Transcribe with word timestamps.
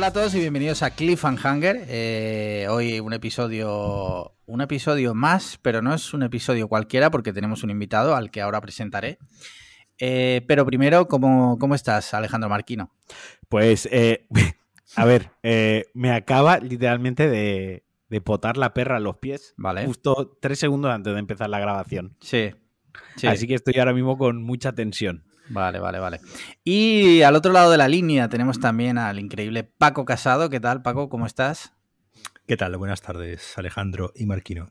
Hola 0.00 0.06
a 0.06 0.12
todos 0.14 0.34
y 0.34 0.38
bienvenidos 0.38 0.82
a 0.82 0.92
Cliffhanger. 0.92 1.84
Eh, 1.86 2.66
hoy 2.70 3.00
un 3.00 3.12
episodio, 3.12 4.34
un 4.46 4.62
episodio 4.62 5.14
más, 5.14 5.58
pero 5.60 5.82
no 5.82 5.92
es 5.92 6.14
un 6.14 6.22
episodio 6.22 6.68
cualquiera 6.68 7.10
porque 7.10 7.34
tenemos 7.34 7.64
un 7.64 7.70
invitado 7.70 8.16
al 8.16 8.30
que 8.30 8.40
ahora 8.40 8.62
presentaré. 8.62 9.18
Eh, 9.98 10.40
pero 10.48 10.64
primero, 10.64 11.06
¿cómo, 11.06 11.58
¿cómo, 11.58 11.74
estás, 11.74 12.14
Alejandro 12.14 12.48
Marquino? 12.48 12.90
Pues, 13.50 13.86
eh, 13.92 14.26
a 14.96 15.04
ver, 15.04 15.32
eh, 15.42 15.84
me 15.92 16.12
acaba 16.12 16.60
literalmente 16.60 17.28
de, 17.28 17.84
de, 18.08 18.20
potar 18.22 18.56
la 18.56 18.72
perra 18.72 18.96
a 18.96 19.00
los 19.00 19.18
pies. 19.18 19.52
Vale. 19.58 19.84
Justo 19.84 20.38
tres 20.40 20.58
segundos 20.58 20.92
antes 20.92 21.12
de 21.12 21.18
empezar 21.18 21.50
la 21.50 21.60
grabación. 21.60 22.16
Sí. 22.22 22.54
sí. 23.16 23.26
Así 23.26 23.46
que 23.46 23.54
estoy 23.54 23.74
ahora 23.78 23.92
mismo 23.92 24.16
con 24.16 24.42
mucha 24.42 24.72
tensión. 24.72 25.29
Vale, 25.50 25.80
vale, 25.80 25.98
vale. 25.98 26.20
Y 26.62 27.22
al 27.22 27.34
otro 27.34 27.52
lado 27.52 27.72
de 27.72 27.76
la 27.76 27.88
línea 27.88 28.28
tenemos 28.28 28.60
también 28.60 28.98
al 28.98 29.18
increíble 29.18 29.64
Paco 29.64 30.04
Casado. 30.04 30.48
¿Qué 30.48 30.60
tal, 30.60 30.80
Paco? 30.82 31.08
¿Cómo 31.08 31.26
estás? 31.26 31.72
¿Qué 32.46 32.56
tal? 32.56 32.76
Buenas 32.76 33.02
tardes, 33.02 33.58
Alejandro 33.58 34.12
y 34.14 34.26
Marquino. 34.26 34.70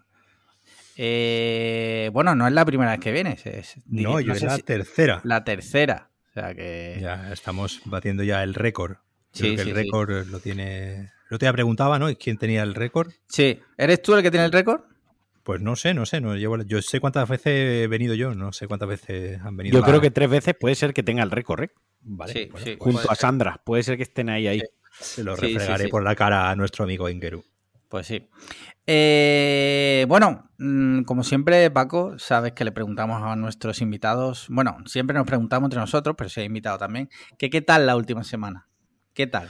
Eh, 0.96 2.10
bueno, 2.14 2.34
no 2.34 2.48
es 2.48 2.54
la 2.54 2.66
primera 2.66 2.92
vez 2.92 3.00
que 3.02 3.12
vienes. 3.12 3.46
Es, 3.46 3.76
no, 3.88 4.22
yo 4.22 4.34
es 4.34 4.42
la 4.42 4.56
si, 4.56 4.64
tercera. 4.64 5.20
La 5.24 5.44
tercera. 5.44 6.10
O 6.30 6.34
sea 6.34 6.56
que. 6.56 6.98
Ya 7.02 7.32
estamos 7.34 7.82
batiendo 7.86 8.24
ya 8.24 8.42
el 8.44 8.54
récord. 8.54 8.98
Sí, 9.34 9.56
que 9.56 9.64
sí, 9.64 9.70
el 9.70 9.76
récord 9.76 10.24
sí. 10.24 10.32
lo 10.32 10.40
tiene. 10.40 11.12
Lo 11.30 11.38
te 11.38 11.52
preguntaba, 11.52 12.00
¿no? 12.00 12.08
¿Quién 12.16 12.38
tenía 12.38 12.64
el 12.64 12.74
récord? 12.74 13.12
Sí. 13.28 13.60
¿Eres 13.78 14.02
tú 14.02 14.16
el 14.16 14.24
que 14.24 14.32
tiene 14.32 14.46
el 14.46 14.52
récord? 14.52 14.82
Pues 15.44 15.62
no 15.62 15.76
sé, 15.76 15.94
no 15.94 16.06
sé. 16.06 16.22
No, 16.22 16.36
yo, 16.36 16.56
yo, 16.64 16.82
sé 16.82 17.00
cuántas 17.00 17.28
veces 17.28 17.84
he 17.84 17.88
venido 17.88 18.14
yo, 18.14 18.34
no 18.36 18.52
sé 18.52 18.68
cuántas 18.68 18.90
veces 18.90 19.40
han 19.42 19.58
venido. 19.58 19.80
Yo 19.80 19.86
creo 19.86 20.02
que 20.02 20.12
tres 20.12 20.30
veces 20.30 20.56
puede 20.60 20.76
ser 20.76 20.94
que 20.94 21.04
tenga 21.04 21.24
el 21.24 21.32
récord, 21.32 21.64
¿eh? 21.64 21.72
Vale. 22.02 22.34
Sí, 22.34 22.50
bueno, 22.52 22.78
Junto 22.80 23.12
a 23.12 23.16
Sandra. 23.16 23.54
Ser. 23.54 23.62
Puede 23.64 23.84
ser 23.84 23.98
que 23.98 24.04
estén 24.04 24.30
ahí, 24.30 24.48
ahí. 24.48 24.62
Se 25.00 25.24
lo 25.24 25.36
refregaré 25.36 25.88
por 25.88 26.04
la 26.04 26.16
cara 26.16 26.50
a 26.50 26.56
nuestro 26.56 26.84
amigo 26.84 27.10
Ingeru. 27.10 27.44
Pues 27.90 28.06
sí. 28.06 28.28
Eh, 28.86 30.06
bueno, 30.08 30.52
mm, 30.60 31.02
como 31.02 31.24
siempre, 31.24 31.70
Paco, 31.72 32.18
sabes 32.20 32.54
que 32.54 32.64
le 32.64 32.72
preguntamos 32.72 33.22
a 33.24 33.36
nuestros 33.36 33.82
invitados, 33.82 34.48
bueno, 34.50 34.78
siempre 34.86 35.18
nos 35.18 35.26
preguntamos 35.26 35.68
entre 35.68 35.80
nosotros, 35.80 36.16
pero 36.18 36.30
si 36.30 36.40
hay 36.40 36.46
invitado 36.46 36.78
también, 36.78 37.10
que 37.38 37.50
qué 37.50 37.62
tal 37.62 37.88
la 37.88 37.96
última 37.96 38.24
semana. 38.24 38.68
¿Qué 39.14 39.26
tal? 39.28 39.50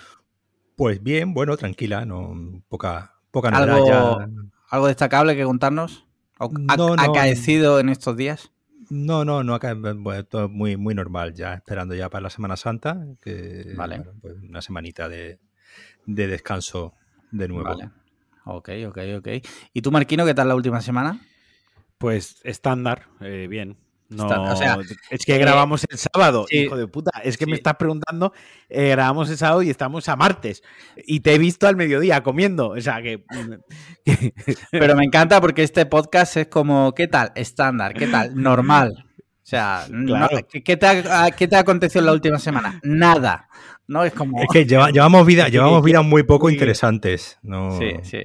Pues 0.76 1.04
bien, 1.04 1.34
bueno, 1.34 1.58
tranquila, 1.58 2.06
no 2.06 2.34
poca, 2.70 3.16
poca 3.32 3.50
¿Algo, 3.50 3.86
ya. 3.86 4.30
¿Algo 4.70 4.88
destacable 4.88 5.36
que 5.36 5.44
contarnos? 5.44 6.06
¿Ha, 6.40 6.48
no, 6.78 6.96
no, 6.96 7.04
¿Acaecido 7.04 7.80
en 7.80 7.90
estos 7.90 8.16
días? 8.16 8.52
No, 8.90 9.24
no, 9.24 9.44
no, 9.44 9.54
acá, 9.54 9.76
bueno, 9.76 10.26
todo 10.26 10.50
muy, 10.50 10.78
muy 10.78 10.96
normal, 10.96 11.34
ya 11.34 11.54
esperando 11.54 11.94
ya 11.94 12.10
para 12.10 12.24
la 12.24 12.30
Semana 12.30 12.58
Santa, 12.58 13.06
que 13.22 13.74
vale. 13.76 13.98
bueno, 13.98 14.14
pues 14.22 14.36
una 14.42 14.62
semanita 14.62 15.08
de, 15.08 15.40
de 16.06 16.28
descanso 16.28 16.94
de 17.32 17.48
nuevo. 17.48 17.70
Vale. 17.70 17.92
Ok, 18.46 18.70
ok, 18.88 18.98
ok. 19.18 19.28
¿Y 19.74 19.82
tú, 19.82 19.92
Marquino, 19.92 20.26
qué 20.26 20.34
tal 20.34 20.48
la 20.48 20.56
última 20.56 20.82
semana? 20.82 21.20
Pues 22.00 22.42
estándar, 22.44 23.08
eh, 23.20 23.48
bien. 23.48 23.78
No, 24.10 24.26
o 24.26 24.56
sea, 24.56 24.78
es 25.12 25.24
que 25.24 25.38
grabamos 25.38 25.86
el 25.88 25.98
sábado, 25.98 26.46
sí, 26.50 26.62
hijo 26.62 26.76
de 26.76 26.88
puta. 26.88 27.12
Es 27.24 27.38
que 27.38 27.46
sí. 27.46 27.52
me 27.52 27.58
estás 27.58 27.76
preguntando, 27.76 28.34
eh, 28.68 28.90
grabamos 28.90 29.30
el 29.30 29.38
sábado 29.38 29.62
y 29.62 29.70
estamos 29.70 30.10
a 30.10 30.16
martes. 30.16 30.64
Y 30.98 31.20
te 31.20 31.36
he 31.36 31.38
visto 31.38 31.68
al 31.68 31.76
mediodía 31.76 32.24
comiendo. 32.24 32.70
O 32.70 32.82
sea 32.82 33.02
que. 33.04 33.24
Pero 34.72 34.96
me 34.96 35.06
encanta 35.06 35.40
porque 35.40 35.62
este 35.62 35.86
podcast 35.86 36.38
es 36.38 36.48
como, 36.48 36.94
¿qué 36.96 37.08
tal? 37.08 37.32
Estándar, 37.36 37.94
¿qué 37.94 38.08
tal? 38.08 38.36
Normal. 38.36 39.06
O 39.18 39.50
sea, 39.50 39.86
claro. 39.88 40.28
no, 40.32 40.48
¿qué, 40.64 40.78
te 40.78 40.86
ha, 40.86 41.32
¿qué 41.32 41.48
te 41.48 41.56
ha 41.56 41.60
acontecido 41.60 42.02
en 42.02 42.06
la 42.08 42.14
última 42.14 42.40
semana? 42.40 42.80
Nada. 42.84 43.48
¿no? 43.90 44.04
Es 44.04 44.14
como. 44.14 44.42
Es 44.42 44.48
que 44.52 44.66
lleva, 44.66 44.92
llevamos 44.92 45.26
vida, 45.26 45.48
llevamos 45.50 45.84
vidas 45.84 46.06
muy 46.06 46.24
poco 46.24 46.50
interesantes. 46.50 47.38
No... 47.42 47.78
Sí, 47.78 47.92
sí. 48.04 48.20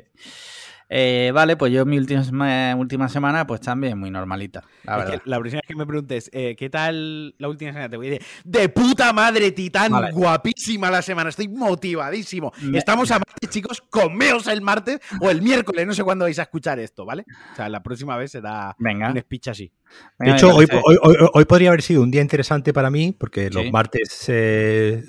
Eh, 0.96 1.32
vale, 1.32 1.56
pues 1.56 1.72
yo 1.72 1.84
mi 1.84 1.98
última, 1.98 2.76
última 2.76 3.08
semana, 3.08 3.44
pues 3.48 3.60
también 3.60 3.98
muy 3.98 4.12
normalita. 4.12 4.62
La, 4.84 5.02
es 5.02 5.10
que 5.10 5.20
la 5.24 5.40
próxima 5.40 5.60
vez 5.60 5.66
que 5.66 5.74
me 5.74 5.86
preguntes, 5.86 6.30
eh, 6.32 6.54
¿qué 6.56 6.70
tal 6.70 7.34
la 7.36 7.48
última 7.48 7.72
semana? 7.72 7.88
Te 7.88 7.96
voy 7.96 8.06
a 8.06 8.10
decir, 8.10 8.26
de 8.44 8.68
puta 8.68 9.12
madre, 9.12 9.50
titán, 9.50 9.90
vale. 9.90 10.12
guapísima 10.12 10.92
la 10.92 11.02
semana, 11.02 11.30
estoy 11.30 11.48
motivadísimo. 11.48 12.52
Me... 12.62 12.78
Estamos 12.78 13.10
a 13.10 13.14
martes, 13.14 13.50
chicos, 13.50 13.82
comeos 13.90 14.46
el 14.46 14.62
martes 14.62 15.00
o 15.20 15.30
el 15.30 15.42
miércoles, 15.42 15.84
no 15.84 15.94
sé 15.94 16.04
cuándo 16.04 16.26
vais 16.26 16.38
a 16.38 16.42
escuchar 16.42 16.78
esto, 16.78 17.04
¿vale? 17.04 17.24
O 17.54 17.56
sea, 17.56 17.68
la 17.68 17.82
próxima 17.82 18.16
vez 18.16 18.30
será 18.30 18.76
Venga. 18.78 19.10
un 19.10 19.18
speech 19.18 19.48
así. 19.48 19.72
Venga, 20.16 20.34
de 20.34 20.38
hecho, 20.38 20.54
hoy, 20.54 20.68
hoy, 20.70 20.96
hoy, 21.02 21.16
hoy, 21.32 21.44
podría 21.44 21.70
haber 21.70 21.82
sido 21.82 22.02
un 22.02 22.12
día 22.12 22.22
interesante 22.22 22.72
para 22.72 22.88
mí, 22.88 23.16
porque 23.18 23.50
los 23.50 23.68
martes. 23.72 24.26
Eh, 24.28 25.02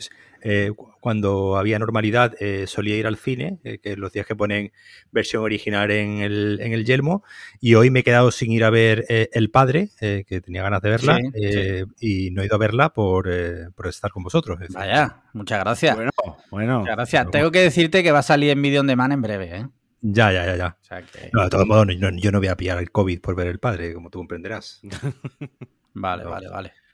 eh, 0.47 0.72
cuando 1.00 1.57
había 1.57 1.79
normalidad 1.79 2.35
eh, 2.39 2.67
solía 2.67 2.95
ir 2.95 3.07
al 3.07 3.17
cine, 3.17 3.57
eh, 3.63 3.79
que 3.79 3.97
los 3.97 4.13
días 4.13 4.28
que 4.28 4.35
ponen 4.35 4.72
versión 5.11 5.41
original 5.41 5.89
en 5.89 6.19
el, 6.19 6.59
en 6.61 6.72
el 6.72 6.85
yelmo, 6.85 7.23
y 7.59 7.73
hoy 7.73 7.89
me 7.89 8.01
he 8.01 8.03
quedado 8.03 8.29
sin 8.29 8.51
ir 8.51 8.63
a 8.63 8.69
ver 8.69 9.06
eh, 9.09 9.28
El 9.33 9.50
Padre, 9.50 9.89
que 10.00 10.41
tenía 10.41 10.61
ganas 10.61 10.83
de 10.83 10.89
verla, 10.91 11.17
sí, 11.17 11.31
sí. 11.33 12.28
y 12.28 12.31
no 12.31 12.44
he 12.44 12.45
ido 12.45 12.56
a 12.56 12.59
verla 12.59 12.94
por, 12.94 13.28
por 13.73 13.88
estar 13.88 14.11
con 14.11 14.22
vosotros. 14.22 14.59
Vaya, 14.69 15.23
muchas 15.33 15.61
gracias. 15.61 15.95
Bueno, 15.95 16.11
bueno. 16.51 16.79
Muchas 16.81 16.95
gracias. 16.95 17.23
Bueno. 17.23 17.31
Tengo 17.31 17.51
que 17.51 17.62
decirte 17.62 18.03
que 18.03 18.12
va 18.12 18.19
a 18.19 18.23
salir 18.23 18.51
en 18.51 18.62
vídeo 18.62 18.81
on 18.81 18.88
demand 18.88 19.13
en 19.13 19.22
breve, 19.23 19.57
¿eh? 19.57 19.67
Ya, 20.01 20.31
ya, 20.31 20.45
ya, 20.45 20.56
ya. 20.56 20.77
O 20.79 20.85
sea 20.85 21.01
que... 21.01 21.31
No, 21.33 21.44
de 21.44 21.50
todos 21.50 21.66
modos, 21.66 21.88
no, 21.88 22.09
yo 22.12 22.31
no 22.31 22.38
voy 22.38 22.50
a 22.50 22.56
pillar 22.56 22.77
el 22.77 22.91
COVID 22.91 23.19
por 23.19 23.35
ver 23.35 23.47
El 23.47 23.57
Padre, 23.57 23.95
como 23.95 24.12
tú 24.12 24.19
comprenderás. 24.19 24.81
vale, 25.94 26.23
no. 26.23 26.29
vale, 26.29 26.50
vale. 26.50 26.84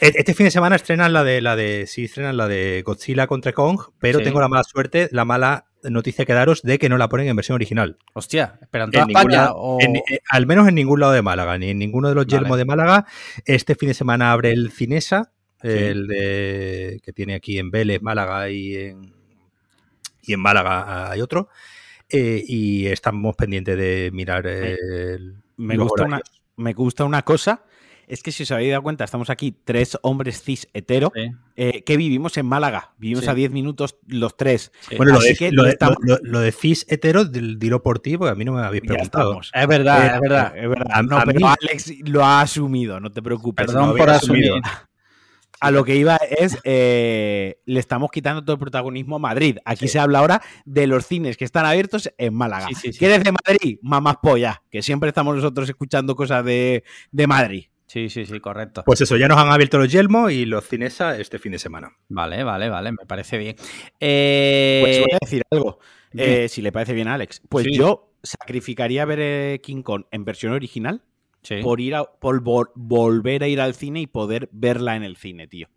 Este 0.00 0.34
fin 0.34 0.44
de 0.44 0.50
semana 0.50 0.76
estrenan 0.76 1.12
la 1.12 1.24
de 1.24 1.40
la 1.42 1.56
de 1.56 1.86
sí 1.86 2.04
estrenan 2.04 2.36
la 2.36 2.48
de 2.48 2.82
Godzilla 2.84 3.26
contra 3.26 3.52
Kong, 3.52 3.80
pero 3.98 4.18
sí. 4.18 4.24
tengo 4.24 4.40
la 4.40 4.48
mala 4.48 4.64
suerte, 4.64 5.08
la 5.12 5.24
mala 5.24 5.66
noticia 5.82 6.24
que 6.24 6.32
daros 6.32 6.62
de 6.62 6.78
que 6.78 6.88
no 6.88 6.96
la 6.96 7.08
ponen 7.08 7.28
en 7.28 7.36
versión 7.36 7.54
original. 7.54 7.98
Hostia, 8.14 8.58
pero 8.70 8.84
en 8.84 8.90
toda 8.90 9.04
en 9.04 9.10
España 9.10 9.36
lado, 9.36 9.56
o... 9.56 9.80
en, 9.82 9.96
eh, 9.96 10.20
al 10.30 10.46
menos 10.46 10.66
en 10.68 10.74
ningún 10.74 11.00
lado 11.00 11.12
de 11.12 11.20
Málaga, 11.20 11.58
ni 11.58 11.70
en 11.70 11.78
ninguno 11.78 12.08
de 12.08 12.14
los 12.14 12.26
vale. 12.26 12.38
yelmos 12.38 12.56
de 12.56 12.64
Málaga. 12.64 13.06
Este 13.44 13.74
fin 13.74 13.88
de 13.88 13.94
semana 13.94 14.32
abre 14.32 14.52
el 14.52 14.70
Cinesa, 14.70 15.32
sí. 15.60 15.68
el 15.68 16.06
de 16.06 17.00
que 17.04 17.12
tiene 17.12 17.34
aquí 17.34 17.58
en 17.58 17.70
Vélez, 17.70 18.00
Málaga 18.00 18.48
y 18.48 18.76
en 18.76 19.12
y 20.26 20.32
en 20.32 20.40
Málaga 20.40 21.10
hay 21.10 21.20
otro. 21.20 21.48
Eh, 22.08 22.42
y 22.46 22.86
estamos 22.86 23.34
pendientes 23.34 23.76
de 23.76 24.10
mirar 24.12 24.46
el, 24.46 25.36
me 25.56 25.76
gusta 25.76 26.04
una 26.04 26.20
me 26.56 26.72
gusta 26.72 27.04
una 27.04 27.22
cosa 27.22 27.64
es 28.08 28.22
que 28.22 28.32
si 28.32 28.42
os 28.42 28.50
habéis 28.50 28.70
dado 28.70 28.82
cuenta, 28.82 29.04
estamos 29.04 29.30
aquí 29.30 29.56
tres 29.64 29.98
hombres 30.02 30.42
cis 30.42 30.68
hetero 30.72 31.12
sí. 31.14 31.30
eh, 31.56 31.82
que 31.84 31.96
vivimos 31.96 32.36
en 32.36 32.46
Málaga. 32.46 32.92
Vivimos 32.98 33.24
sí. 33.24 33.30
a 33.30 33.34
10 33.34 33.50
minutos 33.50 33.96
los 34.06 34.36
tres. 34.36 34.72
Sí. 34.88 34.96
Bueno, 34.96 35.14
lo 35.14 35.20
de, 35.20 35.34
que 35.34 35.52
lo, 35.52 35.66
estamos... 35.66 35.98
lo, 36.00 36.18
lo 36.22 36.40
de, 36.40 36.52
cis 36.52 36.86
hetero, 36.88 37.24
dilo 37.24 37.82
por 37.82 37.98
ti, 37.98 38.16
porque 38.16 38.32
a 38.32 38.34
mí 38.34 38.44
no 38.44 38.52
me 38.52 38.62
habéis 38.62 38.82
preguntado. 38.82 39.40
Es 39.40 39.66
verdad, 39.66 40.04
eh, 40.04 40.14
es 40.14 40.20
verdad, 40.20 40.58
es 40.58 40.68
verdad. 40.68 41.02
No, 41.02 41.18
a 41.18 41.24
pero 41.24 41.40
mí... 41.40 41.46
Alex 41.46 41.92
lo 42.04 42.24
ha 42.24 42.40
asumido, 42.40 43.00
no 43.00 43.10
te 43.10 43.22
preocupes. 43.22 43.66
Perdón 43.66 43.90
no 43.90 43.96
por 43.96 44.10
asumido. 44.10 44.56
A 45.64 45.70
lo 45.70 45.82
que 45.82 45.96
iba 45.96 46.16
es, 46.16 46.58
eh, 46.64 47.58
le 47.64 47.80
estamos 47.80 48.10
quitando 48.10 48.44
todo 48.44 48.52
el 48.52 48.58
protagonismo 48.58 49.16
a 49.16 49.18
Madrid. 49.18 49.56
Aquí 49.64 49.88
se 49.88 49.98
habla 49.98 50.18
ahora 50.18 50.42
de 50.66 50.86
los 50.86 51.06
cines 51.06 51.38
que 51.38 51.46
están 51.46 51.64
abiertos 51.64 52.12
en 52.18 52.34
Málaga. 52.34 52.68
¿Qué 52.82 53.06
eres 53.06 53.24
de 53.24 53.32
Madrid? 53.32 53.78
Mamás 53.80 54.16
polla, 54.22 54.62
que 54.70 54.82
siempre 54.82 55.08
estamos 55.08 55.34
nosotros 55.34 55.66
escuchando 55.66 56.14
cosas 56.16 56.44
de, 56.44 56.84
de 57.12 57.26
Madrid. 57.26 57.64
Sí, 57.86 58.08
sí, 58.08 58.24
sí, 58.24 58.40
correcto. 58.40 58.82
Pues 58.84 59.00
eso, 59.00 59.16
ya 59.16 59.28
nos 59.28 59.38
han 59.38 59.50
abierto 59.50 59.78
los 59.78 59.90
Yelmo 59.90 60.30
y 60.30 60.46
los 60.46 60.66
Cinesa 60.66 61.18
este 61.18 61.38
fin 61.38 61.52
de 61.52 61.58
semana. 61.58 61.92
Vale, 62.08 62.42
vale, 62.42 62.68
vale, 62.68 62.92
me 62.92 63.06
parece 63.06 63.38
bien. 63.38 63.56
Eh... 64.00 64.80
Pues 64.82 64.98
voy 65.00 65.12
a 65.12 65.18
decir 65.20 65.42
algo, 65.50 65.78
eh, 66.12 66.48
si 66.48 66.62
le 66.62 66.72
parece 66.72 66.94
bien 66.94 67.08
a 67.08 67.14
Alex. 67.14 67.42
Pues 67.48 67.64
sí. 67.64 67.74
yo 67.76 68.14
sacrificaría 68.22 69.04
ver 69.04 69.18
eh, 69.20 69.60
King 69.62 69.82
Kong 69.82 70.04
en 70.10 70.24
versión 70.24 70.52
original 70.52 71.02
sí. 71.42 71.56
por 71.62 71.80
ir 71.80 71.94
a, 71.94 72.04
por 72.04 72.42
vol 72.42 72.70
volver 72.74 73.42
a 73.42 73.48
ir 73.48 73.60
al 73.60 73.74
cine 73.74 74.00
y 74.00 74.06
poder 74.06 74.48
verla 74.52 74.96
en 74.96 75.04
el 75.04 75.16
cine, 75.16 75.46
tío. 75.46 75.68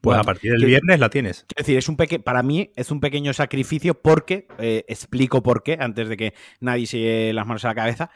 Pues 0.00 0.14
bueno, 0.14 0.22
a 0.22 0.24
partir 0.24 0.52
del 0.52 0.64
viernes 0.64 0.98
la 0.98 1.10
tienes. 1.10 1.44
Es 1.54 1.66
decir, 1.66 1.76
es 1.76 1.88
un 1.88 1.96
peque 1.96 2.18
para 2.18 2.42
mí 2.42 2.72
es 2.74 2.90
un 2.90 3.00
pequeño 3.00 3.34
sacrificio 3.34 4.00
porque, 4.00 4.48
eh, 4.58 4.84
explico 4.88 5.42
por 5.42 5.62
qué, 5.62 5.76
antes 5.78 6.08
de 6.08 6.16
que 6.16 6.34
nadie 6.58 6.86
se 6.86 6.98
lleve 6.98 7.32
las 7.34 7.46
manos 7.46 7.66
a 7.66 7.68
la 7.68 7.74
cabeza. 7.74 8.10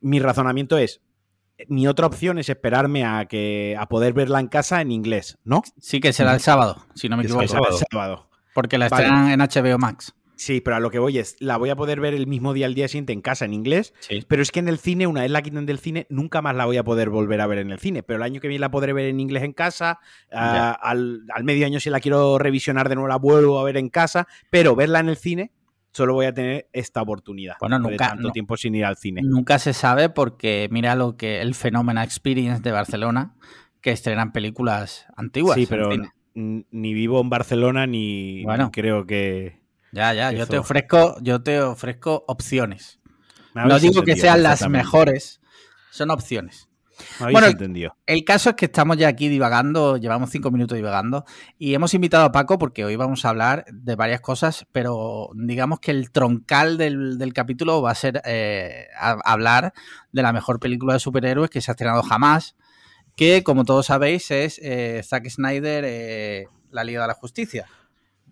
Mi 0.00 0.18
razonamiento 0.18 0.78
es, 0.78 1.02
mi 1.68 1.86
otra 1.86 2.06
opción 2.06 2.38
es 2.38 2.48
esperarme 2.48 3.04
a 3.04 3.26
que 3.26 3.76
a 3.78 3.88
poder 3.88 4.12
verla 4.12 4.40
en 4.40 4.48
casa 4.48 4.80
en 4.80 4.92
inglés, 4.92 5.38
¿no? 5.44 5.62
Sí, 5.80 6.00
que 6.00 6.12
será 6.12 6.34
el 6.34 6.40
sábado, 6.40 6.84
si 6.94 7.08
no 7.08 7.16
me 7.16 7.24
equivoco. 7.24 7.46
Sábado. 7.48 7.78
El 7.78 7.86
sábado. 7.90 8.28
Porque 8.54 8.78
la 8.78 8.86
estrenan 8.86 9.24
vale. 9.24 9.34
en 9.34 9.40
HBO 9.40 9.78
Max. 9.78 10.14
Sí, 10.36 10.60
pero 10.60 10.76
a 10.76 10.80
lo 10.80 10.90
que 10.90 10.98
voy 10.98 11.18
es, 11.18 11.36
la 11.40 11.56
voy 11.56 11.70
a 11.70 11.76
poder 11.76 11.98
ver 11.98 12.12
el 12.12 12.26
mismo 12.26 12.52
día 12.52 12.66
al 12.66 12.74
día 12.74 12.88
siguiente 12.88 13.14
en 13.14 13.22
casa 13.22 13.46
en 13.46 13.54
inglés, 13.54 13.94
sí. 14.00 14.22
pero 14.28 14.42
es 14.42 14.52
que 14.52 14.60
en 14.60 14.68
el 14.68 14.78
cine, 14.78 15.06
una 15.06 15.22
vez 15.22 15.30
la 15.30 15.40
quiten 15.40 15.64
del 15.64 15.78
cine, 15.78 16.06
nunca 16.10 16.42
más 16.42 16.54
la 16.54 16.66
voy 16.66 16.76
a 16.76 16.84
poder 16.84 17.08
volver 17.08 17.40
a 17.40 17.46
ver 17.46 17.58
en 17.58 17.70
el 17.70 17.78
cine, 17.78 18.02
pero 18.02 18.18
el 18.18 18.22
año 18.22 18.38
que 18.38 18.48
viene 18.48 18.60
la 18.60 18.70
podré 18.70 18.92
ver 18.92 19.06
en 19.06 19.18
inglés 19.18 19.44
en 19.44 19.54
casa, 19.54 19.98
uh, 20.30 20.36
al, 20.36 21.22
al, 21.32 21.44
medio 21.44 21.64
año 21.64 21.80
si 21.80 21.88
la 21.88 22.00
quiero 22.00 22.38
revisionar 22.38 22.90
de 22.90 22.96
nuevo 22.96 23.08
la 23.08 23.16
vuelvo 23.16 23.58
a 23.58 23.64
ver 23.64 23.78
en 23.78 23.88
casa, 23.88 24.28
pero 24.50 24.76
verla 24.76 25.00
en 25.00 25.08
el 25.08 25.16
cine 25.16 25.52
solo 25.96 26.12
voy 26.12 26.26
a 26.26 26.34
tener 26.34 26.68
esta 26.74 27.00
oportunidad. 27.00 27.56
Bueno, 27.58 27.78
nunca. 27.78 28.08
tanto 28.08 28.24
no, 28.24 28.32
tiempo 28.32 28.56
sin 28.58 28.74
ir 28.74 28.84
al 28.84 28.98
cine. 28.98 29.22
Nunca 29.22 29.58
se 29.58 29.72
sabe 29.72 30.10
porque 30.10 30.68
mira 30.70 30.94
lo 30.94 31.16
que 31.16 31.40
el 31.40 31.54
Fenómeno 31.54 32.02
Experience 32.02 32.60
de 32.60 32.70
Barcelona, 32.70 33.34
que 33.80 33.92
estrenan 33.92 34.32
películas 34.32 35.06
antiguas. 35.16 35.56
Sí, 35.56 35.66
pero 35.66 35.88
ni 36.34 36.92
vivo 36.92 37.18
en 37.22 37.30
Barcelona 37.30 37.86
ni, 37.86 38.44
bueno. 38.44 38.66
ni 38.66 38.70
creo 38.72 39.06
que. 39.06 39.58
Ya, 39.92 40.12
ya, 40.12 40.32
yo 40.32 40.46
te 40.46 40.58
ofrezco, 40.58 41.16
yo 41.22 41.42
te 41.42 41.62
ofrezco 41.62 42.24
opciones. 42.28 43.00
No 43.54 43.78
digo 43.78 44.02
que 44.02 44.16
sean 44.16 44.42
las 44.42 44.68
mejores, 44.68 45.40
son 45.90 46.10
opciones. 46.10 46.68
Bueno, 47.20 47.46
entendido. 47.46 47.96
el 48.06 48.24
caso 48.24 48.50
es 48.50 48.56
que 48.56 48.66
estamos 48.66 48.96
ya 48.96 49.08
aquí 49.08 49.28
divagando, 49.28 49.96
llevamos 49.96 50.30
cinco 50.30 50.50
minutos 50.50 50.76
divagando 50.76 51.24
y 51.58 51.74
hemos 51.74 51.94
invitado 51.94 52.24
a 52.24 52.32
Paco 52.32 52.58
porque 52.58 52.84
hoy 52.84 52.96
vamos 52.96 53.24
a 53.24 53.30
hablar 53.30 53.64
de 53.72 53.96
varias 53.96 54.20
cosas, 54.20 54.66
pero 54.72 55.30
digamos 55.34 55.80
que 55.80 55.90
el 55.90 56.10
troncal 56.10 56.78
del, 56.78 57.32
capítulo 57.34 57.82
va 57.82 57.90
a 57.90 57.94
ser 57.94 58.22
eh, 58.24 58.88
hablar 58.98 59.72
de 60.12 60.22
la 60.22 60.32
mejor 60.32 60.58
película 60.58 60.94
de 60.94 61.00
superhéroes 61.00 61.50
que 61.50 61.60
se 61.60 61.70
ha 61.70 61.74
estrenado 61.74 62.02
jamás, 62.02 62.56
que 63.14 63.42
como 63.42 63.64
todos 63.64 63.86
sabéis 63.86 64.30
es 64.30 64.58
eh, 64.62 65.02
Zack 65.04 65.28
Snyder, 65.28 65.84
eh, 65.86 66.48
La 66.70 66.84
Liga 66.84 67.02
de 67.02 67.08
la 67.08 67.14
Justicia. 67.14 67.66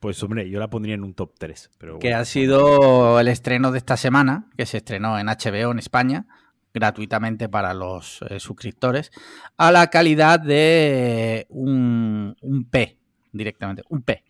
Pues 0.00 0.22
hombre, 0.22 0.48
yo 0.50 0.58
la 0.58 0.68
pondría 0.68 0.94
en 0.94 1.02
un 1.02 1.14
top 1.14 1.32
3. 1.38 1.70
Pero 1.78 1.98
que 1.98 2.12
ha 2.12 2.24
sido 2.26 3.18
el 3.18 3.28
estreno 3.28 3.72
de 3.72 3.78
esta 3.78 3.96
semana, 3.96 4.50
que 4.56 4.66
se 4.66 4.78
estrenó 4.78 5.18
en 5.18 5.28
HBO 5.28 5.70
en 5.70 5.78
España 5.78 6.26
gratuitamente 6.74 7.48
para 7.48 7.72
los 7.72 8.20
eh, 8.28 8.40
suscriptores, 8.40 9.12
a 9.56 9.70
la 9.70 9.86
calidad 9.88 10.40
de 10.40 11.46
un, 11.48 12.36
P 12.70 12.98
directamente, 13.32 13.84
un 13.88 14.02
P. 14.02 14.24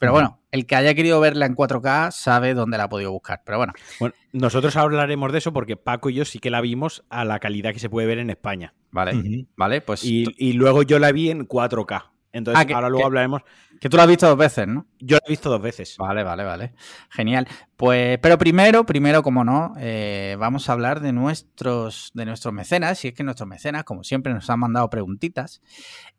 Pero 0.00 0.12
bueno, 0.12 0.40
el 0.50 0.66
que 0.66 0.76
haya 0.76 0.94
querido 0.94 1.20
verla 1.20 1.46
en 1.46 1.54
4K 1.54 2.10
sabe 2.10 2.52
dónde 2.52 2.76
la 2.76 2.84
ha 2.84 2.88
podido 2.88 3.12
buscar. 3.12 3.42
Pero 3.46 3.58
bueno. 3.58 3.72
Bueno, 4.00 4.14
nosotros 4.32 4.76
hablaremos 4.76 5.32
de 5.32 5.38
eso 5.38 5.52
porque 5.52 5.76
Paco 5.76 6.10
y 6.10 6.14
yo 6.14 6.24
sí 6.24 6.40
que 6.40 6.50
la 6.50 6.60
vimos 6.60 7.04
a 7.08 7.24
la 7.24 7.38
calidad 7.38 7.72
que 7.72 7.78
se 7.78 7.88
puede 7.88 8.06
ver 8.06 8.18
en 8.18 8.28
España. 8.28 8.74
Vale, 8.90 9.46
vale, 9.56 9.80
pues. 9.80 10.04
Y, 10.04 10.52
luego 10.52 10.82
yo 10.82 10.98
la 10.98 11.12
vi 11.12 11.30
en 11.30 11.46
4K. 11.48 12.10
Entonces, 12.34 12.66
ah, 12.68 12.74
ahora 12.74 12.88
luego 12.88 13.06
hablaremos. 13.06 13.42
Que 13.80 13.88
tú 13.88 13.96
la 13.96 14.02
has 14.02 14.08
visto 14.08 14.26
dos 14.26 14.36
veces, 14.36 14.66
¿no? 14.66 14.88
Yo 14.98 15.18
la 15.18 15.22
he 15.24 15.30
visto 15.30 15.48
dos 15.48 15.62
veces. 15.62 15.96
Vale, 15.96 16.24
vale, 16.24 16.42
vale. 16.42 16.74
Genial. 17.08 17.46
Pues, 17.76 18.18
pero 18.18 18.36
primero, 18.38 18.84
primero, 18.84 19.22
como 19.22 19.44
no, 19.44 19.72
eh, 19.78 20.36
vamos 20.36 20.68
a 20.68 20.72
hablar 20.72 20.98
de 20.98 21.12
nuestros, 21.12 22.10
de 22.12 22.24
nuestros 22.24 22.52
mecenas. 22.52 23.04
Y 23.04 23.08
es 23.08 23.14
que 23.14 23.22
nuestros 23.22 23.48
mecenas, 23.48 23.84
como 23.84 24.02
siempre, 24.02 24.34
nos 24.34 24.50
han 24.50 24.58
mandado 24.58 24.90
preguntitas. 24.90 25.62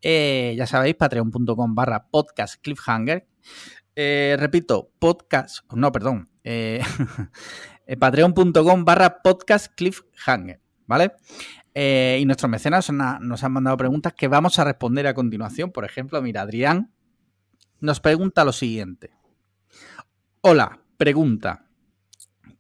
Eh, 0.01 0.56
ya 0.57 0.65
sabéis, 0.67 0.95
patreon.com 0.95 1.75
barra 1.75 2.07
podcast 2.07 2.62
cliffhanger. 2.62 3.27
Eh, 3.94 4.38
repito, 4.39 4.91
podcast, 4.97 5.69
no, 5.73 5.91
perdón. 5.91 6.29
patreon.com 8.00 8.85
barra 8.85 9.21
podcast 9.21 9.73
cliffhanger. 9.75 10.62
¿Vale? 10.88 11.12
Y 11.75 12.24
nuestros 12.25 12.50
mecenas 12.50 12.89
nos 12.89 13.44
han 13.44 13.51
mandado 13.51 13.75
preguntas 13.75 14.13
que 14.13 14.30
vamos 14.30 14.57
a 14.60 14.63
responder 14.63 15.07
a 15.07 15.13
continuación. 15.13 15.72
Por 15.72 15.83
ejemplo, 15.83 16.22
mira, 16.22 16.42
Adrián 16.42 16.94
nos 17.81 18.00
pregunta 18.00 18.45
lo 18.45 18.54
siguiente. 18.54 19.12
Hola, 20.42 20.80
pregunta. 20.98 21.66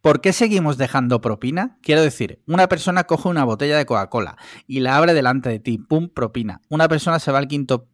¿Por 0.01 0.21
qué 0.21 0.33
seguimos 0.33 0.77
dejando 0.77 1.21
propina? 1.21 1.79
Quiero 1.81 2.01
decir, 2.01 2.41
una 2.45 2.67
persona 2.67 3.05
coge 3.05 3.29
una 3.29 3.43
botella 3.43 3.77
de 3.77 3.85
Coca-Cola 3.85 4.37
y 4.67 4.81
la 4.81 4.97
abre 4.97 5.13
delante 5.15 5.49
de 5.49 5.59
ti, 5.59 5.77
¡pum! 5.79 6.09
propina. 6.09 6.61
Una 6.69 6.87
persona 6.87 7.17
se 7.17 7.31
va 7.31 7.39
al 7.39 7.47
quinto, 7.47 7.87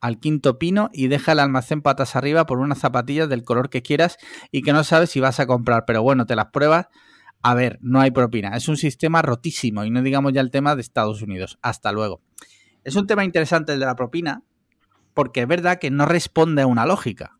al 0.00 0.18
quinto 0.18 0.58
pino 0.58 0.90
y 0.92 1.06
deja 1.06 1.32
el 1.32 1.38
almacén 1.38 1.82
patas 1.82 2.16
arriba 2.16 2.46
por 2.46 2.58
unas 2.58 2.78
zapatillas 2.78 3.28
del 3.28 3.44
color 3.44 3.70
que 3.70 3.82
quieras 3.82 4.16
y 4.50 4.62
que 4.62 4.72
no 4.72 4.82
sabes 4.82 5.10
si 5.10 5.20
vas 5.20 5.38
a 5.38 5.46
comprar, 5.46 5.84
pero 5.86 6.02
bueno, 6.02 6.26
te 6.26 6.34
las 6.34 6.46
pruebas. 6.46 6.86
A 7.42 7.54
ver, 7.54 7.78
no 7.80 8.00
hay 8.00 8.10
propina. 8.10 8.56
Es 8.56 8.68
un 8.68 8.76
sistema 8.76 9.22
rotísimo 9.22 9.84
y 9.84 9.90
no 9.90 10.02
digamos 10.02 10.32
ya 10.32 10.40
el 10.40 10.50
tema 10.50 10.74
de 10.74 10.82
Estados 10.82 11.22
Unidos. 11.22 11.58
Hasta 11.62 11.92
luego. 11.92 12.20
Es 12.84 12.96
un 12.96 13.06
tema 13.06 13.24
interesante 13.24 13.72
el 13.72 13.80
de 13.80 13.86
la 13.86 13.96
propina, 13.96 14.42
porque 15.14 15.42
es 15.42 15.48
verdad 15.48 15.78
que 15.78 15.90
no 15.90 16.06
responde 16.06 16.62
a 16.62 16.66
una 16.66 16.86
lógica. 16.86 17.38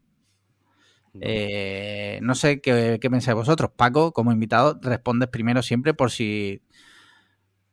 no 1.14 1.20
eh, 1.22 2.20
sé 2.34 2.60
qué, 2.60 2.98
pensáis 3.00 3.34
vosotros. 3.34 3.70
Paco, 3.74 4.12
como 4.12 4.30
invitado, 4.30 4.78
respondes 4.82 5.28
primero 5.28 5.62
siempre 5.62 5.94
por 5.94 6.10
si. 6.10 6.62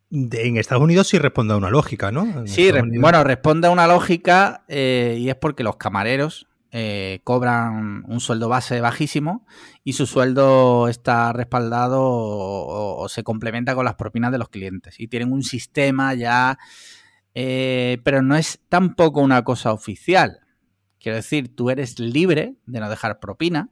en 0.09 0.57
Estados 0.57 0.83
Unidos 0.83 1.07
sí 1.07 1.19
responde 1.19 1.53
a 1.53 1.57
una 1.57 1.69
lógica, 1.69 2.11
¿no? 2.11 2.47
sí, 2.47 2.71
bueno, 2.99 3.23
responde 3.23 3.67
a 3.67 3.71
una 3.71 3.87
lógica 3.87 4.63
eh, 4.67 5.17
y 5.19 5.29
es 5.29 5.35
porque 5.35 5.63
los 5.63 5.75
camareros 5.75 6.47
eh, 6.77 7.21
cobran 7.23 8.03
un 8.05 8.19
sueldo 8.19 8.49
base 8.49 8.81
bajísimo 8.81 9.45
y 9.85 9.93
su 9.93 10.05
sueldo 10.05 10.89
está 10.89 11.31
respaldado 11.31 12.01
o, 12.01 13.07
se 13.07 13.23
complementa 13.23 13.75
con 13.75 13.85
las 13.85 13.95
propinas 13.95 14.33
de 14.33 14.39
los 14.39 14.49
clientes. 14.49 14.99
Y 14.99 15.07
tienen 15.07 15.31
un 15.31 15.43
sistema 15.43 16.13
ya 16.15 16.57
eh, 17.33 17.99
pero 18.03 18.21
no 18.21 18.35
es 18.35 18.59
tampoco 18.67 19.21
una 19.21 19.43
cosa 19.43 19.71
oficial. 19.73 20.39
Quiero 20.99 21.17
decir, 21.17 21.55
tú 21.55 21.69
eres 21.69 21.99
libre 21.99 22.55
de 22.65 22.79
no 22.81 22.89
dejar 22.89 23.19
propina, 23.19 23.69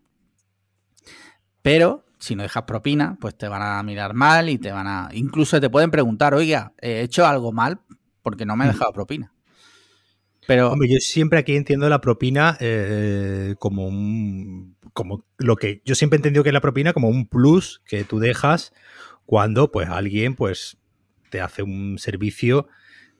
pero 1.61 2.05
si 2.19 2.35
no 2.35 2.43
dejas 2.43 2.63
propina, 2.63 3.17
pues 3.19 3.37
te 3.37 3.49
van 3.49 3.61
a 3.61 3.83
mirar 3.83 4.13
mal 4.13 4.49
y 4.49 4.57
te 4.57 4.71
van 4.71 4.87
a... 4.87 5.09
Incluso 5.11 5.59
te 5.59 5.69
pueden 5.69 5.91
preguntar, 5.91 6.33
oiga, 6.33 6.73
he 6.79 7.01
hecho 7.01 7.25
algo 7.25 7.51
mal 7.51 7.81
porque 8.21 8.45
no 8.45 8.55
me 8.55 8.63
he 8.63 8.67
mm. 8.67 8.71
dejado 8.71 8.93
propina. 8.93 9.33
Pero... 10.47 10.71
Hombre, 10.71 10.89
yo 10.89 10.97
siempre 10.99 11.39
aquí 11.39 11.55
entiendo 11.55 11.87
la 11.89 12.01
propina 12.01 12.57
eh, 12.59 13.55
como 13.59 13.87
un... 13.87 14.75
como 14.93 15.25
lo 15.37 15.55
que 15.55 15.81
yo 15.85 15.95
siempre 15.95 16.17
he 16.17 16.19
entendido 16.19 16.43
que 16.43 16.49
es 16.49 16.53
la 16.53 16.61
propina 16.61 16.93
como 16.93 17.09
un 17.09 17.27
plus 17.27 17.81
que 17.85 18.03
tú 18.03 18.19
dejas 18.19 18.73
cuando 19.25 19.71
pues 19.71 19.89
alguien 19.89 20.35
pues 20.35 20.77
te 21.29 21.41
hace 21.41 21.63
un 21.63 21.97
servicio 21.97 22.67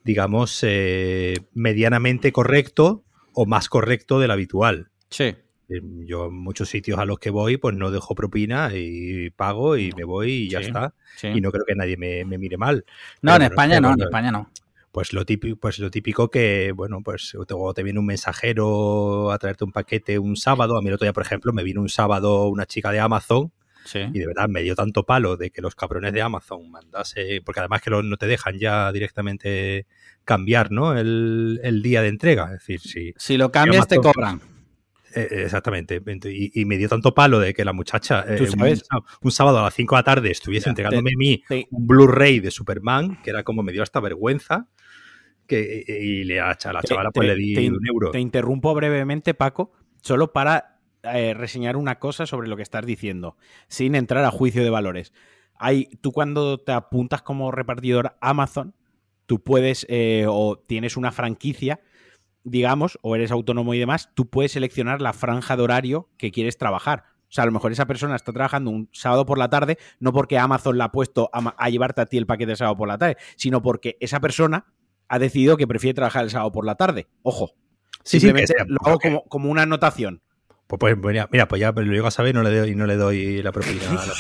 digamos, 0.04 0.60
eh, 0.64 1.36
medianamente 1.54 2.32
correcto 2.32 3.04
o 3.34 3.46
más 3.46 3.70
correcto 3.70 4.20
del 4.20 4.32
habitual. 4.32 4.90
Sí. 5.10 5.36
Eh, 5.70 5.82
yo 6.06 6.26
en 6.28 6.36
muchos 6.36 6.70
sitios 6.70 7.00
a 7.00 7.06
los 7.06 7.20
que 7.20 7.30
voy, 7.30 7.58
pues 7.58 7.76
no 7.76 7.90
dejo 7.90 8.16
propina 8.16 8.72
y 8.74 9.30
pago 9.32 9.78
y 9.78 9.92
me 9.96 10.04
voy 10.04 10.32
y 10.32 10.50
ya 10.50 10.60
está. 10.60 10.94
Y 11.22 11.42
no 11.42 11.52
creo 11.52 11.66
que 11.66 11.76
nadie 11.76 11.98
me, 11.98 12.26
mire 12.38 12.58
mal. 12.58 12.86
No, 13.22 13.36
en 13.36 13.44
España 13.44 13.80
no, 13.80 13.94
en 13.94 14.02
España 14.02 14.32
no. 14.32 14.50
Pues 14.94 15.12
lo 15.12 15.26
típico, 15.26 15.58
pues 15.60 15.80
lo 15.80 15.90
típico 15.90 16.30
que, 16.30 16.72
bueno, 16.72 17.02
pues 17.04 17.36
te, 17.48 17.56
te 17.74 17.84
viene 17.84 18.00
un 18.00 18.06
mensajero 18.06 19.32
a 19.32 19.40
traerte 19.40 19.64
un 19.64 19.72
paquete 19.72 20.20
un 20.20 20.36
sábado. 20.36 20.78
A 20.78 20.82
mí 20.82 20.90
el 20.90 20.94
otro 20.94 21.06
día, 21.06 21.14
por 21.14 21.24
ejemplo, 21.24 21.52
me 21.52 21.64
vino 21.64 21.82
un 21.82 21.90
sábado 21.90 22.48
una 22.48 22.68
chica 22.68 22.92
de 22.92 23.00
Amazon 23.00 23.52
y 23.92 24.20
de 24.20 24.28
verdad 24.28 24.48
me 24.48 24.62
dio 24.62 24.76
tanto 24.76 25.04
palo 25.04 25.36
de 25.36 25.50
que 25.50 25.64
los 25.64 25.74
cabrones 25.74 26.14
de 26.14 26.22
Amazon 26.22 26.70
mandase, 26.70 27.42
porque 27.44 27.60
además 27.60 27.82
que 27.82 27.90
no 27.90 28.18
te 28.18 28.28
dejan 28.28 28.60
ya 28.60 28.92
directamente 28.92 29.88
cambiar 30.24 30.72
¿no? 30.72 30.96
el, 30.96 31.82
día 31.84 32.04
de 32.04 32.10
entrega. 32.10 32.46
Es 32.54 32.60
decir, 32.60 32.80
si, 32.80 33.14
si 33.18 33.36
lo 33.36 33.52
cambias 33.52 33.88
te 33.88 33.98
cobran. 33.98 34.42
Eh, 35.16 35.44
exactamente. 35.44 36.02
Y, 36.26 36.66
me 36.66 36.78
dio 36.78 36.90
tanto 36.90 37.14
palo 37.14 37.40
de 37.40 37.54
que 37.54 37.66
la 37.66 37.74
muchacha 37.74 38.26
eh, 38.28 38.48
Un, 39.22 39.32
sábado 39.32 39.60
a 39.60 39.64
las 39.64 39.74
5 39.74 39.96
de 39.96 40.00
la 40.00 40.04
tarde 40.04 40.32
estuviese 40.32 40.70
entregándome 40.70 41.12
a 41.12 41.18
mí 41.18 41.44
un 41.72 41.88
Blu-ray 41.88 42.40
de 42.40 42.52
Superman, 42.52 43.22
que 43.22 43.30
era 43.30 43.44
como 43.44 43.64
me 43.64 43.72
dio 43.72 43.84
hasta 43.84 44.00
vergüenza. 44.00 44.68
Que, 45.48 45.84
y 45.88 46.24
le, 46.24 46.40
a 46.40 46.48
la 46.48 46.82
chavala 46.82 47.12
pues 47.12 47.28
le 47.28 47.36
di 47.36 47.68
un 47.68 47.86
euro. 47.88 48.12
Te 48.12 48.20
interrumpo 48.20 48.74
brevemente, 48.74 49.34
Paco, 49.34 49.72
solo 50.02 50.32
para 50.32 50.80
eh, 51.04 51.34
reseñar 51.34 51.76
una 51.76 52.00
cosa 52.00 52.26
sobre 52.26 52.48
lo 52.48 52.56
que 52.56 52.64
estás 52.64 52.86
diciendo, 52.86 53.36
sin 53.68 53.96
entrar 53.96 54.24
a 54.24 54.32
juicio 54.32 54.64
de 54.64 54.70
valores. 54.70 55.14
Hay, 55.56 55.90
tú 56.02 56.14
cuando 56.14 56.60
te 56.60 56.72
apuntas 56.72 57.22
como 57.22 57.52
repartidor 57.52 58.16
Amazon, 58.22 58.74
tú 59.26 59.44
puedes, 59.44 59.86
eh, 59.90 60.26
o 60.30 60.58
tienes 60.58 60.96
una 60.96 61.12
franquicia, 61.12 61.82
digamos, 62.44 63.00
o 63.02 63.16
eres 63.16 63.32
autónomo 63.32 63.74
y 63.74 63.80
demás, 63.80 64.12
tú 64.14 64.30
puedes 64.30 64.54
seleccionar 64.54 65.02
la 65.02 65.14
franja 65.14 65.58
de 65.58 65.64
horario 65.64 66.10
que 66.18 66.32
quieres 66.32 66.58
trabajar. 66.58 67.04
O 67.24 67.36
sea, 67.36 67.44
a 67.44 67.48
lo 67.48 67.52
mejor 67.52 67.72
esa 67.72 67.88
persona 67.88 68.16
está 68.16 68.32
trabajando 68.32 68.70
un 68.70 68.90
sábado 68.92 69.26
por 69.26 69.38
la 69.38 69.50
tarde, 69.50 69.78
no 70.00 70.14
porque 70.14 70.38
Amazon 70.38 70.78
la 70.78 70.86
ha 70.86 70.92
puesto 70.92 71.30
a, 71.34 71.70
llevarte 71.70 72.02
a 72.02 72.06
ti 72.06 72.18
el 72.18 72.28
paquete 72.28 72.52
de 72.52 72.56
sábado 72.58 72.78
por 72.78 72.88
la 72.88 72.98
tarde, 72.98 73.18
sino 73.36 73.62
porque 73.62 73.98
esa 74.00 74.20
persona 74.20 74.68
ha 75.08 75.20
decidido 75.20 75.58
que 75.58 75.68
prefiere 75.68 75.94
trabajar 75.94 76.24
el 76.24 76.30
sábado 76.30 76.52
por 76.52 76.66
la 76.66 76.76
tarde. 76.76 77.08
Ojo. 77.22 77.52
Simplemente 78.04 78.54
lo 78.68 78.78
hago 78.86 79.00
como, 79.00 79.24
como, 79.26 79.50
una 79.50 79.62
anotación. 79.64 80.22
Pues, 80.68 80.80
pues 80.80 80.98
mira, 81.32 81.48
pues 81.48 81.60
ya 81.60 81.72
lo 81.72 81.82
llego 81.82 82.08
a 82.08 82.12
saber 82.12 82.32
y 82.32 82.34
no 82.34 82.44
le 82.44 82.58
doy, 82.58 82.76
no 82.76 82.86
le 82.86 82.96
doy 82.96 83.42
la 83.42 83.52
propina 83.52 83.82
a 83.90 84.06
la 84.06 84.14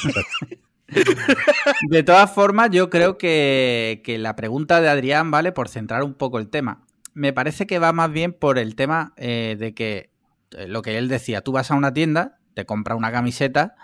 De 1.89 2.03
todas 2.03 2.31
formas, 2.31 2.69
yo 2.71 2.89
creo 2.89 3.17
que, 3.17 4.01
la 4.19 4.35
pregunta 4.35 4.81
de 4.81 4.89
Adrián, 4.89 5.31
¿vale? 5.31 5.51
Por 5.51 5.69
centrar 5.69 6.03
un 6.03 6.13
poco 6.13 6.39
el 6.39 6.49
tema. 6.49 6.85
Me 7.13 7.33
parece 7.33 7.67
que 7.67 7.79
va 7.79 7.93
más 7.93 8.11
bien 8.11 8.33
por 8.33 8.57
el 8.57 8.75
tema 8.75 9.13
eh, 9.17 9.55
de 9.59 9.73
que 9.73 10.11
eh, 10.51 10.67
lo 10.67 10.81
que 10.81 10.97
él 10.97 11.07
decía, 11.07 11.41
tú 11.41 11.51
vas 11.51 11.71
a 11.71 11.75
una 11.75 11.93
tienda, 11.93 12.39
te 12.53 12.65
compras 12.65 12.97
una 12.97 13.11
camiseta 13.11 13.75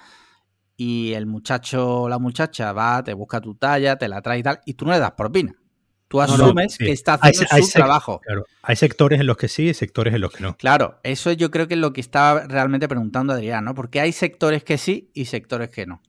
y 0.77 1.13
el 1.13 1.25
muchacho 1.25 2.03
o 2.03 2.09
la 2.09 2.19
muchacha 2.19 2.73
va, 2.73 3.03
te 3.03 3.13
busca 3.13 3.41
tu 3.41 3.55
talla, 3.55 3.97
te 3.97 4.07
la 4.07 4.21
trae 4.21 4.39
y 4.39 4.43
tal, 4.43 4.61
y 4.65 4.73
tú 4.73 4.85
no 4.85 4.91
le 4.91 4.99
das 4.99 5.11
propina. 5.11 5.53
Tú 6.09 6.19
asumes 6.21 6.75
que 6.77 6.91
está 6.91 7.13
haciendo 7.13 7.65
su 7.65 7.71
trabajo. 7.71 8.19
hay 8.63 8.75
sectores 8.75 9.19
en 9.19 9.27
los 9.27 9.37
que 9.37 9.47
sí 9.47 9.69
y 9.69 9.73
sectores 9.75 10.13
en 10.13 10.21
los 10.21 10.31
que 10.31 10.43
no. 10.43 10.57
Claro, 10.57 10.99
eso 11.03 11.31
yo 11.31 11.51
creo 11.51 11.67
que 11.67 11.75
es 11.75 11.79
lo 11.79 11.93
que 11.93 12.01
estaba 12.01 12.47
realmente 12.47 12.87
preguntando 12.87 13.31
Adrián, 13.31 13.63
¿no? 13.63 13.75
Porque 13.75 13.99
hay 13.99 14.11
sectores 14.11 14.63
que 14.63 14.79
sí 14.79 15.11
y 15.13 15.25
sectores 15.25 15.69
que 15.69 15.85
no. 15.85 16.01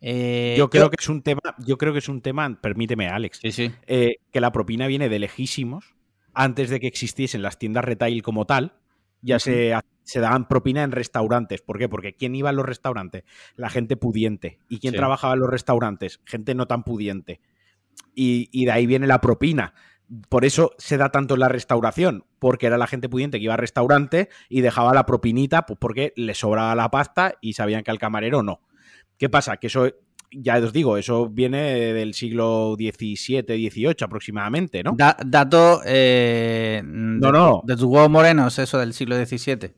Eh, 0.00 0.54
yo 0.56 0.70
creo 0.70 0.88
que 0.90 0.96
es 0.98 1.08
un 1.10 1.20
tema, 1.20 1.42
yo 1.58 1.76
creo 1.76 1.92
que 1.92 1.98
es 1.98 2.08
un 2.08 2.22
tema, 2.22 2.58
permíteme, 2.62 3.08
Alex, 3.08 3.40
sí, 3.42 3.52
sí. 3.52 3.70
Eh, 3.86 4.16
que 4.32 4.40
la 4.40 4.50
propina 4.50 4.86
viene 4.86 5.10
de 5.10 5.18
lejísimos, 5.18 5.94
antes 6.32 6.70
de 6.70 6.80
que 6.80 6.86
existiesen 6.86 7.42
las 7.42 7.58
tiendas 7.58 7.84
retail 7.84 8.22
como 8.22 8.46
tal, 8.46 8.72
ya 9.20 9.38
se, 9.38 9.74
se 10.02 10.20
daban 10.20 10.48
propina 10.48 10.82
en 10.82 10.92
restaurantes. 10.92 11.60
¿Por 11.60 11.78
qué? 11.78 11.90
Porque 11.90 12.14
¿quién 12.14 12.34
iba 12.34 12.48
a 12.48 12.52
los 12.52 12.64
restaurantes? 12.64 13.24
La 13.56 13.68
gente 13.68 13.98
pudiente. 13.98 14.58
¿Y 14.70 14.78
quién 14.78 14.94
trabajaba 14.94 15.34
en 15.34 15.40
los 15.40 15.50
restaurantes? 15.50 16.20
Gente 16.24 16.54
no 16.54 16.66
tan 16.66 16.84
pudiente. 16.84 17.40
Y, 18.14 18.64
de 18.64 18.70
ahí 18.70 18.86
viene 18.86 19.06
la 19.06 19.20
propina. 19.20 19.74
Por 20.28 20.44
eso 20.44 20.72
se 20.76 20.96
da 20.96 21.10
tanto 21.10 21.34
en 21.34 21.40
la 21.40 21.48
restauración, 21.48 22.24
porque 22.38 22.66
era 22.66 22.76
la 22.76 22.86
gente 22.86 23.08
pudiente 23.08 23.38
que 23.38 23.44
iba 23.44 23.54
al 23.54 23.60
restaurante 23.60 24.28
y 24.48 24.60
dejaba 24.60 24.92
la 24.92 25.06
propinita, 25.06 25.66
pues 25.66 25.78
porque 25.80 26.12
le 26.16 26.34
sobraba 26.34 26.74
la 26.74 26.90
pasta 26.90 27.34
y 27.40 27.54
sabían 27.54 27.84
que 27.84 27.90
al 27.90 27.98
camarero 27.98 28.42
no. 28.42 28.60
¿Qué 29.16 29.28
pasa? 29.28 29.56
Que 29.58 29.68
eso 29.68 29.90
ya 30.32 30.58
os 30.58 30.72
digo, 30.72 30.96
eso 30.96 31.28
viene 31.28 31.92
del 31.92 32.14
siglo 32.14 32.76
XVII, 32.76 33.42
XVIII 33.42 33.96
aproximadamente, 34.02 34.82
¿no? 34.82 34.96
dato 34.96 35.80
eh, 35.84 36.82
no, 36.84 37.32
no. 37.32 37.62
de 37.64 37.74
tus 37.74 37.84
huevos 37.84 38.10
morenos, 38.10 38.58
eso 38.58 38.78
del 38.78 38.94
siglo 38.94 39.16
XVII. 39.16 39.74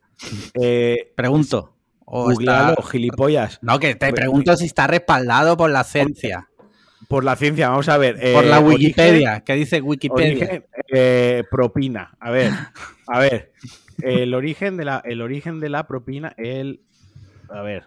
Eh, 0.61 1.13
pregunto. 1.17 1.77
O 2.05 2.31
está... 2.31 2.75
gilipollas. 2.91 3.59
No, 3.63 3.79
que 3.79 3.95
te 3.95 4.13
pregunto 4.13 4.55
si 4.57 4.67
está 4.67 4.87
respaldado 4.87 5.57
por 5.57 5.71
la 5.71 5.83
ciencia. 5.85 6.51
Por 7.13 7.25
la 7.25 7.37
ciencia, 7.37 7.69
vamos 7.69 7.91
a 7.91 7.99
ver. 7.99 8.19
por 8.33 8.47
la 8.47 8.57
eh, 8.57 8.63
Wikipedia, 8.63 9.41
¿qué 9.41 9.53
dice 9.53 9.83
Wikipedia? 9.83 10.65
propina. 11.51 12.17
A 12.19 12.31
ver, 12.31 12.51
a 13.07 13.19
ver. 13.19 13.53
El 14.03 14.33
origen 14.33 14.79
de 14.79 14.87
la, 14.87 15.03
el 15.05 15.21
origen 15.21 15.61
de 15.61 15.69
la 15.69 15.87
propina, 15.87 16.33
el. 16.39 16.81
A 17.51 17.61
ver. 17.61 17.85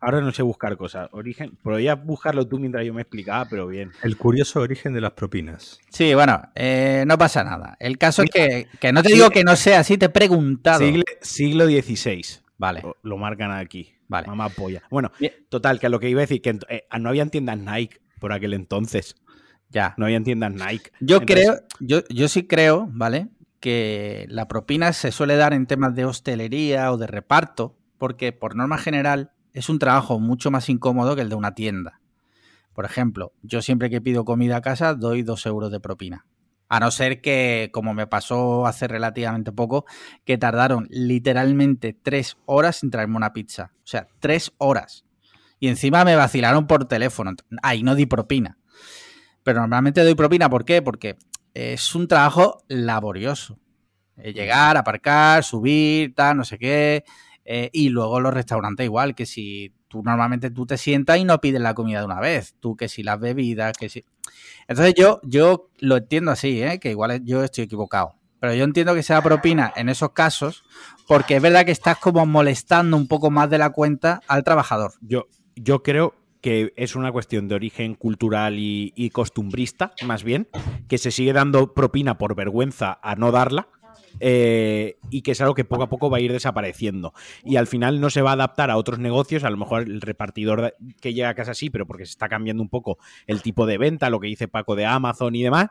Ahora 0.00 0.20
no 0.20 0.30
sé 0.30 0.42
buscar 0.44 0.76
cosas. 0.76 1.08
Origen, 1.10 1.58
podrías 1.60 2.02
buscarlo 2.02 2.46
tú 2.46 2.60
mientras 2.60 2.86
yo 2.86 2.94
me 2.94 3.02
explicaba, 3.02 3.46
pero 3.50 3.66
bien. 3.66 3.90
El 4.04 4.16
curioso 4.16 4.60
origen 4.60 4.92
de 4.94 5.00
las 5.00 5.10
propinas. 5.10 5.80
Sí, 5.90 6.14
bueno, 6.14 6.40
eh, 6.54 7.02
no 7.08 7.18
pasa 7.18 7.42
nada. 7.42 7.76
El 7.80 7.98
caso 7.98 8.22
es 8.22 8.30
que, 8.30 8.92
no 8.92 9.02
te 9.02 9.12
digo 9.12 9.30
que 9.30 9.42
no 9.42 9.56
sea 9.56 9.80
así, 9.80 9.98
te 9.98 10.06
he 10.06 10.10
preguntado. 10.10 10.80
Siglo, 11.20 11.66
XVI. 11.66 12.22
Vale. 12.56 12.84
Lo, 13.02 13.18
marcan 13.18 13.50
aquí. 13.50 13.94
Vale. 14.10 14.26
Mamá 14.26 14.48
polla. 14.48 14.82
Bueno, 14.90 15.12
total, 15.48 15.78
que 15.78 15.86
a 15.86 15.88
lo 15.88 16.00
que 16.00 16.10
iba 16.10 16.18
a 16.18 16.26
decir, 16.26 16.42
que 16.42 16.58
eh, 16.68 16.82
no 16.98 17.08
habían 17.08 17.30
tiendas 17.30 17.56
Nike 17.56 18.00
por 18.18 18.32
aquel 18.32 18.54
entonces. 18.54 19.14
Ya. 19.68 19.94
No 19.98 20.06
habían 20.06 20.24
tiendas 20.24 20.52
Nike. 20.52 20.90
Yo 20.98 21.20
creo, 21.20 21.60
yo, 21.78 22.00
yo 22.08 22.28
sí 22.28 22.48
creo, 22.48 22.88
¿vale? 22.90 23.28
Que 23.60 24.26
la 24.28 24.48
propina 24.48 24.92
se 24.92 25.12
suele 25.12 25.36
dar 25.36 25.52
en 25.52 25.66
temas 25.66 25.94
de 25.94 26.06
hostelería 26.06 26.90
o 26.90 26.96
de 26.96 27.06
reparto, 27.06 27.78
porque 27.98 28.32
por 28.32 28.56
norma 28.56 28.78
general 28.78 29.30
es 29.52 29.68
un 29.68 29.78
trabajo 29.78 30.18
mucho 30.18 30.50
más 30.50 30.68
incómodo 30.68 31.14
que 31.14 31.22
el 31.22 31.28
de 31.28 31.36
una 31.36 31.54
tienda. 31.54 32.00
Por 32.74 32.86
ejemplo, 32.86 33.32
yo 33.42 33.62
siempre 33.62 33.90
que 33.90 34.00
pido 34.00 34.24
comida 34.24 34.56
a 34.56 34.60
casa 34.60 34.94
doy 34.94 35.22
dos 35.22 35.46
euros 35.46 35.70
de 35.70 35.78
propina. 35.78 36.26
A 36.70 36.80
no 36.80 36.90
ser 36.92 37.20
que, 37.20 37.68
como 37.72 37.92
me 37.94 38.06
pasó 38.06 38.66
hace 38.66 38.86
relativamente 38.88 39.50
poco, 39.50 39.84
que 40.24 40.38
tardaron 40.38 40.86
literalmente 40.88 41.92
tres 41.92 42.38
horas 42.46 42.82
en 42.84 42.90
traerme 42.90 43.16
una 43.16 43.32
pizza. 43.32 43.72
O 43.78 43.86
sea, 43.86 44.06
tres 44.20 44.52
horas. 44.56 45.04
Y 45.58 45.66
encima 45.66 46.04
me 46.04 46.14
vacilaron 46.14 46.68
por 46.68 46.86
teléfono. 46.86 47.32
Ahí 47.62 47.82
no 47.82 47.96
di 47.96 48.06
propina. 48.06 48.56
Pero 49.42 49.60
normalmente 49.60 50.02
doy 50.02 50.14
propina, 50.14 50.48
¿por 50.48 50.64
qué? 50.64 50.80
Porque 50.80 51.18
es 51.54 51.94
un 51.94 52.06
trabajo 52.06 52.62
laborioso. 52.68 53.58
Llegar, 54.16 54.76
aparcar, 54.76 55.42
subir, 55.42 56.14
tal, 56.14 56.36
no 56.36 56.44
sé 56.44 56.56
qué. 56.56 57.02
Eh, 57.44 57.68
y 57.72 57.88
luego 57.88 58.20
los 58.20 58.32
restaurantes 58.32 58.84
igual, 58.84 59.16
que 59.16 59.26
si 59.26 59.74
tú 59.90 60.02
normalmente 60.04 60.50
tú 60.50 60.66
te 60.66 60.78
sientas 60.78 61.18
y 61.18 61.24
no 61.24 61.40
pides 61.40 61.60
la 61.60 61.74
comida 61.74 61.98
de 61.98 62.04
una 62.04 62.20
vez, 62.20 62.54
tú 62.60 62.76
que 62.76 62.88
si 62.88 63.02
las 63.02 63.18
bebidas, 63.18 63.76
que 63.76 63.88
si... 63.88 64.04
Entonces 64.68 64.94
yo, 64.96 65.20
yo 65.24 65.68
lo 65.80 65.96
entiendo 65.96 66.30
así, 66.30 66.62
¿eh? 66.62 66.78
que 66.78 66.90
igual 66.90 67.22
yo 67.24 67.42
estoy 67.42 67.64
equivocado. 67.64 68.14
Pero 68.38 68.54
yo 68.54 68.64
entiendo 68.64 68.94
que 68.94 69.02
sea 69.02 69.20
propina 69.20 69.72
en 69.74 69.88
esos 69.88 70.12
casos, 70.12 70.62
porque 71.08 71.36
es 71.36 71.42
verdad 71.42 71.66
que 71.66 71.72
estás 71.72 71.98
como 71.98 72.24
molestando 72.24 72.96
un 72.96 73.08
poco 73.08 73.30
más 73.30 73.50
de 73.50 73.58
la 73.58 73.70
cuenta 73.70 74.20
al 74.28 74.44
trabajador. 74.44 74.92
Yo, 75.00 75.26
yo 75.56 75.82
creo 75.82 76.14
que 76.40 76.72
es 76.76 76.94
una 76.94 77.10
cuestión 77.10 77.48
de 77.48 77.56
origen 77.56 77.96
cultural 77.96 78.58
y, 78.58 78.92
y 78.94 79.10
costumbrista, 79.10 79.92
más 80.06 80.22
bien, 80.22 80.48
que 80.88 80.98
se 80.98 81.10
sigue 81.10 81.32
dando 81.32 81.74
propina 81.74 82.16
por 82.16 82.36
vergüenza 82.36 82.98
a 83.02 83.16
no 83.16 83.32
darla 83.32 83.68
eh, 84.20 84.98
y 85.10 85.22
que 85.22 85.32
es 85.32 85.40
algo 85.40 85.54
que 85.54 85.64
poco 85.64 85.82
a 85.82 85.88
poco 85.88 86.10
va 86.10 86.18
a 86.18 86.20
ir 86.20 86.32
desapareciendo. 86.32 87.12
Y 87.44 87.56
al 87.56 87.66
final 87.66 88.00
no 88.00 88.10
se 88.10 88.22
va 88.22 88.30
a 88.30 88.34
adaptar 88.34 88.70
a 88.70 88.76
otros 88.76 88.98
negocios, 88.98 89.44
a 89.44 89.50
lo 89.50 89.56
mejor 89.56 89.82
el 89.82 90.00
repartidor 90.00 90.76
que 91.00 91.14
llega 91.14 91.30
a 91.30 91.34
casa 91.34 91.54
sí, 91.54 91.70
pero 91.70 91.86
porque 91.86 92.06
se 92.06 92.12
está 92.12 92.28
cambiando 92.28 92.62
un 92.62 92.68
poco 92.68 92.98
el 93.26 93.42
tipo 93.42 93.66
de 93.66 93.78
venta, 93.78 94.10
lo 94.10 94.20
que 94.20 94.28
dice 94.28 94.48
Paco 94.48 94.76
de 94.76 94.86
Amazon 94.86 95.34
y 95.34 95.42
demás, 95.42 95.68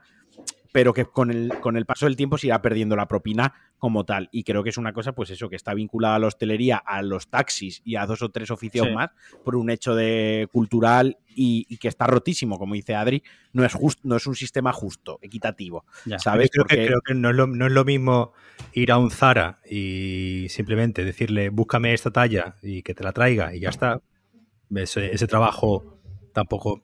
pero 0.72 0.94
que 0.94 1.06
con 1.06 1.32
el, 1.32 1.50
con 1.62 1.78
el 1.78 1.86
paso 1.86 2.06
del 2.06 2.16
tiempo 2.16 2.38
se 2.38 2.48
irá 2.48 2.62
perdiendo 2.62 2.96
la 2.96 3.08
propina 3.08 3.54
como 3.78 4.06
tal. 4.06 4.30
Y 4.32 4.44
creo 4.44 4.64
que 4.64 4.70
es 4.70 4.78
una 4.78 4.94
cosa, 4.94 5.14
pues 5.14 5.30
eso, 5.32 5.50
que 5.50 5.56
está 5.56 5.74
vinculada 5.74 6.16
a 6.16 6.20
la 6.20 6.28
hostelería, 6.28 6.78
a 6.78 7.02
los 7.02 7.30
taxis 7.30 7.82
y 7.84 7.96
a 7.96 8.06
dos 8.06 8.22
o 8.22 8.30
tres 8.30 8.52
oficios 8.52 8.88
más 8.94 9.10
por 9.44 9.56
un 9.56 9.70
hecho 9.70 9.96
de 9.96 10.48
cultural 10.52 11.18
y, 11.28 11.78
que 11.78 11.88
está 11.88 12.06
rotísimo, 12.06 12.60
como 12.60 12.76
dice 12.76 12.96
Adri, 12.96 13.24
no 13.54 13.64
es 13.64 13.74
justo, 13.74 14.02
no 14.04 14.18
es 14.18 14.28
un 14.28 14.36
sistema 14.36 14.74
justo, 14.74 15.20
equitativo. 15.22 15.86
¿Sabes? 16.18 16.50
Creo, 16.52 16.66
que, 16.66 16.86
creo 16.86 17.02
que 17.02 17.14
no 17.14 17.30
es, 17.30 17.36
lo, 17.36 17.48
no 17.48 17.66
es 17.66 17.72
lo 17.72 17.86
mismo 17.86 18.34
ir 18.74 18.92
a 18.92 18.98
un 18.98 19.10
Zara 19.10 19.60
y 19.70 20.48
simplemente 20.50 21.06
decirle, 21.06 21.50
búscame 21.50 21.94
esta 21.94 22.12
talla 22.12 22.58
y 22.62 22.84
que 22.84 22.94
te 22.94 23.04
la 23.04 23.14
traiga 23.14 23.56
y 23.56 23.62
ya 23.62 23.70
está. 23.70 24.02
ese 24.76 25.28
trabajo 25.28 26.00
tampoco 26.34 26.84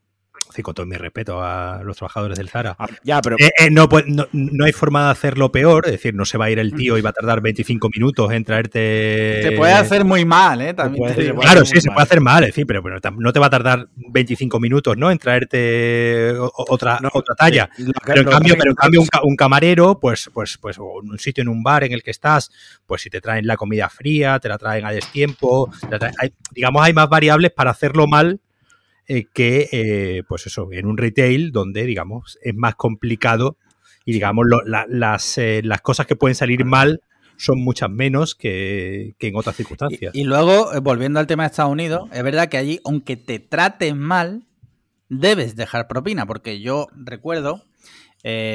con 0.64 0.74
todo 0.74 0.86
mi 0.86 0.96
respeto 0.96 1.42
a 1.42 1.82
los 1.84 1.98
trabajadores 1.98 2.38
del 2.38 2.50
Zara. 2.50 2.76
Ah, 2.80 2.88
ya, 3.04 3.22
pero... 3.22 3.36
Eh, 3.40 3.52
eh, 3.60 3.70
no, 3.70 3.88
no, 4.32 4.66
hay 4.66 4.72
forma 4.72 5.06
de 5.06 5.12
hacerlo 5.12 5.52
peor, 5.52 5.86
es 5.86 5.94
decir, 5.94 6.14
no 6.14 6.26
se 6.26 6.38
va 6.38 6.46
a 6.46 6.50
ir 6.50 6.60
el 6.60 6.74
tío 6.74 6.98
y 6.98 7.02
va 7.02 7.10
a 7.10 7.14
tardar 7.14 7.42
25 7.42 7.90
minutos 7.94 8.32
en 8.32 8.44
traerte... 8.44 9.42
Se 9.44 9.52
puede 9.52 9.74
hacer 9.74 10.06
muy 10.06 10.26
mal, 10.26 10.62
¿eh? 10.62 10.76
claro, 10.76 11.66
sí, 11.66 11.82
se 11.82 11.90
puede 11.90 12.04
hacer 12.04 12.22
mal, 12.22 12.44
es 12.44 12.50
decir, 12.50 12.66
pero, 12.66 12.84
no 13.18 13.34
te 13.34 13.40
va 13.40 13.48
a 13.48 13.50
tardar 13.50 13.88
25 13.96 14.60
minutos, 14.60 14.98
¿no? 14.98 15.12
En 15.12 15.18
traerte 15.18 16.34
otra, 16.38 17.00
otra 17.14 17.36
talla. 17.36 17.70
pero 18.06 18.22
en 18.22 18.28
cambio, 18.28 18.56
pero 18.58 18.72
en 18.72 18.76
cambio 18.76 19.04
un, 19.24 19.36
camarero, 19.36 20.00
pues, 20.00 20.30
pues, 20.34 20.58
pues, 20.60 20.78
un 20.78 21.20
sitio 21.20 21.42
en 21.42 21.50
un 21.50 21.64
bar 21.64 21.84
en 21.84 21.92
el 21.92 22.04
que 22.04 22.12
estás, 22.12 22.52
pues 22.86 23.02
si 23.02 23.10
te 23.10 23.22
traen 23.22 23.46
la 23.46 23.58
comida 23.58 23.90
fría, 23.90 24.40
te 24.40 24.50
la 24.50 24.58
traen 24.58 24.86
a 24.86 24.92
destiempo, 24.92 25.70
digamos, 26.52 26.84
hay 26.84 26.94
más 26.94 27.10
variables 27.10 27.52
para 27.52 27.72
hacerlo 27.72 28.08
mal 28.08 28.40
eh, 29.08 29.26
que, 29.32 29.70
eh, 29.72 30.24
pues 30.28 30.48
eso, 30.48 30.68
en 30.72 30.88
un 30.88 30.98
retail 30.98 31.52
donde, 31.52 31.86
digamos, 31.86 32.40
es 32.42 32.56
más 32.56 32.76
complicado 32.76 33.58
y, 34.04 34.14
digamos, 34.14 34.46
las, 34.88 35.38
eh, 35.38 35.62
las 35.64 35.82
cosas 35.82 36.08
que 36.08 36.16
pueden 36.16 36.36
salir 36.36 36.66
mal 36.66 37.02
son 37.38 37.60
muchas 37.60 37.90
menos 37.90 38.34
que, 38.34 39.16
en 39.20 39.36
otras 39.36 39.56
circunstancias. 39.56 40.16
Y, 40.16 40.24
luego, 40.24 40.70
volviendo 40.82 41.20
al 41.20 41.28
tema 41.28 41.44
de 41.44 41.48
Estados 41.48 41.72
Unidos, 41.72 42.10
es 42.14 42.24
verdad 42.24 42.50
que 42.50 42.58
allí, 42.58 42.80
aunque 42.86 43.16
te 43.18 43.40
traten 43.40 44.00
mal, 44.00 44.44
debes 45.10 45.56
dejar 45.56 45.88
propina, 45.88 46.26
porque 46.26 46.60
yo 46.60 46.88
recuerdo, 46.96 47.62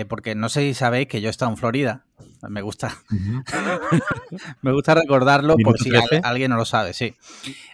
porque 0.08 0.34
no 0.34 0.48
sé 0.48 0.60
si 0.60 0.74
sabéis 0.74 1.08
que 1.08 1.20
yo 1.20 1.28
he 1.28 1.30
estado 1.30 1.50
en 1.50 1.56
Florida 1.56 2.04
me 2.48 2.62
gusta. 2.62 2.96
me 4.62 4.72
gusta 4.72 4.94
recordarlo 4.94 5.56
por 5.62 5.78
si 5.78 5.90
alguien 6.22 6.50
no 6.50 6.56
lo 6.56 6.64
sabe, 6.64 6.94
sí. 6.94 7.14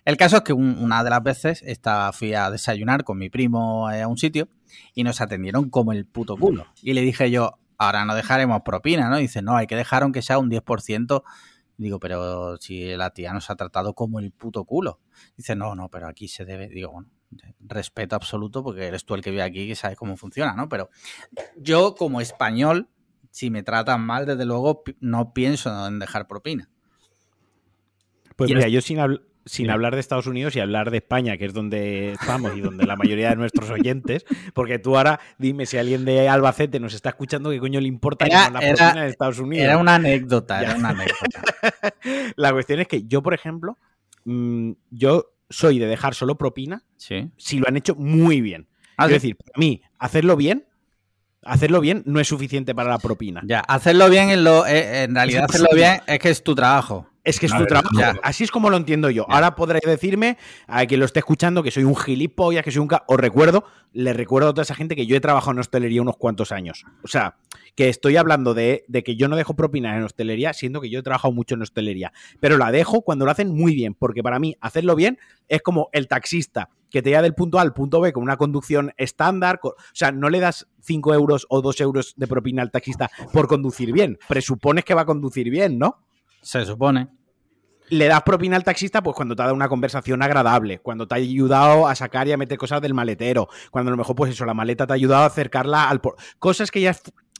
El 0.04 0.16
caso 0.16 0.38
es 0.38 0.42
que 0.42 0.52
una 0.52 1.04
de 1.04 1.10
las 1.10 1.22
veces 1.22 1.62
estaba, 1.64 2.12
fui 2.12 2.34
a 2.34 2.50
desayunar 2.50 3.04
con 3.04 3.18
mi 3.18 3.30
primo 3.30 3.88
a 3.88 4.06
un 4.06 4.18
sitio 4.18 4.48
y 4.94 5.04
nos 5.04 5.20
atendieron 5.20 5.70
como 5.70 5.92
el 5.92 6.06
puto 6.06 6.36
culo. 6.36 6.66
Y 6.82 6.94
le 6.94 7.02
dije 7.02 7.30
yo, 7.30 7.58
ahora 7.78 8.04
no 8.04 8.14
dejaremos 8.14 8.62
propina, 8.62 9.08
¿no? 9.08 9.16
dice, 9.16 9.42
no, 9.42 9.56
hay 9.56 9.66
que 9.66 9.76
dejar 9.76 10.02
aunque 10.02 10.22
sea 10.22 10.38
un 10.38 10.50
10%. 10.50 11.22
Digo, 11.78 12.00
pero 12.00 12.56
si 12.56 12.96
la 12.96 13.10
tía 13.10 13.32
nos 13.34 13.50
ha 13.50 13.56
tratado 13.56 13.92
como 13.92 14.18
el 14.18 14.32
puto 14.32 14.64
culo. 14.64 14.98
Dice, 15.36 15.54
no, 15.54 15.74
no, 15.74 15.90
pero 15.90 16.08
aquí 16.08 16.26
se 16.26 16.46
debe. 16.46 16.68
Digo, 16.68 16.90
bueno, 16.90 17.10
respeto 17.60 18.16
absoluto 18.16 18.62
porque 18.62 18.86
eres 18.86 19.04
tú 19.04 19.14
el 19.14 19.22
que 19.22 19.30
vive 19.30 19.42
aquí 19.42 19.62
y 19.62 19.74
sabes 19.74 19.96
cómo 19.96 20.16
funciona, 20.16 20.54
¿no? 20.54 20.68
Pero 20.68 20.90
yo 21.56 21.94
como 21.94 22.20
español 22.20 22.88
si 23.36 23.50
me 23.50 23.62
tratan 23.62 24.00
mal, 24.00 24.24
desde 24.24 24.46
luego 24.46 24.82
no 25.00 25.34
pienso 25.34 25.86
en 25.86 25.98
dejar 25.98 26.26
propina. 26.26 26.70
Pues 28.34 28.50
mira, 28.50 28.66
yo 28.68 28.80
sin, 28.80 28.98
sin 29.44 29.68
hablar 29.68 29.92
de 29.92 30.00
Estados 30.00 30.26
Unidos 30.26 30.56
y 30.56 30.60
hablar 30.60 30.90
de 30.90 30.96
España, 30.96 31.36
que 31.36 31.44
es 31.44 31.52
donde 31.52 32.12
estamos 32.12 32.56
y 32.56 32.62
donde 32.62 32.86
la 32.86 32.96
mayoría 32.96 33.28
de 33.28 33.36
nuestros 33.36 33.68
oyentes, 33.68 34.24
porque 34.54 34.78
tú 34.78 34.96
ahora 34.96 35.20
dime 35.36 35.66
si 35.66 35.76
alguien 35.76 36.06
de 36.06 36.30
Albacete 36.30 36.80
nos 36.80 36.94
está 36.94 37.10
escuchando, 37.10 37.50
¿qué 37.50 37.60
coño 37.60 37.78
le 37.78 37.88
importa 37.88 38.26
la 38.26 38.58
propina 38.58 39.02
de 39.02 39.10
Estados 39.10 39.38
Unidos? 39.38 39.66
Era 39.66 39.76
una 39.76 39.96
anécdota, 39.96 40.62
era 40.62 40.74
una 40.74 40.88
anécdota. 40.88 41.42
la 42.36 42.52
cuestión 42.52 42.80
es 42.80 42.88
que 42.88 43.02
yo, 43.02 43.22
por 43.22 43.34
ejemplo, 43.34 43.76
mm, 44.24 44.72
yo 44.90 45.35
soy 45.50 45.78
de 45.78 45.86
dejar 45.86 46.14
solo 46.14 46.36
propina 46.36 46.84
si 46.96 47.58
lo 47.58 47.68
han 47.68 47.76
hecho 47.76 47.94
muy 47.94 48.40
bien. 48.40 48.68
Ah, 48.96 49.06
es 49.06 49.12
decir, 49.12 49.36
para 49.36 49.58
mí, 49.58 49.82
hacerlo 49.98 50.36
bien 50.36 50.66
hacerlo 51.46 51.80
bien 51.80 52.02
no 52.06 52.20
es 52.20 52.28
suficiente 52.28 52.74
para 52.74 52.90
la 52.90 52.98
propina. 52.98 53.42
Ya, 53.44 53.60
hacerlo 53.60 54.08
bien 54.10 54.30
en, 54.30 54.44
lo, 54.44 54.66
eh, 54.66 55.04
en 55.04 55.14
realidad 55.14 55.44
hacerlo 55.48 55.68
bien 55.74 56.00
es 56.06 56.18
que 56.18 56.30
es 56.30 56.42
tu 56.42 56.54
trabajo. 56.54 57.08
Es 57.26 57.40
que 57.40 57.46
es 57.46 57.56
tu 57.56 57.66
trabajo. 57.66 57.90
Así 58.22 58.44
es 58.44 58.52
como 58.52 58.70
lo 58.70 58.76
entiendo 58.76 59.10
yo. 59.10 59.26
Ahora 59.28 59.56
podréis 59.56 59.82
decirme 59.84 60.38
a 60.68 60.86
quien 60.86 61.00
lo 61.00 61.06
esté 61.06 61.18
escuchando 61.18 61.64
que 61.64 61.72
soy 61.72 61.82
un 61.82 61.96
gilipollas, 61.96 62.62
que 62.62 62.70
soy 62.70 62.82
un... 62.82 62.88
Os 63.08 63.16
recuerdo, 63.16 63.64
le 63.92 64.12
recuerdo 64.12 64.50
a 64.50 64.52
toda 64.52 64.62
esa 64.62 64.76
gente 64.76 64.94
que 64.94 65.06
yo 65.06 65.16
he 65.16 65.20
trabajado 65.20 65.50
en 65.50 65.58
hostelería 65.58 66.00
unos 66.00 66.16
cuantos 66.18 66.52
años. 66.52 66.84
O 67.02 67.08
sea, 67.08 67.34
que 67.74 67.88
estoy 67.88 68.16
hablando 68.16 68.54
de, 68.54 68.84
de 68.86 69.02
que 69.02 69.16
yo 69.16 69.26
no 69.26 69.34
dejo 69.34 69.54
propinas 69.54 69.96
en 69.96 70.04
hostelería, 70.04 70.52
siendo 70.52 70.80
que 70.80 70.88
yo 70.88 71.00
he 71.00 71.02
trabajado 71.02 71.34
mucho 71.34 71.56
en 71.56 71.62
hostelería. 71.62 72.12
Pero 72.38 72.58
la 72.58 72.70
dejo 72.70 73.02
cuando 73.02 73.24
lo 73.24 73.32
hacen 73.32 73.52
muy 73.52 73.74
bien, 73.74 73.94
porque 73.94 74.22
para 74.22 74.38
mí 74.38 74.54
hacerlo 74.60 74.94
bien 74.94 75.18
es 75.48 75.62
como 75.62 75.88
el 75.92 76.06
taxista 76.06 76.70
que 76.90 77.02
te 77.02 77.10
lleva 77.10 77.22
del 77.22 77.34
punto 77.34 77.58
A 77.58 77.62
al 77.62 77.74
punto 77.74 78.00
B 78.00 78.12
con 78.12 78.22
una 78.22 78.36
conducción 78.36 78.92
estándar. 78.96 79.60
O 79.62 79.74
sea, 79.92 80.12
no 80.12 80.30
le 80.30 80.40
das 80.40 80.68
5 80.82 81.14
euros 81.14 81.46
o 81.48 81.62
2 81.62 81.80
euros 81.80 82.14
de 82.16 82.26
propina 82.26 82.62
al 82.62 82.70
taxista 82.70 83.10
por 83.32 83.48
conducir 83.48 83.92
bien. 83.92 84.18
Presupones 84.28 84.84
que 84.84 84.94
va 84.94 85.02
a 85.02 85.06
conducir 85.06 85.50
bien, 85.50 85.78
¿no? 85.78 86.06
Se 86.42 86.64
supone. 86.64 87.08
Le 87.88 88.06
das 88.06 88.22
propina 88.22 88.56
al 88.56 88.64
taxista 88.64 89.02
pues 89.02 89.14
cuando 89.14 89.36
te 89.36 89.42
ha 89.42 89.44
dado 89.46 89.54
una 89.54 89.68
conversación 89.68 90.22
agradable, 90.22 90.80
cuando 90.80 91.06
te 91.06 91.14
ha 91.14 91.18
ayudado 91.18 91.86
a 91.86 91.94
sacar 91.94 92.26
y 92.26 92.32
a 92.32 92.36
meter 92.36 92.58
cosas 92.58 92.82
del 92.82 92.94
maletero, 92.94 93.48
cuando 93.70 93.90
a 93.90 93.92
lo 93.92 93.96
mejor 93.96 94.16
pues 94.16 94.32
eso, 94.32 94.44
la 94.44 94.54
maleta 94.54 94.86
te 94.86 94.92
ha 94.92 94.96
ayudado 94.96 95.22
a 95.22 95.26
acercarla 95.26 95.88
al... 95.88 96.00
Cosas 96.38 96.70
que 96.70 96.80
ya 96.80 96.96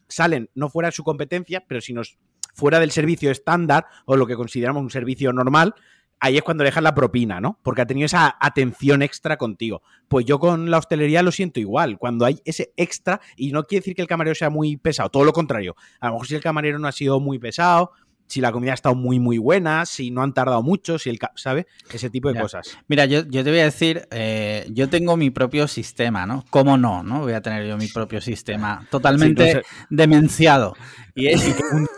salen 0.09 0.50
no 0.55 0.69
fuera 0.69 0.88
de 0.88 0.93
su 0.93 1.03
competencia, 1.03 1.65
pero 1.67 1.81
si 1.81 1.93
nos 1.93 2.19
fuera 2.55 2.81
del 2.81 2.91
servicio 2.91 3.31
estándar 3.31 3.87
o 4.07 4.17
lo 4.17 4.26
que 4.26 4.37
consideramos 4.37 4.83
un 4.83 4.91
servicio 4.91 5.33
normal, 5.33 5.75
ahí 6.21 6.37
es 6.37 6.43
cuando 6.43 6.65
dejas 6.65 6.83
la 6.83 6.95
propina, 6.95 7.41
¿no? 7.41 7.59
Porque 7.63 7.83
ha 7.83 7.87
tenido 7.87 8.07
esa 8.07 8.37
atención 8.41 9.03
extra 9.03 9.37
contigo. 9.37 9.83
Pues 10.09 10.25
yo 10.25 10.39
con 10.39 10.71
la 10.71 10.79
hostelería 10.79 11.23
lo 11.23 11.33
siento 11.33 11.61
igual. 11.61 11.99
Cuando 11.99 12.25
hay 12.25 12.41
ese 12.45 12.73
extra, 12.77 13.21
y 13.37 13.53
no 13.53 13.65
quiere 13.65 13.81
decir 13.81 13.95
que 13.95 14.03
el 14.03 14.09
camarero 14.09 14.35
sea 14.35 14.51
muy 14.51 14.77
pesado, 14.77 15.11
todo 15.11 15.25
lo 15.25 15.33
contrario. 15.33 15.77
A 16.01 16.07
lo 16.07 16.15
mejor 16.15 16.27
si 16.27 16.35
el 16.35 16.43
camarero 16.43 16.79
no 16.79 16.89
ha 16.89 16.93
sido 16.93 17.21
muy 17.21 17.39
pesado, 17.39 17.93
si 18.26 18.40
la 18.40 18.52
comida 18.52 18.73
ha 18.73 18.75
estado 18.75 18.95
muy, 18.95 19.18
muy 19.18 19.38
buena, 19.38 19.87
si 19.87 20.11
no 20.11 20.23
han 20.23 20.35
tardado 20.35 20.62
mucho, 20.62 20.99
si 20.99 21.11
el, 21.11 21.18
¿sabe? 21.35 21.66
Ese 21.90 22.11
tipo 22.11 22.33
de 22.33 22.40
cosas. 22.40 22.78
Mira, 22.88 23.04
yo, 23.06 23.25
yo, 23.28 23.45
te 23.45 23.50
voy 23.50 23.61
a 23.61 23.64
decir, 23.64 24.06
eh, 24.11 24.66
yo 24.71 24.88
tengo 24.88 25.16
mi 25.16 25.30
propio 25.30 25.68
sistema, 25.68 26.26
¿no? 26.26 26.45
¿Cómo 26.50 26.76
no, 26.76 27.02
no? 27.02 27.21
Voy 27.21 27.33
a 27.33 27.40
tener 27.40 27.66
yo 27.66 27.76
mi 27.76 27.88
propio 27.88 28.21
sistema 28.21 28.87
totalmente 28.90 29.62
demenciado. 29.90 30.75
Y, 31.14 31.28
es, 31.28 31.42
que 31.42 31.62
un, 31.73 31.88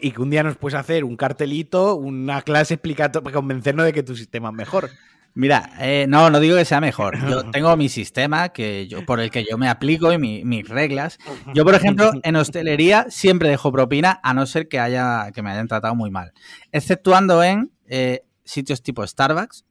y 0.00 0.10
que 0.10 0.20
un 0.20 0.30
día 0.30 0.42
nos 0.42 0.56
puedes 0.56 0.78
hacer 0.78 1.04
un 1.04 1.16
cartelito, 1.16 1.94
una 1.94 2.42
clase 2.42 2.74
explicando 2.74 3.22
para 3.22 3.34
convencernos 3.34 3.86
de 3.86 3.92
que 3.92 4.02
tu 4.02 4.14
sistema 4.14 4.48
es 4.50 4.54
mejor. 4.54 4.90
Mira, 5.34 5.70
eh, 5.78 6.06
no, 6.08 6.30
no 6.30 6.40
digo 6.40 6.56
que 6.56 6.64
sea 6.64 6.80
mejor. 6.80 7.16
Yo 7.28 7.50
tengo 7.52 7.76
mi 7.76 7.88
sistema 7.88 8.48
que 8.48 8.88
yo, 8.88 9.06
por 9.06 9.20
el 9.20 9.30
que 9.30 9.44
yo 9.48 9.56
me 9.56 9.68
aplico 9.68 10.12
y 10.12 10.18
mis 10.18 10.68
reglas. 10.68 11.18
Yo, 11.54 11.64
por 11.64 11.74
ejemplo, 11.74 12.10
en 12.22 12.36
hostelería 12.36 13.06
siempre 13.08 13.48
dejo 13.48 13.70
propina, 13.70 14.20
a 14.22 14.34
no 14.34 14.46
ser 14.46 14.68
que 14.68 14.80
haya 14.80 15.30
que 15.32 15.42
me 15.42 15.50
hayan 15.50 15.68
tratado 15.68 15.94
muy 15.94 16.10
mal. 16.10 16.32
Exceptuando 16.72 17.42
en 17.42 17.72
eh, 17.86 18.24
sitios 18.44 18.82
tipo 18.82 19.06
Starbucks, 19.06 19.64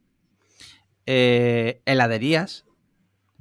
eh, 1.06 1.82
heladerías, 1.86 2.66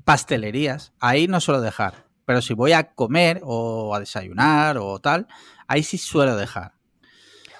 pastelerías. 0.04 0.92
Ahí 1.00 1.28
no 1.28 1.40
suelo 1.40 1.60
dejar. 1.60 2.06
Pero 2.24 2.42
si 2.42 2.54
voy 2.54 2.72
a 2.72 2.92
comer 2.94 3.40
o 3.44 3.94
a 3.94 4.00
desayunar 4.00 4.78
o 4.78 4.98
tal, 4.98 5.28
ahí 5.68 5.82
sí 5.82 5.96
suelo 5.96 6.36
dejar. 6.36 6.72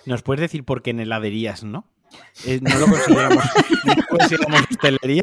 ¿Nos 0.06 0.22
puedes 0.22 0.40
decir 0.40 0.64
por 0.64 0.82
qué 0.82 0.90
en 0.90 1.00
heladerías 1.00 1.64
no? 1.64 1.88
Eh, 2.44 2.60
no 2.60 2.78
lo 2.78 2.86
consideramos, 2.86 3.44
no 4.48 4.56
hostelería, 4.56 5.22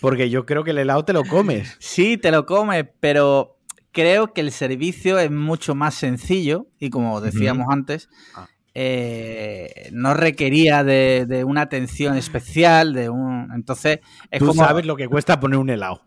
porque 0.00 0.30
yo 0.30 0.46
creo 0.46 0.64
que 0.64 0.70
el 0.70 0.78
helado 0.78 1.04
te 1.04 1.12
lo 1.12 1.24
comes. 1.24 1.76
Sí, 1.78 2.16
te 2.16 2.30
lo 2.30 2.46
comes, 2.46 2.86
pero 3.00 3.58
creo 3.92 4.32
que 4.32 4.40
el 4.40 4.52
servicio 4.52 5.18
es 5.18 5.30
mucho 5.30 5.74
más 5.74 5.94
sencillo 5.94 6.66
y 6.78 6.90
como 6.90 7.20
decíamos 7.20 7.66
antes, 7.70 8.08
ah. 8.34 8.48
eh, 8.74 9.90
no 9.92 10.14
requería 10.14 10.84
de, 10.84 11.44
una 11.46 11.62
atención 11.62 12.16
especial, 12.16 12.92
de 12.92 13.08
un... 13.08 13.50
Entonces, 13.54 14.00
es 14.30 14.38
Tú 14.38 14.52
sabes 14.52 14.86
lo 14.86 14.96
que 14.96 15.08
cuesta 15.08 15.40
poner 15.40 15.58
un 15.58 15.70
helado. 15.70 16.02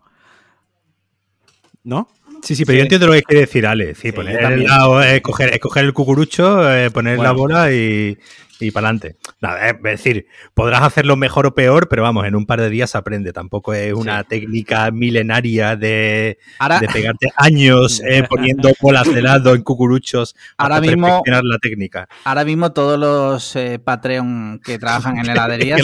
¿No? 1.82 2.08
Sí, 2.42 2.54
sí, 2.54 2.64
pero 2.64 2.78
yo 2.78 2.82
entiendo 2.82 3.06
lo 3.06 3.12
que 3.14 3.22
quiere 3.22 3.40
decir 3.42 3.66
Ale. 3.66 3.94
Sí, 3.94 4.12
poner 4.12 4.42
el 4.42 4.62
helado, 4.62 5.02
es 5.02 5.20
coger, 5.20 5.52
el 5.52 5.92
cucurucho, 5.92 6.62
poner 6.92 7.18
la 7.18 7.32
bola 7.32 7.72
y, 7.72 8.18
y 8.60 8.70
para 8.70 8.88
adelante. 8.88 9.16
es 9.62 9.82
decir, 9.82 10.26
podrás 10.54 10.82
hacerlo 10.82 11.16
mejor 11.16 11.46
o 11.46 11.54
peor, 11.54 11.88
pero 11.88 12.02
vamos, 12.02 12.26
en 12.26 12.34
un 12.34 12.46
par 12.46 12.60
de 12.60 12.70
días 12.70 12.94
aprende. 12.94 13.32
Tampoco 13.32 13.74
es 13.74 13.92
una 13.92 14.24
técnica 14.24 14.90
milenaria 14.90 15.76
de, 15.76 16.38
de 16.80 16.88
pegarte 16.88 17.28
años 17.36 18.02
eh, 18.06 18.24
poniendo 18.28 18.70
bolas 18.80 19.12
de 19.12 19.22
lado 19.22 19.54
en 19.54 19.62
cucuruchos 19.62 20.36
ahora 20.56 20.80
mismo, 20.80 21.22
la 21.26 21.58
técnica. 21.58 22.08
Ahora 22.24 22.44
mismo 22.44 22.72
todos 22.72 22.98
los 22.98 23.56
eh, 23.56 23.78
Patreon 23.78 24.60
que 24.64 24.78
trabajan 24.78 25.18
en 25.18 25.30
heladerías 25.30 25.80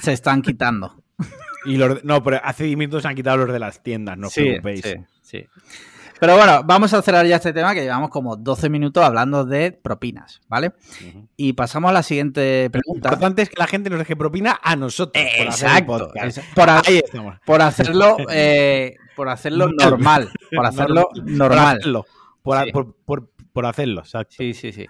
se, 0.00 0.12
están 0.12 0.42
quitando. 0.42 1.02
Y 1.64 1.76
los, 1.76 2.04
no, 2.04 2.22
pero 2.22 2.40
hace 2.42 2.64
minutos 2.76 3.02
se 3.02 3.08
han 3.08 3.14
quitado 3.14 3.38
los 3.38 3.52
de 3.52 3.58
las 3.58 3.82
tiendas, 3.82 4.16
no 4.16 4.28
os 4.28 4.34
preocupéis. 4.34 4.82
Sí, 4.82 4.96
sí. 5.22 5.46
Pero 6.20 6.36
bueno, 6.36 6.62
vamos 6.64 6.92
a 6.92 7.02
cerrar 7.02 7.26
ya 7.26 7.36
este 7.36 7.52
tema 7.52 7.74
que 7.74 7.82
llevamos 7.82 8.10
como 8.10 8.36
12 8.36 8.68
minutos 8.68 9.04
hablando 9.04 9.44
de 9.44 9.72
propinas, 9.72 10.40
¿vale? 10.48 10.72
Y 11.36 11.52
pasamos 11.52 11.90
a 11.90 11.92
la 11.92 12.02
siguiente 12.02 12.68
pregunta. 12.70 13.10
Lo 13.10 13.14
importante 13.14 13.42
es 13.42 13.50
que 13.50 13.56
la 13.58 13.66
gente 13.66 13.88
nos 13.88 14.00
deje 14.00 14.16
propina 14.16 14.58
a 14.62 14.74
nosotros. 14.74 15.24
Exacto. 15.38 15.86
Por, 15.86 16.12
por, 17.44 17.60
hacerlo, 17.60 18.16
eh, 18.30 18.96
por 19.14 19.28
hacerlo 19.28 19.68
normal. 19.68 20.30
Por 20.54 20.66
hacerlo 20.66 21.08
normal. 21.24 21.80
Por 22.42 23.66
hacerlo, 23.66 24.00
exacto. 24.00 24.34
Sí, 24.38 24.54
sí, 24.54 24.72
sí. 24.72 24.86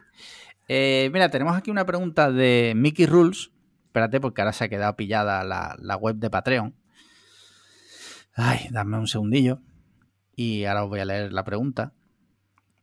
Eh, 0.67 1.11
mira, 1.13 1.31
tenemos 1.31 1.57
aquí 1.57 1.71
una 1.71 1.85
pregunta 1.85 2.31
de 2.31 2.73
Mickey 2.75 3.07
Rules. 3.07 3.51
Espérate, 3.87 4.21
porque 4.21 4.43
ahora 4.43 4.53
se 4.53 4.65
ha 4.65 4.69
quedado 4.69 4.97
pillada 4.97 5.43
la, 5.45 5.77
la 5.79 5.97
web 5.97 6.17
de 6.17 6.31
Patreon. 6.31 6.75
Ay, 8.35 8.69
dame 8.71 8.99
un 8.99 9.09
segundillo. 9.09 9.61
Y 10.39 10.67
ahora 10.67 10.85
os 10.85 10.89
voy 10.89 11.01
a 11.01 11.05
leer 11.05 11.33
la 11.33 11.43
pregunta. 11.43 11.93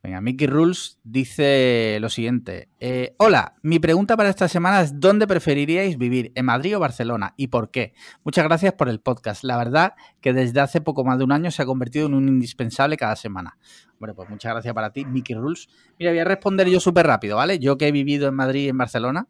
Venga, 0.04 0.20
Mickey 0.20 0.46
Rules 0.46 1.00
dice 1.06 2.00
lo 2.02 2.10
siguiente. 2.10 2.68
Eh, 2.82 3.16
hola, 3.18 3.56
mi 3.62 3.80
pregunta 3.80 4.18
para 4.18 4.28
esta 4.28 4.50
semana 4.50 4.82
es 4.82 5.00
¿dónde 5.00 5.26
preferiríais 5.26 5.98
vivir? 5.98 6.34
¿En 6.36 6.48
Madrid 6.48 6.76
o 6.76 6.82
Barcelona? 6.82 7.34
¿Y 7.38 7.48
por 7.48 7.72
qué? 7.72 7.94
Muchas 8.26 8.44
gracias 8.44 8.74
por 8.74 8.90
el 8.90 9.00
podcast. 9.00 9.46
La 9.46 9.58
verdad 9.58 9.94
que 10.20 10.34
desde 10.34 10.60
hace 10.60 10.82
poco 10.82 11.06
más 11.06 11.18
de 11.18 11.24
un 11.24 11.32
año 11.32 11.50
se 11.50 11.62
ha 11.62 11.66
convertido 11.66 12.08
en 12.08 12.16
un 12.16 12.28
indispensable 12.28 12.98
cada 12.98 13.16
semana. 13.16 13.58
Bueno, 14.00 14.16
pues 14.16 14.30
muchas 14.30 14.52
gracias 14.52 14.74
para 14.74 14.92
ti, 14.92 15.06
Mickey 15.06 15.34
Rules. 15.34 15.70
Mira, 15.98 16.12
voy 16.12 16.20
a 16.20 16.26
responder 16.26 16.68
yo 16.68 16.82
súper 16.82 17.08
rápido, 17.08 17.38
¿vale? 17.38 17.58
Yo 17.60 17.78
que 17.78 17.88
he 17.88 17.92
vivido 17.94 18.28
en 18.28 18.36
Madrid 18.36 18.66
y 18.66 18.68
en 18.68 18.78
Barcelona. 18.78 19.28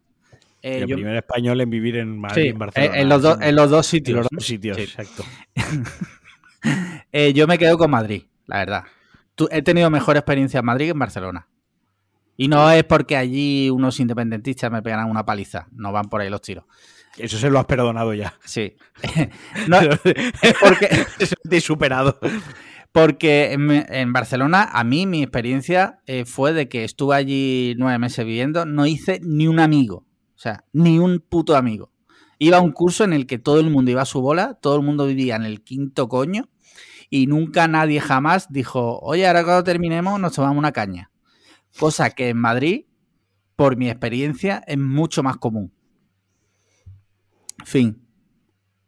Eh, 0.64 0.80
el 0.80 0.86
primer 0.86 1.16
español 1.16 1.62
en 1.62 1.70
vivir 1.70 1.98
en 1.98 2.18
Madrid 2.18 2.46
y 2.46 2.48
en 2.48 2.58
Barcelona. 2.58 2.98
En, 2.98 3.08
los, 3.08 3.40
en 3.40 3.56
los 3.56 3.70
dos 3.70 3.86
sitios. 3.86 4.16
En 4.16 4.22
los 4.24 4.28
dos 4.32 4.46
sitios, 4.46 4.80
exacto. 4.80 5.24
Eh, 7.17 7.32
yo 7.32 7.47
me 7.47 7.58
quedo 7.58 7.78
con 7.78 7.89
Madrid, 7.91 8.23
la 8.45 8.58
verdad. 8.58 8.84
he 9.49 9.62
tenido 9.62 9.89
mejor 9.89 10.17
experiencia 10.17 10.60
en 10.60 10.65
Madrid 10.65 10.88
que 10.88 10.91
en 10.91 10.99
Barcelona. 10.99 11.47
Y 12.36 12.47
no 12.49 12.69
es 12.71 12.84
porque 12.84 13.15
allí 13.15 13.69
unos 13.69 13.99
independentistas 14.01 14.69
me 14.69 14.82
pegan 14.82 15.10
una 15.10 15.25
paliza. 15.25 15.67
No 15.71 15.91
van 15.91 16.10
por 16.10 16.19
ahí 16.19 16.30
los 16.30 16.41
tiros. 16.41 16.65
Eso 17.17 17.38
se 17.38 17.49
lo 17.49 17.60
has 17.60 17.65
perdonado 17.65 18.13
ya. 18.13 18.38
Sí. 18.43 18.75
no, 19.69 19.80
es 19.80 20.54
porque. 20.60 20.89
Te 21.49 21.58
he 21.58 21.62
superado. 21.62 22.19
Porque 22.91 23.51
en, 23.54 24.13
Barcelona, 24.13 24.69
a 24.71 24.84
mí 24.84 25.06
mi 25.06 25.21
experiencia 25.21 25.99
eh, 26.08 26.25
fue 26.25 26.54
de 26.54 26.69
que 26.69 26.84
estuve 26.86 27.15
allí 27.15 27.75
nueve 27.78 27.99
meses 27.99 28.25
viviendo, 28.25 28.65
no 28.65 28.86
hice 28.86 29.19
ni 29.21 29.47
un 29.47 29.60
amigo. 29.60 30.06
O 30.36 30.39
sea, 30.39 30.63
ni 30.71 30.99
un 30.99 31.19
puto 31.19 31.56
amigo. 31.56 31.91
Iba 32.39 32.58
a 32.58 32.62
un 32.62 32.71
curso 32.71 33.04
en 33.04 33.13
el 33.13 33.28
que 33.28 33.38
todo 33.38 33.60
el 33.60 33.69
mundo 33.69 33.91
iba 33.91 34.01
a 34.01 34.06
su 34.06 34.21
bola, 34.21 34.56
todo 34.56 34.75
el 34.75 34.82
mundo 34.82 35.08
vivía 35.08 35.36
en 35.36 35.43
el 35.43 35.62
quinto 35.62 36.08
coño 36.10 36.49
y 37.15 37.28
nunca 37.28 37.69
nadie 37.69 38.01
jamás 38.01 38.51
dijo, 38.51 38.99
oye, 38.99 39.25
ahora 39.25 39.45
cuando 39.45 39.63
terminemos 39.63 40.19
nos 40.19 40.34
tomamos 40.34 40.58
una 40.58 40.73
caña. 40.73 41.12
Cosa 41.80 42.10
que 42.10 42.28
en 42.28 42.38
Madrid, 42.38 42.88
por 43.56 43.78
mi 43.78 43.89
experiencia, 43.89 44.62
es 44.67 44.78
mucho 44.78 45.23
más 45.23 45.38
común. 45.38 45.73
Fin. 47.63 48.01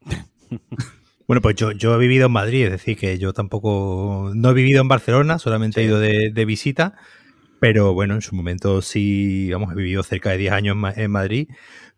Bueno, 1.28 1.42
pues 1.42 1.58
yo, 1.58 1.74
yo 1.74 1.94
he 1.94 1.98
vivido 1.98 2.28
en 2.28 2.32
Madrid, 2.32 2.64
es 2.64 2.72
decir, 2.72 2.98
que 2.98 3.18
yo 3.18 3.34
tampoco, 3.34 4.32
no 4.34 4.52
he 4.52 4.54
vivido 4.54 4.82
en 4.82 4.88
Barcelona, 4.88 5.40
solamente 5.40 5.82
he 5.82 5.84
ido 5.84 6.00
de, 6.00 6.46
visita, 6.46 6.96
pero 7.60 7.94
bueno, 7.94 8.14
en 8.14 8.22
su 8.22 8.34
momento 8.34 8.82
sí, 8.82 9.52
vamos, 9.52 9.74
he 9.74 9.76
vivido 9.76 10.04
cerca 10.04 10.30
de 10.30 10.38
10 10.38 10.54
años 10.54 10.78
en 10.96 11.12
Madrid 11.12 11.50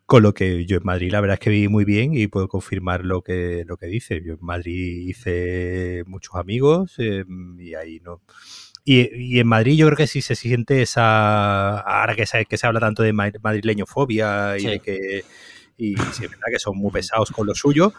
con 0.09 0.23
lo 0.23 0.33
que 0.33 0.65
yo 0.65 0.77
en 0.77 0.83
Madrid 0.83 1.11
la 1.11 1.21
verdad 1.21 1.35
es 1.35 1.39
que 1.39 1.51
viví 1.51 1.67
muy 1.67 1.85
bien 1.85 2.15
y 2.15 2.25
puedo 2.25 2.47
confirmar 2.47 3.05
lo 3.05 3.21
que, 3.21 3.63
lo 3.67 3.77
que 3.77 3.85
dice. 3.85 4.23
Yo 4.25 4.33
en 4.33 4.39
Madrid 4.41 5.07
hice 5.07 6.03
muchos 6.07 6.33
amigos 6.33 6.95
em, 6.97 7.59
y 7.61 7.75
ahí 7.75 7.99
no... 7.99 8.23
Y, 8.83 9.37
en 9.39 9.45
Madrid 9.45 9.77
yo 9.77 9.85
creo 9.85 9.97
que 9.97 10.07
sí 10.07 10.23
se 10.23 10.33
siente 10.33 10.81
esa... 10.81 11.77
Ahora 11.77 12.15
que 12.15 12.25
se, 12.25 12.45
que 12.45 12.57
se 12.57 12.65
habla 12.65 12.79
tanto 12.79 13.03
de 13.03 13.13
madrileñofobia 13.13 14.57
y 14.57 14.65
de 14.65 14.79
que... 14.79 15.23
Y 15.77 15.95
sí, 15.95 16.25
es 16.25 16.31
verdad 16.31 16.47
que 16.51 16.59
son 16.59 16.75
muy 16.75 16.91
pesados 16.91 17.29
con 17.29 17.45
lo 17.45 17.53
suyo, 17.53 17.93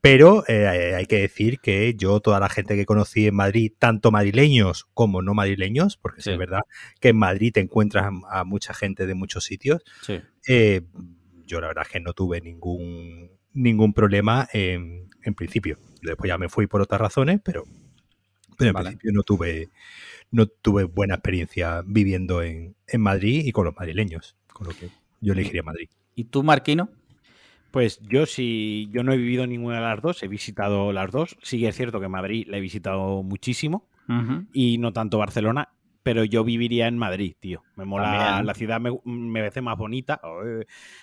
pero 0.00 0.44
eh, 0.46 0.94
hay 0.94 1.06
que 1.06 1.18
decir 1.18 1.58
que 1.58 1.96
yo, 1.96 2.20
toda 2.20 2.38
la 2.38 2.48
gente 2.48 2.76
que 2.76 2.86
conocí 2.86 3.26
en 3.26 3.34
Madrid, 3.34 3.72
tanto 3.76 4.12
madrileños 4.12 4.86
como 4.94 5.20
no 5.20 5.34
madrileños, 5.34 5.96
porque 5.96 6.20
es 6.20 6.38
verdad 6.38 6.60
que 7.00 7.08
en 7.08 7.16
Madrid 7.16 7.52
te 7.52 7.58
encuentras 7.58 8.12
a, 8.30 8.44
mucha 8.44 8.72
gente 8.72 9.04
de 9.06 9.14
muchos 9.16 9.44
sitios, 9.44 9.82
eh, 10.46 10.82
yo 11.46 11.60
la 11.60 11.68
verdad 11.68 11.84
es 11.86 11.92
que 11.92 12.00
no 12.00 12.12
tuve 12.12 12.40
ningún, 12.40 13.30
ningún 13.52 13.92
problema 13.92 14.48
en, 14.52 15.08
en 15.22 15.34
principio. 15.34 15.78
Después 16.02 16.28
ya 16.28 16.38
me 16.38 16.48
fui 16.48 16.66
por 16.66 16.82
otras 16.82 17.00
razones, 17.00 17.40
pero, 17.42 17.64
pero 18.58 18.70
en 18.70 18.76
principio 18.76 19.12
no 19.12 19.22
tuve, 19.22 19.70
no 20.30 20.46
tuve 20.46 20.84
buena 20.84 21.14
experiencia 21.14 21.82
viviendo 21.86 22.42
en, 22.42 22.74
en 22.86 23.00
Madrid 23.00 23.42
y 23.44 23.52
con 23.52 23.64
los 23.64 23.76
madrileños, 23.76 24.36
con 24.52 24.66
lo 24.66 24.74
que 24.74 24.90
yo 25.20 25.32
elegiría 25.32 25.62
Madrid. 25.62 25.88
¿Y 26.14 26.24
tú, 26.24 26.42
Marquino? 26.42 26.90
Pues 27.70 28.00
yo 28.08 28.24
sí, 28.24 28.88
yo 28.90 29.02
no 29.02 29.12
he 29.12 29.16
vivido 29.16 29.46
ninguna 29.46 29.76
de 29.76 29.82
las 29.82 30.00
dos, 30.00 30.22
he 30.22 30.28
visitado 30.28 30.92
las 30.92 31.10
dos. 31.10 31.36
Sí 31.42 31.66
es 31.66 31.76
cierto 31.76 32.00
que 32.00 32.08
Madrid 32.08 32.46
la 32.48 32.56
he 32.56 32.60
visitado 32.60 33.22
muchísimo 33.22 33.88
y 34.52 34.78
no 34.78 34.92
tanto 34.92 35.18
Barcelona, 35.18 35.68
pero 36.06 36.22
yo 36.22 36.44
viviría 36.44 36.86
en 36.86 36.96
Madrid, 36.96 37.34
tío. 37.40 37.64
Me 37.74 37.84
mola, 37.84 38.40
la 38.40 38.54
ciudad 38.54 38.80
me, 38.80 38.96
me, 39.04 39.40
parece 39.40 39.60
más 39.60 39.76
bonita. 39.76 40.20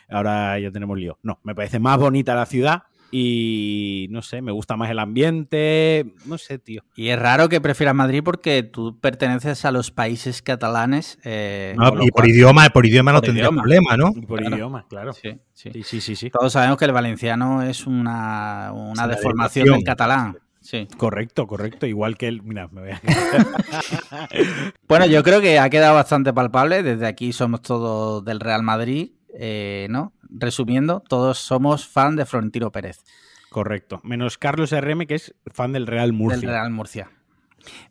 Ahora 0.07 0.57
ya 0.59 0.71
tenemos 0.71 0.97
lío. 0.97 1.19
No, 1.23 1.41
me 1.43 1.53
parece 1.53 1.77
más 1.77 1.97
bonita 1.97 2.35
la 2.35 2.45
ciudad 2.45 2.83
y 3.11 4.07
no 4.11 4.21
sé, 4.21 4.41
me 4.41 4.53
gusta 4.53 4.77
más 4.77 4.89
el 4.89 4.99
ambiente, 4.99 6.13
no 6.25 6.37
sé, 6.37 6.57
tío. 6.57 6.85
Y 6.95 7.09
es 7.09 7.19
raro 7.19 7.49
que 7.49 7.59
prefieras 7.59 7.93
Madrid 7.93 8.21
porque 8.23 8.63
tú 8.63 8.97
perteneces 9.01 9.65
a 9.65 9.71
los 9.71 9.91
países 9.91 10.41
catalanes. 10.41 11.19
Eh, 11.25 11.75
y 11.99 12.11
por 12.11 12.25
idioma, 12.25 12.69
por 12.69 12.85
idioma 12.85 13.11
no 13.11 13.19
tendría 13.19 13.49
problema, 13.49 13.97
¿no? 13.97 14.13
por 14.25 14.41
idioma, 14.41 14.85
claro. 14.87 15.11
Sí 15.11 15.37
sí. 15.53 16.01
sí 16.01 16.15
sí. 16.15 16.29
Todos 16.29 16.53
sabemos 16.53 16.77
que 16.77 16.85
el 16.85 16.91
valenciano 16.91 17.61
es 17.61 17.85
una, 17.85 18.71
una 18.73 19.07
deformación 19.07 19.67
del 19.67 19.83
catalán. 19.83 20.37
Sí. 20.63 20.87
Correcto, 20.97 21.45
correcto. 21.45 21.85
Igual 21.85 22.17
que 22.17 22.27
el. 22.29 22.41
Mira, 22.41 22.69
me 22.69 22.81
voy 22.81 22.91
a... 22.91 23.01
bueno, 24.87 25.05
yo 25.05 25.21
creo 25.21 25.41
que 25.41 25.59
ha 25.59 25.69
quedado 25.69 25.93
bastante 25.93 26.33
palpable. 26.33 26.83
Desde 26.83 27.05
aquí 27.05 27.33
somos 27.33 27.61
todos 27.61 28.23
del 28.23 28.39
Real 28.39 28.63
Madrid. 28.63 29.11
Eh, 29.37 29.87
¿no? 29.89 30.13
Resumiendo, 30.29 31.01
todos 31.01 31.37
somos 31.37 31.85
fan 31.85 32.15
de 32.15 32.25
Florentino 32.25 32.71
Pérez. 32.71 33.03
Correcto. 33.49 33.99
Menos 34.03 34.37
Carlos 34.37 34.71
RM, 34.71 35.05
que 35.05 35.15
es 35.15 35.35
fan 35.47 35.73
del 35.73 35.85
Real 35.85 36.13
Murcia. 36.13 36.39
Del 36.39 36.49
Real 36.49 36.71
Murcia. 36.71 37.11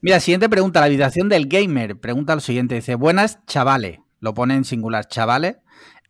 Mira, 0.00 0.18
siguiente 0.20 0.48
pregunta. 0.48 0.80
La 0.80 0.86
habitación 0.86 1.28
del 1.28 1.46
gamer 1.46 2.00
pregunta 2.00 2.34
lo 2.34 2.40
siguiente. 2.40 2.76
Dice, 2.76 2.94
buenas 2.94 3.44
chavales. 3.46 4.00
Lo 4.20 4.34
pone 4.34 4.54
en 4.54 4.64
singular, 4.64 5.06
chavales. 5.06 5.56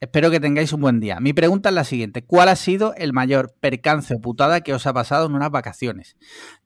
Espero 0.02 0.32
que 0.32 0.40
tengáis 0.40 0.72
un 0.72 0.80
buen 0.80 0.98
día. 0.98 1.20
Mi 1.20 1.32
pregunta 1.32 1.68
es 1.68 1.76
la 1.76 1.84
siguiente. 1.84 2.24
¿Cuál 2.24 2.48
ha 2.48 2.56
sido 2.56 2.92
el 2.96 3.12
mayor 3.12 3.54
percance 3.60 4.16
o 4.16 4.20
putada 4.20 4.60
que 4.60 4.74
os 4.74 4.84
ha 4.88 4.92
pasado 4.92 5.26
en 5.26 5.34
unas 5.36 5.52
vacaciones? 5.52 6.16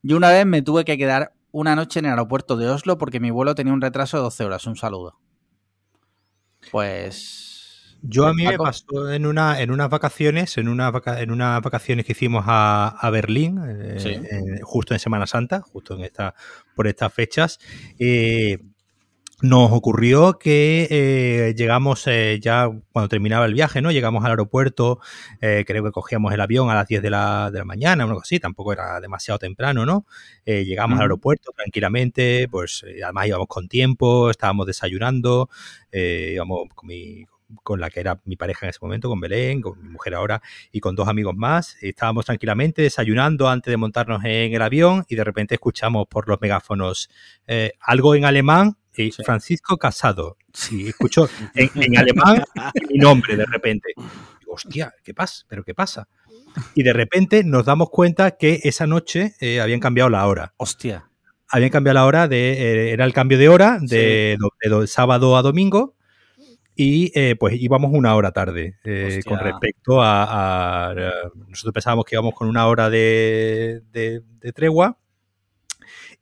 Yo 0.01 0.17
una 0.17 0.31
vez 0.31 0.47
me 0.47 0.63
tuve 0.63 0.85
que 0.85 0.97
quedar 0.97 1.33
una 1.51 1.75
noche 1.75 1.99
en 1.99 2.05
el 2.05 2.11
aeropuerto 2.13 2.57
de 2.57 2.67
Oslo 2.67 2.97
porque 2.97 3.19
mi 3.19 3.29
vuelo 3.29 3.53
tenía 3.53 3.73
un 3.73 3.81
retraso 3.81 4.17
de 4.17 4.23
12 4.23 4.43
horas. 4.43 4.65
Un 4.65 4.75
saludo. 4.75 5.19
Pues 6.71 7.99
yo 8.01 8.25
a 8.25 8.33
mí 8.33 8.43
me 8.43 8.57
pasó 8.57 9.11
en 9.11 9.27
una 9.27 9.61
en 9.61 9.69
unas 9.69 9.91
vacaciones, 9.91 10.57
en, 10.57 10.67
una 10.67 10.91
en 11.05 11.29
unas 11.29 11.61
vacaciones 11.61 12.07
que 12.07 12.13
hicimos 12.13 12.43
a, 12.47 13.07
Berlín, 13.11 13.61
eh, 13.63 14.61
justo 14.63 14.95
en 14.95 14.99
Semana 14.99 15.27
Santa, 15.27 15.61
justo 15.61 15.93
en 15.93 16.05
esta, 16.05 16.33
por 16.75 16.87
estas 16.87 17.13
fechas. 17.13 17.59
Eh, 17.99 18.57
nos 19.41 19.71
ocurrió 19.71 20.39
que 20.39 20.87
eh, 20.89 21.53
llegamos 21.55 22.05
ya 22.41 22.69
cuando 22.91 23.09
terminaba 23.09 23.45
el 23.45 23.53
viaje, 23.53 23.81
¿no? 23.81 23.91
Llegamos 23.91 24.25
al 24.25 24.31
aeropuerto, 24.31 24.99
creo 25.39 25.83
que 25.83 25.91
cogíamos 25.91 26.33
el 26.33 26.41
avión 26.41 26.69
a 26.69 26.75
las 26.75 26.87
10 26.87 27.01
de 27.01 27.09
la, 27.09 27.51
de 27.51 27.59
la 27.59 27.65
mañana, 27.65 28.03
algo 28.03 28.21
así, 28.21 28.39
tampoco 28.39 28.73
era 28.73 28.99
demasiado 28.99 29.37
temprano, 29.37 29.85
¿no? 29.85 30.05
llegamos 30.45 30.97
al 30.97 31.03
aeropuerto 31.03 31.51
tranquilamente, 31.55 32.47
pues 32.49 32.83
además 33.03 33.27
íbamos 33.27 33.47
con 33.47 33.67
tiempo, 33.67 34.31
estábamos 34.31 34.65
desayunando, 34.65 35.49
íbamos 35.91 36.67
con 36.73 36.87
mi, 36.87 37.25
con 37.63 37.79
la 37.79 37.89
que 37.89 37.99
era 37.99 38.19
mi 38.25 38.35
pareja 38.35 38.65
en 38.65 38.69
ese 38.71 38.79
momento, 38.81 39.09
con 39.09 39.19
Belén, 39.19 39.61
con 39.61 39.81
mi 39.81 39.89
mujer 39.89 40.15
ahora 40.15 40.41
y 40.71 40.79
con 40.79 40.95
dos 40.95 41.07
amigos 41.07 41.35
más. 41.35 41.77
Estábamos 41.81 42.25
tranquilamente 42.25 42.81
desayunando 42.81 43.49
antes 43.49 43.71
de 43.71 43.77
montarnos 43.77 44.23
en 44.23 44.53
el 44.53 44.61
avión 44.61 45.05
y 45.07 45.15
de 45.15 45.23
repente 45.23 45.55
escuchamos 45.55 46.07
por 46.07 46.27
los 46.27 46.39
megáfonos 46.41 47.09
eh, 47.47 47.73
algo 47.79 48.15
en 48.15 48.25
alemán 48.25 48.77
y 49.05 49.11
Francisco 49.11 49.77
Casado. 49.77 50.37
Sí, 50.53 50.87
escucho 50.89 51.29
en, 51.53 51.97
alemán 51.97 52.43
mi 52.89 52.97
nombre 52.97 53.35
de 53.35 53.45
repente. 53.45 53.93
hostia, 54.47 54.93
¿qué 55.03 55.13
pasa? 55.13 55.45
¿Pero 55.47 55.63
qué 55.63 55.73
pasa? 55.73 56.07
Y 56.73 56.83
de 56.83 56.93
repente 56.93 57.43
nos 57.43 57.65
damos 57.65 57.89
cuenta 57.89 58.31
que 58.31 58.61
esa 58.63 58.87
noche 58.87 59.35
eh, 59.39 59.61
habían 59.61 59.79
cambiado 59.79 60.09
la 60.09 60.25
hora. 60.27 60.53
Hostia. 60.57 61.09
Habían 61.49 61.69
cambiado 61.69 61.95
la 61.95 62.05
hora 62.05 62.27
de. 62.27 62.53
Eh, 62.53 62.91
era 62.91 63.05
el 63.05 63.13
cambio 63.13 63.37
de 63.37 63.49
hora 63.49 63.77
de, 63.81 64.37
de 64.61 64.87
sábado 64.87 65.37
a 65.37 65.41
domingo 65.41 65.97
y 66.79 67.11
eh, 67.19 67.35
pues 67.35 67.55
íbamos 67.59 67.91
una 67.91 68.15
hora 68.15 68.31
tarde 68.31 68.77
eh, 68.83 69.21
con 69.27 69.39
respecto 69.39 69.99
a, 69.99 70.93
Nosotros 71.47 71.73
pensábamos 71.73 72.05
que 72.05 72.15
íbamos 72.15 72.35
con 72.35 72.47
una 72.47 72.67
hora 72.67 72.89
de, 72.91 73.81
tregua 74.53 74.97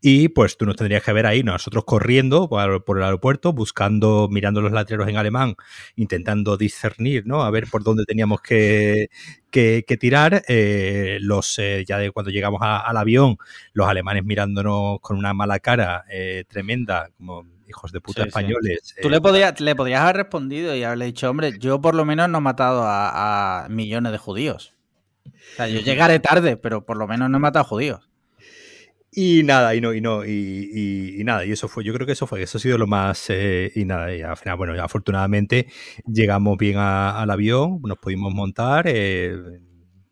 y 0.07 0.29
pues 0.29 0.55
tú 0.55 0.67
nos 0.67 0.75
tendrías 0.75 1.01
que 1.01 1.11
ver 1.13 1.25
ahí, 1.25 1.41
nosotros 1.41 1.83
corriendo 1.83 2.47
por, 2.47 2.97
el 2.97 3.03
aeropuerto, 3.03 3.53
buscando, 3.53 4.27
mirando 4.29 4.61
los 4.61 4.71
letreros 4.71 5.07
en 5.07 5.17
alemán, 5.17 5.55
intentando 5.95 6.57
discernir, 6.57 7.25
¿no? 7.25 7.43
A 7.43 7.49
ver 7.49 7.65
por 7.71 7.83
dónde 7.83 8.05
teníamos 8.05 8.39
que, 8.39 9.09
tirar. 9.99 10.43
Eh, 10.47 11.17
los 11.21 11.59
Ya 11.87 11.97
de 11.97 12.11
cuando 12.11 12.29
llegamos 12.29 12.61
al 12.61 12.97
avión, 12.97 13.37
los 13.73 13.87
alemanes 13.87 14.23
mirándonos 14.23 14.99
con 15.01 15.17
una 15.17 15.33
mala 15.33 15.57
cara 15.57 16.05
tremenda, 16.47 17.09
como 17.17 17.43
hijos 17.67 17.91
de 17.91 17.99
puta 17.99 18.25
españoles. 18.25 18.93
Tú 19.01 19.09
le, 19.09 19.17
eh, 19.17 19.21
podías, 19.21 19.59
le 19.59 19.75
podrías 19.75 20.01
haber 20.01 20.17
respondido 20.17 20.75
y 20.75 20.83
haberle 20.83 21.05
dicho, 21.05 21.27
hombre, 21.31 21.57
yo 21.57 21.81
por 21.81 21.95
lo 21.95 22.05
menos 22.05 22.29
no 22.29 22.37
he 22.37 22.41
matado 22.41 22.83
a, 22.85 23.65
millones 23.71 24.11
de 24.11 24.19
judíos. 24.19 24.75
O 25.25 25.55
sea, 25.55 25.67
yo 25.67 25.79
llegaré 25.79 26.19
tarde, 26.19 26.57
pero 26.57 26.85
por 26.85 26.95
lo 26.95 27.07
menos 27.07 27.27
no 27.31 27.37
he 27.37 27.39
matado 27.39 27.65
a 27.65 27.67
judíos. 27.67 28.07
Y 29.17 29.43
nada, 29.43 29.73
y 29.73 29.79
no, 29.79 29.93
y 29.93 30.01
no, 30.01 30.25
y, 30.25 31.21
nada, 31.23 31.45
y 31.45 31.51
eso 31.53 31.69
fue, 31.69 31.85
yo 31.85 31.93
creo 31.93 32.05
que 32.05 32.11
eso 32.11 32.27
fue, 32.27 32.41
eso 32.43 32.57
ha 32.57 32.61
sido 32.61 32.77
lo 32.77 32.85
más, 32.85 33.29
eh, 33.29 33.71
y 33.73 33.85
nada, 33.85 34.13
y 34.13 34.21
al 34.21 34.35
final, 34.35 34.57
bueno, 34.57 34.83
afortunadamente 34.83 35.67
llegamos 36.05 36.57
bien 36.57 36.77
al 36.77 37.31
avión, 37.31 37.79
nos 37.81 37.97
pudimos 37.97 38.33
montar, 38.33 38.87
eh, 38.89 39.33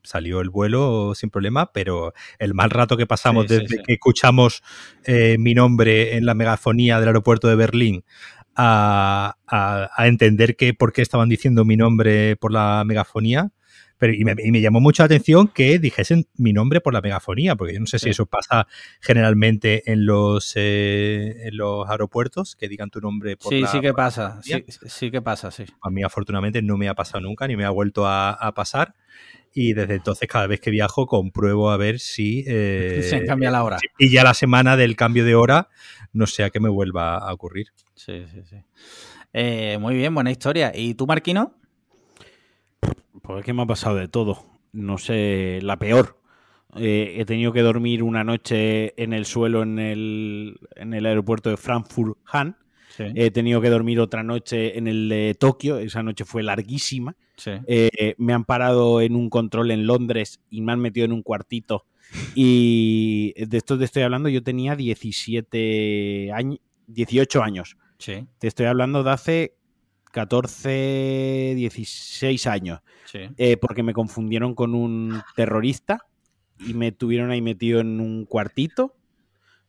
salió 0.03 0.39
el 0.39 0.49
vuelo 0.49 1.13
sin 1.15 1.29
problema, 1.29 1.73
pero 1.73 2.13
el 2.39 2.53
mal 2.53 2.69
rato 2.69 2.95
que 2.95 3.05
pasamos 3.05 3.45
desde 3.49 3.83
que 3.83 3.93
escuchamos 3.93 4.63
eh, 5.03 5.35
mi 5.37 5.53
nombre 5.53 6.15
en 6.15 6.25
la 6.25 6.33
megafonía 6.33 6.97
del 6.99 7.09
aeropuerto 7.09 7.49
de 7.49 7.55
Berlín 7.55 8.05
a, 8.55 9.35
entender 9.99 10.55
que 10.55 10.73
por 10.73 10.93
qué 10.93 11.01
estaban 11.01 11.27
diciendo 11.27 11.65
mi 11.65 11.75
nombre 11.75 12.35
por 12.37 12.51
la 12.51 12.83
megafonía. 12.85 13.51
Pero, 13.97 14.13
y, 14.13 14.23
me, 14.23 14.61
llamó 14.61 14.79
mucho 14.79 15.03
la 15.03 15.05
atención 15.05 15.47
que 15.47 15.79
dijesen 15.79 16.27
mi 16.35 16.51
nombre 16.51 16.81
por 16.81 16.93
la 16.93 17.01
megafonía, 17.01 17.55
porque 17.55 17.73
yo 17.73 17.79
no 17.79 17.85
sé 17.85 17.99
si 17.99 18.09
eso 18.09 18.25
pasa 18.25 18.67
generalmente 18.99 19.91
en 19.91 20.05
los, 20.05 20.53
eh, 20.55 21.47
en 21.47 21.57
los 21.57 21.89
aeropuertos, 21.89 22.55
que 22.55 22.67
digan 22.67 22.89
tu 22.89 22.99
nombre 22.99 23.37
por 23.37 23.53
sí, 23.53 23.61
la 23.61 23.67
Sí, 23.67 23.79
que 23.79 23.93
pasa, 23.93 24.41
sí, 24.41 24.65
sí 24.67 25.11
que 25.11 25.21
pasa, 25.21 25.51
sí. 25.51 25.65
A 25.81 25.89
mí 25.89 26.03
afortunadamente 26.03 26.61
no 26.61 26.77
me 26.77 26.89
ha 26.89 26.95
pasado 26.95 27.21
nunca, 27.21 27.47
ni 27.47 27.55
me 27.55 27.65
ha 27.65 27.69
vuelto 27.69 28.07
a 28.07 28.51
pasar 28.55 28.95
y 29.53 29.73
desde 29.73 29.95
entonces 29.95 30.27
cada 30.27 30.47
vez 30.47 30.59
que 30.59 30.71
viajo 30.71 31.05
compruebo 31.05 31.69
a 31.69 31.77
ver 31.77 31.99
si 31.99 32.43
eh, 32.47 33.01
se 33.03 33.23
cambia 33.25 33.51
la 33.51 33.63
hora. 33.63 33.77
Y 33.97 34.09
ya 34.09 34.23
la 34.23 34.33
semana 34.33 34.75
del 34.75 34.95
cambio 34.95 35.25
de 35.25 35.35
hora 35.35 35.69
no 36.11 36.27
sea 36.27 36.49
que 36.49 36.59
me 36.59 36.69
vuelva 36.69 37.17
a 37.17 37.31
ocurrir. 37.33 37.67
Sí, 37.95 38.25
sí, 38.31 38.41
sí. 38.49 38.57
Eh, 39.33 39.77
muy 39.79 39.95
bien, 39.95 40.13
buena 40.13 40.31
historia. 40.31 40.71
¿Y 40.75 40.93
tú, 40.95 41.07
Marquino? 41.07 41.55
Pues 43.21 43.39
es 43.39 43.45
que 43.45 43.53
me 43.53 43.61
ha 43.61 43.65
pasado 43.65 43.95
de 43.95 44.07
todo. 44.07 44.43
No 44.71 44.97
sé, 44.97 45.59
la 45.61 45.77
peor. 45.77 46.19
Eh, 46.75 47.15
he 47.17 47.25
tenido 47.25 47.53
que 47.53 47.61
dormir 47.61 48.03
una 48.03 48.23
noche 48.23 48.93
en 49.01 49.13
el 49.13 49.25
suelo 49.25 49.63
en 49.63 49.79
el, 49.79 50.59
en 50.75 50.93
el 50.93 51.05
aeropuerto 51.05 51.49
de 51.49 51.57
Frankfurt-Hahn. 51.57 52.57
He 52.97 53.31
tenido 53.31 53.59
que 53.59 53.69
dormir 53.69 53.99
otra 53.99 54.21
noche 54.21 54.77
en 54.77 54.87
el 54.87 55.09
de 55.09 55.35
Tokio. 55.39 55.79
Esa 55.79 56.03
noche 56.03 56.25
fue 56.25 56.43
larguísima. 56.43 57.15
Eh, 57.45 58.13
me 58.19 58.33
han 58.33 58.45
parado 58.45 59.01
en 59.01 59.15
un 59.15 59.31
control 59.31 59.71
en 59.71 59.87
Londres 59.87 60.41
y 60.51 60.61
me 60.61 60.73
han 60.73 60.79
metido 60.79 61.05
en 61.05 61.11
un 61.11 61.23
cuartito. 61.23 61.85
Y 62.35 63.33
de 63.35 63.57
esto 63.57 63.79
te 63.79 63.85
estoy 63.85 64.03
hablando, 64.03 64.29
yo 64.29 64.43
tenía 64.43 64.75
17 64.75 66.31
años, 66.33 66.59
18 66.85 67.41
años. 67.41 67.77
Te 68.37 68.47
estoy 68.47 68.65
hablando 68.67 69.03
de 69.03 69.11
hace 69.11 69.55
14, 70.13 71.53
16 71.55 72.47
años. 72.47 72.79
Eh, 73.37 73.57
porque 73.57 73.83
me 73.83 73.93
confundieron 73.93 74.55
con 74.55 74.73
un 74.73 75.21
terrorista 75.35 76.05
y 76.59 76.73
me 76.73 76.91
tuvieron 76.91 77.31
ahí 77.31 77.41
metido 77.41 77.79
en 77.79 77.99
un 77.99 78.25
cuartito 78.25 78.95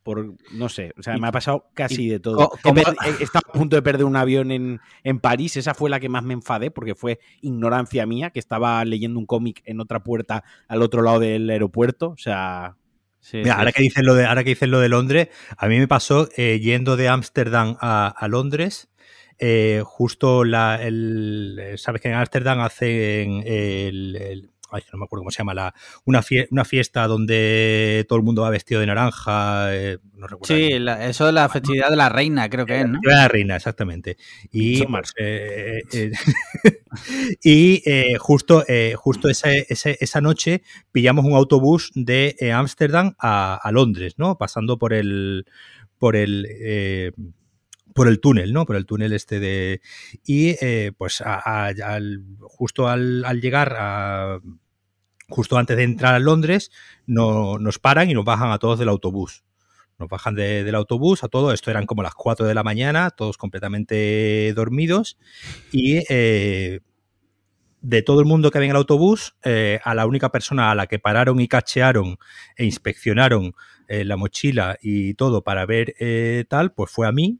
por, 0.04 0.34
no 0.52 0.68
sé, 0.68 0.92
o 0.98 1.02
sea, 1.02 1.16
me 1.16 1.28
ha 1.28 1.32
pasado 1.32 1.70
casi 1.72 2.08
de 2.08 2.20
todo. 2.20 2.52
He, 2.62 3.22
estado 3.22 3.42
a 3.48 3.52
punto 3.52 3.74
de 3.74 3.80
perder 3.80 4.04
un 4.04 4.16
avión 4.16 4.50
en, 4.50 4.80
en, 5.02 5.18
París, 5.18 5.56
esa 5.56 5.72
fue 5.72 5.88
la 5.88 5.98
que 5.98 6.10
más 6.10 6.22
me 6.22 6.34
enfadé 6.34 6.70
porque 6.70 6.94
fue 6.94 7.20
ignorancia 7.40 8.04
mía, 8.04 8.28
que 8.28 8.38
estaba 8.38 8.84
leyendo 8.84 9.18
un 9.18 9.24
cómic 9.24 9.62
en 9.64 9.80
otra 9.80 10.04
puerta 10.04 10.44
al 10.68 10.82
otro 10.82 11.00
lado 11.00 11.20
del 11.20 11.48
aeropuerto, 11.50 12.10
o 12.10 12.18
sea... 12.18 12.76
Ahora, 13.50 13.72
que 13.72 13.80
dices 13.80 14.04
lo 14.04 14.14
de, 14.14 14.26
ahora 14.26 14.44
que 14.44 14.50
dices 14.50 14.68
lo 14.68 14.80
de 14.80 14.90
Londres, 14.90 15.28
a 15.56 15.66
mí 15.66 15.78
me 15.78 15.88
pasó 15.88 16.28
eh, 16.36 16.60
yendo 16.60 16.98
de 16.98 17.08
Ámsterdam 17.08 17.78
a, 17.80 18.28
Londres, 18.28 18.90
eh, 19.38 19.82
justo 19.84 20.44
la, 20.44 20.78
el, 20.82 21.74
sabes 21.76 22.00
que 22.00 22.08
en 22.08 22.14
Ámsterdam 22.14 22.60
hacen 22.60 23.42
el, 23.46 24.50
no 24.92 24.98
me 24.98 25.04
acuerdo 25.04 25.22
cómo 25.22 25.30
se 25.30 25.38
llama, 25.38 25.54
la, 25.54 25.74
una, 26.04 26.22
una 26.50 26.64
fiesta 26.64 27.06
donde 27.06 28.04
todo 28.08 28.18
el 28.18 28.24
mundo 28.24 28.42
va 28.42 28.50
vestido 28.50 28.80
de 28.80 28.86
naranja. 28.86 29.74
Eh, 29.74 29.98
no 30.14 30.26
recuerdo 30.26 30.54
sí, 30.54 30.70
eso 30.72 31.28
es 31.28 31.34
la 31.34 31.48
festividad 31.48 31.90
de 31.90 31.96
la 31.96 32.08
reina, 32.08 32.48
creo 32.48 32.66
que 32.66 32.80
es, 32.80 32.88
¿no? 32.88 32.98
La 33.02 33.28
reina, 33.28 33.56
exactamente. 33.56 34.16
Y, 34.50 34.82
eh, 35.16 35.82
eh, 35.92 36.12
y 37.42 37.82
justo, 38.18 38.64
justo 38.96 39.28
esa, 39.28 39.50
esa, 39.52 40.20
noche 40.20 40.62
pillamos 40.92 41.24
un 41.24 41.34
autobús 41.34 41.90
de 41.94 42.36
Ámsterdam 42.54 43.14
a, 43.18 43.56
a, 43.56 43.72
Londres, 43.72 44.14
¿no? 44.16 44.38
Pasando 44.38 44.78
por 44.78 44.92
el 44.92 45.46
por 45.98 46.16
el 46.16 47.12
por 47.94 48.08
el 48.08 48.20
túnel, 48.20 48.52
¿no? 48.52 48.66
Por 48.66 48.76
el 48.76 48.84
túnel 48.84 49.12
este 49.14 49.40
de... 49.40 49.80
Y 50.26 50.54
pues 50.98 51.22
justo 52.42 52.88
al, 52.88 53.24
al, 53.24 53.40
llegar 53.40 53.74
a, 53.78 54.40
justo 55.28 55.56
antes 55.58 55.76
de 55.76 55.84
entrar 55.84 56.14
a 56.14 56.18
Londres, 56.18 56.70
no, 57.06 57.58
nos 57.58 57.78
paran 57.78 58.10
y 58.10 58.14
nos 58.14 58.24
bajan 58.24 58.50
a 58.50 58.58
todos 58.58 58.78
del 58.78 58.88
autobús. 58.88 59.44
Nos 59.98 60.08
bajan 60.08 60.34
del 60.34 60.74
autobús 60.74 61.22
a 61.22 61.28
todos, 61.28 61.54
esto 61.54 61.70
eran 61.70 61.86
como 61.86 62.02
las 62.02 62.14
4 62.14 62.46
de 62.46 62.54
la 62.54 62.64
mañana, 62.64 63.10
todos 63.10 63.36
completamente 63.38 64.52
dormidos. 64.54 65.18
Y 65.70 66.02
eh, 66.08 66.80
de 67.80 68.02
todo 68.02 68.20
el 68.20 68.26
mundo 68.26 68.50
que 68.50 68.58
había 68.58 68.66
en 68.66 68.70
el 68.72 68.76
autobús, 68.76 69.36
eh, 69.44 69.78
a 69.84 69.94
la 69.94 70.06
única 70.06 70.30
persona 70.30 70.70
a 70.70 70.74
la 70.74 70.88
que 70.88 70.98
pararon 70.98 71.40
y 71.40 71.46
cachearon 71.46 72.18
e 72.56 72.64
inspeccionaron 72.64 73.54
eh, 73.86 74.04
la 74.04 74.16
mochila 74.16 74.78
y 74.82 75.14
todo 75.14 75.44
para 75.44 75.64
ver 75.64 75.94
tal, 76.48 76.72
pues 76.72 76.90
fue 76.90 77.06
a 77.06 77.12
mí, 77.12 77.38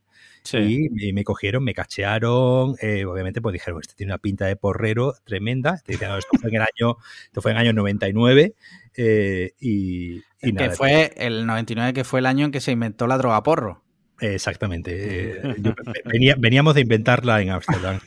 y 0.53 1.13
me, 1.13 1.25
cogieron, 1.25 1.65
me 1.65 1.75
cachearon, 1.75 2.77
eh, 2.81 3.05
obviamente 3.05 3.41
pues 3.41 3.53
dijeron, 3.55 3.81
este 3.81 3.95
tiene 3.95 4.13
una 4.13 4.19
pinta 4.19 4.47
de 4.47 4.57
porrero 4.57 5.15
tremenda. 5.25 5.81
esto 5.87 6.39
fue 6.41 6.51
en 6.51 6.57
el 6.57 6.63
año, 6.63 6.97
esto 7.27 7.41
fue 7.41 7.53
en 7.53 7.57
el 7.57 7.63
año 7.63 7.73
99 7.73 8.55
eh, 8.97 9.53
y, 9.61 10.23
y 10.43 10.55
que 10.55 10.71
fue 10.71 11.13
el 11.17 11.47
99 11.47 11.95
que 11.95 12.05
fue 12.05 12.21
el 12.21 12.27
año 12.27 12.45
en 12.47 12.53
que 12.53 12.61
se 12.61 12.73
inventó 12.73 13.07
la 13.07 13.17
droga 13.17 13.43
porro. 13.43 13.83
Exactamente. 14.21 15.39
Eh, 15.39 15.55
veníamos 16.39 16.75
de 16.75 16.83
inventarla 16.83 17.41
en 17.41 17.51
Ámsterdam. 17.51 18.01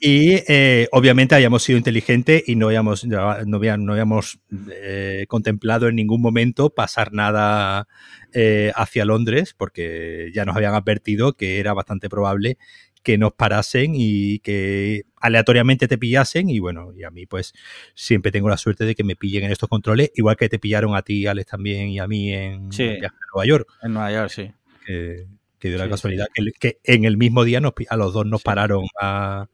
Y 0.00 0.42
eh, 0.48 0.88
obviamente 0.92 1.34
habíamos 1.34 1.62
sido 1.62 1.78
inteligentes 1.78 2.42
y 2.46 2.56
no 2.56 2.66
habíamos, 2.66 3.04
no 3.04 3.56
habíamos, 3.56 4.38
eh, 4.70 5.24
contemplado 5.28 5.88
en 5.88 5.96
ningún 5.96 6.20
momento 6.20 6.70
pasar 6.70 7.12
nada 7.12 7.88
eh, 8.32 8.72
hacia 8.74 9.04
Londres, 9.04 9.54
porque 9.56 10.30
ya 10.34 10.44
nos 10.44 10.56
habían 10.56 10.74
advertido 10.74 11.32
que 11.32 11.58
era 11.60 11.72
bastante 11.72 12.08
probable 12.08 12.58
que 13.02 13.18
nos 13.18 13.34
parasen 13.34 13.92
y 13.94 14.40
que 14.40 15.04
aleatoriamente 15.20 15.86
te 15.86 15.96
pillasen. 15.96 16.50
Y 16.50 16.58
bueno, 16.58 16.92
y 16.92 17.04
a 17.04 17.10
mí 17.10 17.24
pues 17.24 17.54
siempre 17.94 18.32
tengo 18.32 18.48
la 18.48 18.56
suerte 18.56 18.84
de 18.84 18.96
que 18.96 19.04
me 19.04 19.14
pillen 19.14 19.44
en 19.44 19.52
estos 19.52 19.68
controles, 19.68 20.10
igual 20.16 20.36
que 20.36 20.48
te 20.48 20.58
pillaron 20.58 20.96
a 20.96 21.02
ti, 21.02 21.26
Alex, 21.26 21.52
también 21.52 21.88
y 21.88 22.00
a 22.00 22.08
mí 22.08 22.32
en, 22.32 22.68
Nueva 22.68 23.46
York. 23.46 23.68
En 23.82 23.92
Nueva 23.92 24.12
York, 24.12 24.30
sí. 24.30 24.50
Que, 24.84 25.26
dio 25.60 25.78
la 25.78 25.88
casualidad 25.88 26.26
Que, 26.60 26.78
en 26.84 27.04
el 27.04 27.16
mismo 27.16 27.42
día 27.42 27.60
nos, 27.60 27.72
a 27.88 27.96
los 27.96 28.12
dos 28.12 28.24
nos 28.24 28.42
pararon 28.42 28.86
a 29.00 29.48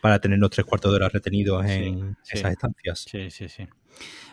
para 0.00 0.18
tenernos 0.18 0.50
tres 0.50 0.66
cuartos 0.66 0.90
de 0.92 0.96
hora 0.96 1.08
retenidos 1.08 1.64
en 1.66 2.16
esas 2.28 2.52
estancias. 2.52 3.06
Sí, 3.10 3.30
sí, 3.30 3.48
sí. 3.48 3.68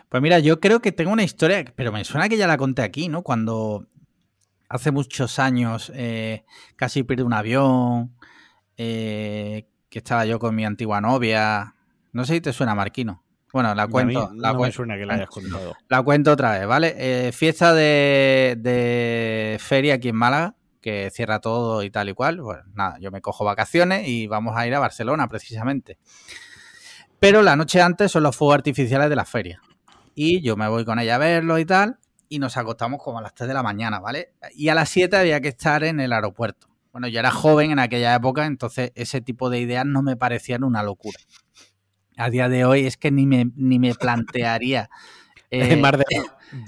Pues 0.10 0.24
mira, 0.24 0.40
yo 0.40 0.60
creo 0.60 0.80
que 0.80 0.92
tengo 0.92 1.12
una 1.12 1.24
historia, 1.24 1.66
pero 1.76 1.92
me 1.92 2.04
suena 2.06 2.30
que 2.30 2.38
ya 2.38 2.48
la 2.48 2.58
conté 2.58 2.82
aquí, 2.82 3.10
¿no? 3.10 3.24
Cuando 3.24 3.86
hace 4.70 4.92
muchos 4.92 5.40
años 5.40 5.92
eh, 5.96 6.46
casi 6.76 7.04
perdí 7.04 7.24
un 7.24 7.34
avión, 7.34 8.16
eh, 8.78 9.68
que 9.90 10.00
estaba 10.00 10.26
yo 10.26 10.40
con 10.40 10.56
mi 10.56 10.66
antigua 10.66 11.02
novia. 11.02 11.76
No 12.14 12.26
sé 12.26 12.36
si 12.36 12.42
te 12.42 12.54
suena, 12.54 12.76
Marquino. 12.76 13.24
Bueno, 13.52 13.74
la 13.74 13.88
cuento. 13.88 14.32
la 14.36 14.54
me 14.54 14.72
suena 14.72 14.98
que 14.98 15.06
la 15.06 15.16
hayas 15.16 15.30
contado. 15.30 15.76
La 15.90 16.04
cuento 16.04 16.32
otra 16.32 16.52
vez, 16.52 16.68
¿vale? 16.68 16.96
Eh, 16.98 17.32
fiesta 17.32 17.74
de, 17.74 18.56
de 18.60 19.58
feria 19.60 19.96
aquí 19.96 20.10
en 20.10 20.16
Málaga 20.16 20.56
que 20.88 21.12
cierra 21.12 21.42
todo 21.42 21.84
y 21.84 21.90
tal 21.90 22.08
y 22.08 22.14
cual. 22.14 22.40
Bueno, 22.40 22.64
nada, 22.74 22.98
yo 23.02 23.12
me 23.12 23.20
cojo 23.20 23.44
vacaciones 23.44 24.08
y 24.08 24.26
vamos 24.28 24.56
a 24.56 24.66
ir 24.66 24.74
a 24.74 24.80
Barcelona 24.80 25.28
precisamente. 25.28 25.98
Pero 27.20 27.42
la 27.42 27.58
noche 27.58 27.82
antes 27.82 28.10
son 28.10 28.24
los 28.24 28.38
fuegos 28.38 28.56
artificiales 28.56 29.10
de 29.10 29.18
la 29.18 29.26
feria. 29.26 29.62
Y 30.16 30.42
yo 30.42 30.56
me 30.56 30.70
voy 30.70 30.86
con 30.86 30.98
ella 31.00 31.16
a 31.16 31.18
verlo 31.18 31.60
y 31.60 31.66
tal. 31.66 32.00
Y 32.30 32.40
nos 32.40 32.56
acostamos 32.56 33.04
como 33.04 33.20
a 33.20 33.22
las 33.22 33.36
3 33.36 33.50
de 33.50 33.54
la 33.54 33.64
mañana, 33.64 34.00
¿vale? 34.00 34.32
Y 34.56 34.70
a 34.70 34.76
las 34.76 34.88
7 34.88 35.18
había 35.18 35.42
que 35.42 35.50
estar 35.50 35.84
en 35.84 36.00
el 36.00 36.14
aeropuerto. 36.14 36.68
Bueno, 36.94 37.10
yo 37.10 37.20
era 37.20 37.32
joven 37.32 37.72
en 37.72 37.80
aquella 37.80 38.16
época, 38.16 38.46
entonces 38.46 38.94
ese 38.96 39.20
tipo 39.20 39.50
de 39.50 39.60
ideas 39.60 39.86
no 39.86 40.04
me 40.04 40.16
parecían 40.16 40.64
una 40.64 40.84
locura. 40.84 41.20
A 42.16 42.30
día 42.30 42.48
de 42.48 42.64
hoy 42.64 42.88
es 42.88 42.96
que 42.96 43.12
ni 43.12 43.26
me, 43.26 43.52
ni 43.58 43.78
me 43.78 43.94
plantearía 43.94 44.90
eh, 45.52 45.76
más 45.76 45.98
de 45.98 46.06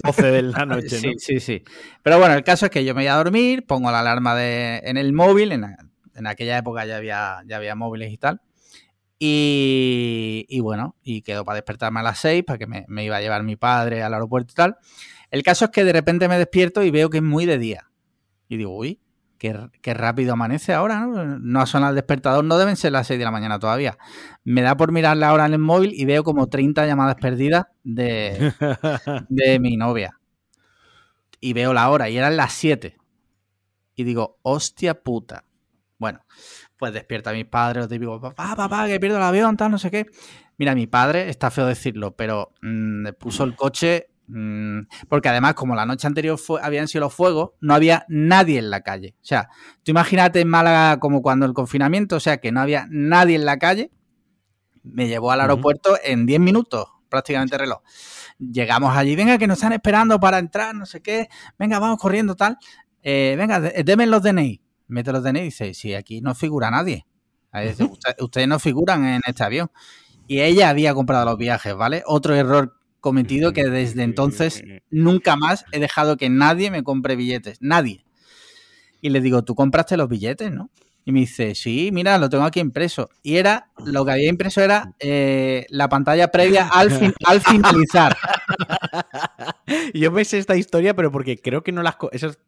12 0.04 0.30
de 0.30 0.42
la 0.42 0.64
noche, 0.66 0.98
Sí, 0.98 1.14
sí, 1.18 1.40
sí. 1.40 1.62
Pero 2.02 2.18
bueno, 2.18 2.34
el 2.34 2.44
caso 2.44 2.66
es 2.66 2.70
que 2.70 2.84
yo 2.84 2.94
me 2.94 3.02
voy 3.02 3.08
a 3.08 3.16
dormir, 3.16 3.66
pongo 3.66 3.90
la 3.90 4.00
alarma 4.00 4.34
de, 4.34 4.80
en 4.84 4.96
el 4.96 5.12
móvil, 5.12 5.52
en, 5.52 5.64
aquella 6.26 6.58
época 6.58 6.84
ya 6.84 6.96
había, 6.96 7.42
ya 7.46 7.56
había 7.56 7.74
móviles 7.74 8.12
y 8.12 8.18
tal. 8.18 8.40
Y, 9.18 10.60
bueno, 10.62 10.96
y 11.02 11.22
quedo 11.22 11.44
para 11.44 11.56
despertarme 11.56 12.00
a 12.00 12.02
las 12.02 12.18
6 12.20 12.44
para 12.44 12.58
que 12.58 12.66
me, 12.66 12.86
me, 12.88 13.04
iba 13.04 13.16
a 13.16 13.20
llevar 13.20 13.42
mi 13.42 13.56
padre 13.56 14.02
al 14.02 14.14
aeropuerto 14.14 14.52
y 14.52 14.54
tal. 14.54 14.76
El 15.30 15.42
caso 15.42 15.66
es 15.66 15.70
que 15.70 15.84
de 15.84 15.92
repente 15.92 16.26
me 16.26 16.38
despierto 16.38 16.82
y 16.82 16.90
veo 16.90 17.10
que 17.10 17.18
es 17.18 17.22
muy 17.22 17.44
de 17.44 17.58
día. 17.58 17.90
Y 18.48 18.56
digo, 18.56 18.74
uy, 18.76 18.98
Qué, 19.40 19.94
rápido 19.94 20.34
amanece 20.34 20.74
ahora, 20.74 21.00
¿no? 21.00 21.38
No 21.38 21.60
ha 21.62 21.66
sonado 21.66 21.92
el 21.92 21.96
despertador, 21.96 22.44
no 22.44 22.58
deben 22.58 22.76
ser 22.76 22.92
las 22.92 23.06
6 23.06 23.18
de 23.18 23.24
la 23.24 23.30
mañana 23.30 23.58
todavía. 23.58 23.96
Me 24.44 24.60
da 24.60 24.76
por 24.76 24.92
mirar 24.92 25.16
la 25.16 25.32
hora 25.32 25.46
en 25.46 25.54
el 25.54 25.58
móvil 25.58 25.94
y 25.94 26.04
veo 26.04 26.22
como 26.24 26.48
30 26.48 26.86
llamadas 26.86 27.14
perdidas 27.14 27.64
de, 27.82 28.52
de 29.30 29.58
mi 29.58 29.78
novia. 29.78 30.20
Y 31.40 31.54
veo 31.54 31.72
la 31.72 31.88
hora 31.88 32.10
y 32.10 32.18
eran 32.18 32.36
las 32.36 32.52
7. 32.52 32.98
Y 33.94 34.04
digo, 34.04 34.38
hostia 34.42 35.02
puta. 35.02 35.44
Bueno, 35.96 36.20
pues 36.76 36.92
despierta 36.92 37.30
a 37.30 37.32
mis 37.32 37.46
padres, 37.46 37.84
os 37.84 37.90
digo, 37.90 38.20
papá, 38.20 38.54
papá, 38.54 38.88
que 38.88 39.00
pierdo 39.00 39.16
el 39.16 39.22
avión, 39.22 39.56
tal, 39.56 39.70
no 39.70 39.78
sé 39.78 39.90
qué. 39.90 40.04
Mira, 40.58 40.74
mi 40.74 40.86
padre, 40.86 41.30
está 41.30 41.50
feo 41.50 41.64
decirlo, 41.64 42.14
pero 42.14 42.52
mm, 42.60 43.06
puso 43.18 43.44
el 43.44 43.56
coche 43.56 44.09
porque 45.08 45.28
además, 45.28 45.54
como 45.54 45.74
la 45.74 45.86
noche 45.86 46.06
anterior 46.06 46.38
fue, 46.38 46.60
habían 46.62 46.88
sido 46.88 47.04
los 47.04 47.14
fuegos, 47.14 47.50
no 47.60 47.74
había 47.74 48.04
nadie 48.08 48.58
en 48.58 48.70
la 48.70 48.82
calle. 48.82 49.14
O 49.16 49.24
sea, 49.24 49.48
tú 49.82 49.90
imagínate 49.90 50.40
en 50.40 50.48
Málaga 50.48 51.00
como 51.00 51.22
cuando 51.22 51.46
el 51.46 51.52
confinamiento, 51.52 52.16
o 52.16 52.20
sea, 52.20 52.38
que 52.38 52.52
no 52.52 52.60
había 52.60 52.86
nadie 52.90 53.36
en 53.36 53.44
la 53.44 53.58
calle. 53.58 53.90
Me 54.82 55.08
llevó 55.08 55.32
al 55.32 55.40
aeropuerto 55.40 55.98
en 56.02 56.26
10 56.26 56.40
minutos, 56.40 56.86
prácticamente 57.08 57.58
reloj. 57.58 57.80
Llegamos 58.38 58.96
allí, 58.96 59.16
venga, 59.16 59.36
que 59.36 59.46
nos 59.46 59.58
están 59.58 59.72
esperando 59.72 60.18
para 60.18 60.38
entrar, 60.38 60.74
no 60.74 60.86
sé 60.86 61.02
qué. 61.02 61.28
Venga, 61.58 61.78
vamos 61.78 61.98
corriendo, 61.98 62.34
tal. 62.34 62.56
Eh, 63.02 63.34
venga, 63.36 63.60
denme 63.60 64.06
los 64.06 64.22
DNI. 64.22 64.60
Mete 64.88 65.12
los 65.12 65.22
DNI 65.22 65.40
y 65.40 65.44
dice, 65.44 65.74
si 65.74 65.94
aquí 65.94 66.20
no 66.20 66.34
figura 66.34 66.70
nadie. 66.70 67.06
ustedes 68.20 68.48
no 68.48 68.58
figuran 68.58 69.04
en 69.04 69.20
este 69.26 69.44
avión. 69.44 69.70
Y 70.26 70.40
ella 70.40 70.68
había 70.68 70.94
comprado 70.94 71.24
los 71.24 71.36
viajes, 71.36 71.74
¿vale? 71.74 72.02
Otro 72.06 72.34
error 72.34 72.79
cometido 73.00 73.52
que 73.52 73.64
desde 73.64 74.02
entonces 74.02 74.62
nunca 74.90 75.36
más 75.36 75.64
he 75.72 75.80
dejado 75.80 76.16
que 76.16 76.28
nadie 76.28 76.70
me 76.70 76.82
compre 76.82 77.16
billetes. 77.16 77.58
Nadie. 77.60 78.04
Y 79.00 79.10
le 79.10 79.20
digo, 79.20 79.42
tú 79.42 79.54
compraste 79.54 79.96
los 79.96 80.08
billetes, 80.08 80.52
¿no? 80.52 80.70
Y 81.04 81.12
me 81.12 81.20
dice, 81.20 81.54
sí, 81.54 81.90
mira, 81.92 82.18
lo 82.18 82.28
tengo 82.28 82.44
aquí 82.44 82.60
impreso. 82.60 83.08
Y 83.22 83.36
era, 83.36 83.70
lo 83.84 84.04
que 84.04 84.12
había 84.12 84.28
impreso 84.28 84.60
era 84.60 84.94
eh, 84.98 85.64
la 85.70 85.88
pantalla 85.88 86.30
previa 86.30 86.68
al, 86.68 87.14
al 87.24 87.40
finalizar. 87.40 88.16
Yo 89.94 90.12
me 90.12 90.24
sé 90.26 90.38
esta 90.38 90.56
historia, 90.56 90.94
pero 90.94 91.10
porque 91.10 91.38
creo 91.38 91.62
que 91.62 91.72
no 91.72 91.82
las 91.82 91.96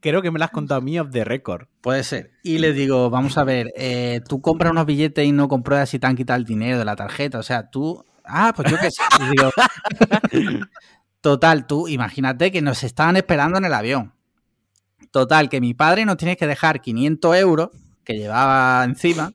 creo 0.01 0.21
que 0.21 0.31
me 0.31 0.39
las 0.39 0.49
has 0.49 0.53
contado 0.53 0.81
a 0.81 0.85
mí 0.85 0.99
of 0.99 1.11
the 1.11 1.25
record. 1.25 1.67
Puede 1.81 2.05
ser. 2.05 2.33
Y 2.43 2.59
le 2.59 2.75
digo, 2.75 3.09
vamos 3.09 3.39
a 3.39 3.45
ver, 3.45 3.73
eh, 3.75 4.21
tú 4.29 4.43
compras 4.43 4.73
unos 4.73 4.85
billetes 4.85 5.25
y 5.27 5.33
no 5.33 5.49
compruebas 5.49 5.89
si 5.89 5.99
te 5.99 6.07
han 6.07 6.17
quitado 6.17 6.39
el 6.39 6.45
dinero 6.45 6.79
de 6.79 6.85
la 6.85 6.95
tarjeta. 6.95 7.39
O 7.39 7.43
sea, 7.43 7.71
tú 7.71 8.05
Ah, 8.25 8.53
pues 8.55 8.71
yo 8.71 8.79
qué 8.79 8.91
sé. 8.91 9.03
total, 11.21 11.67
tú 11.67 11.89
imagínate 11.89 12.51
que 12.51 12.63
nos 12.63 12.83
estaban 12.85 13.17
esperando 13.17 13.59
en 13.59 13.65
el 13.65 13.75
avión. 13.75 14.13
Total, 15.11 15.49
que 15.49 15.61
mi 15.61 15.75
padre 15.75 16.05
nos 16.05 16.17
tiene 16.17 16.37
que 16.37 16.47
dejar 16.47 16.81
500 16.81 17.37
euros 17.37 17.71
que 18.05 18.15
llevaba 18.15 18.85
encima 18.85 19.33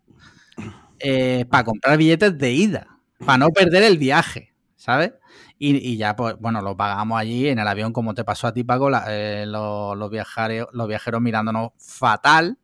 eh, 1.00 1.46
para 1.50 1.64
comprar 1.64 1.98
billetes 1.98 2.38
de 2.38 2.52
ida, 2.52 2.88
para 3.26 3.38
no 3.38 3.50
perder 3.50 3.84
el 3.84 3.98
viaje, 3.98 4.54
¿sabes? 4.76 5.14
Y, 5.60 5.98
ya, 5.98 6.16
pues, 6.16 6.36
bueno, 6.40 6.62
lo 6.62 6.78
pagamos 6.78 7.20
allí 7.20 7.48
en 7.48 7.58
el 7.58 7.68
avión, 7.68 7.92
como 7.92 8.14
te 8.14 8.24
pasó 8.24 8.46
a 8.46 8.54
ti, 8.54 8.64
Paco, 8.64 8.92
eh, 9.08 9.46
los, 9.48 10.10
viajeros, 10.12 10.68
los 10.72 10.88
viajeros 10.88 11.20
mirándonos 11.20 11.72
fatal, 11.80 12.60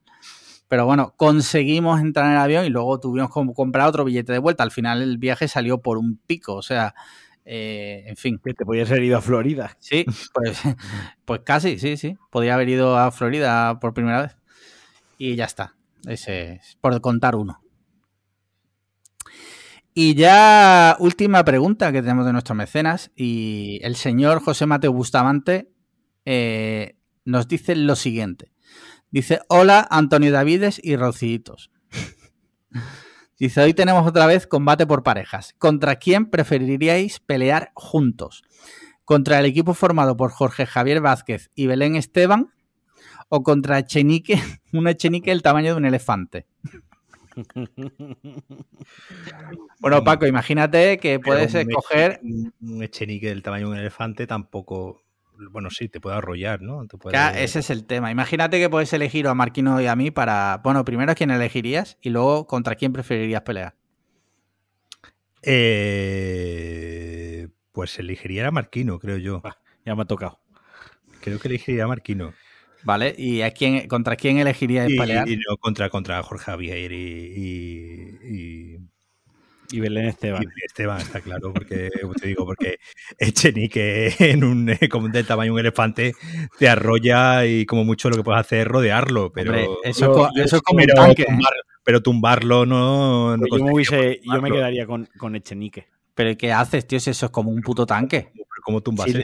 pero 0.74 0.88
bueno, 0.88 1.14
conseguimos 1.18 2.02
entrar 2.02 2.26
en 2.26 2.32
el 2.32 2.38
avión 2.40 2.66
y 2.66 2.70
luego 2.70 3.00
tuvimos 3.00 3.32
que 3.32 3.54
comprar 3.54 3.88
otro 3.88 4.06
billete 4.06 4.34
de 4.34 4.40
vuelta. 4.40 4.64
Al 4.64 4.72
final 4.72 5.04
el 5.04 5.20
viaje 5.20 5.48
salió 5.48 5.84
por 5.84 6.00
un 6.00 6.18
pico, 6.18 6.56
o 6.56 6.64
sea, 6.64 6.96
eh, 7.46 8.06
en 8.08 8.16
fin. 8.16 8.42
Que 8.44 8.56
te 8.56 8.66
podías 8.66 8.90
haber 8.90 9.04
ido 9.04 9.20
a 9.20 9.22
Florida. 9.22 9.78
Sí, 9.80 10.04
pues, 10.34 10.60
pues 11.26 11.42
casi, 11.42 11.78
sí, 11.78 11.96
sí. 11.96 12.18
Podía 12.32 12.56
haber 12.56 12.70
ido 12.70 12.98
a 12.98 13.12
Florida 13.12 13.80
por 13.80 13.94
primera 13.94 14.24
vez. 14.24 14.36
Y 15.20 15.36
ya 15.36 15.46
está. 15.46 15.76
Ese 16.08 16.54
es, 16.54 16.76
por 16.82 17.00
contar 17.02 17.36
uno. 17.36 17.62
Y 19.94 20.16
ya 20.16 20.98
última 20.98 21.46
pregunta 21.46 21.92
que 21.92 22.02
tenemos 22.02 22.26
de 22.26 22.34
nuestros 22.34 22.58
mecenas. 22.58 23.12
Y 23.16 23.80
el 23.84 23.96
señor 23.96 24.42
José 24.42 24.66
Mateo 24.66 24.92
Bustamante 24.92 25.70
eh, 26.26 26.96
nos 27.26 27.48
dice 27.48 27.76
lo 27.76 27.96
siguiente. 27.96 28.53
Dice, 29.14 29.40
hola 29.48 29.88
Antonio 29.92 30.32
Davides 30.32 30.82
y 30.84 30.96
Rocitos. 30.96 31.70
Dice, 33.40 33.62
hoy 33.62 33.76
tenemos 33.76 34.08
otra 34.08 34.26
vez 34.26 34.48
combate 34.48 34.88
por 34.88 35.04
parejas. 35.04 35.54
¿Contra 35.60 35.98
quién 35.98 36.32
preferiríais 36.32 37.20
pelear 37.20 37.72
juntos? 37.76 38.42
¿Contra 39.06 39.38
el 39.38 39.46
equipo 39.46 39.76
formado 39.76 40.18
por 40.18 40.32
Jorge 40.32 40.66
Javier 40.66 41.00
Vázquez 41.00 41.52
y 41.54 41.68
Belén 41.68 41.96
Esteban? 41.96 42.56
¿O 43.30 43.44
contra 43.44 43.78
Echenique, 43.78 44.42
un 44.74 44.88
Echenique 44.88 45.30
del 45.30 45.44
tamaño 45.44 45.74
de 45.74 45.78
un 45.78 45.86
elefante? 45.86 46.48
bueno, 49.80 50.04
Paco, 50.04 50.26
imagínate 50.26 50.98
que 50.98 51.20
puedes 51.20 51.54
escoger... 51.54 52.20
Un 52.24 52.82
Echenique 52.82 53.30
del 53.30 53.44
tamaño 53.44 53.68
de 53.68 53.74
un 53.74 53.78
elefante 53.78 54.26
tampoco 54.26 55.03
bueno, 55.50 55.70
sí, 55.70 55.90
te 55.90 56.00
puede 56.00 56.18
arrollar, 56.18 56.62
¿no? 56.62 56.84
ese 57.36 57.60
es 57.60 57.70
el 57.70 57.86
tema. 57.86 58.12
Imagínate 58.12 58.60
que 58.60 58.70
puedes 58.70 58.94
elegir 58.94 59.28
a 59.28 59.34
Marquino 59.34 59.80
y 59.82 59.88
a 59.88 59.96
mí 59.96 60.12
para. 60.12 60.62
Bueno, 60.64 60.86
primero 60.86 61.12
a 61.12 61.16
quién 61.16 61.32
elegirías 61.32 61.98
y 62.02 62.10
luego 62.10 62.48
contra 62.48 62.76
quién 62.76 62.94
preferirías 62.94 63.42
pelear. 63.42 63.76
Eh, 65.42 66.64
pues 67.72 68.00
elegiría 68.00 68.48
a 68.48 68.52
Marquino, 68.52 69.00
creo 69.00 69.18
yo. 69.18 69.42
ya 69.86 69.96
me 69.96 70.04
ha 70.04 70.06
tocado. 70.06 70.40
Creo 71.22 71.40
que 71.40 71.48
elegiría 71.48 71.86
a 71.86 71.88
Marquino. 71.88 72.34
Vale, 72.84 73.16
¿y 73.18 73.42
a 73.42 73.52
quién, 73.52 73.88
contra 73.88 74.16
quién 74.16 74.38
elegirías 74.38 74.90
pelear? 74.98 75.28
Y 75.28 75.38
no, 75.38 75.58
contra, 75.58 75.90
contra 75.90 76.22
Jorge 76.22 76.44
Javier 76.46 76.92
y 76.92 78.04
y 78.24 78.78
Belén 79.80 80.06
Esteban. 80.06 80.44
Y 80.44 80.46
Belén 80.46 80.64
Esteban, 80.66 81.02
está 81.02 81.22
claro, 81.22 81.54
porque 81.54 81.90
te 82.20 82.28
digo, 82.28 82.46
porque 82.46 82.80
Echenique 83.18 84.14
en 84.20 84.44
un 84.44 84.72
como 84.90 85.10
del 85.10 85.26
tamaño 85.26 85.48
de 85.48 85.52
un 85.54 85.60
elefante 85.60 86.14
te 86.60 86.70
arrolla 86.70 87.46
y 87.46 87.66
como 87.66 87.84
mucho 87.84 88.10
lo 88.10 88.16
que 88.16 88.24
puedes 88.24 88.42
hacer 88.42 88.60
es 88.60 88.68
rodearlo, 88.68 89.32
pero 89.32 89.54
eso, 89.84 90.30
es 90.36 90.62
como 90.62 90.78
pero, 90.78 90.94
un 91.02 91.08
tanque, 91.08 91.24
¿eh? 91.24 91.38
pero 91.84 92.02
tumbarlo 92.02 92.66
no, 92.66 93.36
yo, 93.38 94.42
me, 94.42 94.52
quedaría 94.52 94.86
con, 94.86 95.08
con 95.18 95.36
Echenique. 95.36 95.88
Pero 96.16 96.38
¿qué 96.38 96.52
haces, 96.52 96.88
tío? 96.88 97.00
Si 97.00 97.10
eso 97.10 97.26
es 97.26 97.32
como 97.32 97.50
un 97.50 97.62
puto 97.62 97.86
tanque. 97.86 98.32
¿Cómo 98.64 98.82
tumbas 98.82 99.08
eso? 99.08 99.22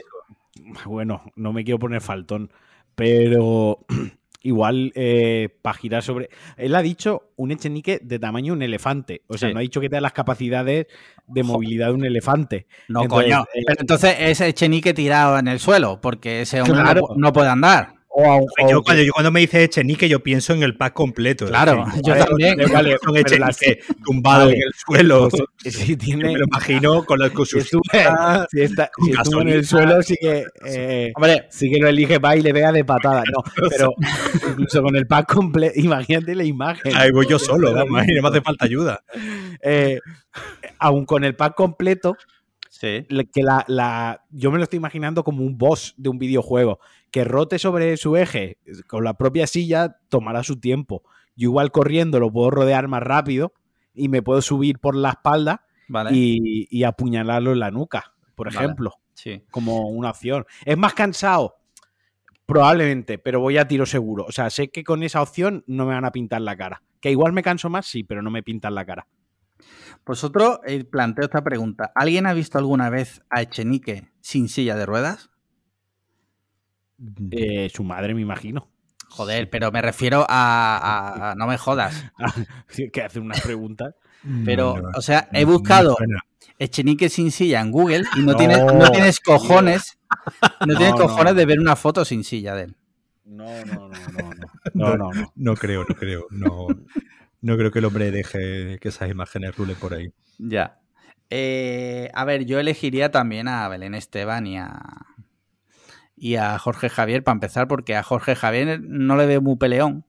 Bueno, 0.84 1.22
no 1.36 1.52
me 1.52 1.64
quiero 1.64 1.78
poner 1.78 2.00
faltón, 2.00 2.52
pero 2.94 3.78
igual 4.42 4.92
eh, 4.94 5.48
para 5.62 5.76
girar 5.76 6.02
sobre. 6.02 6.30
Él 6.56 6.74
ha 6.74 6.82
dicho 6.82 7.30
un 7.36 7.50
Echenique 7.50 8.00
de 8.02 8.18
tamaño 8.18 8.52
un 8.52 8.62
elefante. 8.62 9.22
O 9.26 9.36
sea, 9.36 9.52
no 9.52 9.58
ha 9.58 9.62
dicho 9.62 9.80
que 9.80 9.88
tenga 9.88 10.00
las 10.00 10.12
capacidades 10.12 10.86
de 11.26 11.42
movilidad 11.42 11.88
de 11.88 11.94
un 11.94 12.04
elefante. 12.04 12.66
No, 12.88 13.04
coño. 13.06 13.44
Eh, 13.54 13.62
Pero 13.66 13.80
entonces 13.80 14.16
es 14.18 14.40
Echenique 14.40 14.94
tirado 14.94 15.38
en 15.38 15.48
el 15.48 15.58
suelo, 15.58 16.00
porque 16.00 16.42
ese 16.42 16.62
hombre 16.62 16.82
no, 17.16 17.32
puede 17.32 17.48
andar 17.48 17.99
yo, 18.68 18.82
cuando, 19.12 19.30
me 19.30 19.40
dice 19.40 19.62
Echenique, 19.62 20.08
yo 20.08 20.20
pienso 20.20 20.52
en 20.52 20.62
el 20.62 20.76
pack 20.76 20.94
completo. 20.94 21.46
Claro, 21.46 21.86
yo 22.02 22.16
también. 22.16 22.58
Vale, 22.72 22.96
Echenique 23.16 23.80
tumbado 24.04 24.50
en 24.50 24.56
el 24.56 24.72
suelo. 24.74 25.28
Si 25.60 25.94
tiene, 25.96 26.24
me 26.24 26.38
lo 26.38 26.46
imagino 26.46 27.04
con 27.04 27.18
la 27.18 27.28
Si, 27.28 27.60
si, 27.60 27.78
está, 28.62 28.90
en 29.40 29.48
el 29.48 29.66
suelo, 29.66 30.02
sí 30.02 30.16
que, 30.18 30.44
eh, 30.64 31.12
Hombre, 31.14 31.46
sí 31.50 31.70
que 31.70 31.78
lo 31.78 31.86
elige 31.86 32.18
va 32.18 32.34
y 32.34 32.40
le 32.40 32.52
vea 32.52 32.72
de 32.72 32.82
patada. 32.82 33.22
No, 33.30 33.42
pero 33.70 33.92
incluso 34.48 34.82
con 34.82 34.96
el 34.96 35.06
pack 35.06 35.34
completo, 35.34 35.78
imagínate 35.78 36.34
la 36.34 36.44
imagen. 36.44 36.96
Ahí 36.96 37.10
voy 37.10 37.26
yo 37.28 37.38
solo, 37.38 37.72
no 37.72 37.86
me 37.86 38.00
hace 38.00 38.40
falta 38.42 38.64
ayuda. 38.64 39.02
Eh, 39.62 40.00
aún 40.78 41.04
con 41.04 41.24
el 41.24 41.36
pack 41.36 41.54
completo, 41.54 42.16
Sí. 42.80 43.06
Que 43.30 43.42
la, 43.42 43.62
la, 43.68 44.24
yo 44.30 44.50
me 44.50 44.56
lo 44.56 44.64
estoy 44.64 44.78
imaginando 44.78 45.22
como 45.22 45.44
un 45.44 45.58
boss 45.58 45.92
de 45.98 46.08
un 46.08 46.18
videojuego. 46.18 46.80
Que 47.10 47.24
rote 47.24 47.58
sobre 47.58 47.98
su 47.98 48.16
eje 48.16 48.56
con 48.86 49.04
la 49.04 49.18
propia 49.18 49.46
silla 49.46 49.98
tomará 50.08 50.42
su 50.42 50.58
tiempo. 50.58 51.02
Yo 51.36 51.50
igual 51.50 51.72
corriendo 51.72 52.18
lo 52.20 52.32
puedo 52.32 52.50
rodear 52.50 52.88
más 52.88 53.02
rápido 53.02 53.52
y 53.92 54.08
me 54.08 54.22
puedo 54.22 54.40
subir 54.40 54.78
por 54.78 54.96
la 54.96 55.10
espalda 55.10 55.66
y, 56.10 56.82
apuñalarlo 56.84 57.52
en 57.52 57.58
la 57.58 57.70
nuca, 57.70 58.14
por 58.34 58.48
ejemplo. 58.48 58.94
Sí. 59.12 59.42
Como 59.50 59.90
una 59.90 60.08
opción. 60.08 60.46
¿Es 60.64 60.78
más 60.78 60.94
cansado? 60.94 61.56
Probablemente, 62.46 63.18
pero 63.18 63.40
voy 63.40 63.58
a 63.58 63.68
tiro 63.68 63.84
seguro. 63.84 64.24
O 64.26 64.32
sea, 64.32 64.48
sé 64.48 64.70
que 64.70 64.84
con 64.84 65.02
esa 65.02 65.20
opción 65.20 65.64
no 65.66 65.84
me 65.84 65.92
van 65.92 66.06
a 66.06 66.12
pintar 66.12 66.40
la 66.40 66.56
cara. 66.56 66.82
Que 66.98 67.10
igual 67.10 67.34
me 67.34 67.42
canso 67.42 67.68
más, 67.68 67.86
sí, 67.86 68.04
pero 68.04 68.22
no 68.22 68.30
me 68.30 68.42
pintan 68.42 68.74
la 68.74 68.86
cara. 68.86 69.06
Vosotros 70.04 70.58
eh, 70.66 70.84
planteo 70.84 71.24
esta 71.24 71.42
pregunta. 71.42 71.92
¿Alguien 71.94 72.26
ha 72.26 72.32
visto 72.32 72.58
alguna 72.58 72.90
vez 72.90 73.22
a 73.30 73.42
Echenique 73.42 74.10
sin 74.20 74.48
silla 74.48 74.76
de 74.76 74.86
ruedas? 74.86 75.30
Eh, 77.30 77.70
su 77.72 77.84
madre, 77.84 78.14
me 78.14 78.20
imagino. 78.20 78.68
Joder, 79.08 79.50
pero 79.50 79.72
me 79.72 79.82
refiero 79.82 80.24
a. 80.28 81.34
no 81.36 81.46
me 81.46 81.58
jodas. 81.58 82.04
que 82.92 83.02
hace 83.02 83.20
una 83.20 83.34
pregunta. 83.34 83.94
Pero, 84.44 84.74
o 84.94 85.00
sea, 85.00 85.30
he 85.32 85.46
buscado 85.46 85.96
Echenique 86.58 87.08
sin 87.08 87.32
silla 87.32 87.62
en 87.62 87.70
Google 87.70 88.04
y 88.16 88.20
no, 88.20 88.36
tienes, 88.36 88.58
no 88.58 88.90
tienes 88.90 89.18
cojones. 89.18 89.98
No 90.66 90.76
tienes 90.76 90.94
cojones 90.94 91.34
de 91.34 91.46
ver 91.46 91.58
una 91.58 91.74
foto 91.74 92.04
sin 92.04 92.22
silla 92.22 92.54
de 92.54 92.64
él. 92.64 92.76
No, 93.24 93.46
no, 93.64 93.88
no, 93.88 93.96
no. 94.12 94.30
No, 94.74 94.96
no, 94.96 95.12
no. 95.12 95.32
No 95.34 95.56
creo, 95.56 95.86
no 95.88 95.94
creo. 95.94 96.26
No. 96.30 96.66
No 97.42 97.56
creo 97.56 97.70
que 97.70 97.78
el 97.78 97.84
hombre 97.86 98.10
deje 98.10 98.78
que 98.80 98.88
esas 98.88 99.10
imágenes 99.10 99.56
rulen 99.56 99.76
por 99.76 99.94
ahí. 99.94 100.12
Ya. 100.38 100.80
Eh, 101.30 102.10
a 102.12 102.24
ver, 102.24 102.44
yo 102.44 102.58
elegiría 102.58 103.10
también 103.10 103.48
a 103.48 103.68
Belén 103.68 103.94
Esteban 103.94 104.46
y 104.46 104.58
a, 104.58 104.80
y 106.16 106.36
a 106.36 106.58
Jorge 106.58 106.90
Javier 106.90 107.24
para 107.24 107.34
empezar, 107.34 107.68
porque 107.68 107.96
a 107.96 108.02
Jorge 108.02 108.34
Javier 108.34 108.80
no 108.82 109.16
le 109.16 109.26
veo 109.26 109.40
muy 109.40 109.56
peleón. 109.56 110.04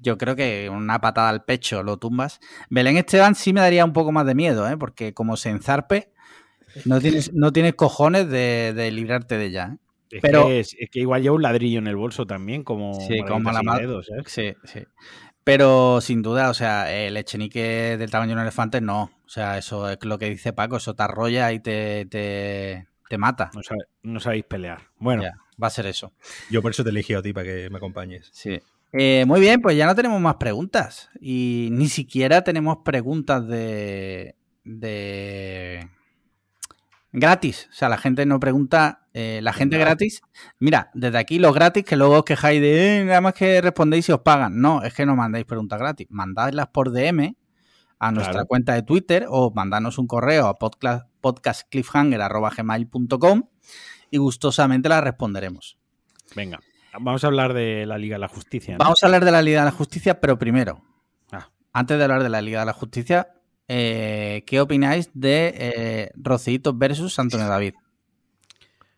Yo 0.00 0.18
creo 0.18 0.34
que 0.34 0.68
una 0.68 1.00
patada 1.00 1.28
al 1.28 1.44
pecho 1.44 1.84
lo 1.84 1.98
tumbas. 1.98 2.40
Belén 2.70 2.96
Esteban 2.96 3.36
sí 3.36 3.52
me 3.52 3.60
daría 3.60 3.84
un 3.84 3.92
poco 3.92 4.10
más 4.10 4.26
de 4.26 4.34
miedo, 4.34 4.68
¿eh? 4.68 4.76
porque 4.76 5.14
como 5.14 5.36
se 5.36 5.50
enzarpe, 5.50 6.12
no 6.84 7.00
tienes, 7.00 7.32
no 7.32 7.52
tienes 7.52 7.74
cojones 7.74 8.28
de, 8.28 8.90
librarte 8.92 9.38
de 9.38 9.44
ella. 9.44 9.76
¿eh? 10.10 10.18
Pero, 10.20 10.50
es, 10.50 10.74
que 10.90 11.00
igual 11.00 11.22
lleva 11.22 11.36
un 11.36 11.42
ladrillo 11.42 11.78
en 11.78 11.86
el 11.86 11.96
bolso 11.96 12.26
también, 12.26 12.64
como, 12.64 12.94
sí, 12.94 13.20
como 13.20 13.52
la 13.52 13.78
dedos, 13.78 14.10
¿eh? 14.10 14.22
Sí, 14.26 14.54
sí. 14.64 14.80
Pero 15.44 16.00
sin 16.00 16.22
duda, 16.22 16.50
o 16.50 16.54
sea, 16.54 16.92
el 16.92 17.16
echenique 17.16 17.96
del 17.96 18.10
tamaño 18.10 18.30
de 18.30 18.34
un 18.36 18.42
elefante 18.42 18.80
no. 18.80 19.10
O 19.24 19.28
sea, 19.28 19.58
eso 19.58 19.88
es 19.88 19.98
lo 20.04 20.18
que 20.18 20.30
dice 20.30 20.52
Paco, 20.52 20.76
eso 20.76 20.94
te 20.94 21.02
arrolla 21.02 21.52
y 21.52 21.60
te, 21.60 22.06
te, 22.06 23.18
mata. 23.18 23.50
No, 24.02 24.20
sabéis 24.20 24.44
pelear. 24.44 24.90
Bueno, 24.98 25.24
va 25.62 25.66
a 25.66 25.70
ser 25.70 25.86
eso. 25.86 26.12
Yo 26.50 26.62
por 26.62 26.70
eso 26.70 26.84
te 26.84 26.90
elegí 26.90 27.14
a 27.14 27.22
ti 27.22 27.32
para 27.32 27.46
que 27.46 27.70
me 27.70 27.78
acompañes. 27.78 28.30
Sí. 28.32 28.60
Eh, 28.92 29.24
muy 29.26 29.40
bien, 29.40 29.60
pues 29.60 29.76
ya 29.76 29.86
no 29.86 29.94
tenemos 29.94 30.20
más 30.20 30.36
preguntas. 30.36 31.10
Y 31.20 31.68
ni 31.72 31.88
siquiera 31.88 32.44
tenemos 32.44 32.78
preguntas 32.84 33.46
de. 33.46 34.36
de 34.64 35.88
gratis. 37.12 37.68
O 37.70 37.74
sea, 37.74 37.88
la 37.88 37.98
gente 37.98 38.26
no 38.26 38.40
pregunta, 38.40 39.01
eh, 39.14 39.40
la 39.42 39.52
gente 39.52 39.76
gratis. 39.76 40.22
Mira, 40.58 40.90
desde 40.94 41.18
aquí 41.18 41.38
los 41.38 41.54
gratis 41.54 41.84
que 41.84 41.96
luego 41.96 42.16
os 42.18 42.24
quejáis 42.24 42.62
de 42.62 43.00
eh, 43.00 43.04
nada 43.04 43.20
más 43.20 43.34
que 43.34 43.60
respondéis 43.60 44.08
y 44.08 44.12
os 44.12 44.20
pagan. 44.20 44.58
No, 44.60 44.82
es 44.82 44.94
que 44.94 45.04
no 45.04 45.14
mandáis 45.16 45.44
preguntas 45.44 45.78
gratis. 45.78 46.06
Mandadlas 46.10 46.68
por 46.68 46.92
DM 46.92 47.36
a 47.98 48.10
nuestra 48.10 48.46
cuenta 48.46 48.72
de 48.74 48.82
Twitter 48.82 49.26
o 49.28 49.52
mandadnos 49.54 49.98
un 49.98 50.06
correo 50.06 50.46
a 50.46 50.58
podcastcliffhanger.gmail.com 50.58 53.42
y 54.10 54.18
gustosamente 54.18 54.88
las 54.88 55.04
responderemos. 55.04 55.78
Venga, 56.34 56.58
vamos 56.98 57.22
a 57.22 57.26
hablar 57.28 57.52
de 57.52 57.86
la 57.86 57.98
Liga 57.98 58.16
de 58.16 58.20
la 58.20 58.28
Justicia. 58.28 58.76
Vamos 58.78 59.02
a 59.02 59.06
hablar 59.06 59.24
de 59.24 59.30
la 59.30 59.42
Liga 59.42 59.60
de 59.60 59.66
la 59.66 59.72
Justicia, 59.72 60.20
pero 60.20 60.36
primero, 60.38 60.82
ah. 61.30 61.48
antes 61.72 61.96
de 61.96 62.02
hablar 62.02 62.24
de 62.24 62.30
la 62.30 62.42
Liga 62.42 62.58
de 62.60 62.66
la 62.66 62.72
Justicia, 62.72 63.34
eh, 63.68 64.42
¿qué 64.46 64.60
opináis 64.60 65.10
de 65.14 66.10
Rocito 66.16 66.74
versus 66.74 67.16
Antonio 67.18 67.46
David? 67.48 67.74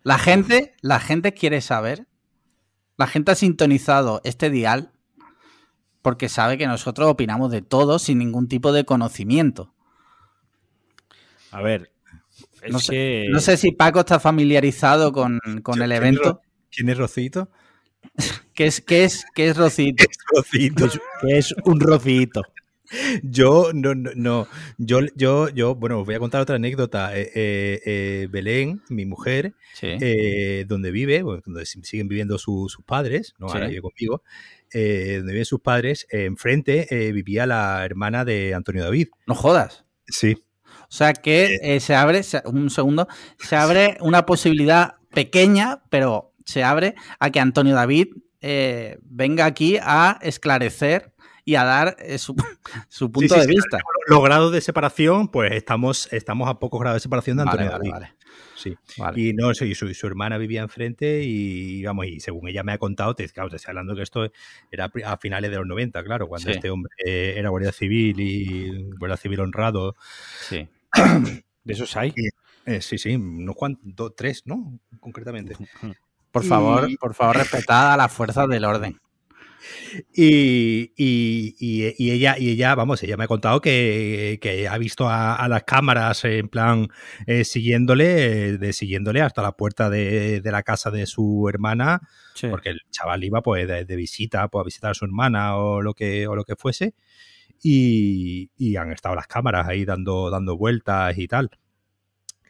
La 0.04 0.18
gente, 0.18 0.74
la 0.82 1.00
gente 1.00 1.32
quiere 1.32 1.62
saber, 1.62 2.06
la 2.98 3.06
gente 3.06 3.32
ha 3.32 3.34
sintonizado 3.34 4.20
este 4.22 4.50
dial 4.50 4.92
porque 6.02 6.28
sabe 6.28 6.58
que 6.58 6.66
nosotros 6.66 7.08
opinamos 7.08 7.50
de 7.50 7.62
todo 7.62 7.98
sin 7.98 8.18
ningún 8.18 8.46
tipo 8.46 8.72
de 8.72 8.84
conocimiento. 8.84 9.72
A 11.50 11.62
ver, 11.62 11.90
no, 12.68 12.78
sé, 12.78 13.28
no, 13.30 13.40
sé, 13.40 13.56
si 13.56 13.72
Paco 13.72 14.00
está 14.00 14.20
familiarizado 14.20 15.10
con, 15.12 15.40
el 15.42 15.92
evento. 15.92 16.42
¿Quién 16.70 16.90
es 16.90 16.98
Rocito? 16.98 17.48
¿Qué 18.54 18.66
es, 18.66 18.82
qué 18.82 19.04
es, 19.04 19.24
qué 19.34 19.48
es 19.48 19.56
Rocito? 19.56 20.04
Rocito? 20.36 20.88
¿Qué 21.22 21.38
es 21.38 21.54
un 21.64 21.80
Rocito? 21.80 22.42
Yo, 23.22 23.72
no, 23.72 23.94
no, 23.94 24.48
yo, 24.78 25.00
yo, 25.14 25.48
yo, 25.48 25.74
bueno, 25.74 26.04
voy 26.04 26.14
a 26.14 26.18
contar 26.18 26.40
otra 26.40 26.56
anécdota. 26.56 27.16
Eh, 27.16 27.30
eh, 27.34 27.80
eh, 27.84 28.28
Belén, 28.30 28.82
mi 28.88 29.06
mujer, 29.06 29.54
donde 30.66 30.90
vive, 30.90 31.22
donde 31.22 31.66
siguen 31.66 32.08
viviendo 32.08 32.38
sus 32.38 32.76
padres, 32.86 33.34
no 33.38 33.48
ahora 33.48 33.68
vive 33.68 33.82
conmigo, 33.82 34.22
donde 34.72 35.32
viven 35.32 35.44
sus 35.44 35.60
padres, 35.60 36.06
enfrente 36.10 37.12
vivía 37.12 37.46
la 37.46 37.84
hermana 37.84 38.24
de 38.24 38.54
Antonio 38.54 38.84
David. 38.84 39.08
No 39.26 39.34
jodas. 39.34 39.84
Sí. 40.06 40.36
O 40.82 40.96
sea 40.96 41.12
que 41.12 41.78
se 41.80 41.94
abre, 41.94 42.20
un 42.44 42.70
segundo, 42.70 43.08
se 43.38 43.56
abre 43.56 43.96
una 44.00 44.26
posibilidad 44.26 44.94
pequeña, 45.12 45.82
pero 45.90 46.34
se 46.44 46.62
abre 46.62 46.94
a 47.18 47.30
que 47.30 47.40
Antonio 47.40 47.74
David 47.74 48.08
venga 49.02 49.46
aquí 49.46 49.78
a 49.80 50.18
esclarecer 50.22 51.13
y 51.44 51.56
a 51.56 51.64
dar 51.64 51.96
eh, 51.98 52.18
su, 52.18 52.34
punto 53.12 53.34
de 53.34 53.46
vista. 53.46 53.78
Los 54.06 54.22
grados 54.22 54.52
de 54.52 54.60
separación, 54.60 55.28
pues 55.28 55.52
estamos, 55.52 56.12
estamos 56.12 56.48
a 56.48 56.58
pocos 56.58 56.80
grados 56.80 56.96
de 56.96 57.00
separación 57.00 57.36
de 57.36 57.42
Antonio 57.44 57.70
David. 57.70 57.92
Sí. 58.56 58.76
Y 59.14 59.32
no, 59.34 59.52
sí, 59.52 59.74
su, 59.74 59.92
su, 59.92 60.06
hermana 60.06 60.38
vivía 60.38 60.62
enfrente 60.62 61.22
y 61.22 61.84
vamos, 61.84 62.06
y 62.06 62.20
según 62.20 62.48
ella 62.48 62.62
me 62.62 62.72
ha 62.72 62.78
contado, 62.78 63.14
te, 63.14 63.28
claro, 63.28 63.50
te 63.50 63.56
estoy 63.56 63.72
hablando 63.72 63.94
que 63.94 64.02
esto 64.02 64.30
era 64.70 64.90
a 65.04 65.16
finales 65.18 65.50
de 65.50 65.58
los 65.58 65.66
90, 65.66 66.02
claro, 66.02 66.28
cuando 66.28 66.50
este 66.50 66.70
hombre 66.70 66.90
era 67.38 67.50
guardia 67.50 67.72
civil 67.72 68.18
y 68.20 68.92
guardia 68.98 69.16
civil 69.16 69.40
honrado. 69.40 69.96
Sí. 70.48 70.66
¿De 71.64 71.72
esos 71.72 71.96
hay? 71.96 72.14
Eh, 72.66 72.80
sí, 72.80 72.96
sí, 72.96 73.14
unos 73.16 73.54
cuantos, 73.54 74.14
tres, 74.16 74.42
¿no? 74.46 74.78
Concretamente. 75.00 75.56
Por 76.30 76.44
favor, 76.44 76.88
por 76.98 77.14
favor, 77.14 77.36
respetad 77.36 77.92
a 77.92 77.96
las 77.96 78.12
fuerzas 78.12 78.48
del 78.48 78.64
orden. 78.64 78.98
Y, 80.12 80.92
ella, 81.98 82.36
y 82.38 82.50
ella, 82.50 82.74
vamos, 82.74 83.02
ella 83.02 83.16
me 83.16 83.24
ha 83.24 83.28
contado 83.28 83.60
que, 83.60 84.68
ha 84.70 84.78
visto 84.78 85.08
a, 85.08 85.46
las 85.48 85.64
cámaras 85.64 86.24
en 86.24 86.48
plan 86.48 86.88
eh, 87.26 87.44
siguiéndole, 87.44 88.58
de, 88.58 88.72
siguiéndole 88.72 89.22
hasta 89.22 89.42
la 89.42 89.52
puerta 89.52 89.90
de, 89.90 90.40
la 90.44 90.62
casa 90.62 90.90
de 90.90 91.06
su 91.06 91.48
hermana, 91.48 92.00
porque 92.50 92.70
el 92.70 92.80
chaval 92.90 93.24
iba 93.24 93.42
pues 93.42 93.66
de, 93.66 93.96
visita, 93.96 94.48
pues 94.48 94.62
a 94.62 94.64
visitar 94.64 94.90
a 94.90 94.94
su 94.94 95.04
hermana 95.04 95.56
o 95.56 95.82
lo 95.82 95.94
que, 95.94 96.26
o 96.26 96.34
lo 96.34 96.44
que 96.44 96.56
fuese. 96.56 96.94
Y, 97.62 98.76
han 98.76 98.92
estado 98.92 99.14
las 99.14 99.26
cámaras 99.26 99.68
ahí 99.68 99.84
dando, 99.84 100.30
dando 100.30 100.56
vueltas 100.56 101.16
y 101.18 101.26
tal. 101.26 101.50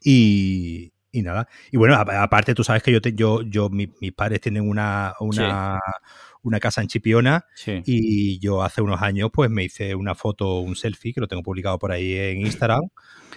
Y, 0.02 0.92
nada. 1.12 1.48
Y 1.70 1.76
bueno, 1.76 1.94
aparte 1.94 2.54
tú 2.54 2.64
sabes 2.64 2.82
que 2.82 2.92
yo, 2.92 2.98
yo, 3.00 3.42
yo 3.42 3.70
mis, 3.70 3.88
padres 4.14 4.40
tienen 4.40 4.68
una, 4.68 5.14
una, 5.20 5.78
una 6.45 6.61
casa 6.61 6.80
en 6.82 6.88
Chipiona 6.88 7.47
y 7.66 8.38
yo 8.38 8.62
hace 8.62 8.82
unos 8.82 9.03
años 9.03 9.30
pues 9.32 9.51
me 9.51 9.64
hice 9.64 9.95
una 9.95 10.14
foto, 10.14 10.61
un 10.61 10.76
selfie 10.76 11.12
que 11.12 11.20
lo 11.20 11.26
tengo 11.26 11.42
publicado 11.42 11.78
por 11.78 11.90
ahí 11.90 12.14
en 12.14 12.42
Instagram 12.42 12.82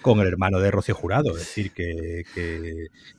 con 0.02 0.20
el 0.20 0.28
hermano 0.28 0.60
de 0.60 0.70
Rocío 0.70 0.94
Jurado, 0.94 1.32
es 1.32 1.40
decir, 1.40 1.72
que, 1.72 2.24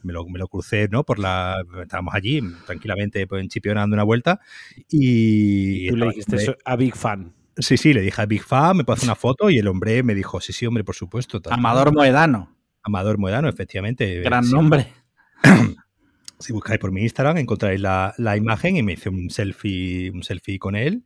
me, 0.03 0.13
lo, 0.13 0.27
me, 0.27 0.39
lo, 0.39 0.47
crucé, 0.47 0.89
¿no? 0.89 1.05
Por 1.05 1.19
la, 1.19 1.57
estábamos 1.83 2.15
allí 2.15 2.41
tranquilamente 2.67 3.27
pues, 3.27 3.43
en 3.43 3.49
Chipiona 3.49 3.81
dando 3.81 3.95
una 3.95 4.05
vuelta 4.05 4.41
y... 4.89 5.89
Tú 5.89 5.97
le 5.97 6.07
dijiste 6.09 6.57
a 6.65 6.77
Big 6.77 6.95
Fan. 6.95 7.35
Sí, 7.57 7.77
sí, 7.77 7.93
le 7.93 8.03
dije 8.03 8.23
a 8.23 8.27
Big 8.27 8.43
Fan, 8.43 8.77
me 8.77 8.85
hacer 8.87 9.05
una 9.05 9.17
foto 9.17 9.51
y 9.51 9.59
el 9.59 9.67
hombre 9.67 10.03
me 10.05 10.15
dijo, 10.15 10.41
sí, 10.41 10.53
sí, 10.53 10.65
hombre, 10.67 10.85
por 10.85 10.95
supuesto. 10.95 11.41
Amador 11.51 11.93
Moedano. 11.93 12.57
Amador 12.83 13.19
Moedano, 13.19 13.49
efectivamente. 13.49 14.21
Gran 14.21 14.49
nombre. 14.49 14.93
Si 16.39 16.53
buscáis 16.53 16.79
por 16.79 16.93
mi 16.93 17.03
Instagram 17.03 17.39
encontraréis 17.39 17.81
la, 17.81 18.37
imagen 18.37 18.77
y 18.77 18.83
me 18.83 18.93
hice 18.93 19.09
un 19.09 19.31
selfie, 19.31 20.11
un 20.11 20.23
selfie 20.23 20.59
con 20.59 20.77
él 20.77 21.05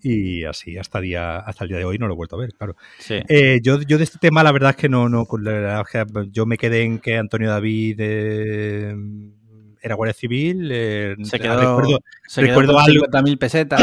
y 0.00 0.44
así 0.44 0.76
hasta, 0.76 1.00
día, 1.00 1.38
hasta 1.38 1.64
el 1.64 1.68
día 1.68 1.78
de 1.78 1.84
hoy 1.84 1.96
no 1.98 2.08
lo 2.08 2.14
he 2.14 2.16
vuelto 2.16 2.34
a 2.34 2.40
ver, 2.40 2.52
claro. 2.54 2.74
Eh, 3.08 3.60
yo, 3.62 3.80
yo 3.82 3.98
de 3.98 4.04
este 4.04 4.18
tema 4.18 4.42
la 4.42 4.50
verdad 4.50 4.70
es 4.70 4.76
que 4.76 4.88
no, 4.88 5.08
no 5.08 5.24
yo 6.30 6.46
me 6.46 6.58
quedé 6.58 6.82
en 6.82 6.98
que 6.98 7.16
Antonio 7.16 7.50
David 7.50 7.96
eh, 8.00 8.96
era 9.82 9.94
guardia 9.94 10.14
civil. 10.14 10.70
Eh, 10.72 11.16
se 11.22 11.38
quedó, 11.38 11.58
recuerdo, 11.58 11.98
se 12.26 12.40
recuerdo 12.40 12.78
algo, 12.78 13.06
pesetas. 13.38 13.82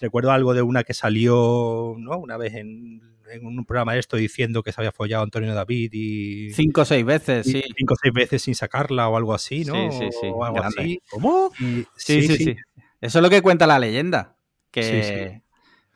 recuerdo 0.00 0.30
algo 0.30 0.54
de 0.54 0.62
una 0.62 0.84
que 0.84 0.94
salió 0.94 1.94
¿no? 1.98 2.18
una 2.18 2.36
vez 2.36 2.54
en 2.54 3.00
en 3.34 3.46
un 3.46 3.64
programa 3.64 3.94
de 3.94 4.00
esto 4.00 4.16
diciendo 4.16 4.62
que 4.62 4.72
se 4.72 4.80
había 4.80 4.92
follado 4.92 5.22
Antonio 5.22 5.54
David 5.54 5.90
y... 5.92 6.50
Cinco 6.52 6.82
o 6.82 6.84
seis 6.84 7.04
veces, 7.04 7.46
sí. 7.46 7.62
Cinco 7.76 7.94
o 7.94 7.96
seis 8.00 8.14
veces 8.14 8.42
sin 8.42 8.54
sacarla 8.54 9.08
o 9.08 9.16
algo 9.16 9.34
así, 9.34 9.64
¿no? 9.64 9.74
Sí, 9.90 9.98
sí, 9.98 10.08
sí. 10.20 10.26
O 10.32 10.44
algo 10.44 10.62
así. 10.62 11.00
¿Cómo? 11.10 11.50
sí, 11.96 12.22
sí, 12.22 12.36
sí, 12.36 12.56
Eso 13.00 13.18
es 13.18 13.22
lo 13.22 13.30
que 13.30 13.42
cuenta 13.42 13.66
la 13.66 13.78
leyenda. 13.78 14.36
Que, 14.70 15.42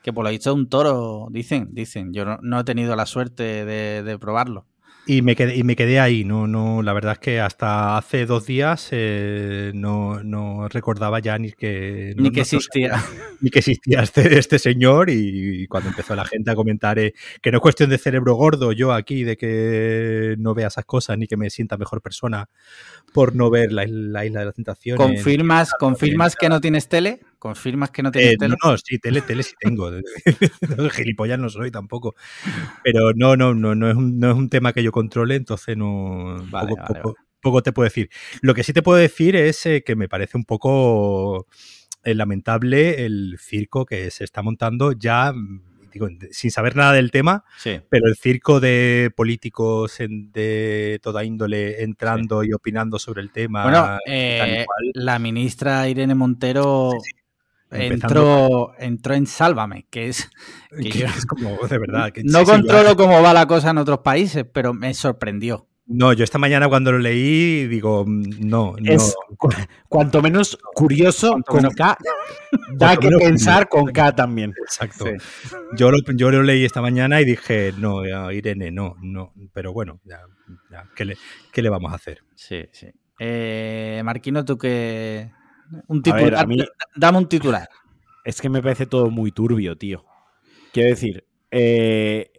que 0.03 0.13
por 0.13 0.25
lo 0.25 0.31
visto 0.31 0.55
un 0.55 0.69
toro, 0.69 1.29
dicen, 1.31 1.69
dicen. 1.73 2.13
Yo 2.13 2.25
no, 2.25 2.61
he 2.61 2.65
tenido 2.65 2.95
la 2.95 3.07
suerte 3.07 3.65
de 3.65 4.19
probarlo. 4.21 4.67
Y 5.11 5.23
me 5.23 5.35
quedé, 5.35 5.57
y 5.57 5.65
me 5.65 5.75
quedé 5.75 6.01
ahí, 6.01 6.23
no, 6.23 6.47
no, 6.47 6.83
la 6.83 6.93
verdad 6.93 7.15
es 7.15 7.19
que 7.19 7.41
hasta 7.41 7.97
hace 7.97 8.27
dos 8.27 8.45
días 8.45 8.89
eh, 8.91 9.73
no, 9.75 10.23
no, 10.23 10.69
recordaba 10.69 11.19
ya 11.19 11.39
ni 11.39 11.51
que... 11.53 12.13
ni 12.19 12.31
que 12.31 12.43
existía. 12.43 13.03
ni 13.41 13.49
que 13.49 13.61
existía 13.61 14.03
este, 14.03 14.39
este 14.39 14.59
señor 14.59 15.09
y, 15.09 15.67
cuando 15.67 15.89
empezó 15.89 16.15
la 16.15 16.27
gente 16.27 16.51
a 16.51 16.55
comentar 16.55 16.99
eh, 16.99 17.15
que 17.41 17.51
no 17.51 17.57
es 17.57 17.63
cuestión 17.63 17.89
de 17.89 17.97
cerebro 17.97 18.35
gordo 18.35 18.73
yo 18.73 18.93
aquí, 18.93 19.25
de 19.25 19.39
que 19.39 20.37
no 20.39 20.53
vea 20.53 20.67
esas 20.67 20.85
cosas 20.85 21.17
ni 21.17 21.27
que 21.27 21.39
me 21.39 21.49
sienta 21.49 21.79
mejor 21.79 22.03
persona 22.03 22.51
por 23.15 23.35
no 23.35 23.49
ver 23.49 23.73
la, 23.73 23.87
Isla 23.87 24.41
de 24.41 24.45
las 24.45 24.55
Tentaciones. 24.57 24.99
¿Confirmas, 24.99 25.73
¿confirmas 25.73 26.37
que 26.37 26.51
no 26.51 26.61
tienes 26.61 26.87
tele? 26.87 27.21
¿Confirmas 27.39 27.91
que 27.91 28.03
no 28.03 28.11
tienes 28.11 28.33
eh, 28.33 28.37
tele? 28.37 28.57
No, 28.65 28.77
sí, 28.77 28.99
tele, 28.99 29.23
tele 29.23 29.45
sí 29.45 29.55
tengo. 29.61 29.91
Gilipollas 30.93 31.39
no 31.39 31.49
soy 31.49 31.71
tampoco. 31.71 32.17
Pero 32.83 33.13
no, 33.15 33.37
no, 33.37 33.55
no, 33.55 33.77
no 33.77 33.89
es 33.89 33.97
un, 33.97 34.19
no 34.19 34.31
es 34.31 34.37
un 34.37 34.49
tema 34.49 34.73
que 34.73 34.83
yo 34.83 34.91
controle, 34.91 35.37
entonces 35.37 35.77
no. 35.77 36.37
poco, 37.41 37.63
te 37.63 37.73
puedo 37.73 37.85
decir. 37.85 38.11
Lo 38.41 38.55
que 38.55 38.65
sí 38.65 38.73
te 38.73 38.83
puedo 38.83 38.99
decir 38.99 39.37
es 39.37 39.65
eh, 39.67 39.85
que 39.85 39.95
me 39.95 40.09
parece 40.09 40.37
un 40.37 40.45
poco 40.45 41.47
eh, 42.03 42.15
lamentable 42.15 43.05
el 43.07 43.37
circo 43.39 43.87
que 43.87 44.11
se 44.11 44.25
está 44.25 44.43
montando 44.43 44.93
ya 44.93 45.33
sin 46.31 46.51
saber 46.51 46.77
nada 46.77 46.93
del 46.93 47.11
tema, 47.11 47.45
pero 47.63 48.07
el 48.07 48.17
circo 48.17 48.61
de 48.61 49.11
políticos 49.17 49.97
de 49.99 51.01
toda 51.03 51.25
índole 51.25 51.83
entrando 51.83 52.45
y 52.45 52.53
opinando 52.53 52.99
sobre 52.99 53.23
el 53.23 53.33
tema. 53.33 53.63
Bueno, 53.65 53.99
la 54.95 55.19
ministra 55.19 55.89
Irene 55.89 56.15
Montero 56.15 56.93
entró, 57.71 58.73
entró 58.79 59.15
en 59.15 59.27
Sálvame, 59.27 59.87
que 59.91 60.09
es, 60.09 60.31
como, 61.29 61.57
de 61.67 61.79
verdad. 61.79 62.13
no 62.25 62.45
controlo 62.45 62.97
cómo 62.97 63.23
va 63.23 63.33
la 63.33 63.47
cosa 63.47 63.71
en 63.71 63.79
otros 63.79 64.01
países, 64.01 64.45
pero 64.53 64.73
me 64.75 64.95
sorprendió. 64.95 65.67
No, 65.91 66.13
yo 66.13 66.23
esta 66.23 66.37
mañana 66.37 66.69
cuando 66.69 66.93
lo 66.93 66.99
leí 66.99 67.67
digo, 67.67 68.05
mm, 68.07 68.47
no, 68.47 68.75
es 68.85 69.17
cuanto 69.89 70.21
menos 70.21 70.59
curioso 70.75 71.39
con 71.47 71.63
K, 71.71 71.97
da 72.75 72.97
que 72.99 73.09
pensar 73.09 73.71
con 73.71 73.87
K 73.87 74.15
también. 74.15 74.53
Exacto. 74.63 75.07
Yo, 75.75 75.91
lo, 75.91 75.99
yo 76.15 76.31
lo 76.31 76.43
leí 76.43 76.67
esta 76.67 76.83
mañana 76.83 77.23
y 77.23 77.25
dije, 77.25 77.73
no, 77.79 78.05
Irene, 78.31 78.71
no, 78.71 78.97
no, 79.01 79.33
pero 79.55 79.73
bueno, 79.73 79.99
ya, 80.05 80.21
¿qué, 80.95 81.07
le, 81.07 81.17
¿qué, 81.53 81.63
le, 81.63 81.71
vamos 81.71 81.91
a 81.91 81.97
hacer? 81.97 82.21
Sí, 82.35 82.67
sí. 82.71 82.89
Eh, 83.19 84.03
Marquino, 84.05 84.45
tú 84.45 84.59
que 84.59 85.33
un 85.87 86.03
titular. 86.03 86.47
Dame 86.97 87.19
un 87.19 87.29
titular. 87.29 87.69
Es 88.25 88.41
que 88.41 88.49
me 88.49 88.63
parece 88.63 88.87
todo 88.87 89.11
muy 89.11 89.33
turbio, 89.33 89.77
tío. 89.77 90.05
Quiero 90.73 90.91
decir, 90.91 91.27
eh, 91.51 92.31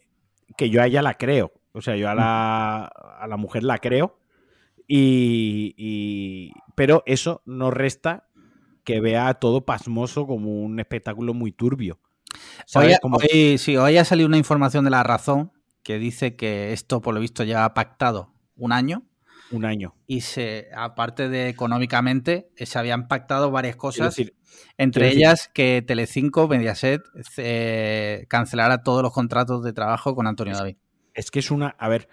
que 0.58 0.70
yo 0.70 0.82
a 0.82 0.88
ella 0.88 1.02
la 1.02 1.16
creo. 1.16 1.52
O 1.72 1.82
sea, 1.82 1.96
yo 1.96 2.10
a 2.10 2.16
la, 2.16 2.86
a 2.86 3.28
la 3.28 3.38
mujer 3.38 3.64
la 3.64 3.78
creo. 3.78 4.20
Y, 4.92 6.52
pero 6.76 7.04
eso 7.06 7.44
no 7.46 7.70
resta 7.70 8.28
que 8.84 9.00
vea 9.02 9.36
todo 9.36 9.66
pasmoso 9.66 10.26
como 10.26 10.62
un 10.62 10.80
espectáculo 10.80 11.36
muy 11.36 11.52
turbio. 11.52 12.00
Hoy, 12.74 13.58
sí, 13.60 13.78
hoy 13.78 13.98
ha 13.98 14.06
salido 14.06 14.28
una 14.28 14.38
información 14.38 14.84
de 14.86 14.92
la 14.92 15.04
razón 15.04 15.52
que 15.84 16.00
dice 16.00 16.36
que 16.36 16.74
esto, 16.74 17.02
por 17.02 17.14
lo 17.14 17.20
visto, 17.20 17.44
ya 17.44 17.66
ha 17.66 17.74
pactado 17.74 18.34
un 18.56 18.72
año 18.72 19.04
un 19.52 19.66
año. 19.66 19.96
Y 20.08 20.22
se, 20.22 20.70
aparte 20.76 21.30
de 21.30 21.50
económicamente, 21.50 22.50
se 22.56 22.80
habían 22.80 23.08
pactado 23.08 23.52
varias 23.52 23.76
cosas, 23.76 24.16
entre 24.78 25.10
ellas 25.10 25.50
que 25.54 25.84
Telecinco, 25.86 26.48
Mediaset, 26.48 27.02
eh, 27.38 28.26
cancelara 28.28 28.84
todos 28.84 29.04
los 29.04 29.14
contratos 29.14 29.64
de 29.64 29.74
trabajo 29.74 30.16
con 30.16 30.28
Antonio 30.28 30.56
David. 30.56 30.78
Es 31.14 31.32
que 31.32 31.40
es 31.40 31.52
una, 31.52 31.76
a 31.78 31.90
ver, 31.90 32.08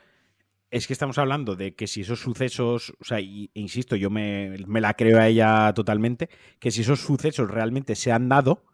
es 0.70 0.86
que 0.86 0.92
estamos 0.92 1.18
hablando 1.18 1.54
de 1.56 1.74
que 1.74 1.86
si 1.86 2.00
esos 2.00 2.20
sucesos, 2.20 2.94
o 3.00 3.04
sea, 3.04 3.20
insisto, 3.20 3.96
yo 3.96 4.10
me, 4.10 4.56
me 4.66 4.80
la 4.80 4.94
creo 4.94 5.18
a 5.18 5.28
ella 5.28 5.72
totalmente, 5.74 6.28
que 6.58 6.70
si 6.70 6.80
esos 6.80 7.00
sucesos 7.00 7.50
realmente 7.50 7.94
se 7.94 8.12
han 8.12 8.28
dado, 8.28 8.64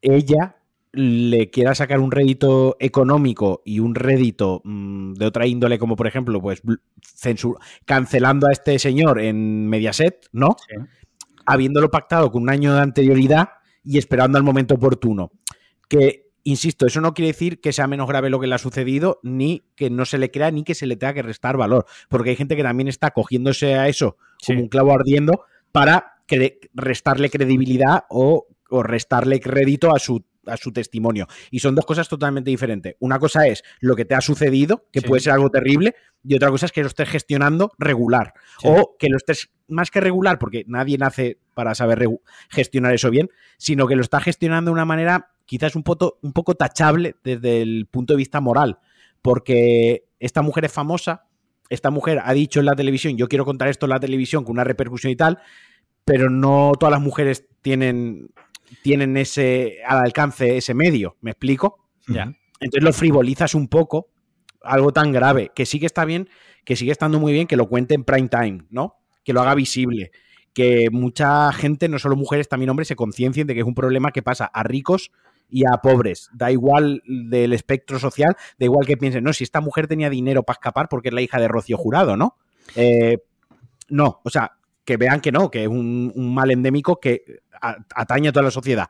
ella 0.00 0.56
le 0.92 1.50
quiera 1.50 1.74
sacar 1.74 2.00
un 2.00 2.10
rédito 2.10 2.76
económico 2.78 3.62
y 3.64 3.80
un 3.80 3.94
rédito 3.94 4.60
mm, 4.64 5.14
de 5.14 5.26
otra 5.26 5.46
índole, 5.46 5.78
como 5.78 5.96
por 5.96 6.06
ejemplo, 6.06 6.40
pues 6.40 6.62
cancelando 7.86 8.46
a 8.46 8.52
este 8.52 8.78
señor 8.78 9.20
en 9.20 9.68
Mediaset, 9.68 10.26
¿no? 10.32 10.56
Habiéndolo 11.46 11.90
pactado 11.90 12.30
con 12.30 12.42
un 12.42 12.50
año 12.50 12.74
de 12.74 12.80
anterioridad 12.80 13.48
y 13.82 13.98
esperando 13.98 14.38
al 14.38 14.44
momento 14.44 14.74
oportuno. 14.74 15.32
Que, 15.88 16.30
insisto, 16.44 16.86
eso 16.86 17.00
no 17.00 17.14
quiere 17.14 17.28
decir 17.28 17.60
que 17.60 17.72
sea 17.72 17.86
menos 17.86 18.06
grave 18.06 18.30
lo 18.30 18.38
que 18.38 18.46
le 18.46 18.54
ha 18.54 18.58
sucedido, 18.58 19.18
ni 19.22 19.64
que 19.74 19.90
no 19.90 20.04
se 20.04 20.18
le 20.18 20.30
crea, 20.30 20.50
ni 20.50 20.62
que 20.62 20.74
se 20.74 20.86
le 20.86 20.96
tenga 20.96 21.14
que 21.14 21.22
restar 21.22 21.56
valor. 21.56 21.86
Porque 22.08 22.30
hay 22.30 22.36
gente 22.36 22.54
que 22.54 22.62
también 22.62 22.88
está 22.88 23.10
cogiéndose 23.10 23.74
a 23.74 23.88
eso 23.88 24.16
como 24.46 24.60
un 24.60 24.68
clavo 24.68 24.92
ardiendo 24.92 25.44
para 25.72 26.12
restarle 26.74 27.30
credibilidad 27.30 28.04
o 28.08 28.46
o 28.72 28.82
restarle 28.82 29.40
crédito 29.40 29.94
a 29.94 29.98
su 29.98 30.24
a 30.46 30.56
su 30.56 30.72
testimonio. 30.72 31.26
Y 31.50 31.60
son 31.60 31.74
dos 31.74 31.86
cosas 31.86 32.08
totalmente 32.08 32.50
diferentes. 32.50 32.96
Una 33.00 33.18
cosa 33.18 33.46
es 33.46 33.62
lo 33.80 33.94
que 33.96 34.04
te 34.04 34.14
ha 34.14 34.20
sucedido, 34.20 34.86
que 34.92 35.02
puede 35.02 35.22
ser 35.22 35.32
algo 35.32 35.50
terrible, 35.50 35.94
y 36.24 36.34
otra 36.34 36.50
cosa 36.50 36.66
es 36.66 36.72
que 36.72 36.82
lo 36.82 36.88
estés 36.88 37.08
gestionando 37.08 37.72
regular. 37.78 38.34
O 38.64 38.96
que 38.98 39.08
lo 39.08 39.16
estés, 39.16 39.50
más 39.68 39.90
que 39.90 40.00
regular, 40.00 40.38
porque 40.38 40.64
nadie 40.66 40.98
nace 40.98 41.38
para 41.54 41.74
saber 41.74 42.08
gestionar 42.50 42.94
eso 42.94 43.10
bien, 43.10 43.28
sino 43.58 43.86
que 43.86 43.96
lo 43.96 44.02
está 44.02 44.20
gestionando 44.20 44.70
de 44.70 44.74
una 44.74 44.84
manera 44.84 45.30
quizás 45.44 45.76
un 45.76 45.82
poco, 45.82 46.18
un 46.22 46.32
poco 46.32 46.54
tachable 46.54 47.16
desde 47.24 47.62
el 47.62 47.86
punto 47.86 48.14
de 48.14 48.18
vista 48.18 48.40
moral. 48.40 48.78
Porque 49.20 50.06
esta 50.18 50.42
mujer 50.42 50.64
es 50.64 50.72
famosa, 50.72 51.26
esta 51.68 51.90
mujer 51.90 52.20
ha 52.24 52.32
dicho 52.32 52.60
en 52.60 52.66
la 52.66 52.74
televisión, 52.74 53.16
yo 53.16 53.28
quiero 53.28 53.44
contar 53.44 53.68
esto 53.68 53.86
en 53.86 53.90
la 53.90 54.00
televisión 54.00 54.44
con 54.44 54.52
una 54.52 54.64
repercusión 54.64 55.12
y 55.12 55.16
tal, 55.16 55.38
pero 56.04 56.28
no 56.28 56.72
todas 56.78 56.90
las 56.90 57.00
mujeres 57.00 57.46
tienen 57.60 58.30
tienen 58.82 59.16
ese 59.16 59.78
al 59.86 59.98
alcance 59.98 60.56
ese 60.56 60.74
medio, 60.74 61.16
¿me 61.20 61.30
explico? 61.32 61.78
Ya. 62.06 62.32
Entonces 62.60 62.82
lo 62.82 62.92
frivolizas 62.92 63.54
un 63.54 63.68
poco, 63.68 64.08
algo 64.62 64.92
tan 64.92 65.12
grave, 65.12 65.50
que 65.54 65.66
sí 65.66 65.80
que 65.80 65.86
está 65.86 66.04
bien, 66.04 66.28
que 66.64 66.76
sigue 66.76 66.92
estando 66.92 67.18
muy 67.18 67.32
bien 67.32 67.46
que 67.46 67.56
lo 67.56 67.68
cuente 67.68 67.94
en 67.94 68.04
prime 68.04 68.28
time, 68.28 68.64
¿no? 68.70 68.96
Que 69.24 69.32
lo 69.32 69.40
haga 69.40 69.54
visible, 69.54 70.12
que 70.52 70.88
mucha 70.90 71.52
gente, 71.52 71.88
no 71.88 71.98
solo 71.98 72.16
mujeres, 72.16 72.48
también 72.48 72.70
hombres, 72.70 72.88
se 72.88 72.96
conciencien 72.96 73.46
de 73.46 73.54
que 73.54 73.60
es 73.60 73.66
un 73.66 73.74
problema 73.74 74.12
que 74.12 74.22
pasa 74.22 74.44
a 74.46 74.62
ricos 74.62 75.10
y 75.48 75.64
a 75.66 75.78
pobres. 75.82 76.30
Da 76.32 76.50
igual 76.50 77.02
del 77.06 77.52
espectro 77.52 77.98
social, 77.98 78.36
da 78.58 78.64
igual 78.64 78.86
que 78.86 78.96
piensen, 78.96 79.24
no, 79.24 79.32
si 79.32 79.44
esta 79.44 79.60
mujer 79.60 79.86
tenía 79.86 80.10
dinero 80.10 80.42
para 80.42 80.54
escapar 80.54 80.88
porque 80.88 81.08
es 81.08 81.14
la 81.14 81.22
hija 81.22 81.40
de 81.40 81.48
Rocío 81.48 81.76
Jurado, 81.76 82.16
¿no? 82.16 82.36
Eh, 82.76 83.18
no, 83.88 84.20
o 84.24 84.30
sea, 84.30 84.52
que 84.84 84.96
vean 84.96 85.20
que 85.20 85.32
no, 85.32 85.50
que 85.50 85.62
es 85.62 85.68
un, 85.68 86.12
mal 86.34 86.50
endémico 86.50 86.98
que 87.00 87.40
atañe 87.60 88.28
a 88.28 88.32
toda 88.32 88.44
la 88.44 88.50
sociedad. 88.50 88.88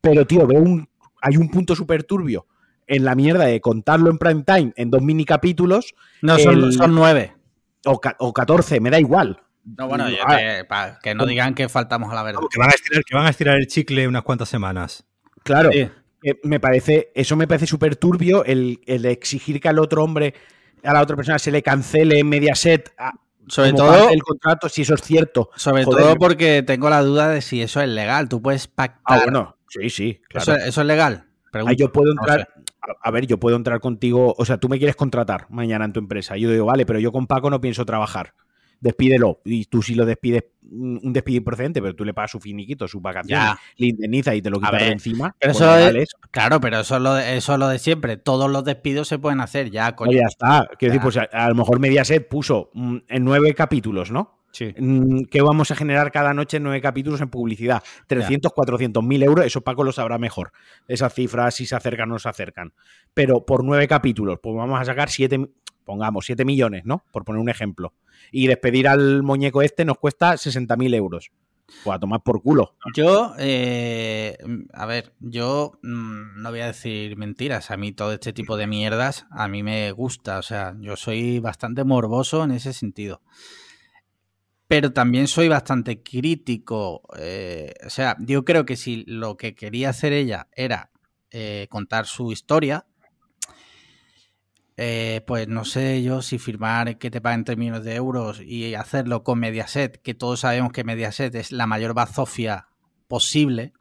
Pero, 0.00 0.26
tío, 0.26 0.46
veo 0.46 0.60
un, 0.60 0.88
hay 1.20 1.36
un 1.36 1.50
punto 1.50 1.74
súper 1.74 2.04
turbio 2.04 2.46
en 2.86 3.04
la 3.04 3.14
mierda 3.14 3.44
de 3.44 3.60
contarlo 3.60 4.10
en 4.10 4.18
prime 4.18 4.42
time 4.42 4.72
en 4.76 4.90
dos 4.90 5.02
mini 5.02 5.24
capítulos. 5.24 5.94
No, 6.20 6.38
son, 6.38 6.94
nueve. 6.94 7.34
O, 7.84 8.00
o 8.18 8.32
catorce, 8.32 8.80
me 8.80 8.90
da 8.90 9.00
igual. 9.00 9.40
No, 9.64 9.86
bueno, 9.86 10.06
ah. 10.26 10.98
que 11.02 11.14
no 11.14 11.24
digan 11.24 11.54
que 11.54 11.68
faltamos 11.68 12.10
a 12.10 12.14
la 12.14 12.22
verdad. 12.22 12.40
Que 12.50 12.58
van 13.14 13.26
a 13.26 13.30
estirar, 13.30 13.56
el 13.56 13.66
chicle 13.66 14.08
unas 14.08 14.22
cuantas 14.22 14.48
semanas. 14.48 15.04
Claro. 15.44 15.70
me 16.42 16.60
parece, 16.60 17.10
eso 17.14 17.36
me 17.36 17.46
parece 17.46 17.66
súper 17.66 17.96
turbio, 17.96 18.44
el, 18.44 18.80
el, 18.86 19.04
exigir 19.06 19.60
que 19.60 19.68
al 19.68 19.78
otro 19.78 20.02
hombre, 20.02 20.34
a 20.82 20.92
la 20.92 21.02
otra 21.02 21.16
persona 21.16 21.38
se 21.38 21.50
le 21.50 21.62
cancele 21.62 22.18
en 22.18 22.28
Mediaset 22.28 22.92
sobre 23.48 23.72
todo 23.72 24.08
el 24.10 24.22
contrato, 24.22 24.68
si 24.68 24.82
eso 24.82 24.94
es 24.94 25.02
cierto. 25.02 25.50
Sobre 25.56 25.84
todo 25.84 26.16
porque 26.16 26.62
tengo 26.62 26.88
la 26.90 27.02
duda 27.02 27.28
de 27.28 27.42
si 27.42 27.62
eso 27.62 27.80
es 27.80 27.88
legal. 27.88 28.28
Tú 28.28 28.40
puedes 28.40 28.68
pactar. 28.68 29.00
Ah, 29.04 29.20
bueno, 29.24 29.56
sí, 29.68 29.90
sí. 29.90 30.20
Claro. 30.28 30.56
¿Eso, 30.56 30.80
es 30.80 30.86
legal? 30.86 31.26
yo 31.76 31.92
puedo 31.92 32.12
entrar. 32.12 32.48
A 33.00 33.10
ver, 33.10 33.26
yo 33.26 33.38
puedo 33.38 33.56
entrar 33.56 33.80
contigo. 33.80 34.34
O 34.36 34.44
sea, 34.44 34.58
tú 34.58 34.68
me 34.68 34.78
quieres 34.78 34.96
contratar 34.96 35.46
mañana 35.50 35.84
en 35.84 35.92
tu 35.92 36.00
empresa. 36.00 36.36
Yo 36.36 36.50
digo, 36.50 36.66
vale, 36.66 36.86
pero 36.86 36.98
yo 36.98 37.12
con 37.12 37.26
Paco 37.26 37.50
no 37.50 37.60
pienso 37.60 37.84
trabajar 37.84 38.34
despídelo. 38.82 39.40
Y 39.44 39.64
tú 39.66 39.80
si 39.80 39.94
lo 39.94 40.04
despides, 40.04 40.44
un 40.70 41.12
despido 41.12 41.38
improcedente, 41.38 41.80
pero 41.80 41.94
tú 41.94 42.04
le 42.04 42.12
pagas 42.12 42.32
su 42.32 42.40
finiquito, 42.40 42.86
su 42.88 43.00
vacación, 43.00 43.40
le 43.76 43.86
indemniza 43.86 44.34
y 44.34 44.42
te 44.42 44.50
lo 44.50 44.58
quitas 44.58 44.80
de 44.80 44.88
encima. 44.88 45.34
Pero 45.38 45.54
pues 45.54 45.94
eso 45.96 46.16
claro, 46.30 46.60
pero 46.60 46.80
eso 46.80 46.96
es, 46.96 47.02
lo 47.02 47.14
de, 47.14 47.36
eso 47.36 47.56
lo 47.56 47.68
de 47.68 47.78
siempre. 47.78 48.16
Todos 48.16 48.50
los 48.50 48.64
despidos 48.64 49.08
se 49.08 49.18
pueden 49.18 49.40
hacer 49.40 49.70
ya, 49.70 49.94
coño. 49.94 50.12
ya 50.12 50.26
está. 50.26 50.68
Quiero 50.78 50.94
decir, 50.94 51.02
pues 51.02 51.16
a, 51.16 51.48
lo 51.48 51.54
mejor 51.54 51.78
Mediaset 51.78 52.28
puso 52.28 52.70
mm, 52.74 52.96
en 53.08 53.24
nueve 53.24 53.54
capítulos, 53.54 54.10
¿no? 54.10 54.40
Sí. 54.50 54.74
Mm, 54.76 55.24
que 55.30 55.40
vamos 55.40 55.70
a 55.70 55.76
generar 55.76 56.10
cada 56.10 56.34
noche 56.34 56.58
en 56.58 56.64
nueve 56.64 56.80
capítulos 56.80 57.20
en 57.20 57.30
publicidad. 57.30 57.82
300, 58.08 58.52
400 58.52 59.02
mil 59.02 59.22
euros, 59.22 59.46
eso 59.46 59.62
Paco 59.62 59.84
lo 59.84 59.92
sabrá 59.92 60.18
mejor. 60.18 60.52
Esas 60.88 61.14
cifras, 61.14 61.54
si 61.54 61.66
se 61.66 61.76
acercan 61.76 62.10
o 62.10 62.14
no 62.14 62.18
se 62.18 62.28
acercan. 62.28 62.74
Pero 63.14 63.46
por 63.46 63.64
nueve 63.64 63.86
capítulos, 63.86 64.40
pues 64.42 64.56
vamos 64.56 64.80
a 64.80 64.84
sacar 64.84 65.08
siete, 65.08 65.38
pongamos, 65.84 66.26
7 66.26 66.44
millones, 66.44 66.84
¿no? 66.84 67.04
Por 67.12 67.24
poner 67.24 67.40
un 67.40 67.48
ejemplo. 67.48 67.94
Y 68.30 68.46
despedir 68.46 68.88
al 68.88 69.22
muñeco 69.22 69.62
este 69.62 69.84
nos 69.84 69.98
cuesta 69.98 70.34
60.000 70.34 70.94
euros. 70.94 71.30
Pues 71.84 71.96
a 71.96 71.98
tomar 71.98 72.22
por 72.22 72.42
culo. 72.42 72.76
Yo, 72.94 73.34
eh, 73.38 74.36
a 74.72 74.86
ver, 74.86 75.14
yo 75.20 75.78
mm, 75.82 76.40
no 76.40 76.50
voy 76.50 76.60
a 76.60 76.66
decir 76.66 77.16
mentiras. 77.16 77.70
A 77.70 77.76
mí 77.76 77.92
todo 77.92 78.12
este 78.12 78.32
tipo 78.32 78.56
de 78.56 78.66
mierdas, 78.66 79.26
a 79.30 79.48
mí 79.48 79.62
me 79.62 79.90
gusta. 79.92 80.38
O 80.38 80.42
sea, 80.42 80.76
yo 80.80 80.96
soy 80.96 81.40
bastante 81.40 81.84
morboso 81.84 82.44
en 82.44 82.52
ese 82.52 82.72
sentido. 82.72 83.22
Pero 84.68 84.92
también 84.92 85.26
soy 85.26 85.48
bastante 85.48 86.02
crítico. 86.02 87.02
Eh, 87.18 87.74
o 87.84 87.90
sea, 87.90 88.16
yo 88.20 88.44
creo 88.44 88.64
que 88.64 88.76
si 88.76 89.04
lo 89.06 89.36
que 89.36 89.54
quería 89.54 89.90
hacer 89.90 90.12
ella 90.12 90.48
era 90.54 90.90
eh, 91.30 91.66
contar 91.70 92.06
su 92.06 92.30
historia, 92.30 92.86
eh, 94.76 95.22
pues 95.26 95.48
no 95.48 95.64
sé 95.64 96.02
yo 96.02 96.22
si 96.22 96.38
firmar 96.38 96.98
que 96.98 97.10
te 97.10 97.20
paguen 97.20 97.44
3 97.44 97.58
millones 97.58 97.84
de 97.84 97.94
euros 97.94 98.40
y 98.40 98.74
hacerlo 98.74 99.22
con 99.22 99.38
Mediaset, 99.38 100.00
que 100.00 100.14
todos 100.14 100.40
sabemos 100.40 100.72
que 100.72 100.84
Mediaset 100.84 101.34
es 101.34 101.52
la 101.52 101.66
mayor 101.66 101.94
bazofia 101.94 102.68
posible, 103.08 103.72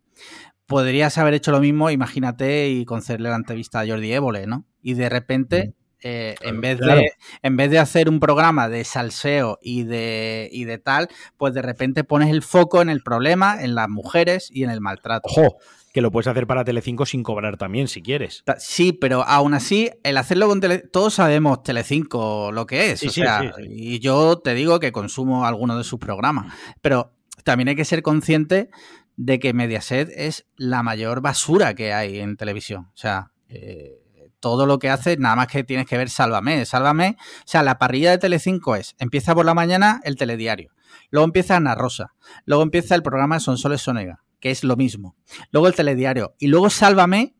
podrías 0.65 1.17
haber 1.17 1.33
hecho 1.33 1.51
lo 1.51 1.59
mismo, 1.59 1.89
imagínate, 1.89 2.69
y 2.69 2.85
concederle 2.85 3.29
la 3.29 3.35
entrevista 3.35 3.81
a 3.81 3.87
Jordi 3.87 4.13
Évole, 4.13 4.47
¿no? 4.47 4.65
Y 4.81 4.93
de 4.93 5.09
repente, 5.09 5.75
eh, 6.01 6.35
en, 6.41 6.61
vez 6.61 6.79
de, 6.79 7.11
en 7.41 7.57
vez 7.57 7.71
de 7.71 7.79
hacer 7.79 8.09
un 8.09 8.19
programa 8.19 8.69
de 8.69 8.83
salseo 8.83 9.59
y 9.61 9.83
de, 9.83 10.49
y 10.51 10.65
de 10.65 10.77
tal, 10.77 11.09
pues 11.37 11.53
de 11.53 11.61
repente 11.61 12.03
pones 12.03 12.29
el 12.29 12.41
foco 12.41 12.81
en 12.81 12.89
el 12.89 13.01
problema, 13.01 13.61
en 13.61 13.75
las 13.75 13.89
mujeres 13.89 14.49
y 14.51 14.63
en 14.63 14.69
el 14.69 14.81
maltrato. 14.81 15.29
¡Ojo! 15.29 15.57
que 15.93 16.01
lo 16.01 16.11
puedes 16.11 16.27
hacer 16.27 16.47
para 16.47 16.63
Telecinco 16.63 17.05
sin 17.05 17.21
cobrar 17.21 17.57
también, 17.57 17.87
si 17.87 18.01
quieres. 18.01 18.43
Sí, 18.59 18.93
pero 18.93 19.23
aún 19.23 19.53
así, 19.53 19.89
el 20.03 20.17
hacerlo 20.17 20.47
con 20.47 20.61
Telecinco, 20.61 20.89
todos 20.91 21.13
sabemos 21.15 21.63
Telecinco 21.63 22.51
lo 22.51 22.65
que 22.65 22.91
es. 22.91 23.03
o 23.03 23.09
sea, 23.09 23.53
y 23.59 23.99
yo 23.99 24.39
te 24.39 24.53
digo 24.53 24.79
que 24.79 24.91
consumo 24.91 25.45
alguno 25.45 25.77
de 25.77 25.83
sus 25.83 25.99
programas. 25.99 26.53
Pero 26.81 27.13
también 27.43 27.67
hay 27.69 27.75
que 27.75 27.85
ser 27.85 28.03
consciente 28.03 28.69
de 29.17 29.39
que 29.39 29.53
Mediaset 29.53 30.09
es 30.15 30.47
la 30.55 30.81
mayor 30.83 31.21
basura 31.21 31.73
que 31.73 31.93
hay 31.93 32.19
en 32.19 32.37
televisión. 32.37 32.87
O 32.93 32.97
sea, 32.97 33.31
eh, 33.49 34.00
todo 34.41 34.65
lo 34.65 34.79
que 34.79 34.89
hace, 34.89 35.15
nada 35.15 35.37
más 35.37 35.47
que 35.47 35.63
tienes 35.63 35.85
que 35.85 35.97
ver 35.97 36.09
Sálvame. 36.09 36.65
Sálvame, 36.65 37.15
o 37.19 37.43
sea, 37.45 37.63
la 37.63 37.77
parrilla 37.77 38.11
de 38.11 38.17
Telecinco 38.17 38.75
es, 38.75 38.95
empieza 38.99 39.33
por 39.33 39.45
la 39.45 39.53
mañana 39.53 40.01
el 40.03 40.17
telediario, 40.17 40.71
luego 41.09 41.23
empieza 41.23 41.55
Ana 41.55 41.75
Rosa, 41.75 42.13
luego 42.45 42.63
empieza 42.63 42.95
el 42.95 43.03
programa 43.03 43.39
Son 43.39 43.57
Soles 43.57 43.81
Sonega, 43.81 44.23
que 44.41 44.51
es 44.51 44.65
lo 44.65 44.75
mismo. 44.75 45.15
Luego 45.51 45.67
el 45.67 45.75
telediario. 45.75 46.35
Y 46.39 46.47
luego 46.47 46.69
Sálvame 46.69 47.35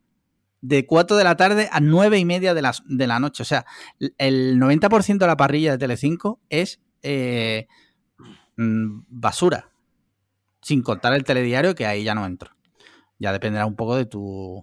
de 0.62 0.86
4 0.86 1.16
de 1.16 1.24
la 1.24 1.36
tarde 1.36 1.68
a 1.70 1.80
9 1.80 2.18
y 2.18 2.24
media 2.24 2.54
de 2.54 2.62
la, 2.62 2.72
de 2.86 3.06
la 3.06 3.18
noche. 3.18 3.42
O 3.42 3.46
sea, 3.46 3.66
el 4.16 4.58
90% 4.58 5.18
de 5.18 5.26
la 5.26 5.36
parrilla 5.36 5.72
de 5.72 5.78
Telecinco 5.78 6.40
es 6.48 6.80
eh, 7.02 7.66
mm, 8.56 9.02
basura. 9.08 9.68
Sin 10.62 10.82
contar 10.82 11.12
el 11.14 11.24
telediario, 11.24 11.74
que 11.74 11.86
ahí 11.86 12.04
ya 12.04 12.14
no 12.14 12.24
entro. 12.24 12.52
Ya 13.18 13.32
dependerá 13.32 13.66
un 13.66 13.74
poco 13.74 13.96
de 13.96 14.06
tus 14.06 14.62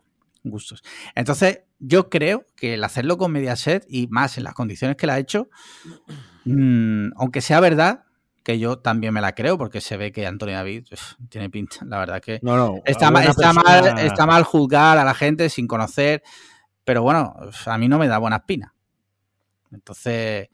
gustos. 0.50 0.84
Entonces, 1.16 1.62
yo 1.80 2.10
creo 2.10 2.46
que 2.56 2.76
el 2.76 2.84
hacerlo 2.84 3.18
con 3.18 3.32
Mediaset 3.32 3.86
y 3.90 4.08
más 4.08 4.38
en 4.38 4.44
las 4.44 4.54
condiciones 4.54 4.98
que 4.98 5.08
la 5.08 5.16
ha 5.16 5.20
hecho, 5.20 5.50
mm, 6.46 7.12
aunque 7.16 7.42
sea 7.42 7.60
verdad, 7.60 8.04
que 8.44 8.58
yo 8.58 8.80
también 8.80 9.14
me 9.14 9.22
la 9.22 9.36
creo, 9.36 9.58
porque 9.58 9.82
se 9.82 9.98
ve 9.98 10.12
que 10.12 10.26
Antonio 10.26 10.56
David 10.56 10.86
tiene 11.30 11.50
pinta. 11.50 11.86
La 11.86 12.00
verdad 12.00 12.22
que 12.22 12.40
está, 12.86 13.12
mal, 13.12 13.28
está, 13.28 14.26
mal, 14.26 14.44
juzgar 14.44 14.98
a 14.98 15.04
la 15.04 15.14
gente 15.14 15.50
sin 15.50 15.68
conocer, 15.68 16.24
pero 16.84 17.04
bueno, 17.04 17.36
a 17.66 17.78
mí 17.78 17.88
no 17.88 18.00
me 18.00 18.08
da 18.08 18.18
buena 18.18 18.38
espina. 18.38 18.74
Entonces, 19.72 20.48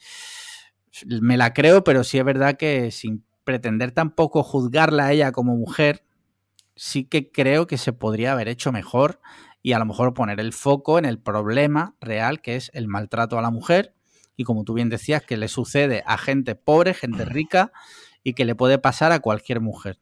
me 1.05 1.37
la 1.37 1.53
creo, 1.53 1.83
pero 1.83 2.03
sí 2.03 2.17
es 2.17 2.25
verdad 2.25 2.57
que 2.57 2.91
sin 2.91 3.23
pretender 3.43 3.91
tampoco 3.91 4.43
juzgarla 4.43 5.05
a 5.05 5.11
ella 5.13 5.31
como 5.31 5.55
mujer, 5.55 6.03
sí 6.75 7.05
que 7.05 7.31
creo 7.31 7.67
que 7.67 7.77
se 7.77 7.93
podría 7.93 8.33
haber 8.33 8.49
hecho 8.49 8.71
mejor 8.71 9.21
y 9.65 9.73
a 9.73 9.79
lo 9.79 9.85
mejor 9.87 10.13
poner 10.13 10.39
el 10.39 10.53
foco 10.53 10.99
en 10.99 11.05
el 11.05 11.17
problema 11.17 11.95
real 11.99 12.39
que 12.39 12.55
es 12.55 12.69
el 12.75 12.87
maltrato 12.87 13.39
a 13.39 13.41
la 13.41 13.49
mujer 13.49 13.95
y 14.37 14.43
como 14.43 14.63
tú 14.63 14.75
bien 14.75 14.89
decías, 14.89 15.23
que 15.23 15.37
le 15.37 15.47
sucede 15.47 16.03
a 16.05 16.19
gente 16.19 16.53
pobre, 16.53 16.93
gente 16.93 17.25
rica 17.25 17.71
y 18.23 18.33
que 18.33 18.45
le 18.45 18.53
puede 18.53 18.77
pasar 18.77 19.11
a 19.11 19.21
cualquier 19.21 19.61
mujer. 19.61 19.97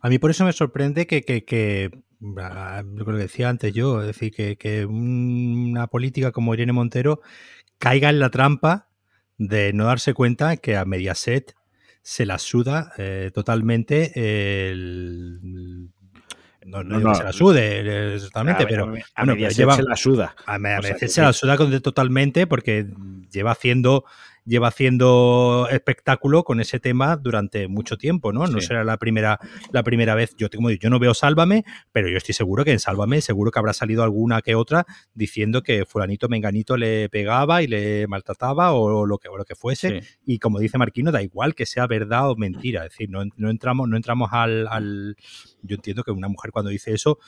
A 0.00 0.08
mí 0.08 0.18
por 0.18 0.30
eso 0.30 0.46
me 0.46 0.54
sorprende 0.54 1.06
que, 1.06 1.20
que, 1.20 1.90
ah, 2.38 2.82
lo 2.86 3.04
que 3.04 3.12
decía 3.12 3.50
antes 3.50 3.74
yo, 3.74 4.00
es 4.00 4.06
decir, 4.06 4.32
que, 4.32 4.86
una 4.86 5.86
política 5.88 6.32
como 6.32 6.54
Irene 6.54 6.72
Montero 6.72 7.20
caiga 7.76 8.08
en 8.08 8.18
la 8.18 8.30
trampa 8.30 8.88
de 9.36 9.74
no 9.74 9.84
darse 9.84 10.14
cuenta 10.14 10.56
que 10.56 10.74
a 10.74 10.86
Mediaset 10.86 11.54
se 12.00 12.24
la 12.24 12.38
suda 12.38 12.92
eh, 12.96 13.30
totalmente 13.34 14.70
el, 14.70 15.90
no, 16.68 16.84
no, 16.84 17.00
no, 17.00 17.14
se 17.14 17.24
la 17.24 17.32
sude 17.32 18.18
totalmente, 18.20 18.66
pero 18.66 18.84
a 19.14 19.24
bueno, 19.24 19.48
lleva, 19.48 19.76
se 19.76 19.82
la 19.82 19.96
suda. 19.96 20.36
A, 20.46 20.54
a 20.54 20.82
se 20.82 21.22
la 21.22 21.32
suda 21.32 21.56
totalmente 21.80 22.46
porque 22.46 22.86
lleva 23.30 23.52
haciendo 23.52 24.04
lleva 24.48 24.68
haciendo 24.68 25.68
espectáculo 25.70 26.42
con 26.42 26.60
ese 26.60 26.80
tema 26.80 27.16
durante 27.16 27.68
mucho 27.68 27.98
tiempo, 27.98 28.32
¿no? 28.32 28.46
No 28.46 28.60
será 28.60 28.82
la 28.82 28.96
primera, 28.96 29.38
la 29.72 29.82
primera 29.82 30.14
vez. 30.14 30.34
Yo, 30.36 30.48
tengo, 30.48 30.70
yo 30.70 30.90
no 30.90 30.98
veo 30.98 31.14
Sálvame, 31.14 31.64
pero 31.92 32.08
yo 32.08 32.16
estoy 32.16 32.34
seguro 32.34 32.64
que 32.64 32.72
en 32.72 32.78
Sálvame 32.78 33.20
seguro 33.20 33.50
que 33.50 33.58
habrá 33.58 33.72
salido 33.72 34.02
alguna 34.02 34.40
que 34.42 34.54
otra 34.54 34.86
diciendo 35.14 35.62
que 35.62 35.84
fulanito 35.84 36.28
menganito 36.28 36.76
le 36.76 37.08
pegaba 37.08 37.62
y 37.62 37.66
le 37.66 38.06
maltrataba 38.06 38.72
o 38.72 39.06
lo 39.06 39.18
que, 39.18 39.28
lo 39.28 39.44
que 39.44 39.54
fuese. 39.54 40.02
Y 40.24 40.38
como 40.38 40.58
dice 40.58 40.78
Marquino, 40.78 41.12
da 41.12 41.22
igual 41.22 41.54
que 41.54 41.66
sea 41.66 41.86
verdad 41.86 42.30
o 42.30 42.36
mentira. 42.36 42.84
Es 42.84 42.90
decir, 42.90 43.10
no, 43.10 43.50
entramos, 43.50 43.88
no 43.88 43.96
entramos 43.96 44.30
al... 44.32 45.16
Yo 45.62 45.76
entiendo 45.76 46.02
que 46.04 46.10
una 46.10 46.28
mujer 46.28 46.52
cuando 46.52 46.70
dice 46.70 46.94
eso 46.94 47.18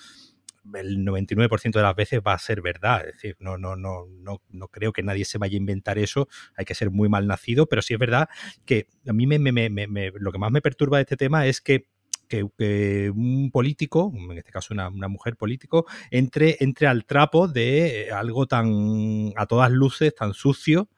el 0.74 1.04
99% 1.04 1.72
de 1.72 1.82
las 1.82 1.96
veces 1.96 2.20
va 2.26 2.34
a 2.34 2.38
ser 2.38 2.62
verdad. 2.62 3.06
Es 3.06 3.14
decir, 3.14 3.36
no, 3.38 3.58
no, 3.58 3.76
no, 3.76 4.06
no, 4.06 4.42
no 4.48 4.68
creo 4.68 4.92
que 4.92 5.02
nadie 5.02 5.24
se 5.24 5.38
vaya 5.38 5.54
a 5.54 5.56
inventar 5.56 5.98
eso. 5.98 6.28
Hay 6.56 6.64
que 6.64 6.74
ser 6.74 6.90
muy 6.90 7.08
mal 7.08 7.26
nacido, 7.26 7.66
pero 7.66 7.82
sí 7.82 7.94
es 7.94 8.00
verdad 8.00 8.28
que 8.64 8.86
a 9.06 9.12
mí 9.12 9.26
me, 9.26 10.10
lo 10.14 10.32
que 10.32 10.38
más 10.38 10.52
me 10.52 10.62
perturba 10.62 10.98
de 10.98 11.02
este 11.02 11.16
tema 11.16 11.46
es 11.46 11.60
que 11.60 11.86
que, 12.30 13.10
un 13.10 13.50
político, 13.52 14.12
en 14.14 14.38
este 14.38 14.52
caso 14.52 14.72
una, 14.72 14.88
mujer 14.88 15.36
político, 15.36 15.86
entre, 16.12 16.56
entre 16.60 16.86
al 16.86 17.04
trapo 17.04 17.48
de 17.48 18.10
algo 18.12 18.46
tan 18.46 19.32
a 19.36 19.46
todas 19.46 19.70
luces, 19.72 20.14
tan 20.14 20.32
sucio, 20.32 20.88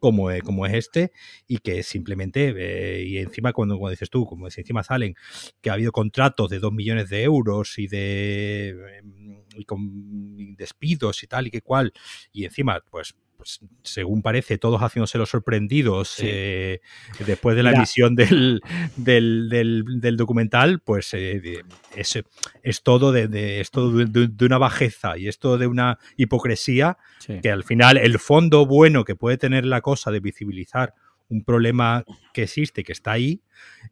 como, 0.00 0.28
como 0.44 0.66
es 0.66 0.74
este 0.74 1.12
y 1.46 1.58
que 1.58 1.82
simplemente, 1.82 2.54
eh, 2.56 3.04
y 3.04 3.18
encima 3.18 3.52
cuando, 3.52 3.78
cuando, 3.78 3.92
dices 3.92 4.10
tú, 4.10 4.26
como 4.26 4.50
si 4.50 4.62
encima 4.62 4.82
salen 4.82 5.14
que 5.60 5.70
ha 5.70 5.74
habido 5.74 5.92
contratos 5.92 6.50
de 6.50 6.58
2 6.58 6.72
millones 6.72 7.08
de 7.10 7.22
euros 7.22 7.78
y 7.78 7.86
de 7.86 8.70
em, 8.98 9.44
y 9.56 9.64
con 9.64 10.56
despidos 10.56 11.22
y 11.22 11.26
tal 11.26 11.46
y 11.46 11.50
que 11.50 11.62
cual, 11.62 11.92
y 12.32 12.44
encima 12.44 12.82
pues 12.90 13.14
pues, 13.40 13.60
según 13.84 14.20
parece, 14.20 14.58
todos 14.58 14.82
haciéndose 14.82 15.16
los 15.16 15.30
sorprendidos 15.30 16.16
eh, 16.18 16.82
después 17.24 17.56
de 17.56 17.62
la 17.62 17.72
emisión 17.72 18.14
del, 18.14 18.60
del, 18.96 20.16
documental, 20.18 20.80
pues 20.80 21.14
eh, 21.14 21.62
es, 21.96 22.22
es, 22.62 22.82
todo, 22.82 23.12
de, 23.12 23.28
de 23.28 23.66
de, 23.66 24.44
una 24.44 24.58
bajeza 24.58 25.16
y 25.16 25.26
es 25.26 25.38
todo 25.38 25.56
de 25.56 25.66
una 25.66 25.98
hipocresía 26.18 26.98
que 27.42 27.50
al 27.50 27.64
final 27.64 27.96
el 27.96 28.18
fondo 28.18 28.66
bueno 28.66 29.04
que 29.06 29.16
puede 29.16 29.38
tener 29.38 29.64
la 29.64 29.80
cosa 29.80 30.10
de 30.10 30.20
visibilizar 30.20 30.92
un 31.30 31.42
problema 31.42 32.04
que 32.34 32.42
existe, 32.42 32.84
que 32.84 32.92
está 32.92 33.12
ahí, 33.12 33.40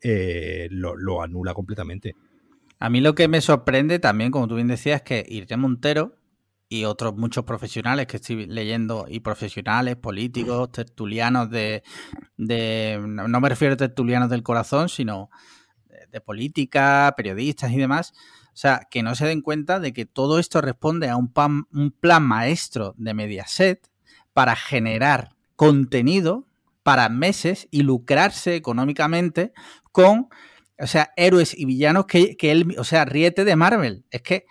eh, 0.02 0.68
lo, 0.70 0.94
lo 0.94 1.22
anula 1.22 1.54
completamente. 1.54 2.16
A 2.78 2.90
mí 2.90 3.00
lo 3.00 3.14
que 3.14 3.28
me 3.28 3.40
sorprende 3.40 3.98
también, 3.98 4.30
como 4.30 4.46
tú 4.46 4.56
bien 4.56 4.68
decías, 4.68 4.96
es 4.96 5.02
que 5.02 5.24
Irene 5.26 5.56
Montero, 5.56 6.18
y 6.68 6.84
otros 6.84 7.16
muchos 7.16 7.44
profesionales 7.44 8.06
que 8.06 8.18
estoy 8.18 8.46
leyendo, 8.46 9.06
y 9.08 9.20
profesionales, 9.20 9.96
políticos, 9.96 10.70
tertulianos 10.70 11.50
de, 11.50 11.82
de 12.36 13.00
no 13.02 13.40
me 13.40 13.48
refiero 13.48 13.74
a 13.74 13.78
tertulianos 13.78 14.28
del 14.28 14.42
corazón, 14.42 14.88
sino 14.88 15.30
de, 16.10 16.20
política, 16.20 17.14
periodistas 17.16 17.72
y 17.72 17.76
demás, 17.76 18.12
o 18.52 18.56
sea, 18.60 18.86
que 18.90 19.02
no 19.02 19.14
se 19.14 19.26
den 19.26 19.40
cuenta 19.40 19.80
de 19.80 19.92
que 19.92 20.04
todo 20.04 20.38
esto 20.38 20.60
responde 20.60 21.08
a 21.08 21.16
un, 21.16 21.32
un 21.72 21.90
plan 21.90 22.22
maestro 22.22 22.94
de 22.98 23.14
Mediaset 23.14 23.88
para 24.32 24.56
generar 24.56 25.36
contenido 25.56 26.46
para 26.82 27.08
meses 27.08 27.68
y 27.70 27.82
lucrarse 27.82 28.56
económicamente 28.56 29.52
con, 29.92 30.28
o 30.78 30.86
sea, 30.86 31.12
héroes 31.16 31.56
y 31.56 31.66
villanos 31.66 32.06
que, 32.06 32.36
que 32.36 32.50
él, 32.50 32.74
o 32.78 32.84
sea, 32.84 33.04
riete 33.04 33.44
de 33.44 33.56
Marvel. 33.56 34.04
Es 34.10 34.22
que 34.22 34.46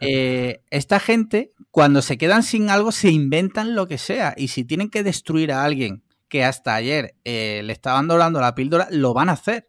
eh, 0.00 0.62
esta 0.70 1.00
gente, 1.00 1.52
cuando 1.70 2.02
se 2.02 2.18
quedan 2.18 2.42
sin 2.42 2.70
algo, 2.70 2.92
se 2.92 3.10
inventan 3.10 3.74
lo 3.74 3.86
que 3.86 3.98
sea. 3.98 4.34
Y 4.36 4.48
si 4.48 4.64
tienen 4.64 4.90
que 4.90 5.02
destruir 5.02 5.52
a 5.52 5.64
alguien 5.64 6.02
que 6.28 6.44
hasta 6.44 6.74
ayer 6.74 7.14
eh, 7.24 7.62
le 7.64 7.72
estaban 7.72 8.08
dorando 8.08 8.40
la 8.40 8.54
píldora, 8.54 8.88
lo 8.90 9.14
van 9.14 9.28
a 9.28 9.32
hacer. 9.32 9.68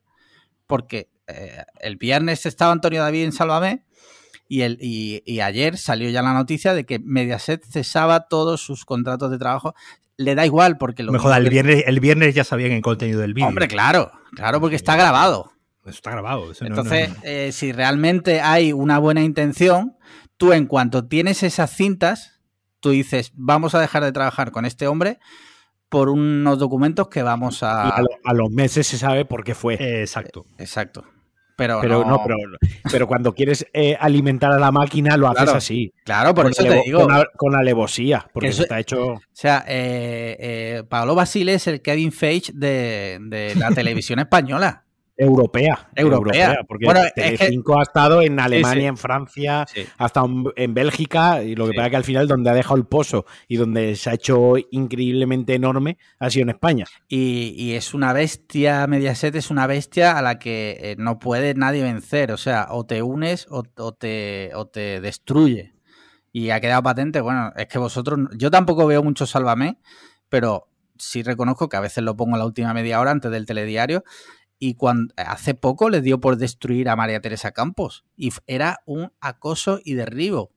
Porque 0.67 1.09
eh, 1.27 1.63
el 1.79 1.97
viernes 1.97 2.45
estaba 2.45 2.71
Antonio 2.71 3.01
David 3.01 3.23
en 3.23 3.31
Sálvame 3.31 3.85
y, 4.47 4.63
el, 4.63 4.77
y, 4.81 5.39
ayer 5.39 5.77
salió 5.77 6.09
ya 6.09 6.21
la 6.21 6.33
noticia 6.33 6.73
de 6.73 6.85
que 6.85 6.99
Mediaset 6.99 7.63
cesaba 7.63 8.27
todos 8.27 8.61
sus 8.61 8.83
contratos 8.83 9.31
de 9.31 9.37
trabajo. 9.37 9.73
Le 10.17 10.35
da 10.35 10.45
igual 10.45 10.77
porque 10.77 11.03
lo 11.03 11.13
Mejor, 11.13 11.35
el 11.35 11.49
viernes, 11.49 11.83
el 11.87 11.99
viernes 12.01 12.35
ya 12.35 12.43
sabían 12.43 12.73
el 12.73 12.81
contenido 12.81 13.21
del 13.21 13.33
vídeo. 13.33 13.47
Hombre, 13.47 13.69
claro, 13.69 14.11
claro, 14.35 14.59
porque 14.59 14.75
está 14.75 14.97
grabado. 14.97 15.51
Eso 15.83 15.89
está 15.89 16.11
grabado. 16.11 16.51
Entonces, 16.61 17.09
si 17.55 17.71
realmente 17.71 18.41
hay 18.41 18.73
una 18.73 18.99
buena 18.99 19.23
intención, 19.23 19.97
tú 20.37 20.53
en 20.53 20.65
cuanto 20.65 21.07
tienes 21.07 21.43
esas 21.43 21.75
cintas, 21.75 22.41
tú 22.79 22.89
dices, 22.89 23.31
vamos 23.35 23.75
a 23.75 23.79
dejar 23.79 24.03
de 24.03 24.11
trabajar 24.11 24.51
con 24.51 24.65
este 24.65 24.87
hombre 24.87 25.19
por 25.87 26.09
unos 26.09 26.57
documentos 26.57 27.09
que 27.09 27.21
vamos 27.21 27.63
a... 27.63 27.89
A, 27.89 28.33
los 28.33 28.49
meses 28.49 28.87
se 28.87 28.97
sabe 28.97 29.25
por 29.25 29.43
qué 29.43 29.55
fue. 29.55 29.75
exacto. 30.01 30.45
Exacto. 30.57 31.05
Pero, 31.57 31.79
pero 31.79 32.03
no, 32.03 32.23
pero, 32.91 33.07
cuando 33.07 33.35
quieres 33.35 33.67
eh, 33.73 33.95
alimentar 33.99 34.51
a 34.51 34.57
la 34.57 34.71
máquina 34.71 35.15
lo 35.15 35.27
haces 35.27 35.49
así. 35.49 35.93
Claro, 36.05 36.33
por 36.33 36.49
eso 36.49 36.63
te 36.63 36.81
digo. 36.85 37.07
Con, 37.37 37.55
alevosía, 37.55 38.27
porque 38.33 38.49
eso, 38.49 38.63
está 38.63 38.79
hecho. 38.79 39.09
O 39.09 39.21
sea, 39.31 39.63
eh, 39.67 40.37
eh, 40.39 40.83
Pablo 40.89 41.13
Basile 41.13 41.53
es 41.53 41.67
el 41.67 41.83
Kevin 41.83 42.11
Feige 42.11 42.51
de, 42.55 43.19
de 43.21 43.53
la 43.55 43.69
televisión 43.75 44.17
española. 44.17 44.85
Europea. 45.17 45.89
Europea. 45.95 46.59
porque 46.67 46.85
bueno, 46.85 47.01
Telecinco 47.13 47.79
ha 47.79 47.83
estado 47.83 48.21
en 48.21 48.39
Alemania, 48.39 48.87
en 48.87 48.97
Francia, 48.97 49.65
hasta 49.97 50.23
en 50.55 50.73
Bélgica, 50.73 51.43
y 51.43 51.55
lo 51.55 51.67
que 51.67 51.73
pasa 51.73 51.87
es 51.87 51.91
que 51.91 51.97
al 51.97 52.03
final 52.03 52.27
donde 52.27 52.49
ha 52.49 52.53
dejado 52.53 52.77
el 52.77 52.85
pozo 52.85 53.25
y 53.47 53.57
donde 53.57 53.95
se 53.95 54.09
ha 54.09 54.13
hecho 54.13 54.55
increíblemente 54.71 55.53
enorme 55.53 55.97
ha 56.19 56.29
sido 56.29 56.43
en 56.43 56.49
España. 56.49 56.85
Y, 57.07 57.73
es 57.73 57.93
una 57.93 58.13
bestia, 58.13 58.85
Mediaset 58.87 59.35
es 59.35 59.49
una 59.49 59.67
bestia 59.67 60.17
a 60.17 60.21
la 60.21 60.39
que 60.39 60.77
eh, 60.79 60.95
no 60.97 61.19
puede 61.19 61.53
nadie 61.53 61.83
vencer. 61.83 62.31
O 62.31 62.37
sea, 62.37 62.67
o 62.69 62.85
te 62.85 63.01
unes 63.01 63.47
o, 63.49 63.63
te, 63.93 64.51
o 64.55 64.67
te 64.67 65.01
destruye. 65.01 65.73
Y 66.31 66.49
ha 66.49 66.61
quedado 66.61 66.83
patente, 66.83 67.21
bueno, 67.21 67.51
es 67.55 67.67
que 67.67 67.77
vosotros, 67.77 68.19
yo 68.37 68.49
tampoco 68.49 68.87
veo 68.87 69.03
mucho 69.03 69.25
Sálvame, 69.25 69.79
pero 70.29 70.69
sí 70.97 71.23
reconozco 71.23 71.67
que 71.67 71.77
a 71.77 71.81
veces 71.81 72.03
lo 72.03 72.15
pongo 72.15 72.35
a 72.35 72.39
la 72.39 72.45
última 72.45 72.73
media 72.73 72.99
hora 72.99 73.11
antes 73.11 73.31
del 73.31 73.45
telediario 73.45 74.03
y 74.63 74.75
cuando 74.75 75.11
hace 75.17 75.55
poco 75.55 75.89
le 75.89 76.01
dio 76.01 76.19
por 76.19 76.37
destruir 76.37 76.87
a 76.87 76.95
María 76.95 77.19
Teresa 77.19 77.51
Campos 77.51 78.05
y 78.15 78.31
era 78.45 78.83
un 78.85 79.11
acoso 79.19 79.79
y 79.83 79.95
derribo. 79.95 80.41
O 80.41 80.53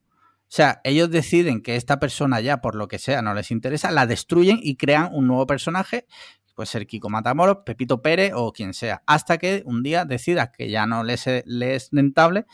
sea, 0.46 0.82
ellos 0.84 1.10
deciden 1.10 1.62
que 1.62 1.76
esta 1.76 1.98
persona 1.98 2.38
ya, 2.42 2.60
por 2.60 2.74
lo 2.74 2.86
que 2.86 2.98
sea, 2.98 3.22
no 3.22 3.32
les 3.32 3.50
interesa, 3.50 3.90
la 3.90 4.06
destruyen 4.06 4.60
y 4.62 4.76
crean 4.76 5.08
un 5.10 5.26
nuevo 5.26 5.46
personaje, 5.46 6.06
puede 6.54 6.66
ser 6.66 6.86
Kiko 6.86 7.08
Matamoros, 7.08 7.60
Pepito 7.64 8.02
Pérez 8.02 8.32
o 8.34 8.52
quien 8.52 8.74
sea, 8.74 9.02
hasta 9.06 9.38
que 9.38 9.62
un 9.64 9.82
día 9.82 10.04
decida 10.04 10.52
que 10.52 10.68
ya 10.68 10.84
no 10.84 11.02
les, 11.02 11.26
es 11.26 11.88
rentable 11.90 12.44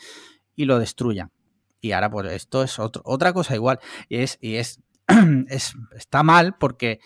y 0.55 0.63
lo 0.63 0.79
destruyan. 0.79 1.33
Y 1.81 1.91
ahora, 1.91 2.09
pues 2.09 2.31
esto 2.31 2.63
es 2.63 2.79
otra 2.79 3.33
cosa 3.33 3.55
igual. 3.55 3.79
Y 4.07 4.19
es, 4.19 4.37
y 4.39 4.55
es, 4.55 4.79
es, 5.49 5.73
está 5.97 6.23
mal 6.23 6.55
porque, 6.57 7.01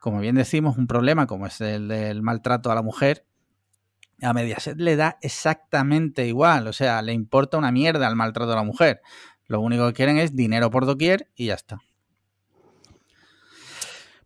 como 0.00 0.18
bien 0.18 0.34
decimos, 0.34 0.78
un 0.78 0.88
problema 0.88 1.28
como 1.28 1.46
es 1.46 1.60
el 1.60 1.86
del 1.86 2.22
maltrato 2.22 2.72
a 2.72 2.74
la 2.74 2.82
mujer, 2.82 3.24
a 4.24 4.32
Mediaset 4.32 4.78
le 4.78 4.96
da 4.96 5.18
exactamente 5.20 6.26
igual, 6.26 6.66
o 6.66 6.72
sea, 6.72 7.02
le 7.02 7.12
importa 7.12 7.58
una 7.58 7.70
mierda 7.70 8.08
el 8.08 8.16
maltrato 8.16 8.50
de 8.50 8.56
la 8.56 8.62
mujer. 8.62 9.00
Lo 9.46 9.60
único 9.60 9.86
que 9.86 9.92
quieren 9.92 10.18
es 10.18 10.34
dinero 10.34 10.70
por 10.70 10.86
doquier 10.86 11.28
y 11.34 11.46
ya 11.46 11.54
está. 11.54 11.80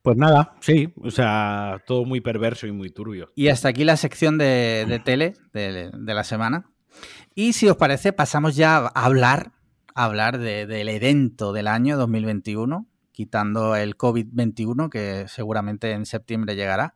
Pues 0.03 0.17
nada, 0.17 0.55
sí, 0.61 0.93
o 1.03 1.11
sea, 1.11 1.83
todo 1.87 2.05
muy 2.05 2.21
perverso 2.21 2.67
y 2.67 2.73
muy 2.73 2.91
turbio. 2.91 3.31
Y 3.35 3.49
hasta 3.49 3.69
aquí 3.69 3.85
la 3.85 3.97
sección 3.97 4.39
de, 4.39 5.03
tele 5.05 5.35
de, 5.53 5.91
la 6.15 6.25
semana. 6.25 6.71
Y 7.35 7.53
si 7.53 7.69
os 7.69 7.77
parece, 7.77 8.13
pasamos 8.13 8.57
ya 8.57 8.79
a 8.79 8.89
hablar, 8.89 9.53
a 9.95 10.05
hablar 10.05 10.39
del 10.39 10.89
evento 10.89 11.53
del 11.53 11.67
año 11.67 11.99
2021, 11.99 12.87
quitando 13.13 13.75
el 13.75 13.97
COVID-21, 13.97 14.89
que 14.89 15.27
seguramente 15.29 15.91
en 15.93 16.07
septiembre 16.07 16.55
llegará, 16.55 16.95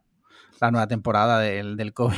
la 0.60 0.70
nueva 0.70 0.86
temporada 0.86 1.40
del, 1.40 1.76
del 1.76 1.92
COVID 1.92 2.16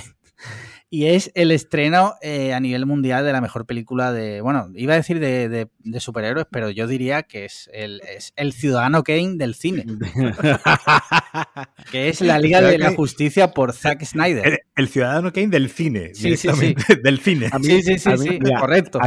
y 0.95 1.07
es 1.07 1.32
el 1.34 1.51
estreno 1.51 2.14
eh, 2.22 2.55
a 2.55 2.61
nivel 2.61 2.86
mundial 2.86 3.24
de 3.24 3.32
la 3.32 3.40
mejor 3.40 3.66
película 3.66 4.12
de, 4.12 4.40
bueno, 4.40 4.70
iba 4.76 4.92
a 4.92 4.97
decir 4.97 5.18
de, 5.18 5.68
superhéroes, 5.99 6.47
pero 6.49 6.70
yo 6.70 6.86
diría 6.86 7.24
que 7.24 7.47
es 7.47 7.68
el, 7.72 8.01
es 8.09 8.32
el 8.36 8.53
Ciudadano 8.53 9.03
Kane 9.03 9.34
del 9.34 9.57
cine. 9.57 9.86
que 11.90 12.09
es 12.09 12.20
la 12.20 12.38
Liga 12.38 12.61
de 12.61 12.78
la 12.78 12.92
Justicia 12.92 13.51
por 13.51 13.72
Zack 13.72 14.05
Snyder. 14.05 14.61
El, 14.76 14.86
Ciudadano 14.86 15.32
Kane 15.32 15.49
del 15.49 15.68
cine, 15.68 16.14
sí, 16.14 16.36
sí, 16.36 16.49
sí. 16.51 16.76
del 17.03 17.18
cine. 17.18 17.51
sí, 17.61 17.82
sí, 17.82 17.99
sí, 17.99 18.38
correcto. 18.61 19.01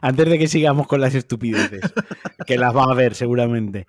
antes, 0.00 0.28
de 0.28 0.38
que 0.38 0.46
sigamos 0.46 0.86
con 0.86 1.00
las 1.00 1.16
estupideces, 1.16 1.80
que 2.46 2.58
las 2.58 2.76
va 2.76 2.84
a 2.84 2.94
ver 2.94 3.16
seguramente 3.16 3.88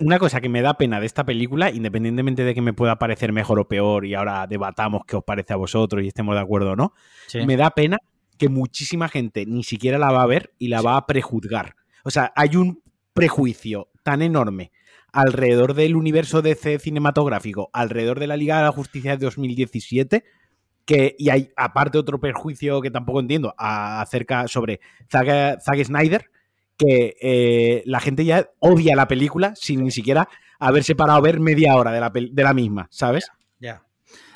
una 0.00 0.18
cosa 0.18 0.40
que 0.40 0.48
me 0.48 0.62
da 0.62 0.74
pena 0.74 1.00
de 1.00 1.06
esta 1.06 1.24
película, 1.24 1.70
independientemente 1.70 2.44
de 2.44 2.54
que 2.54 2.62
me 2.62 2.72
pueda 2.72 2.98
parecer 2.98 3.32
mejor 3.32 3.58
o 3.60 3.68
peor, 3.68 4.06
y 4.06 4.14
ahora 4.14 4.46
debatamos 4.46 5.02
qué 5.06 5.16
os 5.16 5.24
parece 5.24 5.52
a 5.52 5.56
vosotros 5.56 6.02
y 6.02 6.08
estemos 6.08 6.34
de 6.34 6.40
acuerdo 6.40 6.72
o 6.72 6.76
no, 6.76 6.92
me 7.46 7.56
da 7.56 7.70
pena 7.70 7.98
que 8.38 8.48
muchísima 8.48 9.08
gente 9.08 9.44
ni 9.46 9.64
siquiera 9.64 9.98
la 9.98 10.12
va 10.12 10.22
a 10.22 10.26
ver 10.26 10.54
y 10.58 10.68
la 10.68 10.80
va 10.80 10.96
a 10.96 11.06
prejuzgar. 11.06 11.74
O 12.04 12.10
sea, 12.10 12.32
hay 12.36 12.56
un 12.56 12.82
prejuicio 13.12 13.88
tan 14.02 14.22
enorme 14.22 14.70
alrededor 15.12 15.74
del 15.74 15.96
universo 15.96 16.42
DC 16.42 16.78
cinematográfico, 16.78 17.70
alrededor 17.72 18.20
de 18.20 18.26
la 18.26 18.36
Liga 18.36 18.58
de 18.58 18.64
la 18.64 18.72
Justicia 18.72 19.16
de 19.16 19.24
2017, 19.24 20.24
que, 20.84 21.16
y 21.18 21.28
hay 21.30 21.50
aparte 21.56 21.98
otro 21.98 22.20
perjuicio 22.20 22.80
que 22.80 22.90
tampoco 22.90 23.20
entiendo 23.20 23.54
acerca 23.58 24.48
sobre 24.48 24.80
Zack, 25.10 25.84
Snyder, 25.84 26.30
que 26.78 27.16
eh, 27.20 27.82
la 27.84 28.00
gente 28.00 28.24
ya 28.24 28.48
odia 28.60 28.96
la 28.96 29.08
película 29.08 29.52
sin 29.56 29.82
ni 29.84 29.90
siquiera 29.90 30.28
haberse 30.58 30.94
parado 30.94 31.18
a 31.18 31.22
ver 31.22 31.40
media 31.40 31.76
hora 31.76 31.92
de 31.92 32.00
la, 32.00 32.10
de 32.10 32.42
la 32.42 32.54
misma, 32.54 32.88
¿sabes? 32.90 33.30
Ya. 33.58 33.82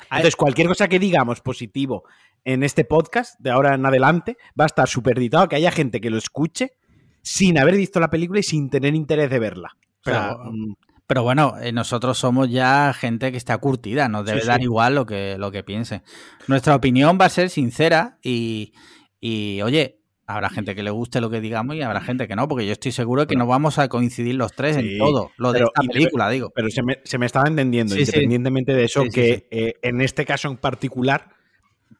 Entonces, 0.03 0.35
cualquier 0.35 0.67
cosa 0.67 0.87
que 0.87 0.99
digamos 0.99 1.41
positivo 1.41 2.03
en 2.45 2.63
este 2.63 2.85
podcast, 2.85 3.39
de 3.39 3.49
ahora 3.49 3.75
en 3.75 3.85
adelante, 3.85 4.37
va 4.59 4.65
a 4.65 4.67
estar 4.67 4.87
superditado 4.87 5.47
que 5.47 5.55
haya 5.55 5.71
gente 5.71 6.01
que 6.01 6.09
lo 6.09 6.17
escuche 6.17 6.73
sin 7.21 7.57
haber 7.57 7.75
visto 7.75 7.99
la 7.99 8.09
película 8.09 8.41
y 8.41 8.43
sin 8.43 8.69
tener 8.69 8.93
interés 8.93 9.29
de 9.29 9.39
verla. 9.39 9.69
Mm, 10.05 10.73
pero, 11.07 11.23
bueno, 11.23 11.55
eh, 11.61 11.71
nosotros 11.71 12.17
somos 12.17 12.49
ya 12.49 12.93
gente 12.93 13.31
que 13.31 13.37
está 13.37 13.57
curtida, 13.57 14.09
nos 14.09 14.25
debe 14.25 14.43
dar 14.43 14.61
igual 14.61 14.95
lo 14.95 15.05
que, 15.05 15.37
lo 15.37 15.51
que 15.51 15.63
piense. 15.63 16.03
Nuestra 16.47 16.75
opinión 16.75 17.17
va 17.19 17.25
a 17.25 17.29
ser 17.29 17.49
sincera 17.49 18.17
y, 18.21 18.73
y, 19.19 19.61
oye, 19.61 20.02
habrá 20.25 20.49
gente 20.49 20.75
que 20.75 20.83
le 20.83 20.91
guste 20.91 21.21
lo 21.21 21.29
que 21.29 21.41
digamos 21.41 21.75
y 21.75 21.81
habrá 21.81 22.01
gente 22.01 22.27
que 22.27 22.35
no, 22.35 22.47
porque 22.47 22.65
yo 22.65 22.71
estoy 22.71 22.91
seguro 22.91 23.27
que 23.27 23.35
no 23.35 23.45
vamos 23.45 23.77
a 23.79 23.87
coincidir 23.89 24.35
los 24.35 24.53
tres 24.53 24.77
en 24.77 24.97
todo 24.97 25.31
lo 25.37 25.51
de 25.51 25.63
esta 25.63 25.81
película, 25.81 26.29
digo. 26.29 26.51
Pero 26.55 26.69
se 26.69 26.83
me, 26.83 26.99
se 27.03 27.17
me 27.17 27.25
estaba 27.25 27.47
entendiendo, 27.47 27.97
independientemente 27.97 28.73
de 28.73 28.85
eso, 28.85 29.03
que 29.11 29.47
eh, 29.51 29.75
en 29.81 30.01
este 30.01 30.25
caso 30.25 30.47
en 30.47 30.57
particular 30.57 31.29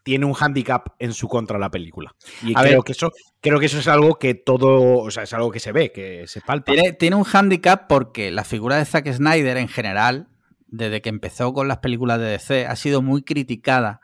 tiene 0.03 0.25
un 0.25 0.35
handicap 0.37 0.95
en 0.99 1.13
su 1.13 1.27
contra 1.27 1.57
la 1.57 1.69
película. 1.69 2.13
Y 2.41 2.53
creo 2.53 2.83
que 2.83 2.91
eso, 2.91 3.11
creo 3.41 3.59
que 3.59 3.67
eso 3.67 3.79
es 3.79 3.87
algo 3.87 4.15
que 4.15 4.35
todo, 4.35 4.97
o 4.97 5.11
sea, 5.11 5.23
es 5.23 5.33
algo 5.33 5.51
que 5.51 5.59
se 5.59 5.71
ve, 5.71 5.91
que 5.91 6.27
se 6.27 6.41
palpa. 6.41 6.73
Tiene, 6.99 7.15
un 7.15 7.25
handicap 7.31 7.87
porque 7.87 8.31
la 8.31 8.43
figura 8.43 8.77
de 8.77 8.85
Zack 8.85 9.11
Snyder 9.11 9.57
en 9.57 9.69
general, 9.69 10.27
desde 10.67 11.01
que 11.01 11.09
empezó 11.09 11.53
con 11.53 11.67
las 11.67 11.77
películas 11.77 12.19
de 12.19 12.25
DC, 12.25 12.67
ha 12.67 12.75
sido 12.75 13.01
muy 13.01 13.23
criticada 13.23 14.01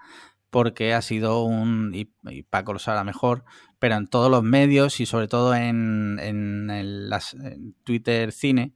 porque 0.49 0.93
ha 0.93 1.01
sido 1.01 1.43
un, 1.43 1.93
y, 1.93 2.05
Paco 2.43 2.73
lo 2.73 2.79
sabrá 2.79 3.03
mejor, 3.03 3.43
pero 3.79 3.95
en 3.95 4.07
todos 4.07 4.29
los 4.29 4.43
medios 4.43 4.99
y 4.99 5.05
sobre 5.05 5.27
todo 5.27 5.55
en, 5.55 6.19
en, 6.19 7.09
las, 7.09 7.35
Twitter 7.83 8.31
Cine, 8.31 8.73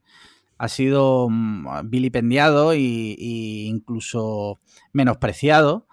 ha 0.58 0.68
sido 0.68 1.28
mm, 1.30 1.90
vilipendiado 1.90 2.74
y, 2.74 3.66
incluso 3.68 4.58
menospreciado 4.92 5.86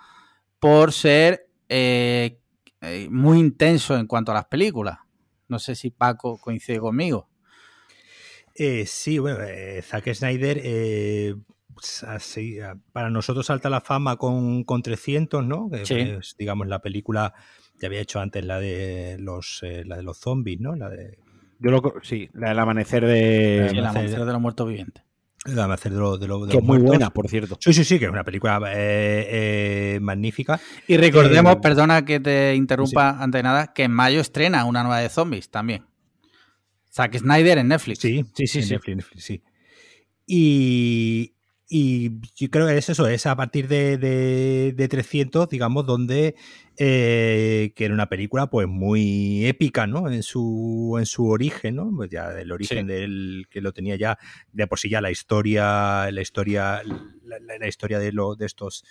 por 0.59 0.93
ser 0.93 1.49
eh, 1.69 2.39
eh, 2.81 3.07
muy 3.11 3.39
intenso 3.39 3.97
en 3.97 4.07
cuanto 4.07 4.31
a 4.31 4.35
las 4.35 4.45
películas. 4.45 4.99
No 5.47 5.59
sé 5.59 5.75
si 5.75 5.91
Paco 5.91 6.39
coincide 6.39 6.79
conmigo. 6.79 7.29
Eh, 8.55 8.85
sí, 8.85 9.19
bueno, 9.19 9.39
Zack 9.81 10.13
Snyder 10.13 10.61
para 12.91 13.09
nosotros 13.09 13.45
salta 13.45 13.69
la 13.69 13.81
fama 13.81 14.17
con, 14.17 14.63
con 14.63 14.81
300, 14.81 15.45
¿no? 15.45 15.69
Que 15.69 16.19
digamos, 16.37 16.67
la 16.67 16.79
película 16.79 17.33
ya 17.81 17.87
había 17.87 17.99
hecho 17.99 18.19
antes 18.19 18.45
la 18.45 18.59
de 18.59 19.17
los 19.19 19.61
la 19.63 19.97
de 19.97 20.03
los 20.03 20.17
zombies, 20.17 20.59
¿no? 20.61 20.75
La 20.75 20.89
de 20.89 21.17
Yo 21.59 21.71
lo, 21.71 21.95
sí, 22.03 22.29
la 22.33 22.49
del 22.49 22.59
amanecer 22.59 23.05
de 23.05 23.67
el 23.67 23.85
amanecer 23.85 24.23
de 24.23 24.31
los 24.31 24.41
muertos 24.41 24.67
vivientes. 24.67 25.03
Hacer 25.43 25.91
de 25.91 25.97
lo, 25.97 26.17
de 26.17 26.51
que 26.51 26.57
es 26.57 26.63
muy 26.63 26.77
buena, 26.77 27.09
por 27.09 27.27
cierto. 27.27 27.57
Sí, 27.59 27.73
sí, 27.73 27.83
sí, 27.83 27.97
que 27.97 28.05
es 28.05 28.11
una 28.11 28.23
película 28.23 28.61
eh, 28.75 29.95
eh, 29.95 29.99
magnífica. 29.99 30.59
Y 30.87 30.97
recordemos, 30.97 31.55
eh, 31.55 31.59
perdona 31.59 32.05
que 32.05 32.19
te 32.19 32.53
interrumpa 32.53 33.09
ante 33.09 33.23
ante 33.23 33.43
nada, 33.43 33.73
que 33.73 33.83
en 33.83 33.91
mayo 33.91 34.21
estrena 34.21 34.65
una 34.65 34.83
nueva 34.83 34.99
de 34.99 35.09
zombies 35.09 35.49
también. 35.49 35.83
Zack 36.91 37.17
Snyder 37.17 37.57
en 37.57 37.69
Netflix. 37.69 37.99
Sí, 38.01 38.23
sí, 38.35 38.45
sí. 38.45 38.69
Netflix, 38.69 39.23
sí. 39.23 39.41
Y, 40.27 41.33
y 41.73 42.19
yo 42.35 42.49
creo 42.49 42.67
que 42.67 42.77
es 42.77 42.89
eso, 42.89 43.07
es 43.07 43.25
a 43.25 43.33
partir 43.37 43.69
de, 43.69 43.97
de, 43.97 44.87
300, 44.89 45.47
digamos, 45.47 45.85
donde 45.85 46.35
eh, 46.75 47.71
que 47.77 47.85
era 47.85 47.93
una 47.93 48.09
película 48.09 48.47
pues 48.47 48.67
muy 48.67 49.45
épica, 49.45 49.87
¿no? 49.87 50.11
En 50.11 50.21
su, 50.21 50.97
en 50.99 51.05
su 51.05 51.29
origen, 51.29 51.77
¿no? 51.77 51.89
Pues 51.95 52.09
ya 52.09 52.37
el 52.37 52.51
origen 52.51 52.87
del 52.87 53.45
que 53.49 53.61
lo 53.61 53.71
tenía 53.71 53.95
ya 53.95 54.19
de 54.51 54.67
por 54.67 54.79
sí 54.79 54.89
ya 54.89 54.99
la 54.99 55.11
historia, 55.11 56.11
la 56.11 56.21
historia, 56.21 56.81
la, 57.23 57.67
historia 57.69 57.99
de, 57.99 58.11
lo, 58.11 58.35
de 58.35 58.47
estos 58.47 58.83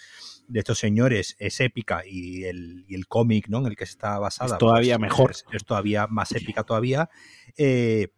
de 0.48 0.60
estos 0.60 0.78
señores 0.78 1.36
es 1.38 1.60
épica 1.60 2.02
y 2.06 2.44
el, 2.44 2.86
y 2.88 2.94
el 2.94 3.06
cómic, 3.08 3.48
¿no? 3.48 3.58
En 3.58 3.66
el 3.66 3.76
que 3.76 3.84
está 3.84 4.18
basada. 4.18 4.54
Es 4.54 4.58
todavía 4.58 4.96
pues, 4.96 5.10
mejor. 5.10 5.32
Es, 5.52 5.64
todavía 5.66 6.06
más 6.06 6.32
épica 6.32 6.64
todavía. 6.64 7.10
Eh, 7.58 8.08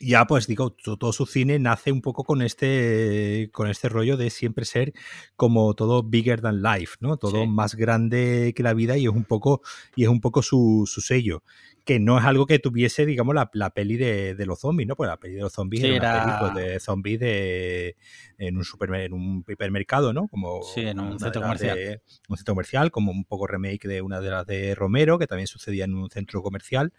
ya 0.00 0.26
pues 0.26 0.46
digo, 0.46 0.70
todo 0.70 1.12
su 1.12 1.26
cine 1.26 1.58
nace 1.58 1.92
un 1.92 2.00
poco 2.00 2.24
con 2.24 2.42
este, 2.42 3.50
con 3.52 3.68
este 3.68 3.88
rollo 3.88 4.16
de 4.16 4.30
siempre 4.30 4.64
ser 4.64 4.92
como 5.36 5.74
todo 5.74 6.02
bigger 6.02 6.40
than 6.40 6.62
life, 6.62 6.96
¿no? 7.00 7.16
Todo 7.16 7.46
más 7.46 7.74
grande 7.74 8.52
que 8.54 8.62
la 8.62 8.74
vida 8.74 8.96
y 8.96 9.04
es 9.04 9.10
un 9.10 9.24
poco, 9.24 9.62
y 9.96 10.04
es 10.04 10.08
un 10.08 10.20
poco 10.20 10.42
su, 10.42 10.84
su 10.86 11.00
sello 11.00 11.42
que 11.88 11.98
no 11.98 12.18
es 12.18 12.24
algo 12.26 12.44
que 12.44 12.58
tuviese, 12.58 13.06
digamos, 13.06 13.34
la, 13.34 13.70
peli 13.70 13.96
de, 13.96 14.36
los 14.44 14.60
zombies, 14.60 14.86
¿no? 14.86 14.94
Pues 14.94 15.08
la 15.08 15.16
peli 15.16 15.36
de 15.36 15.40
los 15.40 15.54
zombies 15.54 15.82
era, 15.84 16.22
una 16.22 16.38
peli 16.38 16.52
pues, 16.52 16.66
de 16.66 16.80
zombies 16.80 17.18
de, 17.18 17.96
en, 18.36 18.58
un 18.58 18.64
super, 18.64 18.94
en 18.94 19.14
un 19.14 19.42
hipermercado, 19.48 20.12
¿no? 20.12 20.28
Como 20.28 20.60
sí, 20.62 20.82
en 20.82 21.00
un 21.00 21.18
centro 21.18 21.40
comercial. 21.40 22.02
un 22.28 22.36
centro 22.36 22.52
comercial, 22.52 22.90
como 22.90 23.10
un 23.10 23.24
poco 23.24 23.46
remake 23.46 23.88
de 23.88 24.02
una 24.02 24.20
de 24.20 24.28
las 24.28 24.46
de 24.46 24.74
Romero, 24.74 25.18
que 25.18 25.26
también 25.26 25.46
sucedía 25.46 25.86
en 25.86 25.94
un 25.94 26.10
centro 26.10 26.42
comercial 26.42 26.92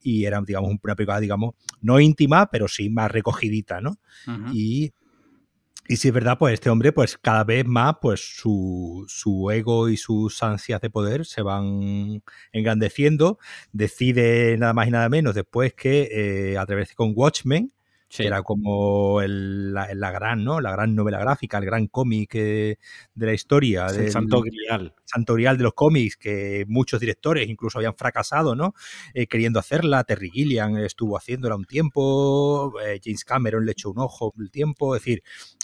y 0.00 0.26
era, 0.26 0.40
digamos, 0.42 0.70
una 0.80 0.94
película, 0.94 1.18
digamos, 1.18 1.56
no 1.80 1.98
íntima, 1.98 2.48
pero 2.48 2.68
sí 2.68 2.88
más 2.88 3.10
recogidita, 3.10 3.80
¿no? 3.80 3.98
Y 4.52 4.92
y 5.88 5.96
si 5.96 6.08
es 6.08 6.14
verdad, 6.14 6.38
pues 6.38 6.54
este 6.54 6.70
hombre, 6.70 6.92
pues 6.92 7.16
cada 7.18 7.44
vez 7.44 7.64
más, 7.66 7.96
pues 8.00 8.20
su, 8.20 9.04
su, 9.08 9.50
ego 9.50 9.88
y 9.88 9.96
sus 9.96 10.42
ansias 10.42 10.80
de 10.80 10.90
poder 10.90 11.24
se 11.26 11.42
van 11.42 12.22
engrandeciendo. 12.52 13.38
Decide 13.72 14.56
nada 14.58 14.72
más 14.72 14.88
y 14.88 14.90
nada 14.90 15.08
menos 15.08 15.34
después 15.34 15.74
que 15.74 16.08
eh, 16.52 16.58
atreverse 16.58 16.94
con 16.94 17.12
Watchmen, 17.14 17.72
que 18.08 18.26
era 18.26 18.42
como 18.42 19.20
la, 19.22 20.10
gran, 20.10 20.44
¿no? 20.44 20.60
La 20.60 20.70
gran 20.72 20.94
novela 20.94 21.18
gráfica, 21.18 21.58
el 21.58 21.64
gran 21.64 21.86
cómic 21.88 22.34
eh, 22.34 22.78
de 23.14 23.26
la 23.26 23.32
historia. 23.32 23.86
el 23.86 24.10
santo 24.10 24.40
grial. 24.40 24.94
Santo 25.04 25.34
grial 25.34 25.56
de 25.58 25.64
los 25.64 25.74
cómics, 25.74 26.16
que 26.16 26.64
muchos 26.68 27.00
directores 27.00 27.48
incluso 27.48 27.78
habían 27.78 27.96
fracasado, 27.96 28.54
¿no? 28.54 28.74
Eh, 29.14 29.26
queriendo 29.26 29.58
hacerla. 29.58 30.04
Terry 30.04 30.30
Gilliam 30.30 30.76
estuvo 30.78 31.16
haciéndola 31.16 31.56
un 31.56 31.64
tiempo, 31.64 32.72
eh, 32.80 33.00
James 33.02 33.24
Cameron 33.24 33.64
le 33.64 33.72
echó 33.72 33.90
un 33.90 33.98
ojo 33.98 34.32
un 34.36 34.48
tiempo, 34.50 34.94
es 34.94 35.02
decir, 35.02 35.22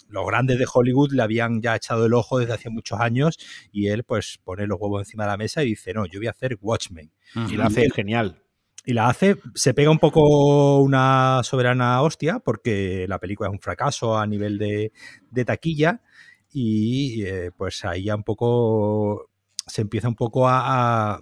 los 0.09 0.25
grandes 0.25 0.59
de 0.59 0.65
Hollywood 0.71 1.13
le 1.13 1.23
habían 1.23 1.61
ya 1.61 1.75
echado 1.75 2.05
el 2.05 2.13
ojo 2.13 2.39
desde 2.39 2.53
hace 2.53 2.69
muchos 2.69 2.99
años 2.99 3.37
y 3.71 3.87
él 3.87 4.03
pues 4.03 4.39
pone 4.43 4.67
los 4.67 4.79
huevos 4.79 5.01
encima 5.01 5.23
de 5.23 5.31
la 5.31 5.37
mesa 5.37 5.63
y 5.63 5.67
dice, 5.67 5.93
no, 5.93 6.05
yo 6.05 6.19
voy 6.19 6.27
a 6.27 6.31
hacer 6.31 6.57
Watchmen. 6.61 7.11
Y 7.49 7.55
lo 7.55 7.63
hace 7.63 7.89
genial 7.89 8.42
y 8.85 8.93
la 8.93 9.07
hace, 9.07 9.37
se 9.55 9.73
pega 9.73 9.89
un 9.89 9.99
poco 9.99 10.79
una 10.79 11.41
soberana 11.43 12.01
hostia 12.01 12.39
porque 12.39 13.05
la 13.07 13.19
película 13.19 13.49
es 13.49 13.53
un 13.53 13.61
fracaso 13.61 14.17
a 14.17 14.27
nivel 14.27 14.57
de, 14.57 14.91
taquilla 15.45 16.01
y 16.51 17.23
eh, 17.23 17.51
pues 17.55 17.85
ahí 17.85 18.05
ya 18.05 18.15
un 18.15 18.23
poco 18.23 19.29
se 19.65 19.81
empieza 19.81 20.09
un 20.09 20.15
poco 20.15 20.49
a, 20.49 21.21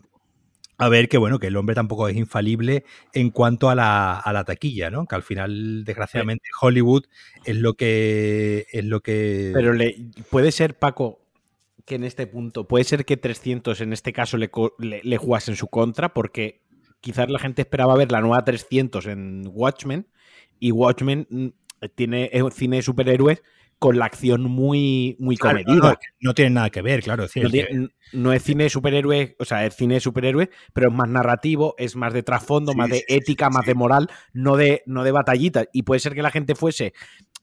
a, 0.77 0.89
ver 0.89 1.07
que 1.07 1.19
bueno, 1.19 1.37
que 1.37 1.47
el 1.47 1.57
hombre 1.57 1.75
tampoco 1.75 2.07
es 2.07 2.17
infalible 2.17 2.83
en 3.13 3.29
cuanto 3.29 3.69
a 3.69 3.75
la, 3.75 4.17
a 4.17 4.33
la 4.33 4.43
taquilla, 4.43 4.89
¿no? 4.89 5.05
Que 5.05 5.15
al 5.15 5.23
final, 5.23 5.83
desgraciadamente, 5.85 6.49
Hollywood 6.59 7.05
es 7.45 7.55
lo 7.55 7.75
que 7.75 8.65
es 8.71 8.83
lo 8.83 9.01
que. 9.01 9.51
Pero 9.53 9.73
le 9.73 9.95
puede 10.31 10.51
ser, 10.51 10.77
Paco, 10.79 11.21
que 11.85 11.95
en 11.95 12.03
este 12.03 12.25
punto, 12.25 12.67
puede 12.67 12.83
ser 12.83 13.05
que 13.05 13.15
300 13.15 13.79
en 13.81 13.93
este 13.93 14.11
caso 14.11 14.37
le, 14.37 14.49
le, 14.79 15.01
le 15.03 15.17
jugase 15.17 15.51
en 15.51 15.57
su 15.57 15.67
contra, 15.67 16.13
porque 16.15 16.60
quizás 17.01 17.29
la 17.29 17.39
gente 17.39 17.63
esperaba 17.63 17.95
ver 17.95 18.11
la 18.11 18.21
nueva 18.21 18.43
300 18.45 19.05
en 19.07 19.49
Watchmen 19.51 20.07
y 20.59 20.71
Watchmen 20.71 21.27
mm, 21.29 21.47
tiene 21.95 22.29
un 22.41 22.51
cine 22.51 22.77
de 22.77 22.81
superhéroes 22.83 23.41
con 23.79 23.97
la 23.97 24.05
acción 24.05 24.43
muy, 24.43 25.15
muy 25.17 25.37
comedida. 25.37 25.97
No, 26.19 26.35
tiene 26.35 26.51
nada 26.51 26.69
que 26.69 26.83
ver, 26.83 27.01
claro. 27.01 27.25
no, 28.13 28.31
es 28.31 28.43
cine 28.43 28.65
de 28.65 28.69
superhéroes, 28.69 29.33
o 29.39 29.43
sea, 29.43 29.65
es 29.65 29.75
cine 29.75 29.95
de 29.95 29.99
superhéroes, 29.99 30.49
pero 30.71 30.89
es 30.89 30.93
más 30.93 31.09
narrativo, 31.09 31.73
es 31.79 31.95
más 31.95 32.13
de 32.13 32.21
trasfondo, 32.21 32.75
más 32.75 32.91
de 32.91 33.03
ética, 33.07 33.49
más 33.49 33.65
de 33.65 33.73
moral, 33.73 34.07
no 34.33 34.55
de, 34.55 34.83
no 34.85 35.03
de 35.03 35.11
batallitas. 35.11 35.67
Y 35.73 35.81
puede 35.81 35.99
ser 35.99 36.13
que 36.13 36.21
la 36.21 36.29
gente 36.29 36.53
fuese 36.53 36.93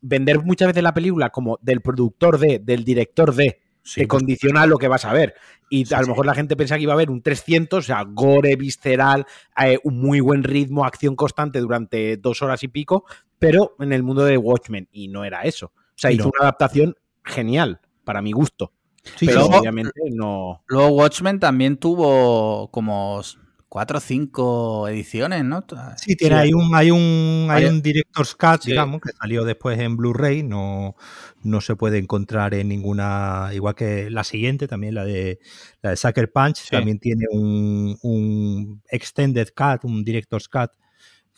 vender 0.01 0.41
muchas 0.45 0.69
veces 0.69 0.85
la 0.85 0.95
película 0.95 1.31
como 1.31 1.59
del 1.61 1.81
productor 1.81 2.39
de, 2.39 2.61
del 2.61 2.85
director 2.85 3.35
de, 3.35 3.59
que 3.95 4.07
pues 4.07 4.09
condiciona 4.09 4.67
lo 4.67 4.79
que 4.79 4.89
vas 4.89 5.05
a 5.05 5.13
ver. 5.13 5.35
Y 5.71 5.93
a 5.93 6.01
lo 6.01 6.09
mejor 6.09 6.27
la 6.27 6.35
gente 6.35 6.57
piensa 6.57 6.77
que 6.77 6.83
iba 6.83 6.93
a 6.93 6.95
haber 6.95 7.11
un 7.11 7.23
300, 7.23 7.79
o 7.79 7.83
sea, 7.83 8.05
gore, 8.07 8.57
visceral, 8.57 9.27
eh, 9.63 9.79
un 9.85 10.01
muy 10.01 10.21
buen 10.21 10.43
ritmo, 10.43 10.85
acción 10.85 11.15
constante 11.17 11.61
durante 11.61 12.17
dos 12.17 12.43
horas 12.43 12.63
y 12.63 12.69
pico, 12.69 13.05
pero 13.39 13.75
en 13.79 13.93
el 13.93 14.03
mundo 14.03 14.25
de 14.25 14.39
Watchmen. 14.39 14.89
Y 14.93 15.09
no 15.09 15.25
era 15.25 15.43
eso. 15.43 15.67
O 15.67 16.01
sea, 16.01 16.11
hizo 16.11 16.29
una 16.29 16.43
adaptación 16.43 16.97
genial, 17.25 17.81
para 18.05 18.23
mi 18.23 18.33
gusto. 18.33 18.73
pero 19.21 19.47
obviamente 19.47 20.01
no. 20.11 20.63
Luego 20.67 20.89
Watchmen 20.89 21.41
también 21.41 21.77
tuvo 21.77 22.71
como 22.71 23.23
cuatro 23.69 23.99
o 23.99 24.01
cinco 24.01 24.89
ediciones, 24.89 25.45
¿no? 25.45 25.65
Sí, 25.97 26.17
tiene, 26.17 26.37
hay 26.37 26.53
un, 26.53 26.75
hay 26.75 26.91
un, 26.91 27.49
hay 27.51 27.67
un 27.67 27.83
Director's 27.83 28.35
Cut, 28.35 28.65
digamos, 28.65 29.01
que 29.01 29.11
salió 29.13 29.45
después 29.45 29.79
en 29.79 29.97
Blu-ray, 29.97 30.43
no, 30.43 30.97
no 31.43 31.61
se 31.61 31.77
puede 31.77 31.99
encontrar 31.99 32.55
en 32.55 32.69
ninguna, 32.69 33.51
igual 33.53 33.75
que 33.75 34.11
la 34.11 34.25
siguiente, 34.25 34.69
también 34.69 34.95
la 34.95 35.05
de 35.05 35.39
la 35.83 35.91
de 35.91 35.97
Sucker 35.97 36.33
Punch, 36.33 36.69
también 36.71 36.99
tiene 36.99 37.27
un, 37.31 37.99
un 38.03 38.83
Extended 38.91 39.49
Cut, 39.55 39.85
un 39.85 40.05
Director's 40.05 40.49
Cut 40.49 40.71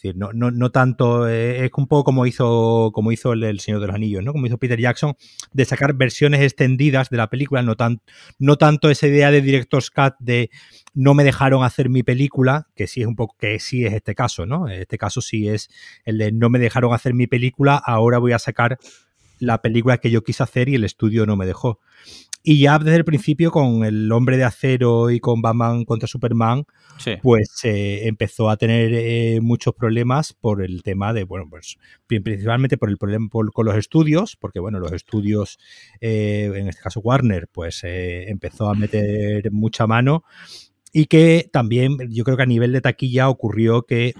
decir, 0.02 0.16
no, 0.16 0.32
no, 0.32 0.50
no 0.50 0.70
tanto, 0.70 1.28
eh, 1.28 1.64
es 1.64 1.70
un 1.76 1.86
poco 1.86 2.04
como 2.04 2.26
hizo, 2.26 2.90
como 2.92 3.12
hizo 3.12 3.32
el, 3.32 3.60
Señor 3.60 3.80
de 3.80 3.86
los 3.86 3.96
Anillos, 3.96 4.24
¿no? 4.24 4.32
Como 4.32 4.46
hizo 4.46 4.58
Peter 4.58 4.80
Jackson, 4.80 5.16
de 5.52 5.64
sacar 5.64 5.94
versiones 5.94 6.40
extendidas 6.40 7.10
de 7.10 7.16
la 7.16 7.28
película, 7.28 7.62
no, 7.62 7.74
no 8.38 8.56
tanto 8.56 8.90
esa 8.90 9.06
idea 9.06 9.30
de 9.30 9.42
Director's 9.42 9.90
Cut 9.90 10.14
de 10.18 10.50
no 10.94 11.14
me 11.14 11.24
dejaron 11.24 11.64
hacer 11.64 11.88
mi 11.88 12.02
película, 12.02 12.68
que 12.74 12.86
sí 12.86 13.02
es 13.02 13.06
un 13.06 13.16
poco, 13.16 13.36
que 13.38 13.58
sí 13.58 13.84
es 13.84 13.92
este 13.92 14.14
caso, 14.14 14.46
¿no? 14.46 14.68
Este 14.68 14.98
caso 14.98 15.20
sí 15.20 15.48
es 15.48 15.68
el 16.04 16.18
de 16.18 16.32
no 16.32 16.48
me 16.48 16.58
dejaron 16.58 16.94
hacer 16.94 17.14
mi 17.14 17.26
película, 17.26 17.76
ahora 17.76 18.18
voy 18.18 18.32
a 18.32 18.38
sacar 18.38 18.78
la 19.38 19.62
película 19.62 19.98
que 19.98 20.10
yo 20.10 20.22
quise 20.22 20.42
hacer 20.42 20.68
y 20.68 20.74
el 20.74 20.84
estudio 20.84 21.26
no 21.26 21.36
me 21.36 21.46
dejó. 21.46 21.80
Y 22.42 22.58
ya 22.60 22.78
desde 22.78 22.96
el 22.96 23.04
principio 23.04 23.50
con 23.50 23.84
el 23.84 24.10
hombre 24.12 24.38
de 24.38 24.44
acero 24.44 25.10
y 25.10 25.20
con 25.20 25.42
Batman 25.42 25.84
contra 25.84 26.06
Superman, 26.06 26.64
pues 27.22 27.60
eh, 27.64 28.08
empezó 28.08 28.48
a 28.48 28.56
tener 28.56 28.92
eh, 28.94 29.40
muchos 29.42 29.74
problemas 29.74 30.32
por 30.32 30.62
el 30.62 30.82
tema 30.82 31.12
de, 31.12 31.24
bueno, 31.24 31.46
pues 31.50 31.76
principalmente 32.06 32.78
por 32.78 32.88
el 32.88 32.96
problema 32.96 33.28
con 33.30 33.66
los 33.66 33.76
estudios, 33.76 34.36
porque 34.36 34.58
bueno, 34.58 34.78
los 34.78 34.92
estudios, 34.92 35.58
eh, 36.00 36.50
en 36.54 36.68
este 36.68 36.80
caso 36.80 37.00
Warner, 37.00 37.46
pues 37.52 37.82
empezó 37.84 38.70
a 38.70 38.74
meter 38.74 39.52
mucha 39.52 39.86
mano 39.86 40.24
y 40.92 41.06
que 41.06 41.48
también 41.52 41.98
yo 42.08 42.24
creo 42.24 42.38
que 42.38 42.42
a 42.42 42.46
nivel 42.46 42.72
de 42.72 42.80
taquilla 42.80 43.28
ocurrió 43.28 43.82
que 43.82 44.14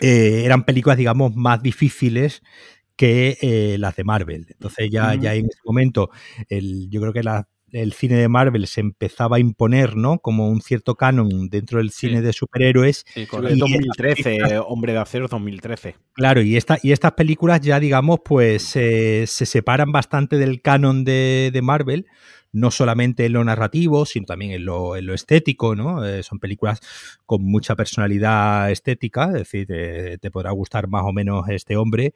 eran 0.00 0.64
películas, 0.64 0.96
digamos, 0.96 1.36
más 1.36 1.62
difíciles 1.62 2.42
que 2.96 3.38
eh, 3.40 3.76
las 3.78 3.96
de 3.96 4.04
Marvel. 4.04 4.46
Entonces 4.50 4.90
ya, 4.90 5.14
ya 5.14 5.34
en 5.34 5.46
ese 5.46 5.60
momento 5.64 6.10
el, 6.48 6.88
yo 6.90 7.00
creo 7.00 7.12
que 7.12 7.22
el 7.72 7.92
cine 7.92 8.16
de 8.16 8.28
Marvel 8.28 8.66
se 8.66 8.80
empezaba 8.80 9.36
a 9.36 9.40
imponer, 9.40 9.96
¿no? 9.96 10.20
Como 10.20 10.48
un 10.48 10.60
cierto 10.60 10.94
canon 10.94 11.48
dentro 11.48 11.78
del 11.78 11.90
cine 11.90 12.22
de 12.22 12.32
superhéroes. 12.32 13.04
Sí, 13.12 13.26
el 13.48 13.58
2013, 13.58 14.58
Hombre 14.58 14.92
de 14.92 15.00
Acero 15.00 15.26
2013. 15.26 15.96
Claro, 16.12 16.40
y, 16.40 16.56
esta, 16.56 16.78
y 16.82 16.92
estas 16.92 17.12
películas 17.12 17.60
ya, 17.60 17.80
digamos, 17.80 18.20
pues 18.24 18.62
se 18.62 19.26
separan 19.26 19.90
bastante 19.90 20.38
del 20.38 20.62
canon 20.62 21.02
de, 21.02 21.50
de, 21.52 21.62
Marvel, 21.62 22.06
no 22.52 22.70
solamente 22.70 23.26
en 23.26 23.32
lo 23.32 23.42
narrativo, 23.42 24.06
sino 24.06 24.26
también 24.26 24.52
en 24.52 24.64
lo, 24.64 24.94
en 24.94 25.06
lo 25.06 25.14
estético, 25.14 25.74
¿no? 25.74 26.04
Eh, 26.04 26.22
son 26.22 26.38
películas 26.38 26.78
con 27.26 27.42
mucha 27.42 27.74
personalidad 27.74 28.70
estética, 28.70 29.26
es 29.26 29.50
decir, 29.50 29.66
te 29.66 30.30
podrá 30.30 30.52
gustar 30.52 30.86
más 30.86 31.02
o 31.02 31.12
menos 31.12 31.48
este 31.48 31.76
hombre. 31.76 32.14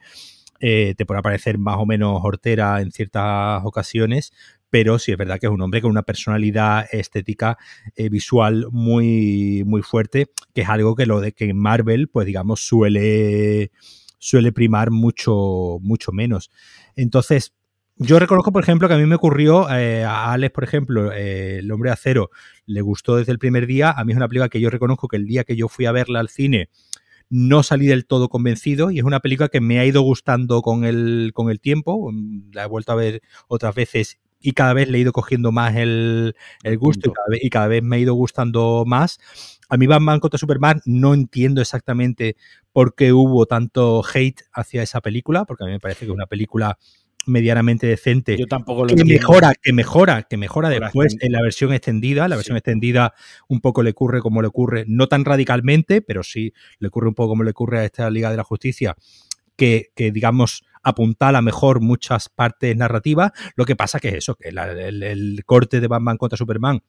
Eh, 0.60 0.94
te 0.96 1.06
puede 1.06 1.22
parecer 1.22 1.58
más 1.58 1.76
o 1.78 1.86
menos 1.86 2.20
hortera 2.22 2.80
en 2.80 2.90
ciertas 2.90 3.62
ocasiones, 3.64 4.32
pero 4.70 4.98
sí 4.98 5.12
es 5.12 5.18
verdad 5.18 5.38
que 5.38 5.46
es 5.46 5.52
un 5.52 5.60
hombre 5.60 5.80
con 5.80 5.90
una 5.90 6.02
personalidad 6.02 6.86
estética 6.90 7.58
eh, 7.96 8.08
visual 8.08 8.66
muy, 8.70 9.62
muy 9.66 9.82
fuerte, 9.82 10.26
que 10.54 10.62
es 10.62 10.68
algo 10.68 10.94
que 10.94 11.06
lo 11.06 11.20
de 11.20 11.32
que 11.32 11.54
Marvel, 11.54 12.08
pues 12.08 12.26
digamos, 12.26 12.60
suele, 12.60 13.70
suele 14.18 14.52
primar 14.52 14.90
mucho, 14.90 15.78
mucho 15.80 16.12
menos. 16.12 16.50
Entonces, 16.96 17.54
yo 18.00 18.18
reconozco, 18.20 18.52
por 18.52 18.62
ejemplo, 18.62 18.86
que 18.86 18.94
a 18.94 18.98
mí 18.98 19.06
me 19.06 19.16
ocurrió, 19.16 19.68
eh, 19.70 20.04
a 20.04 20.32
Alex, 20.32 20.52
por 20.52 20.62
ejemplo, 20.62 21.12
El 21.12 21.70
hombre 21.72 21.88
de 21.90 21.94
acero, 21.94 22.30
le 22.64 22.80
gustó 22.80 23.16
desde 23.16 23.32
el 23.32 23.40
primer 23.40 23.66
día. 23.66 23.90
A 23.90 24.04
mí 24.04 24.12
es 24.12 24.16
una 24.16 24.28
película 24.28 24.48
que 24.48 24.60
yo 24.60 24.70
reconozco 24.70 25.08
que 25.08 25.16
el 25.16 25.26
día 25.26 25.42
que 25.42 25.56
yo 25.56 25.66
fui 25.66 25.86
a 25.86 25.90
verla 25.90 26.20
al 26.20 26.28
cine, 26.28 26.68
no 27.30 27.62
salí 27.62 27.86
del 27.86 28.06
todo 28.06 28.28
convencido 28.28 28.90
y 28.90 28.98
es 28.98 29.04
una 29.04 29.20
película 29.20 29.48
que 29.48 29.60
me 29.60 29.78
ha 29.78 29.84
ido 29.84 30.02
gustando 30.02 30.62
con 30.62 30.84
el, 30.84 31.32
con 31.34 31.50
el 31.50 31.60
tiempo. 31.60 32.10
La 32.52 32.64
he 32.64 32.66
vuelto 32.66 32.92
a 32.92 32.96
ver 32.96 33.22
otras 33.48 33.74
veces 33.74 34.18
y 34.40 34.52
cada 34.52 34.72
vez 34.72 34.88
le 34.88 34.98
he 34.98 35.00
ido 35.00 35.12
cogiendo 35.12 35.52
más 35.52 35.74
el, 35.76 36.34
gusto 36.78 37.12
y 37.40 37.50
cada, 37.50 37.66
vez, 37.66 37.82
me 37.82 37.96
ha 37.96 37.98
ido 37.98 38.14
gustando 38.14 38.84
más. 38.86 39.18
A 39.68 39.76
mí 39.76 39.86
Batman 39.86 40.20
contra 40.20 40.38
Superman 40.38 40.80
no 40.84 41.12
entiendo 41.12 41.60
exactamente 41.60 42.36
por 42.72 42.94
qué 42.94 43.12
hubo 43.12 43.46
tanto 43.46 44.02
hate 44.14 44.42
hacia 44.52 44.82
esa 44.82 45.00
película, 45.00 45.44
porque 45.44 45.64
a 45.64 45.66
mí 45.66 45.72
me 45.72 45.80
parece 45.80 46.00
que 46.00 46.04
es 46.06 46.14
una 46.14 46.26
película 46.26 46.78
medianamente 47.26 47.86
decente. 47.86 48.36
Yo 48.36 48.46
tampoco 48.46 48.84
lo 48.84 48.94
que 48.94 49.04
mejora, 49.04 49.52
que 49.60 49.72
mejora, 49.72 50.22
que 50.22 50.36
mejora 50.36 50.68
después 50.68 51.16
en 51.20 51.32
la 51.32 51.42
versión 51.42 51.72
extendida. 51.72 52.28
La 52.28 52.36
versión 52.36 52.56
extendida 52.56 53.14
un 53.48 53.60
poco 53.60 53.82
le 53.82 53.90
ocurre 53.90 54.20
como 54.20 54.42
le 54.42 54.48
ocurre, 54.48 54.84
no 54.86 55.08
tan 55.08 55.24
radicalmente, 55.24 56.00
pero 56.00 56.22
sí 56.22 56.52
le 56.78 56.88
ocurre 56.88 57.08
un 57.08 57.14
poco 57.14 57.30
como 57.30 57.44
le 57.44 57.50
ocurre 57.50 57.80
a 57.80 57.84
esta 57.84 58.08
Liga 58.10 58.30
de 58.30 58.36
la 58.36 58.44
Justicia, 58.44 58.96
que, 59.56 59.92
que 59.94 60.10
digamos 60.10 60.62
apuntala 60.82 61.42
mejor 61.42 61.80
muchas 61.80 62.28
partes 62.28 62.76
narrativas. 62.76 63.32
Lo 63.56 63.64
que 63.64 63.76
pasa 63.76 64.00
que 64.00 64.08
es 64.08 64.14
eso, 64.14 64.36
que 64.36 64.48
el, 64.48 65.42
corte 65.44 65.80
de 65.80 65.88
Batman 65.88 66.16
contra 66.16 66.36
Superman 66.36 66.82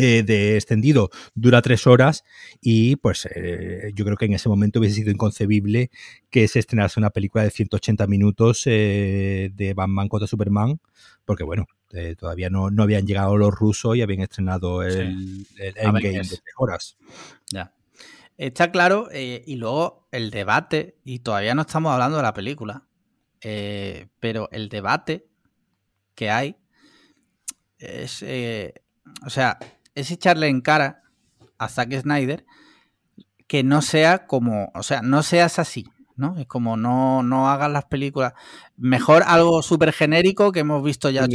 eh, 0.00 0.22
de 0.22 0.54
extendido 0.54 1.10
dura 1.34 1.60
tres 1.60 1.84
horas 1.88 2.22
y 2.60 2.94
pues 2.94 3.26
eh, 3.34 3.90
yo 3.96 4.04
creo 4.04 4.16
que 4.16 4.26
en 4.26 4.32
ese 4.32 4.48
momento 4.48 4.78
hubiese 4.78 4.94
sido 4.94 5.10
inconcebible 5.10 5.90
que 6.30 6.46
se 6.46 6.60
estrenase 6.60 7.00
una 7.00 7.10
película 7.10 7.42
de 7.42 7.50
180 7.50 8.06
minutos 8.06 8.62
eh, 8.66 9.50
de 9.52 9.74
Batman 9.74 10.06
contra 10.06 10.28
Superman 10.28 10.80
porque 11.24 11.42
bueno, 11.42 11.66
todavía 12.16 12.48
no, 12.48 12.70
no, 12.70 12.84
habían 12.84 13.08
llegado 13.08 13.36
los 13.36 13.52
rusos 13.52 13.96
y 13.96 14.02
habían 14.02 14.20
estrenado 14.20 14.84
el, 14.84 15.44
Endgame 15.58 16.12
de 16.12 16.20
tres 16.20 16.54
horas. 16.56 16.96
Ya. 17.52 17.74
Está 18.36 18.70
claro, 18.70 19.08
y 19.12 19.56
luego 19.56 20.06
el 20.12 20.30
debate, 20.30 20.96
y 21.04 21.18
todavía 21.18 21.56
no 21.56 21.62
estamos 21.62 21.92
hablando 21.92 22.18
de 22.18 22.22
la 22.22 22.32
película, 22.32 22.86
pero 23.40 24.48
el 24.52 24.68
debate 24.68 25.26
que 26.14 26.30
hay 26.30 26.56
es, 27.78 28.22
o 29.26 29.30
sea, 29.30 29.58
es 29.98 30.10
echarle 30.10 30.48
en 30.48 30.60
cara 30.60 31.02
a 31.58 31.68
Zack 31.68 31.92
Snyder 32.00 32.46
que 33.46 33.64
no 33.64 33.82
sea 33.82 34.26
como, 34.26 34.70
o 34.74 34.82
sea, 34.82 35.02
no 35.02 35.22
seas 35.22 35.58
así, 35.58 35.86
¿no? 36.16 36.38
Es 36.38 36.46
como 36.46 36.76
no, 36.76 37.22
no 37.22 37.48
hagas 37.48 37.70
las 37.70 37.86
películas. 37.86 38.34
Mejor 38.76 39.24
algo 39.26 39.62
súper 39.62 39.92
genérico 39.92 40.52
que 40.52 40.60
hemos 40.60 40.84
visto 40.84 41.10
ya. 41.10 41.26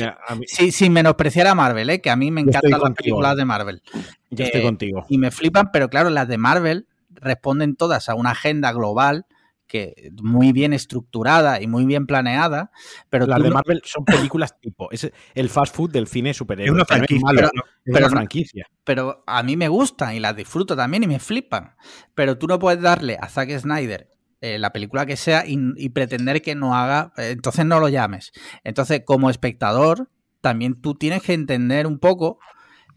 sí, 0.46 0.72
sin 0.72 0.94
menospreciar 0.94 1.48
a 1.48 1.56
Marvel, 1.56 1.90
¿eh? 1.90 2.02
que 2.02 2.12
a 2.12 2.16
mí 2.16 2.30
me 2.30 2.42
encantan 2.42 2.80
las 2.80 2.94
películas 2.94 3.36
de 3.36 3.46
Marvel. 3.46 3.82
Yo 4.30 4.46
estoy 4.46 4.62
contigo. 4.62 5.06
Y 5.10 5.18
me 5.18 5.32
flipan, 5.32 5.72
pero 5.72 5.90
claro, 5.90 6.10
las 6.10 6.28
de 6.28 6.38
Marvel 6.38 6.88
responden 7.10 7.76
todas 7.76 8.10
a 8.10 8.16
una 8.16 8.32
agenda 8.32 8.72
global 8.72 9.26
que 9.74 10.12
muy 10.22 10.52
bien 10.52 10.72
estructurada 10.72 11.60
y 11.60 11.66
muy 11.66 11.86
bien 11.86 12.06
planeada, 12.06 12.70
pero 13.10 13.26
las 13.26 13.42
de 13.42 13.50
Marvel 13.50 13.82
son 13.84 14.06
películas 14.06 14.60
tipo, 14.62 14.92
es 14.92 15.12
el 15.34 15.50
fast 15.50 15.76
food 15.76 15.90
del 15.90 16.06
cine 16.06 16.32
superhéroe. 16.32 16.68
Es 16.68 16.76
una 16.76 16.86
franquicia, 16.86 17.52
pero, 17.84 18.10
franquicia. 18.10 18.68
Pero 18.84 19.24
a 19.26 19.42
mí 19.42 19.58
me 19.58 19.70
gustan 19.70 20.14
y 20.14 20.20
las 20.20 20.36
disfruto 20.36 20.76
también 20.76 21.02
y 21.02 21.08
me 21.08 21.18
flipan. 21.18 21.74
Pero 22.14 22.38
tú 22.38 22.46
no 22.46 22.60
puedes 22.60 22.84
darle 22.84 23.18
a 23.20 23.28
Zack 23.28 23.50
Snyder 23.58 24.12
eh, 24.42 24.60
la 24.60 24.72
película 24.72 25.08
que 25.08 25.18
sea 25.18 25.44
y, 25.48 25.90
pretender 25.90 26.44
que 26.44 26.54
no 26.54 26.76
haga, 26.76 27.12
eh, 27.18 27.32
entonces 27.32 27.66
no 27.66 27.80
lo 27.80 27.90
llames. 27.90 28.32
Entonces, 28.64 29.02
como 29.04 29.32
espectador, 29.32 30.12
también 30.40 30.80
tú 30.82 30.94
tienes 30.94 31.24
que 31.24 31.34
entender 31.34 31.88
un 31.88 31.98
poco 31.98 32.38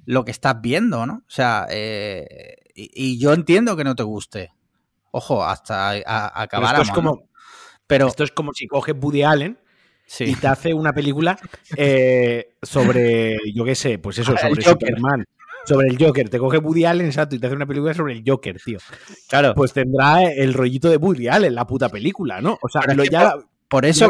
lo 0.05 0.27
que 0.27 0.31
estás 0.31 0.61
viendo, 0.61 1.07
¿no? 1.07 1.15
O 1.15 1.31
sea, 1.31 1.67
eh, 1.71 2.57
y, 2.75 3.19
yo 3.19 3.33
entiendo 3.33 3.79
que 3.79 3.85
no 3.85 3.97
te 3.97 4.03
guste, 4.03 4.53
Ojo, 5.11 5.45
hasta 5.45 5.91
acabar. 6.41 6.75
Esto 6.75 6.83
es 6.83 6.91
como, 6.91 7.29
pero 7.87 8.09
esto 8.09 8.25
es 8.25 8.33
como 8.33 8.53
si 8.53 8.67
coges 8.67 8.95
Woody 9.01 9.23
Allen 9.23 9.59
y 10.21 10.35
te 10.37 10.47
hace 10.47 10.75
una 10.75 10.93
película 10.93 11.39
eh, 11.77 12.57
sobre, 12.63 13.39
yo 13.55 13.65
qué 13.65 13.75
sé, 13.75 13.99
pues 13.99 14.19
eso, 14.19 14.37
sobre 14.37 14.63
Superman. 14.63 15.25
Sobre 15.65 15.89
el 15.89 15.99
Joker, 15.99 16.29
te 16.29 16.39
coge 16.39 16.59
Woody 16.59 16.85
Allen, 16.85 17.07
exacto, 17.07 17.35
y 17.35 17.41
te 17.41 17.49
hace 17.49 17.57
una 17.57 17.67
película 17.67 17.93
sobre 17.93 18.13
el 18.13 18.23
Joker, 18.25 18.57
tío. 18.65 18.79
Claro. 19.29 19.53
Pues 19.55 19.73
tendrá 19.73 20.23
el 20.23 20.55
rollito 20.55 20.89
de 20.89 20.97
Woody 20.97 21.27
Allen, 21.27 21.57
la 21.57 21.67
puta 21.67 21.89
película, 21.89 22.41
¿no? 22.41 22.57
O 22.63 22.69
sea, 22.69 22.83
lo 22.95 23.03
ya, 23.03 23.35
por, 23.69 23.85
eso 23.85 24.09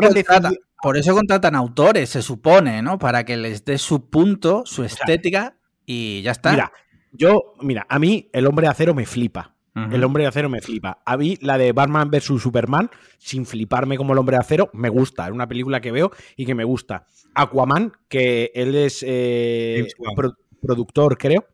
por 0.83 0.99
eso 0.99 1.15
contratan 1.15 1.55
autores, 1.55 2.11
se 2.11 2.21
supone, 2.21 2.83
¿no? 2.83 2.99
Para 2.99 3.25
que 3.25 3.39
les 3.39 3.65
dé 3.65 3.79
su 3.79 4.11
punto, 4.11 4.65
su 4.67 4.85
estética 4.85 5.57
y 5.87 6.21
ya 6.21 6.33
está. 6.33 6.51
Mira, 6.51 6.73
yo, 7.13 7.55
mira, 7.63 7.87
a 7.89 7.99
mí 7.99 8.29
el 8.35 8.47
hombre 8.47 8.67
de 8.67 8.73
acero 8.73 8.95
me 8.95 9.07
flipa. 9.07 9.56
El 9.77 10.03
hombre 10.05 10.23
de 10.23 10.29
acero 10.29 10.49
me 10.49 10.63
flipa. 10.63 11.03
A 11.05 11.17
mí 11.19 11.37
la 11.43 11.59
de 11.59 11.73
Batman 11.73 12.11
vs 12.11 12.41
Superman, 12.41 12.91
sin 13.19 13.45
fliparme 13.45 13.99
como 13.99 14.15
el 14.15 14.19
hombre 14.19 14.37
de 14.37 14.41
acero, 14.41 14.71
me 14.73 14.89
gusta. 14.89 15.27
Es 15.27 15.33
una 15.33 15.47
película 15.47 15.83
que 15.83 15.93
veo 15.93 16.11
y 16.35 16.47
que 16.47 16.55
me 16.55 16.65
gusta. 16.65 17.07
Aquaman, 17.35 17.93
que 18.09 18.51
él 18.55 18.75
es 18.75 19.05
eh, 19.07 19.87
productor, 20.63 21.19
creo. 21.19 21.45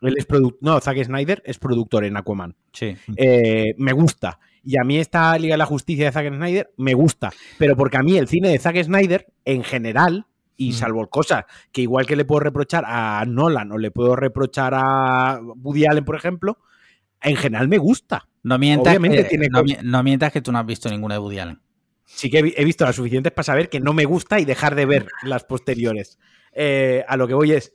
Él 0.00 0.14
es 0.16 0.24
productor. 0.24 0.58
No, 0.62 0.80
Zack 0.80 1.02
Snyder 1.02 1.42
es 1.44 1.58
productor 1.58 2.04
en 2.04 2.16
Aquaman. 2.16 2.54
Sí. 2.72 2.96
Eh, 3.16 3.74
me 3.78 3.92
gusta. 3.92 4.38
Y 4.62 4.78
a 4.78 4.84
mí 4.84 4.98
esta 4.98 5.36
Liga 5.36 5.54
de 5.54 5.58
la 5.58 5.66
Justicia 5.66 6.06
de 6.06 6.12
Zack 6.12 6.32
Snyder 6.32 6.72
me 6.76 6.94
gusta. 6.94 7.32
Pero 7.58 7.76
porque 7.76 7.96
a 7.96 8.02
mí 8.02 8.16
el 8.16 8.28
cine 8.28 8.50
de 8.50 8.58
Zack 8.58 8.82
Snyder, 8.84 9.26
en 9.44 9.64
general, 9.64 10.26
y 10.56 10.72
salvo 10.72 11.08
cosas 11.08 11.44
que 11.72 11.82
igual 11.82 12.06
que 12.06 12.16
le 12.16 12.24
puedo 12.24 12.40
reprochar 12.40 12.84
a 12.86 13.24
Nolan 13.26 13.72
o 13.72 13.78
le 13.78 13.90
puedo 13.90 14.14
reprochar 14.14 14.74
a 14.76 15.40
Woody 15.42 15.86
Allen, 15.86 16.04
por 16.04 16.16
ejemplo, 16.16 16.58
en 17.24 17.36
general 17.36 17.68
me 17.68 17.78
gusta. 17.78 18.28
No 18.42 18.58
mientas, 18.58 18.98
que, 18.98 19.48
no, 19.82 20.02
mientas 20.02 20.32
que 20.32 20.42
tú 20.42 20.52
no 20.52 20.58
has 20.58 20.66
visto 20.66 20.88
ninguna 20.90 21.14
de 21.14 21.20
Woody 21.20 21.38
Allen. 21.38 21.60
Sí 22.04 22.30
que 22.30 22.54
he, 22.56 22.64
visto 22.64 22.84
las 22.84 22.94
suficientes 22.94 23.32
para 23.32 23.44
saber 23.44 23.70
que 23.70 23.80
no 23.80 23.94
me 23.94 24.04
gusta 24.04 24.38
y 24.38 24.44
dejar 24.44 24.74
de 24.74 24.84
ver 24.84 25.06
las 25.22 25.44
posteriores. 25.44 26.18
Eh, 26.52 27.04
a 27.08 27.16
lo 27.16 27.26
que 27.26 27.34
voy 27.34 27.52
es 27.52 27.72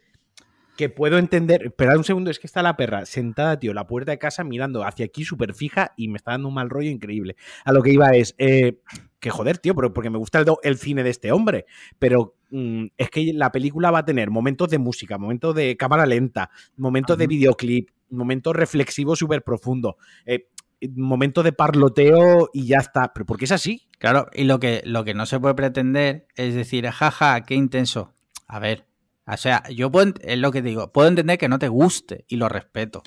que 0.77 0.87
puedo 0.87 1.17
entender. 1.17 1.63
Esperad 1.65 1.97
un 1.97 2.03
segundo, 2.03 2.29
es 2.29 2.39
que 2.39 2.47
está 2.47 2.61
la 2.61 2.77
perra 2.77 3.05
sentada, 3.05 3.59
tío, 3.59 3.73
la 3.73 3.87
puerta 3.87 4.11
de 4.11 4.19
casa 4.19 4.43
mirando 4.43 4.85
hacia 4.85 5.07
aquí 5.07 5.25
súper 5.25 5.53
fija 5.55 5.93
y 5.97 6.07
me 6.07 6.17
está 6.17 6.31
dando 6.31 6.47
un 6.47 6.53
mal 6.53 6.69
rollo 6.69 6.89
increíble. 6.89 7.35
A 7.65 7.73
lo 7.73 7.81
que 7.81 7.91
iba 7.91 8.11
es. 8.11 8.35
Eh, 8.37 8.79
que 9.19 9.29
joder, 9.29 9.57
tío, 9.57 9.75
porque 9.75 10.09
me 10.09 10.17
gusta 10.17 10.45
el, 10.63 10.77
cine 10.77 11.03
de 11.03 11.09
este 11.09 11.33
hombre, 11.33 11.65
pero 11.97 12.35
mm, 12.51 12.85
es 12.97 13.09
que 13.09 13.33
la 13.33 13.51
película 13.51 13.91
va 13.91 13.99
a 13.99 14.05
tener 14.05 14.29
momentos 14.29 14.69
de 14.69 14.77
música, 14.77 15.17
momentos 15.17 15.53
de 15.55 15.75
cámara 15.75 16.05
lenta, 16.05 16.49
momentos 16.77 17.17
de 17.17 17.27
videoclip, 17.27 17.89
momentos 18.10 18.55
reflexivos 18.55 19.20
súper 19.20 19.43
profundos, 19.43 19.95
eh, 20.26 20.49
momentos 20.95 21.43
de 21.43 21.51
parloteo 21.51 22.49
y 22.53 22.68
ya 22.68 22.78
está, 22.78 23.14
pero 23.14 23.26
porque 23.26 23.45
es 23.45 23.51
así. 23.51 23.88
Claro, 23.97 24.28
y 24.34 24.45
lo 24.45 24.60
que, 24.60 24.82
lo 24.86 25.03
que 25.03 25.14
no 25.14 25.26
se 25.26 25.39
puede 25.39 25.55
pretender 25.55 26.28
es 26.36 26.55
decir, 26.55 26.88
jaja, 26.88 27.41
qué 27.41 27.55
intenso. 27.55 28.14
A 28.47 28.60
ver, 28.60 28.86
o 29.28 29.38
sea, 29.38 29.64
yo 29.70 29.91
puedo, 29.91 30.14
es 30.22 30.39
lo 30.39 30.51
que 30.51 30.62
digo, 30.62 30.91
puedo 30.91 31.07
entender 31.07 31.38
que 31.38 31.49
no 31.49 31.60
te 31.60 31.68
guste 31.68 32.26
y 32.28 32.38
lo 32.38 32.49
respeto. 32.49 33.03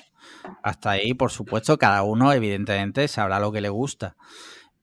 Hasta 0.61 0.91
ahí, 0.91 1.13
por 1.13 1.31
supuesto, 1.31 1.77
cada 1.77 2.03
uno 2.03 2.31
evidentemente 2.31 3.07
sabrá 3.07 3.39
lo 3.39 3.51
que 3.51 3.61
le 3.61 3.69
gusta 3.69 4.15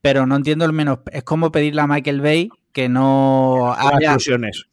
pero 0.01 0.27
no 0.27 0.37
entiendo 0.37 0.64
el 0.64 0.73
menos. 0.73 1.01
Es 1.12 1.25
como 1.25 1.53
pedirle 1.53 1.83
a 1.83 1.87
Michael 1.87 2.21
Bay 2.21 2.49
que 2.73 2.89
no 2.89 3.75
haya, 3.75 4.16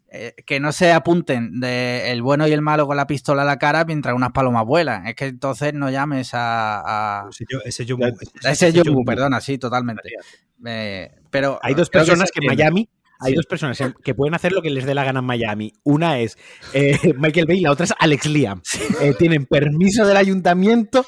eh, 0.10 0.34
que 0.46 0.62
no 0.62 0.72
se 0.72 0.94
apunten 0.94 1.60
de 1.60 2.12
el 2.12 2.22
bueno 2.22 2.48
y 2.48 2.54
el 2.54 2.62
malo 2.62 2.88
con 2.88 2.96
la 2.96 3.08
pistola 3.08 3.42
a 3.42 3.46
la 3.46 3.58
cara 3.58 3.84
mientras 3.84 4.16
unas 4.16 4.32
palomas 4.32 4.66
vuelan. 4.66 5.06
Es 5.06 5.16
que 5.16 5.26
entonces 5.26 5.74
no 5.74 5.90
llames 5.90 6.30
a. 6.34 7.28
Ese, 7.30 7.44
ese, 7.84 7.84
ese, 8.44 8.68
ese 8.70 8.84
perdona, 9.06 9.42
sí, 9.42 9.58
totalmente. 9.58 10.10
Eh, 10.66 11.12
pero 11.30 11.60
hay 11.62 11.74
dos 11.74 11.90
personas 11.90 12.32
que, 12.32 12.40
en 12.42 12.48
Miami. 12.48 12.90
Hay 13.20 13.34
dos 13.34 13.48
personas 13.48 13.82
que 14.04 14.14
pueden 14.14 14.36
hacer 14.36 14.52
lo 14.52 14.62
que 14.62 14.70
les 14.70 14.86
dé 14.86 14.94
la 14.94 15.04
gana 15.04 15.20
en 15.20 15.26
Miami. 15.26 15.74
Una 15.84 16.20
es 16.20 16.38
eh, 16.74 16.98
Michael 17.18 17.48
Bay 17.48 17.58
y 17.58 17.62
la 17.62 17.72
otra 17.72 17.86
es 17.86 17.94
Alex 17.98 18.28
Liam. 18.28 18.62
tienen 19.18 19.46
permiso 19.46 20.06
del 20.06 20.18
ayuntamiento 20.18 21.04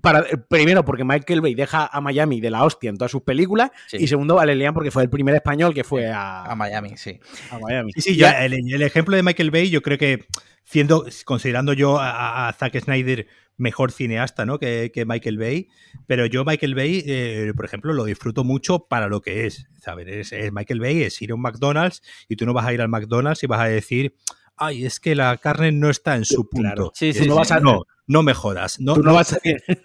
para, 0.00 0.24
primero, 0.48 0.84
porque 0.84 1.04
Michael 1.04 1.40
Bay 1.40 1.54
deja 1.54 1.86
a 1.86 2.00
Miami 2.00 2.40
de 2.40 2.50
la 2.50 2.64
hostia 2.64 2.90
en 2.90 2.96
todas 2.96 3.10
sus 3.10 3.22
películas. 3.22 3.70
Y 3.92 4.06
segundo, 4.06 4.34
vale, 4.34 4.54
Lean 4.54 4.74
porque 4.74 4.90
fue 4.90 5.02
el 5.02 5.10
primer 5.10 5.34
español 5.34 5.74
que 5.74 5.84
fue 5.84 6.10
a, 6.12 6.54
Miami, 6.56 6.96
sí. 6.96 7.18
A 7.50 7.58
Miami. 7.58 7.92
Sí, 7.92 8.00
sí, 8.00 8.16
ya, 8.16 8.44
el, 8.44 8.82
ejemplo 8.82 9.16
de 9.16 9.22
Michael 9.22 9.50
Bay, 9.50 9.70
yo 9.70 9.82
creo 9.82 9.98
que, 9.98 10.26
siendo, 10.64 11.06
considerando 11.24 11.72
yo 11.72 11.98
a, 12.00 12.54
Zack 12.58 12.78
Snyder 12.80 13.26
mejor 13.58 13.90
cineasta 13.90 14.44
¿no? 14.44 14.58
que, 14.58 15.04
Michael 15.06 15.38
Bay, 15.38 15.68
pero 16.06 16.26
yo 16.26 16.44
Michael 16.44 16.74
Bay, 16.74 17.02
eh, 17.06 17.52
por 17.56 17.64
ejemplo, 17.64 17.92
lo 17.92 18.04
disfruto 18.04 18.44
mucho 18.44 18.86
para 18.86 19.08
lo 19.08 19.20
que 19.20 19.46
es. 19.46 19.66
¿sabes? 19.80 20.32
Es, 20.32 20.52
Michael 20.52 20.80
Bay 20.80 21.02
es 21.02 21.20
ir 21.22 21.30
a 21.30 21.34
un 21.34 21.40
McDonald's 21.40 22.02
y 22.28 22.36
tú 22.36 22.44
no 22.44 22.52
vas 22.52 22.66
a 22.66 22.72
ir 22.74 22.80
al 22.80 22.88
McDonald's 22.88 23.42
y 23.42 23.46
vas 23.46 23.60
a 23.60 23.66
decir, 23.66 24.14
ay, 24.56 24.84
es 24.84 25.00
que 25.00 25.14
la 25.14 25.36
carne 25.36 25.72
no 25.72 25.90
está 25.90 26.16
en 26.16 26.24
su 26.24 26.48
punto. 26.48 26.92
Sí, 26.94 27.12
sí, 27.12 27.26
no, 27.26 27.36
vas 27.36 27.50
a, 27.50 27.60
no, 27.60 27.84
no 28.06 28.22
me 28.22 28.34
jodas. 28.34 28.80
No, 28.80 28.96
no, 28.96 29.14
vas 29.14 29.38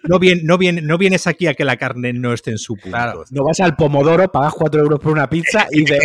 no, 0.04 0.20
no, 0.20 0.98
vienes 0.98 1.28
aquí 1.28 1.48
a 1.48 1.54
que 1.54 1.66
la 1.66 1.78
carne 1.78 2.14
no 2.14 2.34
esté 2.34 2.52
en 2.52 2.58
su 2.58 2.76
punto. 2.76 3.26
no 3.32 3.44
vas 3.44 3.60
al 3.60 3.76
Pomodoro, 3.76 4.32
pagas 4.32 4.54
4 4.54 4.82
euros 4.82 5.00
por 5.00 5.12
una 5.12 5.30
pizza 5.30 5.68
y 5.72 5.84
te 5.86 6.00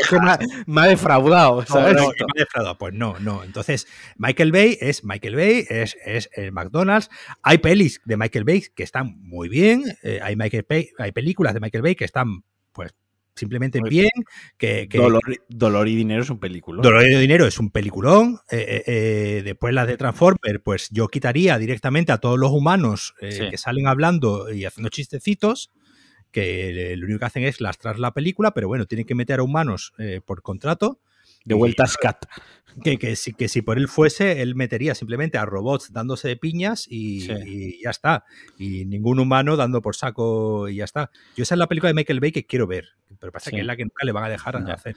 me, 0.67 0.81
ha 0.81 0.87
defraudado. 0.87 1.65
¿sabes? 1.67 1.95
No, 1.95 2.09
me 2.09 2.09
ha 2.09 2.41
defraudado. 2.41 2.79
Pues 2.79 2.95
no, 2.95 3.19
no. 3.21 3.45
Entonces, 3.45 3.87
Michael 4.17 4.53
Bay 4.53 4.79
es 4.81 5.05
Michael 5.05 5.37
Bay, 5.37 5.65
es, 5.69 5.97
es 6.05 6.31
el 6.35 6.53
McDonald's. 6.53 7.11
Hay 7.43 7.59
pelis 7.59 8.01
de 8.05 8.17
Michael 8.17 8.45
Bay 8.45 8.65
que 8.75 8.83
están 8.83 9.17
muy 9.21 9.49
bien. 9.49 9.85
Eh, 10.03 10.21
hay, 10.23 10.37
Michael 10.37 10.67
Bay, 10.69 10.91
hay 10.99 11.13
películas 11.13 11.55
de 11.55 11.61
Michael 11.61 11.83
Bay 11.83 11.95
que 11.95 12.05
están 12.05 12.45
pues 12.73 12.95
simplemente 13.37 13.81
bien. 13.89 14.11
Que, 14.57 14.89
Dolor, 15.49 15.89
y 15.89 15.95
Dinero 15.95 16.23
es 16.23 16.31
un 16.31 16.41
peliculón. 16.41 16.83
Dolor 16.83 17.05
y 17.07 17.15
Dinero 17.17 17.47
es 17.47 17.59
un 17.59 17.71
peliculón. 17.71 18.41
Eh, 18.51 18.57
eh, 18.59 18.85
eh, 18.87 19.43
después 19.45 19.73
las 19.75 19.87
de 19.87 19.97
Transformer, 19.97 20.63
pues 20.63 20.89
yo 20.91 21.09
quitaría 21.09 21.59
directamente 21.59 22.13
a 22.13 22.19
todos 22.19 22.39
los 22.39 22.51
humanos 22.51 23.15
que 23.21 23.57
salen 23.59 23.87
hablando 23.87 24.53
y 24.53 24.65
haciendo 24.65 24.89
chistecitos 24.89 25.71
que 26.33 26.95
lo 26.97 27.07
único 27.07 27.21
que 27.21 27.25
hacen 27.25 27.45
es 27.45 27.61
lastrar 27.61 27.99
la 27.99 28.13
película, 28.13 28.53
pero 28.53 28.69
bueno, 28.69 28.87
tienen 28.87 29.07
que 29.07 29.15
meter 29.15 29.41
a 29.41 29.43
humanos 29.43 29.93
por 30.25 30.43
contrato. 30.43 31.01
De 31.47 31.55
vuelta 31.55 31.85
a 31.85 31.87
Scat. 31.87 32.27
Que, 32.85 32.99
que, 32.99 33.17
si, 33.17 33.33
que 33.33 33.49
si 33.49 33.63
por 33.63 33.79
él 33.79 33.89
fuese, 33.89 34.43
él 34.43 34.55
metería 34.55 34.95
simplemente 34.95 35.39
a 35.39 35.47
robots 35.47 35.95
dándose 35.95 36.29
de 36.29 36.37
piñas 36.37 36.87
y, 36.91 37.81
ya 37.83 37.89
está. 37.89 38.27
Y 38.59 38.85
ningún 38.85 39.19
humano 39.19 39.57
dando 39.57 39.81
por 39.81 39.97
saco 39.97 40.69
y 40.69 40.77
ya 40.77 40.85
está. 40.85 41.11
Yo 41.39 41.45
esa 41.45 41.55
es 41.55 41.59
la 41.59 41.69
película 41.69 41.89
de 41.89 41.95
Michael 41.95 42.21
Bay 42.21 42.33
que 42.33 42.45
quiero 42.45 42.67
ver, 42.67 42.89
pero 43.19 43.33
pasa 43.33 43.51
que 43.51 43.61
es 43.61 43.67
la 43.67 43.77
que 43.77 43.85
nunca 43.85 44.05
le 44.05 44.13
van 44.13 44.25
a 44.25 44.29
dejar 44.29 44.57
hacer. 44.71 44.97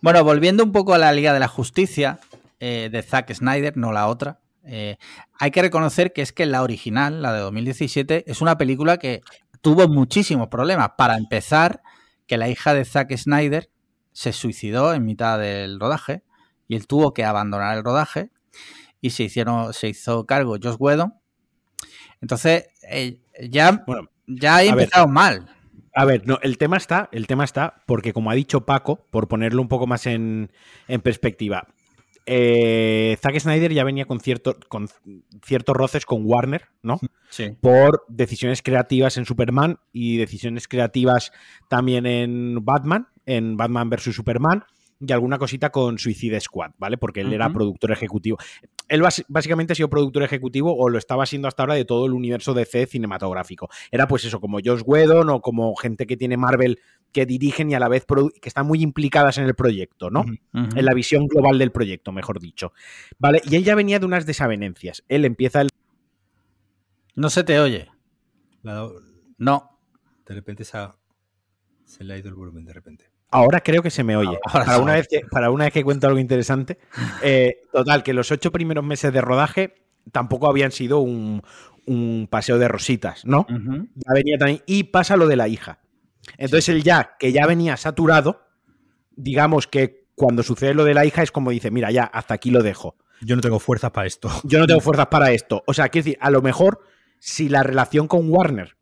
Bueno, 0.00 0.24
volviendo 0.24 0.64
un 0.64 0.72
poco 0.72 0.94
a 0.94 0.98
la 0.98 1.12
Liga 1.12 1.32
de 1.32 1.40
la 1.40 1.48
Justicia 1.48 2.18
eh, 2.58 2.88
de 2.90 3.02
Zack 3.02 3.32
Snyder, 3.32 3.76
no 3.76 3.92
la 3.92 4.06
otra. 4.06 4.40
Eh, 4.64 4.96
hay 5.38 5.50
que 5.50 5.62
reconocer 5.62 6.12
que 6.12 6.22
es 6.22 6.32
que 6.32 6.46
la 6.46 6.62
original, 6.62 7.22
la 7.22 7.32
de 7.32 7.40
2017, 7.40 8.24
es 8.30 8.40
una 8.40 8.56
película 8.58 8.98
que 8.98 9.22
tuvo 9.60 9.88
muchísimos 9.88 10.48
problemas. 10.48 10.90
Para 10.96 11.16
empezar, 11.16 11.82
que 12.26 12.36
la 12.36 12.48
hija 12.48 12.74
de 12.74 12.84
Zack 12.84 13.16
Snyder 13.16 13.70
se 14.12 14.32
suicidó 14.32 14.94
en 14.94 15.04
mitad 15.04 15.38
del 15.38 15.80
rodaje 15.80 16.22
y 16.68 16.76
él 16.76 16.86
tuvo 16.86 17.12
que 17.12 17.24
abandonar 17.24 17.76
el 17.76 17.82
rodaje 17.84 18.30
y 19.00 19.10
se, 19.10 19.24
hicieron, 19.24 19.72
se 19.72 19.88
hizo 19.88 20.26
cargo 20.26 20.56
Josh 20.62 20.76
Whedon. 20.78 21.14
Entonces, 22.20 22.68
eh, 22.88 23.20
ya, 23.48 23.82
bueno, 23.86 24.08
ya 24.26 24.56
ha 24.56 24.62
empezado 24.62 25.08
mal. 25.08 25.46
A 25.94 26.04
ver, 26.04 26.26
no, 26.26 26.38
el 26.42 26.58
tema 26.58 26.76
está, 26.76 27.08
el 27.12 27.26
tema 27.26 27.44
está, 27.44 27.82
porque 27.86 28.12
como 28.12 28.30
ha 28.30 28.34
dicho 28.34 28.64
Paco, 28.64 29.06
por 29.10 29.28
ponerlo 29.28 29.60
un 29.60 29.68
poco 29.68 29.86
más 29.86 30.06
en, 30.06 30.50
perspectiva, 31.02 31.66
eh, 32.26 33.16
Zack 33.20 33.40
Snyder 33.40 33.72
ya 33.72 33.82
venía 33.82 34.04
con, 34.04 34.20
cierto, 34.20 34.56
con 34.68 34.88
ciertos 35.44 35.76
roces 35.76 36.06
con 36.06 36.22
Warner, 36.24 36.68
¿no? 36.82 37.00
Sí. 37.30 37.56
Por 37.60 38.04
decisiones 38.08 38.62
creativas 38.62 39.16
en 39.16 39.24
Superman 39.24 39.80
y 39.92 40.18
decisiones 40.18 40.68
creativas 40.68 41.32
también 41.68 42.06
en 42.06 42.64
Batman, 42.64 43.08
en 43.26 43.56
Batman 43.56 43.90
vs. 43.90 44.14
Superman 44.14 44.64
y 45.00 45.12
alguna 45.12 45.38
cosita 45.38 45.70
con 45.70 45.98
Suicide 45.98 46.40
Squad, 46.40 46.72
¿vale? 46.78 46.98
Porque 46.98 47.22
él 47.22 47.32
era 47.32 47.50
productor 47.50 47.90
ejecutivo. 47.90 48.36
Él 48.86 49.02
básicamente 49.28 49.72
ha 49.72 49.76
sido 49.76 49.88
productor 49.88 50.22
ejecutivo 50.22 50.76
o 50.76 50.88
lo 50.90 50.98
estaba 50.98 51.24
siendo 51.24 51.48
hasta 51.48 51.62
ahora 51.62 51.74
de 51.74 51.86
todo 51.86 52.06
el 52.06 52.12
universo 52.12 52.52
DC 52.52 52.86
cinematográfico. 52.86 53.70
Era 53.90 54.06
pues 54.06 54.24
eso, 54.26 54.40
como 54.40 54.58
Josh 54.62 54.82
Whedon 54.84 55.30
o 55.30 55.40
como 55.40 55.74
gente 55.74 56.06
que 56.06 56.16
tiene 56.16 56.36
Marvel 56.36 56.78
que 57.12 57.24
dirigen 57.24 57.70
y 57.70 57.74
a 57.74 57.80
la 57.80 57.88
vez 57.88 58.04
que 58.40 58.48
están 58.48 58.66
muy 58.66 58.82
implicadas 58.82 59.38
en 59.38 59.44
el 59.44 59.54
proyecto, 59.54 60.10
¿no? 60.10 60.24
En 60.52 60.84
la 60.84 60.92
visión 60.92 61.26
global 61.26 61.58
del 61.58 61.72
proyecto, 61.72 62.12
mejor 62.12 62.38
dicho. 62.38 62.72
¿Vale? 63.18 63.40
Y 63.44 63.56
él 63.56 63.64
ya 63.64 63.74
venía 63.74 63.98
de 63.98 64.06
unas 64.06 64.26
desavenencias. 64.26 65.02
Él 65.08 65.24
empieza 65.24 65.62
el... 65.62 65.68
No 67.14 67.30
se 67.30 67.42
te 67.42 67.58
oye. 67.58 67.88
No. 69.38 69.78
De 70.26 70.34
repente 70.34 70.64
se, 70.64 70.78
se 71.84 72.04
le 72.04 72.14
ha 72.14 72.18
ido 72.18 72.28
el 72.28 72.34
volumen, 72.34 72.64
de 72.64 72.74
repente. 72.74 73.10
Ahora 73.30 73.60
creo 73.60 73.82
que 73.82 73.90
se 73.90 74.02
me 74.02 74.16
oye. 74.16 74.38
para, 74.52 74.78
una 74.78 74.94
vez 74.94 75.06
que, 75.08 75.20
para 75.30 75.50
una 75.50 75.64
vez 75.64 75.72
que 75.72 75.84
cuento 75.84 76.06
algo 76.06 76.18
interesante. 76.18 76.78
Eh, 77.22 77.62
total, 77.72 78.02
que 78.02 78.14
los 78.14 78.30
ocho 78.30 78.50
primeros 78.50 78.84
meses 78.84 79.12
de 79.12 79.20
rodaje 79.20 79.74
tampoco 80.10 80.48
habían 80.48 80.72
sido 80.72 81.00
un, 81.00 81.42
paseo 82.30 82.58
de 82.58 82.68
rositas, 82.68 83.24
¿no? 83.24 83.46
Ya 83.48 84.14
venía 84.14 84.38
también. 84.38 84.62
Y 84.66 84.84
pasa 84.84 85.16
lo 85.16 85.26
de 85.26 85.36
la 85.36 85.48
hija. 85.48 85.80
Entonces 86.38 86.68
él 86.68 86.82
ya, 86.82 87.16
que 87.18 87.32
ya 87.32 87.46
venía 87.46 87.76
saturado, 87.76 88.46
digamos 89.16 89.66
que 89.66 90.06
cuando 90.14 90.42
sucede 90.42 90.74
lo 90.74 90.84
de 90.84 90.94
la 90.94 91.04
hija 91.04 91.22
es 91.22 91.32
como 91.32 91.50
dice, 91.50 91.70
mira, 91.70 91.90
ya, 91.90 92.04
hasta 92.04 92.34
aquí 92.34 92.50
lo 92.50 92.62
dejo. 92.62 92.96
Yo 93.22 93.36
no 93.36 93.42
tengo 93.42 93.58
fuerzas 93.58 93.90
para 93.90 94.06
esto. 94.06 94.30
Yo 94.44 94.58
no 94.58 94.66
tengo 94.66 94.80
fuerzas 94.82 95.06
para 95.08 95.32
esto. 95.32 95.62
O 95.66 95.74
sea, 95.74 95.88
quiero 95.88 96.04
decir, 96.04 96.18
a 96.20 96.30
lo 96.30 96.42
mejor 96.42 96.80
si 97.18 97.48
la 97.48 97.62
relación 97.62 98.08
con 98.08 98.30
Warner 98.30 98.76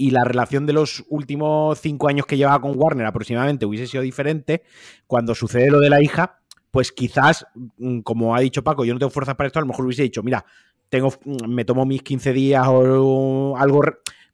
y 0.00 0.12
la 0.12 0.24
relación 0.24 0.64
de 0.64 0.72
los 0.72 1.04
últimos 1.10 1.78
cinco 1.78 2.08
años 2.08 2.24
que 2.24 2.38
llevaba 2.38 2.62
con 2.62 2.72
Warner 2.74 3.04
aproximadamente 3.04 3.66
hubiese 3.66 3.86
sido 3.86 4.02
diferente, 4.02 4.62
cuando 5.06 5.34
sucede 5.34 5.70
lo 5.70 5.78
de 5.78 5.90
la 5.90 6.02
hija, 6.02 6.38
pues 6.70 6.90
quizás, 6.90 7.46
mm, 7.76 8.00
como 8.00 8.34
ha 8.34 8.40
dicho 8.40 8.64
Paco, 8.64 8.86
yo 8.86 8.94
no 8.94 8.98
tengo 8.98 9.10
fuerzas 9.10 9.34
para 9.34 9.48
esto, 9.48 9.58
a 9.58 9.62
lo 9.62 9.66
mejor 9.68 9.84
hubiese 9.84 10.04
dicho, 10.04 10.22
mira, 10.22 10.42
tengo, 10.88 11.12
mm, 11.22 11.46
me 11.46 11.66
tomo 11.66 11.84
mis 11.84 12.02
15 12.02 12.32
días 12.32 12.66
o 12.66 13.58
algo 13.58 13.82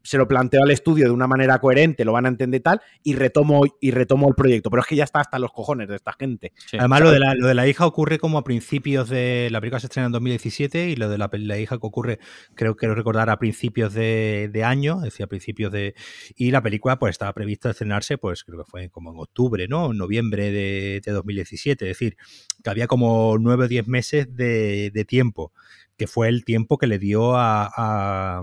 se 0.07 0.17
lo 0.17 0.25
planteo 0.25 0.63
al 0.63 0.71
estudio 0.71 1.03
de 1.03 1.11
una 1.11 1.27
manera 1.27 1.59
coherente, 1.59 2.05
lo 2.05 2.13
van 2.13 2.25
a 2.25 2.29
entender 2.29 2.61
tal, 2.61 2.81
y 3.03 3.15
retomo, 3.15 3.63
y 3.81 3.91
retomo 3.91 4.29
el 4.29 4.35
proyecto. 4.35 4.69
Pero 4.69 4.81
es 4.81 4.87
que 4.87 4.95
ya 4.95 5.03
está 5.03 5.19
hasta 5.19 5.37
los 5.37 5.51
cojones 5.51 5.89
de 5.89 5.97
esta 5.97 6.13
gente. 6.13 6.53
Además, 6.79 7.01
lo 7.01 7.11
de, 7.11 7.19
la, 7.19 7.35
lo 7.35 7.47
de, 7.47 7.53
la, 7.53 7.67
hija 7.67 7.85
ocurre 7.85 8.17
como 8.17 8.37
a 8.37 8.45
principios 8.45 9.09
de. 9.09 9.49
La 9.51 9.59
película 9.59 9.81
se 9.81 9.87
estrena 9.87 10.05
en 10.05 10.13
2017 10.13 10.89
y 10.91 10.95
lo 10.95 11.09
de 11.09 11.17
la, 11.17 11.59
hija 11.59 11.77
que 11.77 11.85
ocurre, 11.85 12.19
creo 12.55 12.77
que 12.77 12.87
recordar, 12.87 13.29
a 13.29 13.37
principios 13.37 13.93
de, 13.93 14.63
año, 14.63 14.99
es 14.99 15.03
decir, 15.03 15.25
a 15.25 15.27
principios 15.27 15.73
de. 15.73 15.93
Y 16.37 16.51
la 16.51 16.63
película, 16.63 16.97
pues 16.99 17.11
estaba 17.11 17.33
prevista 17.33 17.71
estrenarse, 17.71 18.17
pues 18.17 18.45
creo 18.45 18.63
que 18.63 18.71
fue 18.71 18.89
como 18.89 19.11
en 19.11 19.19
octubre, 19.19 19.67
¿no? 19.67 19.91
En 19.91 19.97
noviembre 19.97 20.51
de, 20.51 21.01
2017. 21.05 21.83
Es 21.83 21.99
decir, 21.99 22.15
que 22.63 22.69
había 22.69 22.87
como 22.87 23.35
nueve 23.37 23.65
o 23.65 23.67
diez 23.67 23.89
meses 23.89 24.33
de, 24.33 25.05
tiempo, 25.05 25.51
que 25.97 26.07
fue 26.07 26.29
el 26.29 26.45
tiempo 26.45 26.77
que 26.77 26.87
le 26.87 26.97
dio 26.97 27.35
a 27.35 27.69
a, 27.75 28.41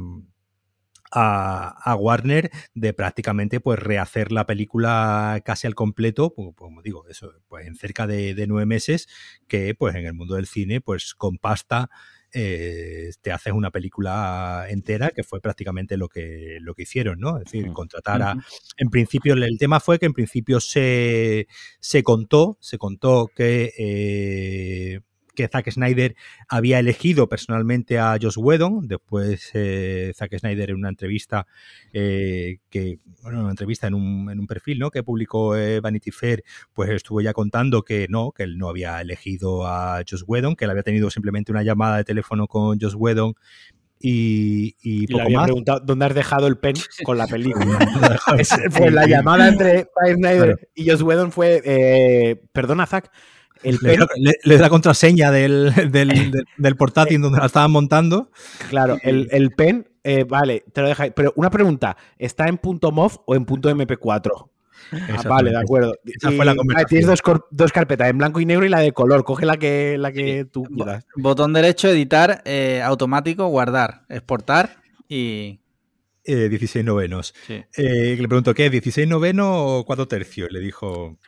Warner 1.13 2.51
de 2.75 2.93
prácticamente 2.93 3.61
pues 3.61 3.79
rehacer 3.79 4.33
la 4.33 4.47
película 4.47 5.41
casi 5.45 5.67
al 5.67 5.75
completo, 5.75 6.35
pues, 6.35 6.55
como 6.57 6.83
digo, 6.83 7.07
eso, 7.09 7.33
pues 7.49 7.67
en 7.67 7.77
cerca 7.77 8.07
de, 8.07 8.45
nueve 8.49 8.67
meses, 8.67 9.09
que 9.47 9.75
pues 9.75 9.95
en 9.95 10.07
el 10.07 10.15
mundo 10.15 10.35
del 10.37 10.47
cine, 10.47 10.81
pues 10.81 11.15
con 11.15 11.39
pasta 11.39 11.91
eh, 12.33 13.13
te 13.23 13.31
haces 13.31 13.53
una 13.53 13.71
película 13.71 14.67
entera, 14.69 15.11
que 15.11 15.23
fue 15.23 15.41
prácticamente 15.41 15.97
lo 15.97 16.09
que, 16.09 16.59
lo 16.61 16.75
que 16.75 16.83
hicieron, 16.83 17.21
¿no? 17.21 17.39
Es 17.39 17.45
decir, 17.45 17.73
contratar 17.73 18.23
a... 18.23 18.37
En 18.77 18.91
principio, 18.91 19.35
el 19.35 19.59
tema 19.59 19.79
fue 19.79 20.01
que 20.01 20.07
en 20.07 20.15
principio 20.15 20.59
se, 20.59 21.47
se 21.81 22.03
contó, 22.03 22.59
se 22.61 22.77
contó 22.77 23.31
que... 23.35 23.73
Eh, 23.79 25.01
que 25.35 25.49
Zack 25.49 25.71
Snyder 25.71 26.15
había 26.49 26.79
elegido 26.79 27.29
personalmente 27.29 27.99
a 27.99 28.17
Josh 28.21 28.39
Whedon. 28.39 28.87
Después 28.89 29.51
eh, 29.55 30.13
Zack 30.15 30.39
Snyder 30.39 30.71
en 30.71 30.77
una 30.77 30.89
entrevista 30.89 31.47
eh, 31.93 32.59
que, 32.71 32.99
bueno, 33.23 33.41
una 33.41 33.51
entrevista 33.51 33.87
en 33.87 33.95
un, 33.95 34.31
en 34.31 34.41
un 34.41 34.47
perfil 34.47 34.79
¿no? 34.79 34.91
que 34.91 35.03
publicó 35.03 35.57
eh, 35.57 35.81
Vanity 35.81 36.11
Fair, 36.11 36.45
pues 36.73 36.91
estuvo 36.91 37.21
ya 37.21 37.33
contando 37.33 37.83
que 37.83 38.07
no, 38.09 38.33
que 38.33 38.45
él 38.45 38.59
no 38.59 38.69
había 38.69 39.01
elegido 39.01 39.67
a 39.67 40.03
Josh 40.09 40.23
Whedon, 40.27 40.57
que 40.57 40.65
él 40.65 40.71
había 40.71 40.83
tenido 40.83 41.11
simplemente 41.11 41.53
una 41.53 41.63
llamada 41.63 41.99
de 41.99 42.05
teléfono 42.05 42.47
con 42.47 42.81
Josh 42.81 42.95
Whedon 42.97 43.35
y, 44.01 44.77
y, 44.83 45.07
poco 45.07 45.19
le 45.19 45.25
había 45.25 45.45
preguntado 45.45 45.81
dónde 45.81 46.05
has 46.05 46.15
dejado 46.15 46.47
el 46.47 46.59
pen 46.59 46.75
con 47.05 47.17
la 47.17 47.27
película. 47.27 47.79
fue 48.71 48.91
la 48.91 49.07
llamada 49.07 49.49
entre 49.49 49.85
Zack 49.85 50.17
Snyder 50.17 50.71
y 50.75 50.91
Josh 50.91 51.03
Whedon 51.03 51.33
fue, 51.33 52.39
perdona 52.53 52.87
Zack, 52.87 53.11
le, 53.63 54.57
da 54.57 54.63
la 54.63 54.69
contraseña 54.69 55.31
del, 55.31 55.73
del, 56.57 56.77
portátil 56.77 57.21
donde 57.21 57.39
la 57.39 57.47
estaban 57.47 57.71
montando. 57.71 58.31
Claro, 58.69 58.99
el, 59.03 59.51
pen, 59.53 59.89
eh, 60.03 60.25
vale, 60.25 60.65
te 60.73 60.83
lo 60.83 60.89
deja. 60.89 61.11
Pero 61.11 61.33
una 61.37 61.51
pregunta: 61.51 61.97
¿está 62.19 62.49
en 62.49 62.59
punto 62.59 62.93
.mov 62.93 63.23
o 63.27 63.35
en 63.35 63.45
punto 63.45 63.71
.mp4? 63.71 64.51
Ah, 64.93 65.23
vale, 65.29 65.51
de 65.51 65.59
acuerdo. 65.59 65.95
Esa 66.05 66.31
fue 66.31 66.45
la 66.45 66.55
tienes 66.87 67.07
dos, 67.51 67.73
carpetas, 67.73 68.11
en 68.11 68.19
blanco 68.19 68.41
y 68.41 68.47
negro 68.47 68.67
y 68.67 68.69
la 68.69 68.81
de 68.81 68.93
color. 68.93 69.25
Coge 69.25 69.47
la 69.47 69.57
que, 69.57 69.97
la 69.99 70.13
que 70.13 70.45
tú 70.45 70.65
quieras. 70.65 71.07
Botón 71.17 71.53
derecho, 71.53 71.89
editar, 71.89 72.43
eh, 72.45 72.83
automático, 72.83 73.47
guardar, 73.47 74.05
exportar 74.09 74.83
y. 75.09 75.61
16 76.27 76.77
eh, 76.77 76.83
novenos. 76.83 77.35
le 77.49 78.29
pregunto, 78.29 78.55
¿qué? 78.55 78.73
¿16 78.73 79.07
novenos 79.09 79.47
o 79.51 79.85
4 79.87 80.09
tercios? 80.09 80.51
Le 80.51 80.61
dijo. 80.61 81.19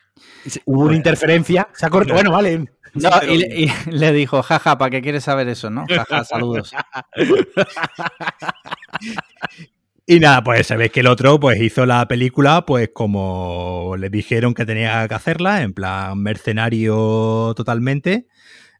Hubo 0.64 0.84
una 0.84 0.96
interferencia, 0.96 1.68
se 1.72 1.86
ha 1.86 1.90
cortado. 1.90 2.14
Bueno, 2.14 2.32
vale. 2.32 2.66
y, 3.28 3.68
le 3.90 4.12
dijo, 4.12 4.42
jaja, 4.42 4.78
¿para 4.78 4.90
qué 4.90 5.02
quieres 5.02 5.24
saber 5.24 5.48
eso, 5.48 5.70
no? 5.70 5.84
Jaja, 5.88 6.24
saludos. 6.24 6.72
y 10.06 10.20
nada, 10.20 10.42
pues 10.42 10.66
sabéis 10.66 10.92
que 10.92 11.00
el 11.00 11.08
otro 11.08 11.38
pues 11.40 11.60
hizo 11.60 11.84
la 11.84 12.06
película 12.08 12.64
pues 12.64 12.90
como 12.92 13.96
le 13.98 14.08
dijeron 14.08 14.54
que 14.54 14.64
tenía 14.64 15.06
que 15.08 15.14
hacerla, 15.14 15.62
en 15.62 15.72
plan 15.72 16.18
mercenario 16.18 17.52
totalmente. 17.56 18.26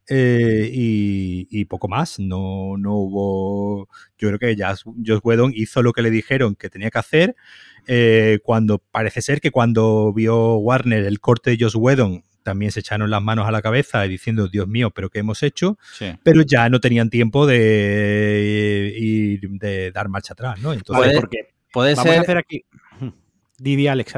Eh, 0.09 0.69
y, 0.71 1.65
poco 1.65 1.87
más, 1.87 2.19
no, 2.19 2.77
no 2.77 2.93
hubo. 2.93 3.89
Yo 4.17 4.29
creo 4.29 4.39
que 4.39 4.55
ya 4.55 4.73
Josh 4.75 5.19
Whedon 5.21 5.51
hizo 5.53 5.83
lo 5.83 5.91
que 5.91 6.01
le 6.01 6.09
dijeron 6.09 6.55
que 6.55 6.69
tenía 6.69 6.89
que 6.89 6.99
hacer. 6.99 7.35
Eh, 7.87 8.39
cuando 8.43 8.79
parece 8.79 9.21
ser 9.21 9.39
que 9.39 9.51
cuando 9.51 10.13
vio 10.13 10.57
Warner 10.57 11.05
el 11.05 11.19
corte 11.19 11.51
de 11.51 11.57
Josh 11.59 11.75
Whedon, 11.77 12.23
también 12.43 12.71
se 12.71 12.79
echaron 12.79 13.09
las 13.09 13.21
manos 13.21 13.47
a 13.47 13.51
la 13.51 13.61
cabeza 13.61 14.05
y 14.05 14.09
diciendo, 14.09 14.47
Dios 14.47 14.67
mío, 14.67 14.91
pero 14.91 15.09
¿qué 15.09 15.19
hemos 15.19 15.43
hecho? 15.43 15.77
Pero 16.23 16.43
ya 16.43 16.69
no 16.69 16.79
tenían 16.79 17.09
tiempo 17.09 17.45
de, 17.45 19.39
de 19.41 19.91
dar 19.91 20.07
marcha 20.07 20.33
atrás, 20.33 20.59
¿no? 20.61 20.71
Entonces, 20.71 21.13
puede, 21.73 21.95
ser. 21.95 22.19
hacer 22.19 22.37
aquí. 22.37 22.63
Didi 23.57 23.87
Alex. 23.87 24.13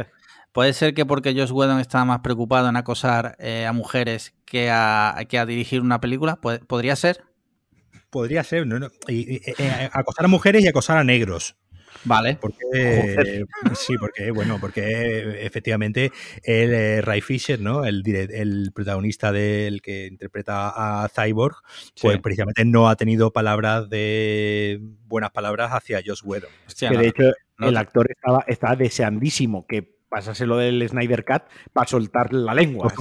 Puede 0.52 0.74
ser 0.74 0.94
que 0.94 1.06
porque 1.06 1.34
Josh 1.34 1.52
Whedon 1.52 1.80
estaba 1.80 2.06
más 2.06 2.20
preocupado 2.20 2.70
en 2.70 2.76
acosar 2.76 3.36
eh, 3.40 3.66
a 3.66 3.74
mujeres 3.74 4.34
que 4.46 4.70
a, 4.72 5.16
que 5.28 5.40
a 5.40 5.46
dirigir 5.46 5.82
una 5.82 6.00
película. 6.00 6.36
¿Podría 6.36 6.96
ser? 6.96 7.24
Podría 8.10 8.44
ser, 8.44 8.68
no, 8.68 8.90
eh, 9.08 9.90
acosar 9.92 10.26
a 10.26 10.28
mujeres 10.28 10.64
y 10.64 10.68
acosar 10.68 10.98
a 10.98 11.04
negros. 11.04 11.56
Vale. 12.06 12.38
Porque, 12.40 13.46
sí, 13.76 13.96
porque, 14.00 14.32
bueno, 14.32 14.58
porque 14.60 15.46
efectivamente 15.46 16.12
el 16.44 16.74
eh, 16.74 17.02
Ray 17.02 17.22
Fisher, 17.22 17.60
¿no? 17.60 17.86
El, 17.86 18.04
el 18.08 18.72
protagonista 18.74 19.32
del 19.32 19.82
que 19.82 20.08
interpreta 20.08 21.04
a 21.04 21.10
Cyborg, 21.10 21.58
pues 22.02 22.20
precisamente 22.20 22.66
no 22.66 22.90
ha 22.90 22.96
tenido 22.96 23.32
palabras 23.32 23.90
de 23.90 24.80
buenas 24.82 25.32
palabras 25.32 25.72
hacia 25.72 26.02
Josh 26.06 26.22
Whedon. 26.24 26.50
que 26.78 26.98
de 26.98 27.08
hecho 27.08 27.24
el 27.60 27.78
actor 27.78 28.10
estaba, 28.10 28.44
estaba 28.48 28.76
deseandísimo 28.76 29.66
que 29.68 30.00
pasase 30.10 30.46
lo 30.46 30.58
del 30.58 30.88
Snyder 30.88 31.24
Cut 31.24 31.44
para 31.72 31.88
soltar 31.88 32.34
la 32.34 32.54
lengua. 32.54 32.92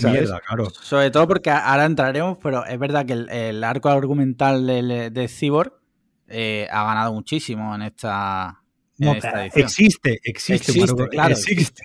claro. 0.46 0.70
Sobre 0.70 1.10
todo 1.10 1.26
porque 1.26 1.50
ahora 1.50 1.86
entraremos, 1.86 2.38
pero 2.42 2.64
es 2.66 2.78
verdad 2.78 3.06
que 3.06 3.14
el, 3.14 3.64
arco 3.64 3.88
argumental 3.88 4.66
de, 4.66 5.28
Cyborg 5.28 5.72
eh, 6.28 6.68
ha 6.70 6.84
ganado 6.84 7.12
muchísimo 7.14 7.74
en 7.74 7.82
esta, 7.82 8.57
no, 8.98 9.14
existe, 9.54 10.20
existe, 10.24 10.72
claro. 11.10 11.34
Existe. 11.34 11.82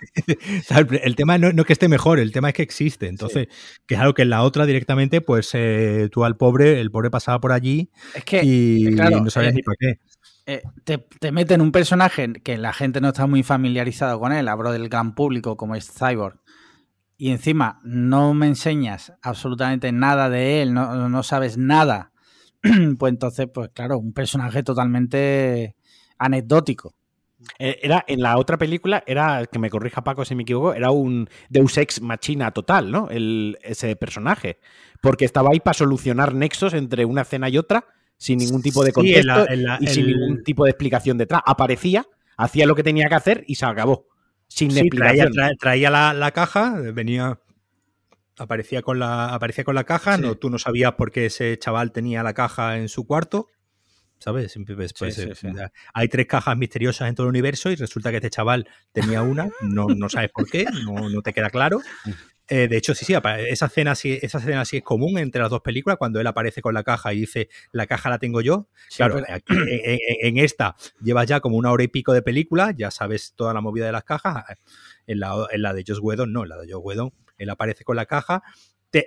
el, 1.03 1.15
tema 1.15 1.37
no, 1.37 1.49
es 1.49 1.65
que 1.65 1.73
esté 1.73 1.87
mejor, 1.87 2.19
el 2.19 2.31
tema 2.31 2.49
es 2.49 2.55
que 2.55 2.63
existe. 2.63 3.07
Entonces, 3.07 3.47
que 3.85 3.95
es 3.95 4.01
algo 4.01 4.13
que 4.13 4.23
en 4.23 4.31
la 4.31 4.41
otra 4.43 4.65
directamente, 4.65 5.21
pues 5.21 5.51
eh, 5.53 6.09
tú 6.11 6.25
al 6.25 6.37
pobre, 6.37 6.81
el 6.81 6.89
pobre 6.91 7.11
pasaba 7.11 7.39
por 7.39 7.51
allí 7.51 7.89
y, 8.41 8.85
no 8.91 9.29
sabías 9.29 9.53
eh, 9.53 9.55
ni 9.55 9.61
para 9.61 9.75
qué. 9.79 9.99
Eh, 10.45 10.61
te, 10.83 10.97
te 10.97 11.31
meten 11.31 11.61
un 11.61 11.71
personaje 11.71 12.33
que 12.43 12.57
la 12.57 12.73
gente 12.73 12.99
no 12.99 13.09
está 13.09 13.27
muy 13.27 13.43
familiarizado 13.43 14.19
con 14.19 14.33
él, 14.33 14.47
hablo 14.47 14.71
del 14.71 14.89
gran 14.89 15.15
público 15.15 15.55
como 15.55 15.75
es 15.75 15.89
Cyborg, 15.89 16.41
y 17.15 17.29
encima 17.29 17.79
no 17.83 18.33
me 18.33 18.47
enseñas 18.47 19.13
absolutamente 19.21 19.93
nada 19.93 20.29
de 20.29 20.61
él, 20.61 20.73
no, 20.73 21.07
no 21.07 21.23
sabes 21.23 21.57
nada, 21.57 22.11
pues 22.99 23.13
entonces, 23.13 23.47
pues 23.53 23.69
claro, 23.73 23.99
un 23.99 24.11
personaje 24.11 24.63
totalmente 24.63 25.75
anecdótico. 26.17 26.95
Eh, 27.59 27.79
era 27.81 28.03
en 28.07 28.21
la 28.21 28.37
otra 28.37 28.57
película, 28.57 29.03
era, 29.05 29.45
que 29.45 29.59
me 29.59 29.69
corrija 29.69 30.03
Paco 30.03 30.25
si 30.25 30.35
me 30.35 30.43
equivoco, 30.43 30.73
era 30.73 30.91
un 30.91 31.29
Deus 31.49 31.77
Ex 31.77 32.01
Machina 32.01 32.51
total, 32.51 32.91
¿no? 32.91 33.09
El, 33.09 33.57
ese 33.61 33.95
personaje. 33.95 34.59
Porque 35.01 35.25
estaba 35.25 35.49
ahí 35.51 35.59
para 35.59 35.73
solucionar 35.73 36.33
nexos 36.33 36.73
entre 36.73 37.05
una 37.05 37.21
escena 37.21 37.49
y 37.49 37.57
otra, 37.57 37.85
sin 38.17 38.39
ningún 38.39 38.61
tipo 38.61 38.83
de 38.83 38.93
contexto 38.93 39.45
y 39.79 39.87
sin 39.87 40.07
ningún 40.07 40.43
tipo 40.43 40.63
de 40.63 40.71
explicación 40.71 41.17
detrás. 41.17 41.41
Aparecía, 41.45 42.05
hacía 42.37 42.65
lo 42.65 42.75
que 42.75 42.83
tenía 42.83 43.09
que 43.09 43.15
hacer 43.15 43.43
y 43.47 43.55
se 43.55 43.65
acabó. 43.65 44.07
Sin 44.47 44.71
explicación. 44.77 45.33
Traía, 45.59 45.89
la, 45.89 46.31
caja, 46.31 46.79
venía. 46.93 47.39
Aparecía 48.37 48.81
con 48.81 48.99
la, 48.99 49.33
aparecía 49.33 49.63
con 49.63 49.75
la 49.75 49.83
caja, 49.83 50.17
no, 50.17 50.35
tú 50.35 50.49
no 50.49 50.57
sabías 50.57 50.93
por 50.93 51.11
qué 51.11 51.27
ese 51.27 51.57
chaval 51.59 51.91
tenía 51.91 52.23
la 52.23 52.33
caja 52.33 52.77
en 52.77 52.89
su 52.89 53.05
cuarto 53.05 53.47
¿sabes? 54.23 54.57
Pues, 54.97 55.19
eh, 55.19 55.33
hay 55.93 56.07
tres 56.07 56.27
cajas 56.27 56.57
misteriosas 56.57 57.09
en 57.09 57.15
todo 57.15 57.27
el 57.27 57.31
universo 57.31 57.69
y 57.69 57.75
resulta 57.75 58.09
que 58.09 58.17
este 58.17 58.29
chaval 58.29 58.67
tenía 58.93 59.21
una, 59.21 59.49
no, 59.61 59.87
no 59.87 60.07
sabes 60.07 60.31
por 60.31 60.49
qué, 60.49 60.65
no, 60.85 61.21
te 61.21 61.33
queda 61.33 61.49
claro. 61.49 61.81
Eh, 62.49 62.67
de 62.67 62.75
hecho, 62.75 62.93
sí, 62.93 63.05
sí, 63.05 63.15
esa 63.47 63.67
escena, 63.67 63.95
sí, 63.95 64.19
esa 64.21 64.37
escena 64.37 64.65
sí 64.65 64.75
es 64.75 64.83
común 64.83 65.17
entre 65.17 65.41
las 65.41 65.49
dos 65.49 65.61
películas, 65.61 65.97
cuando 65.97 66.19
él 66.19 66.27
aparece 66.27 66.61
con 66.61 66.73
la 66.73 66.83
caja 66.83 67.13
y 67.13 67.21
dice, 67.21 67.47
la 67.71 67.87
caja 67.87 68.09
la 68.09 68.19
tengo 68.19 68.41
yo. 68.41 68.67
claro, 68.97 69.13
pues 69.13 69.25
en, 69.47 70.37
esta 70.37 70.75
llevas 71.01 71.25
ya 71.25 71.39
como 71.39 71.55
una 71.55 71.71
hora 71.71 71.85
y 71.85 71.87
pico 71.87 72.11
de 72.11 72.21
película, 72.21 72.73
ya 72.75 72.91
sabes 72.91 73.33
toda 73.37 73.53
la 73.53 73.61
movida 73.61 73.85
de 73.85 73.93
las 73.93 74.03
cajas. 74.03 74.43
En 75.07 75.21
la, 75.21 75.47
en 75.51 75.61
la 75.61 75.73
de 75.73 75.85
Josh 75.87 75.99
Whedon, 76.01 76.33
no, 76.33 76.43
en 76.43 76.49
la 76.49 76.57
de 76.57 76.71
Josh 76.71 76.81
Whedon, 76.83 77.13
él 77.37 77.49
aparece 77.49 77.85
con 77.85 77.95
la 77.95 78.05
caja. 78.05 78.43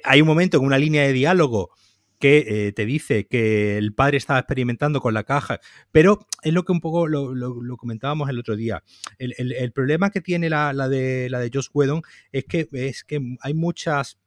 hay 0.03 0.23
un 0.23 0.27
momento 0.27 0.57
en 0.57 0.65
una 0.65 0.79
línea 0.79 1.03
de 1.03 1.13
diálogo 1.13 1.73
que 2.19 2.67
eh, 2.69 2.73
te 2.73 2.87
dice 2.87 3.27
que 3.27 3.79
el 3.79 3.95
padre 3.95 4.17
estaba 4.17 4.39
experimentando 4.39 5.01
con 5.01 5.15
la 5.15 5.25
caja, 5.25 5.61
pero 5.93 6.27
es 6.43 6.53
lo 6.53 6.65
que 6.65 6.73
un 6.73 6.81
poco 6.81 7.07
lo, 7.07 7.77
comentábamos 7.77 8.29
el 8.29 8.39
otro 8.39 8.57
día. 8.57 8.83
El, 9.19 9.73
problema 9.73 10.11
que 10.11 10.21
tiene 10.21 10.49
la, 10.49 10.73
de, 10.89 11.29
la 11.31 11.41
de 11.41 11.51
Josh 11.53 11.69
Whedon 11.73 12.03
es 12.33 12.45
que, 12.45 12.69
es 12.73 13.05
que 13.05 13.21
hay 13.41 13.55
muchas 13.55 14.19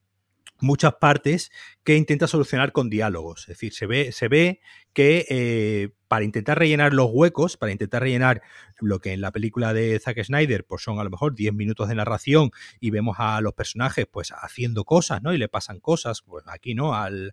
muchas 0.62 0.94
partes 0.94 1.50
que 1.84 1.96
intenta 1.96 2.26
solucionar 2.26 2.72
con 2.72 2.90
diálogos. 2.90 3.42
Es 3.42 3.48
decir, 3.48 3.72
se 3.72 3.86
ve, 3.86 4.12
se 4.12 4.28
ve 4.28 4.60
que 4.92 5.26
eh, 5.30 5.88
para 6.08 6.24
intentar 6.24 6.58
rellenar 6.58 6.92
los 6.92 7.08
huecos, 7.12 7.56
para 7.56 7.72
intentar 7.72 8.02
rellenar 8.02 8.42
lo 8.80 8.98
que 8.98 9.12
en 9.12 9.20
la 9.20 9.30
película 9.30 9.72
de 9.72 9.98
Zack 10.00 10.22
Snyder, 10.24 10.64
pues 10.64 10.82
son 10.82 10.98
a 10.98 11.04
lo 11.04 11.10
mejor 11.10 11.34
10 11.34 11.54
minutos 11.54 11.88
de 11.88 11.94
narración 11.94 12.50
y 12.80 12.90
vemos 12.90 13.16
a 13.18 13.40
los 13.40 13.54
personajes 13.54 14.06
pues 14.10 14.32
haciendo 14.32 14.84
cosas, 14.84 15.22
¿no? 15.22 15.32
Y 15.32 15.38
le 15.38 15.48
pasan 15.48 15.78
cosas, 15.78 16.22
pues 16.22 16.44
aquí, 16.48 16.74
¿no? 16.74 16.94
Al, 16.94 17.32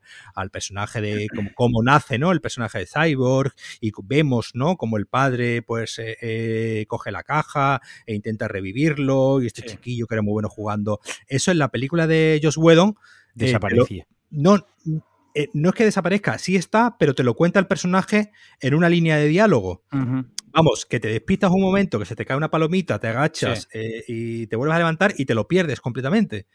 personaje 0.52 1.02
de 1.02 1.28
cómo, 1.56 1.82
nace, 1.84 2.19
¿no? 2.19 2.32
El 2.32 2.40
personaje 2.40 2.80
de 2.80 2.86
Cyborg 2.86 3.53
y 3.82 3.91
vemos, 4.03 4.52
¿no? 4.53 4.78
Como 4.78 4.98
el 4.98 5.07
padre 5.07 5.61
pues 5.61 5.99
eh, 5.99 6.18
eh, 6.22 6.86
coge 6.88 7.11
la 7.11 7.24
caja 7.24 7.82
e 8.06 8.14
intenta 8.14 8.48
revivirlo 8.48 9.41
y 9.41 9.48
este 9.48 9.64
chiquillo 9.64 10.07
que 10.07 10.15
era 10.15 10.22
muy 10.22 10.34
bueno 10.34 10.49
jugando. 10.49 10.99
Eso 11.28 11.52
en 11.52 11.57
la 11.57 11.69
película 11.69 12.07
de 12.07 12.40
Josh 12.41 12.57
Whedon 12.57 12.95
desaparecía. 13.34 14.07
No, 14.30 14.66
eh, 15.34 15.49
no 15.54 15.70
es 15.70 15.76
que 15.76 15.86
desaparezca, 15.86 16.38
sí 16.40 16.56
está, 16.56 16.95
pero 16.98 17.14
te 17.14 17.24
lo 17.24 17.36
cuenta 17.36 17.60
el 17.60 17.68
personaje 17.68 18.32
en 18.60 18.74
una 18.74 18.90
línea 18.90 19.18
de 19.18 19.28
diálogo. 19.28 19.84
Vamos, 20.52 20.86
que 20.86 20.99
te 20.99 21.10
despistas 21.10 21.52
un 21.52 21.62
momento, 21.62 21.99
que 21.99 22.06
se 22.06 22.16
te 22.16 22.26
cae 22.26 22.36
una 22.36 22.49
palomita, 22.49 22.99
te 22.99 23.08
agachas 23.08 23.68
eh, 23.74 24.04
y 24.08 24.48
te 24.48 24.56
vuelves 24.56 24.76
a 24.76 24.80
levantar 24.80 25.14
y 25.16 25.26
te 25.26 25.36
lo 25.36 25.48
pierdes 25.48 25.80
completamente. 25.80 26.48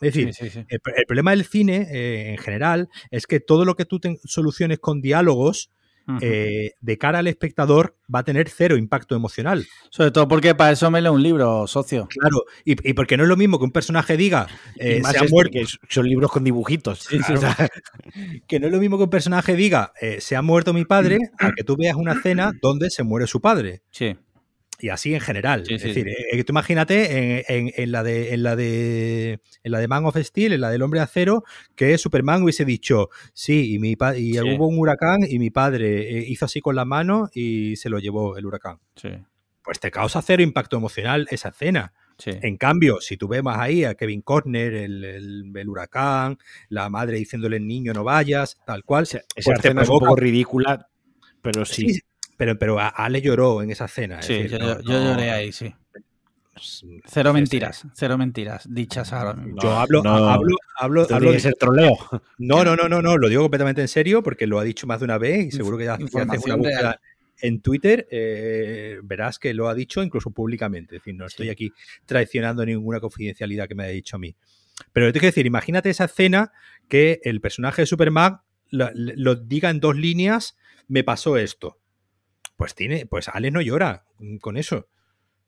Es 0.00 0.14
decir, 0.14 0.66
el, 0.68 0.80
problema 1.06 1.32
del 1.32 1.44
cine 1.44 1.86
eh, 1.90 2.30
en 2.30 2.38
general 2.38 2.88
es 3.10 3.26
que 3.26 3.38
todo 3.38 3.64
lo 3.64 3.76
que 3.76 3.84
tú 3.84 4.00
soluciones 4.24 4.78
con 4.78 5.00
diálogos 5.00 5.70
eh, 6.20 6.72
de 6.80 6.98
cara 6.98 7.20
al 7.20 7.26
espectador 7.26 7.96
va 8.12 8.20
a 8.20 8.24
tener 8.24 8.48
cero 8.48 8.76
impacto 8.76 9.14
emocional. 9.14 9.66
Sobre 9.90 10.10
todo 10.10 10.28
porque 10.28 10.54
para 10.54 10.72
eso 10.72 10.90
me 10.90 11.00
leo 11.00 11.12
un 11.12 11.22
libro, 11.22 11.66
socio. 11.66 12.08
Claro, 12.08 12.44
y, 12.64 12.92
porque 12.94 13.16
no 13.16 13.22
es 13.22 13.28
lo 13.28 13.36
mismo 13.36 13.58
que 13.58 13.64
un 13.64 13.72
personaje 13.72 14.16
diga 14.16 14.46
eh, 14.76 15.02
se 15.04 15.18
ha 15.18 15.24
muerto. 15.28 15.52
Que 15.52 15.66
son 15.88 16.08
libros 16.08 16.30
con 16.30 16.44
dibujitos. 16.44 17.08
que 18.46 18.60
no 18.60 18.66
es 18.66 18.72
lo 18.72 18.78
mismo 18.78 18.96
que 18.96 19.04
un 19.04 19.10
personaje 19.10 19.54
diga 19.54 19.92
eh, 20.00 20.20
se 20.20 20.36
ha 20.36 20.42
muerto 20.42 20.72
mi 20.72 20.84
padre, 20.84 21.18
a 21.38 21.52
que 21.52 21.64
tú 21.64 21.76
veas 21.76 21.96
una 21.96 22.12
escena 22.12 22.52
donde 22.60 22.90
se 22.90 23.02
muere 23.02 23.26
su 23.26 23.40
padre. 23.40 23.82
Sí 23.90 24.16
y 24.82 24.88
así 24.88 25.14
en 25.14 25.20
general. 25.20 25.62
es 25.68 25.80
decir, 25.80 26.08
eh, 26.08 26.44
tú 26.44 26.52
imagínate 26.52 27.44
en, 27.48 27.92
la 27.92 28.02
de, 28.02 28.34
en, 28.34 28.42
la 28.42 28.56
de, 28.56 29.40
en 29.62 29.72
la 29.72 29.78
de 29.78 29.86
Man 29.86 30.04
of 30.04 30.16
Steel, 30.16 30.52
en 30.52 30.60
la 30.60 30.70
del 30.70 30.82
Hombre 30.82 30.98
de 30.98 31.04
Acero, 31.04 31.44
que 31.76 31.96
Superman 31.96 32.42
hubiese 32.42 32.64
dicho, 32.64 33.08
sí, 33.32 33.74
y, 33.74 33.78
mi 33.78 33.96
y 34.16 34.40
hubo 34.40 34.66
un 34.66 34.80
huracán 34.80 35.20
y 35.26 35.38
mi 35.38 35.50
padre 35.50 36.18
eh, 36.18 36.24
hizo 36.26 36.46
así 36.46 36.60
con 36.60 36.74
la 36.74 36.84
mano 36.84 37.30
y 37.32 37.76
se 37.76 37.88
lo 37.90 38.00
llevó 38.00 38.36
el 38.36 38.44
huracán. 38.44 38.80
Pues 39.62 39.78
te 39.78 39.92
causa 39.92 40.20
cero 40.20 40.42
impacto 40.42 40.76
emocional 40.76 41.28
esa 41.30 41.50
escena. 41.50 41.92
En 42.26 42.56
cambio, 42.56 43.00
si 43.00 43.16
tú 43.16 43.28
ves 43.28 43.42
más 43.42 43.58
ahí 43.58 43.84
a 43.84 43.94
Kevin 43.94 44.22
Costner, 44.22 44.74
el, 44.74 45.68
huracán, 45.68 46.38
la 46.68 46.90
madre 46.90 47.18
diciéndole 47.18 47.60
niño 47.60 47.92
no 47.92 48.02
vayas, 48.02 48.58
tal 48.66 48.82
cual. 48.82 49.04
esa 49.04 49.20
pues 49.32 49.46
escena 49.46 49.82
es 49.82 49.88
un 49.88 50.00
poco 50.00 50.16
ridícula, 50.16 50.88
pero 51.40 51.64
sí 51.64 52.00
pero, 52.42 52.58
pero 52.58 52.76
Ale 52.80 53.22
lloró 53.22 53.62
en 53.62 53.70
esa 53.70 53.84
escena. 53.84 54.20
Sí, 54.20 54.48
yo, 54.48 54.80
lloré 54.80 55.30
ahí, 55.30 55.52
sí. 55.52 55.72
Cero 57.06 57.32
mentiras, 57.32 57.86
cero 57.94 58.18
mentiras 58.18 58.66
dichas 58.68 59.12
ahora 59.12 59.36
Yo 59.62 59.70
hablo, 59.70 60.02
hablo, 60.04 60.56
hablo, 60.76 61.06
hablo 61.08 61.32
de 61.32 61.38
ser 61.38 61.54
troleo. 61.54 61.96
No, 62.38 62.64
no, 62.64 62.74
no, 62.74 62.88
no, 62.88 63.00
no, 63.00 63.16
lo 63.16 63.28
digo 63.28 63.42
completamente 63.42 63.80
en 63.80 63.86
serio 63.86 64.24
porque 64.24 64.48
lo 64.48 64.58
ha 64.58 64.64
dicho 64.64 64.88
más 64.88 64.98
de 64.98 65.04
una 65.04 65.18
vez 65.18 65.46
y 65.46 65.50
seguro 65.52 65.78
que 65.78 65.84
ya, 65.84 65.94
haces 65.94 66.44
una 66.44 66.56
búsqueda 66.56 67.00
en 67.40 67.60
Twitter, 67.60 68.08
eh, 68.10 68.98
verás 69.04 69.38
que 69.38 69.54
lo 69.54 69.68
ha 69.68 69.74
dicho 69.74 70.02
incluso 70.02 70.32
públicamente. 70.32 70.96
Es 70.96 71.02
decir, 71.02 71.14
no 71.14 71.26
estoy 71.26 71.48
aquí 71.48 71.72
traicionando 72.06 72.66
ninguna 72.66 72.98
confidencialidad 72.98 73.68
que 73.68 73.76
me 73.76 73.84
haya 73.84 73.92
dicho 73.92 74.16
a 74.16 74.18
mí. 74.18 74.34
Pero 74.92 75.06
te 75.12 75.20
quiero 75.20 75.30
decir, 75.30 75.46
imagínate 75.46 75.90
esa 75.90 76.06
escena 76.06 76.50
que 76.88 77.20
el 77.22 77.40
personaje 77.40 77.82
de 77.82 77.86
Superman 77.86 78.40
lo 78.68 79.36
diga 79.36 79.70
en 79.70 79.78
dos 79.78 79.96
líneas, 79.96 80.56
me 80.88 81.04
pasó 81.04 81.36
esto 81.36 81.78
pues 82.62 82.76
tiene, 82.76 83.06
pues 83.06 83.28
Alex 83.28 83.52
no 83.52 83.60
llora 83.60 84.04
con 84.40 84.56
eso. 84.56 84.86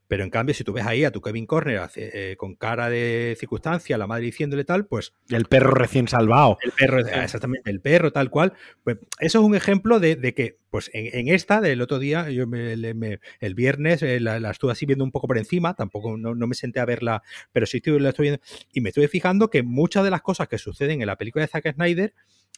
Pero 0.09 0.25
en 0.25 0.31
cambio, 0.31 0.53
si 0.53 0.65
tú 0.65 0.73
ves 0.73 0.85
ahí 0.85 1.05
a 1.05 1.13
tu 1.13 1.21
Kevin 1.21 1.47
Corner 1.47 1.89
eh, 1.95 2.35
con 2.37 2.57
cara 2.57 2.91
de 2.91 3.37
circunstancia, 3.39 3.97
la 3.97 4.09
madre 4.09 4.25
diciéndole 4.25 4.65
tal, 4.65 4.87
pues. 4.87 5.15
El 5.29 5.45
perro 5.45 5.71
recién 5.71 6.09
salvado. 6.09 6.59
El 6.61 6.73
perro, 6.73 6.99
exactamente, 6.99 7.71
el 7.71 7.81
perro 7.81 8.11
tal 8.11 8.31
cual. 8.31 8.55
Pues 8.83 8.99
eso 9.21 9.39
es 9.39 9.45
un 9.45 9.55
ejemplo 9.55 10.01
de, 10.01 10.35
que, 10.35 10.59
pues 10.71 10.91
en, 10.93 11.29
esta 11.29 11.61
del 11.61 11.83
otro 11.83 12.01
día, 12.01 12.29
yo 12.31 12.47
el 12.53 13.55
viernes 13.55 14.03
eh, 14.03 14.19
la, 14.19 14.51
estuve 14.51 14.73
así 14.73 14.85
viendo 14.85 15.05
un 15.05 15.13
poco 15.13 15.29
por 15.29 15.39
encima, 15.39 15.75
tampoco 15.75 16.17
no, 16.17 16.35
me 16.35 16.55
senté 16.57 16.81
a 16.81 16.85
verla, 16.85 17.23
pero 17.53 17.65
sí 17.65 17.77
estoy, 17.77 18.01
la 18.01 18.09
estoy 18.09 18.25
viendo. 18.25 18.43
Y 18.73 18.81
me 18.81 18.89
estoy 18.89 19.07
fijando 19.07 19.51
que 19.51 19.63
muchas 19.63 20.03
de 20.03 20.11
las 20.11 20.23
cosas 20.23 20.49
que 20.49 20.59
suceden 20.59 21.01
en 21.01 21.07
la 21.07 21.17
película 21.17 21.45
de 21.45 21.49
Zack 21.49 21.75
Snyder, 21.75 22.13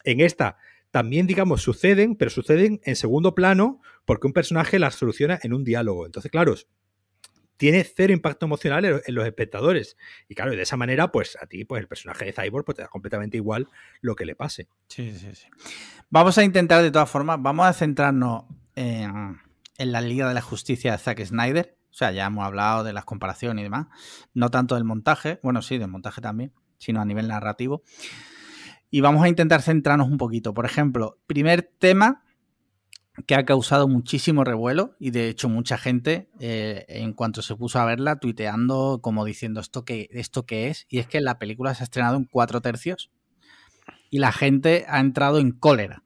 en 0.05 0.20
esta 0.20 0.56
también, 0.90 1.27
digamos, 1.27 1.60
suceden, 1.60 2.16
pero 2.16 2.31
suceden 2.31 2.81
en 2.85 2.97
segundo 2.97 3.35
plano 3.35 3.82
porque 4.06 4.27
un 4.27 4.32
personaje 4.32 4.78
las 4.78 4.94
soluciona 4.94 5.39
en 5.43 5.52
un 5.52 5.62
diálogo. 5.62 6.06
Entonces, 6.06 6.31
claro, 6.31 6.55
tiene 7.56 7.85
cero 7.85 8.12
impacto 8.12 8.47
emocional 8.47 8.85
en, 8.85 9.14
los 9.14 9.27
espectadores. 9.27 9.97
Y 10.28 10.35
claro, 10.35 10.52
de 10.52 10.62
esa 10.62 10.77
manera, 10.77 11.12
pues 11.12 11.36
a 11.40 11.47
ti, 11.47 11.64
pues 11.64 11.81
el 11.81 11.89
personaje 11.89 12.27
de 12.27 12.32
Cyborg, 12.32 12.64
pues 12.64 12.77
te 12.77 12.82
da 12.82 12.89
completamente 12.89 13.36
igual 13.36 13.68
lo 14.01 14.14
que 14.14 14.24
le 14.24 14.36
pase. 14.36 14.68
Sí, 14.89 15.14
sí, 15.14 15.35
sí. 15.35 15.47
Vamos 16.09 16.39
a 16.39 16.44
intentar, 16.44 16.82
de 16.82 16.90
todas 16.90 17.10
formas, 17.10 17.39
vamos 17.40 17.66
a 17.66 17.73
centrarnos 17.73 18.44
en, 18.74 19.39
la 19.78 20.01
Liga 20.01 20.28
de 20.28 20.35
la 20.35 20.43
Justicia 20.43 20.93
de 20.93 20.98
Zack 20.98 21.24
Snyder. 21.24 21.77
O 21.90 21.94
sea, 21.94 22.12
ya 22.12 22.27
hemos 22.27 22.44
hablado 22.44 22.85
de 22.85 22.93
las 22.93 23.05
comparaciones 23.05 23.60
y 23.60 23.64
demás. 23.64 23.86
No 24.35 24.51
tanto 24.51 24.74
del 24.74 24.85
montaje, 24.85 25.40
bueno, 25.43 25.62
sí, 25.62 25.78
del 25.78 25.89
montaje 25.89 26.20
también, 26.20 26.52
sino 26.78 27.01
a 27.01 27.05
nivel 27.05 27.28
narrativo. 27.28 27.82
Y 28.91 29.01
vamos 29.01 29.23
a 29.23 29.29
intentar 29.29 29.63
centrarnos 29.63 30.09
un 30.09 30.19
poquito. 30.19 30.55
Por 30.55 30.65
ejemplo, 30.65 31.19
primer 31.27 31.63
tema 31.63 32.23
que 33.25 33.35
ha 33.35 33.45
causado 33.45 33.89
muchísimo 33.89 34.45
revuelo 34.45 34.95
y 34.99 35.11
de 35.11 35.29
hecho 35.29 35.49
mucha 35.49 35.79
gente 35.79 36.29
eh, 36.39 36.85
en 36.89 37.13
cuanto 37.15 37.41
se 37.41 37.57
puso 37.57 37.79
a 37.79 37.87
verla 37.87 38.19
tuiteando 38.19 39.01
como 39.01 39.25
diciendo 39.25 39.61
esto 39.61 39.85
que 39.85 40.09
esto 40.13 40.45
qué 40.45 40.69
es 40.69 40.87
y 40.91 40.99
es 40.99 41.07
que 41.07 41.21
la 41.21 41.39
película 41.39 41.75
se 41.75 41.83
ha 41.83 41.85
estrenado 41.85 42.17
en 42.17 42.25
cuatro 42.25 42.61
tercios 42.61 43.11
y 44.11 44.19
la 44.19 44.33
gente 44.33 44.85
ha 44.89 45.01
entrado 45.01 45.39
en 45.39 45.53
cólera. 45.53 46.03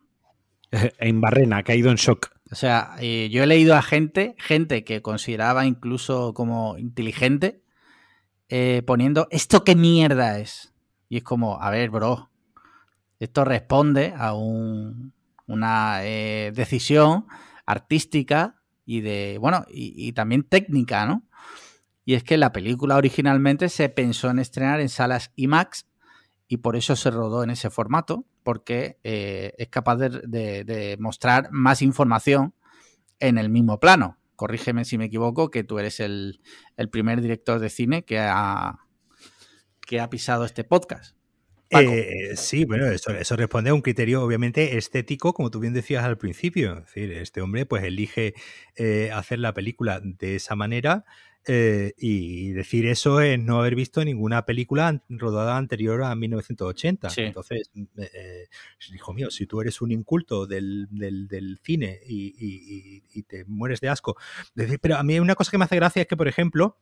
En 0.98 1.20
barrena 1.20 1.58
ha 1.58 1.62
caído 1.64 1.90
en 1.90 1.96
shock. 1.96 2.30
O 2.52 2.54
sea 2.54 2.94
eh, 3.00 3.28
yo 3.32 3.42
he 3.42 3.46
leído 3.46 3.74
a 3.74 3.82
gente 3.82 4.36
gente 4.38 4.84
que 4.84 5.02
consideraba 5.02 5.66
incluso 5.66 6.32
como 6.32 6.78
inteligente 6.78 7.62
eh, 8.48 8.82
poniendo 8.86 9.26
esto 9.30 9.64
qué 9.64 9.74
mierda 9.74 10.38
es 10.38 10.72
y 11.08 11.18
es 11.18 11.22
como 11.24 11.60
a 11.60 11.70
ver 11.70 11.90
bro 11.90 12.29
esto 13.20 13.44
responde 13.44 14.12
a 14.16 14.34
un 14.34 15.12
una 15.50 16.04
eh, 16.04 16.52
decisión 16.54 17.26
artística 17.66 18.62
y 18.86 19.00
de, 19.00 19.36
bueno, 19.38 19.64
y, 19.68 20.12
también 20.12 20.44
técnica, 20.44 21.06
¿no? 21.06 21.24
Y 22.04 22.14
es 22.14 22.24
que 22.24 22.38
la 22.38 22.52
película 22.52 22.96
originalmente 22.96 23.68
se 23.68 23.88
pensó 23.88 24.30
en 24.30 24.38
estrenar 24.38 24.80
en 24.80 24.88
salas 24.88 25.32
IMAX 25.36 25.86
y 26.48 26.58
por 26.58 26.76
eso 26.76 26.96
se 26.96 27.10
rodó 27.10 27.44
en 27.44 27.50
ese 27.50 27.70
formato, 27.70 28.24
porque 28.42 28.98
eh, 29.04 29.54
es 29.58 29.68
capaz 29.68 29.96
de, 29.96 30.96
mostrar 30.98 31.48
más 31.52 31.82
información 31.82 32.54
en 33.18 33.38
el 33.38 33.50
mismo 33.50 33.78
plano. 33.78 34.18
Corrígeme 34.36 34.84
si 34.84 34.98
me 34.98 35.06
equivoco, 35.06 35.50
que 35.50 35.62
tú 35.62 35.78
eres 35.78 36.00
el, 36.00 36.40
primer 36.90 37.20
director 37.20 37.58
de 37.58 37.70
cine 37.70 38.04
que 38.04 38.18
ha 38.18 38.78
pisado 40.10 40.44
este 40.44 40.64
podcast. 40.64 41.19
Eh, 41.70 42.32
sí, 42.34 42.64
bueno, 42.64 42.86
eso, 42.86 43.12
eso, 43.12 43.36
responde 43.36 43.70
a 43.70 43.74
un 43.74 43.80
criterio 43.80 44.22
obviamente 44.22 44.76
estético, 44.76 45.32
como 45.32 45.50
tú 45.50 45.60
bien 45.60 45.72
decías 45.72 46.04
al 46.04 46.18
principio. 46.18 46.78
Es 46.78 46.86
decir, 46.86 47.12
este 47.12 47.40
hombre 47.40 47.64
pues 47.64 47.84
elige 47.84 48.34
eh, 48.74 49.10
hacer 49.12 49.38
la 49.38 49.54
película 49.54 50.00
de 50.02 50.34
esa 50.34 50.56
manera 50.56 51.04
eh, 51.46 51.94
y 51.96 52.50
decir 52.50 52.86
eso 52.86 53.20
es 53.20 53.38
no 53.38 53.60
haber 53.60 53.76
visto 53.76 54.04
ninguna 54.04 54.44
película 54.44 55.00
rodada 55.08 55.56
anterior 55.56 56.02
a 56.02 56.14
1980. 56.16 57.08
Entonces, 57.16 57.70
hijo 58.92 59.14
mío, 59.14 59.30
si 59.30 59.46
tú 59.46 59.60
eres 59.60 59.80
un 59.80 59.92
inculto 59.92 60.46
del, 60.46 60.88
del, 60.90 61.60
cine 61.62 62.00
y, 62.04 63.04
y, 63.12 63.22
te 63.22 63.44
mueres 63.44 63.80
de 63.80 63.88
asco. 63.88 64.16
Pero 64.80 64.96
a 64.96 65.04
mí 65.04 65.20
una 65.20 65.36
cosa 65.36 65.52
que 65.52 65.58
me 65.58 65.66
hace 65.66 65.76
gracia 65.76 66.02
es 66.02 66.08
que, 66.08 66.16
por 66.16 66.26
ejemplo, 66.26 66.78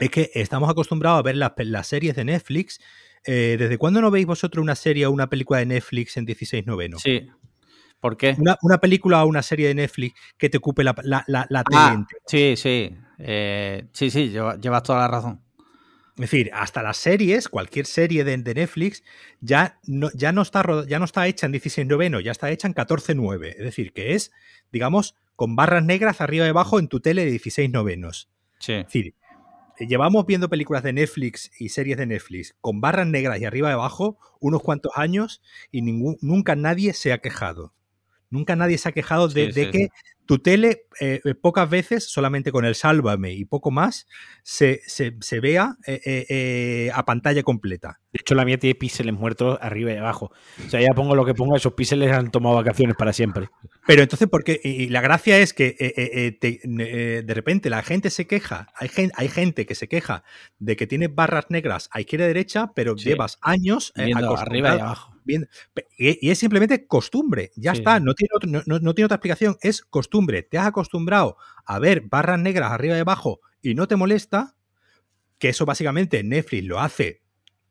es 0.00 0.10
que 0.10 0.30
estamos 0.34 0.68
acostumbrados 0.68 1.20
a 1.20 1.22
ver 1.22 1.36
las, 1.36 1.52
las 1.58 1.86
series 1.86 2.16
de 2.16 2.24
Netflix 2.24 2.80
eh, 3.24 3.56
¿Desde 3.58 3.78
cuándo 3.78 4.00
no 4.00 4.10
veis 4.10 4.26
vosotros 4.26 4.62
una 4.62 4.74
serie 4.74 5.06
o 5.06 5.10
una 5.10 5.28
película 5.28 5.58
de 5.58 5.66
Netflix 5.66 6.16
en 6.16 6.24
16 6.24 6.66
noveno? 6.66 6.98
Sí. 6.98 7.28
¿Por 8.00 8.16
qué? 8.16 8.34
Una, 8.62 8.78
película 8.78 9.22
o 9.22 9.26
una 9.26 9.42
serie 9.42 9.68
de 9.68 9.74
Netflix 9.74 10.18
que 10.38 10.48
te 10.48 10.56
ocupe 10.56 10.82
la, 10.82 10.94
la, 11.04 11.24
la, 11.26 11.64
ah, 11.72 12.06
Sí, 12.26 12.54
sí. 12.56 12.96
Eh, 13.18 13.84
sí, 13.92 14.10
sí, 14.10 14.30
llevas, 14.30 14.82
toda 14.82 15.00
la 15.00 15.08
razón. 15.08 15.42
Es 16.14 16.30
decir, 16.30 16.50
hasta 16.54 16.82
las 16.82 16.96
series, 16.96 17.48
cualquier 17.48 17.86
serie 17.86 18.24
de, 18.24 18.38
Netflix, 18.38 19.02
ya 19.40 19.78
no, 19.86 20.08
ya, 20.14 20.32
no 20.32 20.42
está, 20.42 20.64
ya 20.86 20.98
no 20.98 21.04
está 21.04 21.26
hecha 21.26 21.46
en 21.46 21.52
16 21.52 21.86
noveno, 21.86 22.20
ya 22.20 22.32
está 22.32 22.50
hecha 22.50 22.66
en 22.66 22.74
14 22.74 23.14
9. 23.14 23.56
Es 23.58 23.64
decir, 23.64 23.92
que 23.92 24.14
es, 24.14 24.32
digamos, 24.72 25.14
con 25.36 25.54
barras 25.54 25.84
negras 25.84 26.22
arriba 26.22 26.46
y 26.46 26.50
abajo 26.50 26.78
en 26.78 26.88
tu 26.88 27.00
tele 27.00 27.24
de 27.24 27.30
16 27.32 27.70
novenos. 27.70 28.30
Sí. 28.58 28.72
Es 28.72 28.86
decir, 28.86 29.14
llevamos 29.86 30.26
viendo 30.26 30.48
películas 30.48 30.82
de 30.82 30.92
Netflix 30.92 31.50
y 31.58 31.70
series 31.70 31.96
de 31.96 32.06
Netflix 32.06 32.54
con 32.60 32.80
barras 32.80 33.06
negras 33.06 33.40
y 33.40 33.44
arriba 33.44 33.70
y 33.70 33.72
abajo 33.72 34.18
unos 34.40 34.62
cuantos 34.62 34.92
años 34.96 35.42
y 35.70 35.82
nunca 35.82 36.56
nadie 36.56 36.92
se 36.92 37.12
ha 37.12 37.18
quejado. 37.18 37.72
Nunca 38.30 38.54
nadie 38.54 38.78
se 38.78 38.88
ha 38.88 38.92
quejado 38.92 39.28
de, 39.28 39.50
que 39.50 39.88
tu 40.30 40.38
tele 40.38 40.84
eh, 41.00 41.20
eh, 41.24 41.34
pocas 41.34 41.68
veces, 41.68 42.08
solamente 42.08 42.52
con 42.52 42.64
el 42.64 42.76
sálvame 42.76 43.32
y 43.32 43.44
poco 43.44 43.72
más, 43.72 44.06
se, 44.44 44.80
vea 45.42 45.76
eh, 45.84 46.88
a 46.94 47.04
pantalla 47.04 47.42
completa. 47.42 47.98
De 48.12 48.20
hecho, 48.20 48.36
la 48.36 48.44
mía 48.44 48.56
tiene 48.56 48.76
píxeles 48.76 49.12
muertos 49.12 49.58
arriba 49.60 49.92
y 49.92 49.96
abajo. 49.96 50.30
O 50.64 50.70
sea, 50.70 50.80
ya 50.80 50.94
pongo 50.94 51.16
lo 51.16 51.24
que 51.24 51.34
ponga, 51.34 51.56
esos 51.56 51.72
píxeles 51.72 52.12
han 52.12 52.30
tomado 52.30 52.54
vacaciones 52.54 52.94
para 52.94 53.12
siempre. 53.12 53.48
Pero 53.88 54.02
entonces, 54.02 54.28
porque 54.30 54.60
y 54.62 54.86
la 54.90 55.00
gracia 55.00 55.36
es 55.38 55.52
que 55.52 55.74
de 56.40 57.34
repente 57.34 57.68
la 57.68 57.82
gente 57.82 58.10
se 58.10 58.28
queja, 58.28 58.68
hay 58.76 58.88
gente, 58.88 59.14
hay 59.16 59.28
gente 59.28 59.66
que 59.66 59.74
se 59.74 59.88
queja 59.88 60.22
de 60.60 60.76
que 60.76 60.86
tiene 60.86 61.08
barras 61.08 61.46
negras 61.48 61.88
a 61.90 62.00
izquierda 62.00 62.26
y 62.26 62.28
derecha, 62.28 62.70
pero 62.76 62.94
llevas 62.94 63.38
años 63.42 63.92
arriba 63.96 64.76
y 64.76 64.78
abajo 64.78 65.19
y, 65.96 66.30
es 66.30 66.38
simplemente 66.38 66.86
costumbre, 66.86 67.52
ya 67.56 67.72
está, 67.72 68.00
no 68.00 68.14
tiene, 68.14 68.62
no, 68.66 68.94
tiene 68.94 69.06
otra 69.06 69.16
explicación, 69.16 69.56
es 69.60 69.82
costumbre. 69.82 70.42
Te 70.42 70.58
has 70.58 70.66
acostumbrado 70.66 71.36
a 71.64 71.78
ver 71.78 72.02
barras 72.02 72.40
negras 72.40 72.72
arriba 72.72 72.96
y 72.96 73.00
abajo 73.00 73.40
y 73.62 73.74
no 73.74 73.88
te 73.88 73.96
molesta, 73.96 74.56
que 75.38 75.50
eso 75.50 75.64
básicamente 75.64 76.22
Netflix 76.22 76.64
lo 76.64 76.80
hace 76.80 77.22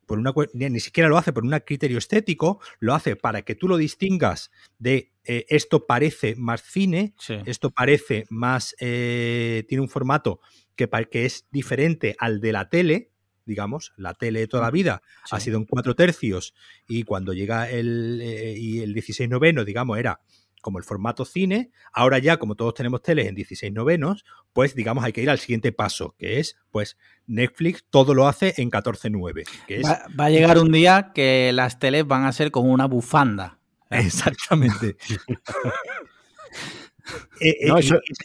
por 0.10 0.18
una 0.18 0.34
ni 0.54 0.80
siquiera 0.80 1.08
lo 1.08 1.20
hace 1.20 1.32
por 1.32 1.44
un 1.44 1.52
criterio 1.64 2.00
estético, 2.00 2.60
lo 2.80 2.96
hace 2.96 3.16
para 3.16 3.44
que 3.44 3.54
tú 3.54 3.68
lo 3.68 3.78
distingas 3.78 4.50
de 4.80 5.12
eh, 5.24 5.46
esto 5.50 5.86
parece 5.86 6.36
más 6.36 6.64
cine, 6.64 7.14
esto 7.46 7.70
parece 7.70 8.26
más, 8.32 8.76
eh, 8.80 9.66
tiene 9.68 9.84
un 9.84 9.90
formato 9.90 10.40
que, 10.76 10.90
que 11.12 11.26
es 11.26 11.46
diferente 11.52 12.16
al 12.18 12.42
de 12.42 12.52
la 12.52 12.70
tele, 12.70 13.09
digamos, 13.50 13.92
la 13.98 14.14
tele 14.14 14.42
de 14.42 14.48
toda 14.48 14.64
la 14.64 14.72
vida 14.72 15.02
ha 15.32 15.40
sido 15.40 15.58
en 15.58 15.66
cuatro 15.66 15.96
tercios 15.96 16.54
y 16.88 17.04
cuando 17.04 17.34
llega 17.34 17.70
el, 17.70 18.22
eh, 18.22 18.56
y 18.56 18.80
el 18.80 18.94
16 18.94 19.28
noveno, 19.28 19.66
digamos, 19.66 19.98
era 19.98 20.22
como 20.62 20.78
el 20.78 20.84
formato 20.84 21.26
cine, 21.26 21.72
ahora 21.92 22.20
ya 22.20 22.38
como 22.38 22.56
todos 22.56 22.76
tenemos 22.76 23.02
teles 23.02 23.28
en 23.28 23.36
16 23.36 23.74
novenos, 23.74 24.24
pues 24.54 24.76
digamos 24.76 25.04
hay 25.04 25.14
que 25.14 25.22
ir 25.22 25.30
al 25.30 25.40
siguiente 25.40 25.72
paso, 25.72 26.16
que 26.20 26.40
es 26.40 26.58
pues 26.70 26.98
Netflix 27.26 27.86
todo 27.90 28.14
lo 28.14 28.28
hace 28.28 28.54
en 28.58 28.70
14.9. 28.70 29.46
Que 29.68 29.82
va, 29.82 30.06
va, 30.20 30.26
a 30.26 30.30
llegar 30.30 30.60
un 30.60 30.72
día 30.72 31.12
que 31.16 31.52
las 31.54 31.80
teles 31.80 32.06
van 32.06 32.26
a 32.26 32.32
ser 32.32 32.52
como 32.52 32.72
una 32.72 32.86
bufanda. 32.86 33.60
Exactamente. 33.90 34.98
Eh, 37.40 37.56
eh, 37.62 37.74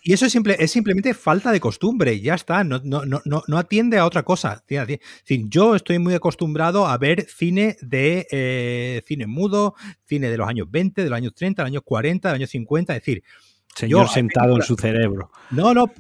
y, 0.03 0.13
eso 0.13 0.27
es, 0.27 0.33
simple, 0.33 0.57
es 0.59 0.71
simplemente 0.71 1.15
falta 1.15 1.53
de 1.53 1.61
costumbre, 1.61 2.21
ya 2.21 2.35
está, 2.35 2.65
no, 2.65 2.81
no, 2.85 3.03
no, 3.05 3.43
no 3.47 3.59
atiende 3.59 3.99
a 3.99 4.07
otra 4.07 4.23
cosa. 4.23 4.65
yo 5.27 5.75
estoy 5.75 5.99
muy 5.99 6.15
acostumbrado 6.15 6.87
a 6.87 6.99
ver 6.99 7.27
cine 7.29 7.77
de 7.81 8.27
eh, 8.31 9.03
cine 9.07 9.27
mudo, 9.27 9.75
cine 10.07 10.31
de 10.31 10.37
los 10.37 10.49
años 10.49 10.71
20, 10.71 11.03
de 11.03 11.11
los 11.11 11.17
años 11.17 11.35
30, 11.35 11.63
de 11.63 11.65
los 11.65 11.73
años 11.73 11.83
40, 11.85 12.29
de 12.29 12.33
los 12.33 12.39
años 12.39 12.51
50, 12.51 12.93
es 12.95 13.01
decir, 13.01 13.23
Señor 13.75 14.09
sentado 14.09 14.55
en 14.55 14.63
su 14.63 14.77
cerebro. 14.77 15.31
No, 15.51 15.75
no, 15.75 15.93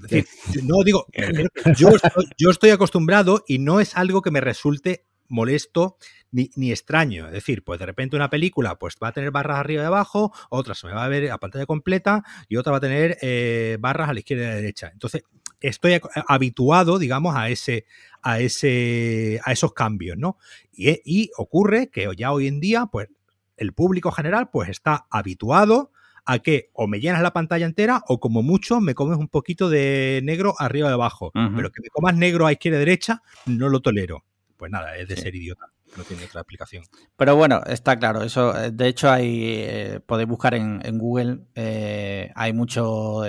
no 0.62 0.82
digo, 0.84 1.06
yo 1.76 1.90
yo 2.38 2.50
estoy 2.50 2.70
acostumbrado 2.70 3.44
y 3.48 3.58
no 3.58 3.80
es 3.80 3.96
algo 3.96 4.22
que 4.22 4.30
me 4.30 4.40
resulte 4.40 5.06
molesto 5.34 5.96
ni, 6.30 6.70
extraño. 6.70 7.26
Es 7.26 7.32
decir, 7.32 7.62
pues 7.62 7.78
de 7.78 7.86
repente 7.86 8.16
una 8.16 8.30
película 8.30 8.76
pues 8.76 8.96
va 9.02 9.08
a 9.08 9.12
tener 9.12 9.30
barras 9.30 9.58
arriba 9.58 9.82
y 9.82 9.86
abajo, 9.86 10.32
otra 10.50 10.74
se 10.74 10.86
me 10.86 10.94
va 10.94 11.04
a 11.04 11.08
ver 11.08 11.30
a 11.30 11.38
pantalla 11.38 11.66
completa 11.66 12.22
y 12.48 12.56
otra 12.56 12.72
va 12.72 12.78
a 12.78 12.80
tener 12.80 13.18
eh, 13.20 13.76
barras 13.80 14.08
a 14.08 14.14
la 14.14 14.20
izquierda 14.20 14.44
y 14.44 14.46
a 14.46 14.50
la 14.50 14.56
derecha. 14.56 14.90
Entonces, 14.92 15.22
estoy 15.60 16.00
habituado, 16.28 16.98
digamos, 16.98 17.36
a 17.36 17.48
ese, 17.48 17.86
a 18.22 18.40
ese, 18.40 19.40
a 19.44 19.52
esos 19.52 19.72
cambios, 19.72 20.16
¿no? 20.16 20.38
Y, 20.72 21.00
y, 21.04 21.30
ocurre 21.36 21.88
que 21.88 22.08
ya 22.16 22.32
hoy 22.32 22.48
en 22.48 22.60
día, 22.60 22.86
pues, 22.90 23.08
el 23.56 23.72
público 23.72 24.10
general, 24.10 24.50
pues, 24.50 24.68
está 24.68 25.06
habituado 25.10 25.92
a 26.26 26.38
que 26.38 26.70
o 26.72 26.86
me 26.86 27.00
llenas 27.00 27.22
la 27.22 27.32
pantalla 27.32 27.66
entera 27.66 28.02
o 28.08 28.18
como 28.18 28.42
mucho 28.42 28.80
me 28.80 28.94
comes 28.94 29.18
un 29.18 29.28
poquito 29.28 29.68
de 29.68 30.20
negro 30.24 30.54
arriba 30.58 30.88
y 30.88 30.92
abajo. 30.92 31.30
Pero 31.32 31.70
que 31.70 31.82
me 31.82 31.88
comas 31.88 32.16
negro 32.16 32.46
a 32.46 32.52
izquierda 32.52 32.78
y 32.78 32.80
derecha, 32.80 33.22
no 33.46 33.68
lo 33.68 33.80
tolero. 33.80 34.24
Pues 34.64 34.72
nada, 34.72 34.96
es 34.96 35.08
de 35.08 35.16
ser 35.16 35.34
idiota 35.34 35.70
no 35.94 36.04
tiene 36.04 36.24
otra 36.24 36.40
explicación. 36.40 36.84
Pero 37.18 37.36
bueno, 37.36 37.60
está 37.66 37.98
claro, 37.98 38.22
eso, 38.22 38.58
eh, 38.58 38.70
de 38.72 38.88
hecho 38.88 39.10
hay, 39.10 39.56
eh, 39.58 40.00
podéis 40.06 40.26
buscar 40.26 40.54
en, 40.54 40.80
Google, 40.96 41.40
eh, 41.54 42.32
hay 42.34 42.54
muchos 42.54 43.26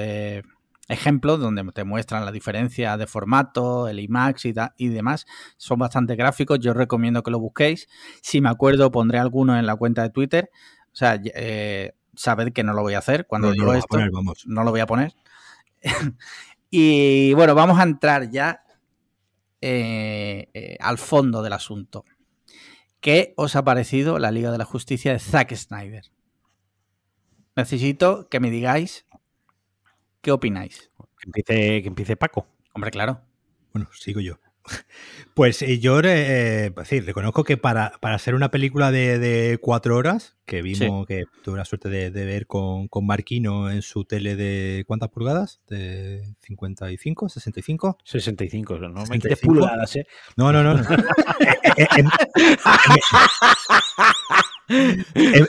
ejemplos 0.88 1.41
donde 1.41 1.70
te 1.74 1.84
muestran 1.84 2.24
la 2.24 2.32
diferencia 2.32 2.95
de 2.95 3.06
formato, 3.06 3.90
el 3.90 3.99
IMAX 3.99 4.45
y, 4.45 4.53
y, 4.78 4.88
demás, 4.88 5.26
son 5.57 5.78
bastante 5.78 6.16
gráficos, 6.16 6.57
yo 6.62 6.74
recomiendo 6.74 7.22
que 7.22 7.32
lo 7.32 7.40
busquéis, 7.40 7.90
si 8.22 8.40
me 8.40 8.48
acuerdo 8.48 8.91
pondré 8.91 9.20
alguno 9.20 9.60
en 9.60 9.66
la 9.66 9.76
cuenta 9.76 10.03
de 10.03 10.12
Twitter, 10.12 10.49
o 10.86 10.95
sea, 10.95 11.20
sabed 12.16 12.53
que 12.53 12.64
no 12.64 12.72
lo 12.72 12.82
voy 12.82 12.94
a 12.94 12.99
hacer 12.99 13.28
cuando 13.28 13.52
digo 13.52 13.74
esto, 13.74 13.98
no 14.45 14.64
lo 14.64 14.72
voy 14.72 14.80
a 14.80 14.88
poner. 14.88 15.14
y 16.72 17.34
bueno, 17.34 17.56
vamos 17.56 17.78
a 17.78 17.84
entrar 17.84 18.30
ya 18.30 18.65
al 19.61 20.98
fondo 20.98 21.41
del 21.41 21.53
asunto. 21.53 22.06
¿Qué 23.02 23.34
os 23.38 23.56
ha 23.56 23.64
parecido 23.64 24.19
la 24.19 24.32
Liga 24.32 24.52
de 24.52 24.57
la 24.57 24.65
Justicia 24.65 25.11
de 25.11 25.19
Zack 25.19 25.56
Snyder? 25.56 26.06
Necesito 27.56 28.27
que 28.30 28.40
me 28.40 28.49
digáis 28.49 29.06
qué 30.22 30.32
opináis. 30.32 30.91
Que 31.19 31.27
empiece, 31.27 31.82
que 31.82 31.88
empiece 31.88 32.18
Paco. 32.18 32.48
Hombre, 32.73 32.91
claro. 32.91 33.22
Bueno, 33.73 33.90
sigo 33.94 34.19
yo. 34.19 34.36
Pues 35.36 35.62
eh, 35.62 35.80
yo 35.80 36.00
eh, 36.02 36.72
pues 36.74 36.88
sí, 36.88 37.02
reconozco 37.02 37.44
que 37.44 37.58
para, 37.58 37.92
para 38.00 38.16
hacer 38.16 38.36
una 38.36 38.52
película 38.52 38.92
de, 38.92 39.60
cuatro 39.62 39.98
horas, 39.98 40.38
que 40.46 40.62
vimos 40.62 41.06
que 41.06 41.26
tuve 41.44 41.58
la 41.58 41.66
suerte 41.66 41.90
de, 41.90 42.10
ver 42.10 42.48
con, 42.48 42.88
con, 42.88 43.06
Marquino 43.06 43.70
en 43.70 43.82
su 43.82 44.06
tele 44.06 44.38
de 44.38 44.86
¿cuántas 44.88 45.10
pulgadas? 45.10 45.60
¿De 45.68 46.24
55? 46.40 47.28
¿65? 47.28 47.98
65, 48.06 48.80
no 48.80 49.06
65? 49.06 49.46
pulgadas, 49.46 49.98
¿eh? 49.98 50.08
No, 50.38 50.54
no, 50.54 50.64
no. 50.64 50.76
Eh, 54.68 55.46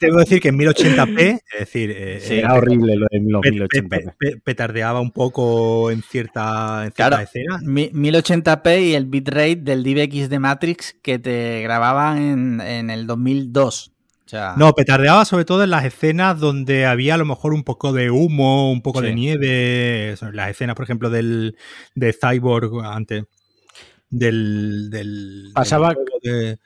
tengo 0.00 0.16
que 0.16 0.20
decir 0.20 0.40
que 0.40 0.48
en 0.48 0.58
1080p, 0.58 1.40
es 1.52 1.60
decir, 1.60 1.90
era 1.90 2.54
horrible 2.54 2.96
lo 2.96 3.06
de 3.10 3.20
1080p. 3.20 4.42
petardeaba 4.42 5.00
un 5.00 5.10
poco 5.10 5.90
en 5.90 6.02
cierta, 6.02 6.84
en 6.86 6.92
cierta 6.92 7.22
escena. 7.22 7.58
1080p 7.60 8.82
y 8.82 8.94
el 8.94 9.06
bitrate 9.06 9.56
del 9.56 9.82
DivX 9.82 10.28
de 10.28 10.38
Matrix 10.38 10.96
que 11.02 11.18
te 11.18 11.62
grababan 11.62 12.60
en, 12.60 12.90
el 12.90 13.06
2002. 13.06 13.92
No, 14.56 14.72
petardeaba 14.72 15.24
sobre 15.24 15.44
todo 15.44 15.62
en 15.62 15.70
las 15.70 15.84
escenas 15.84 16.40
donde 16.40 16.86
había 16.86 17.14
a 17.14 17.18
lo 17.18 17.24
mejor 17.24 17.54
un 17.54 17.62
poco 17.62 17.92
de 17.92 18.10
humo, 18.10 18.72
un 18.72 18.82
poco 18.82 19.00
de 19.00 19.14
nieve. 19.14 20.16
Las 20.32 20.50
escenas, 20.50 20.74
por 20.74 20.84
ejemplo, 20.84 21.10
del 21.10 21.56
de 21.94 22.12
Cyborg 22.12 22.84
antes. 22.84 23.24
Del. 24.10 24.90
del 24.90 25.50
Pasaba. 25.54 25.94
de, 26.22 26.58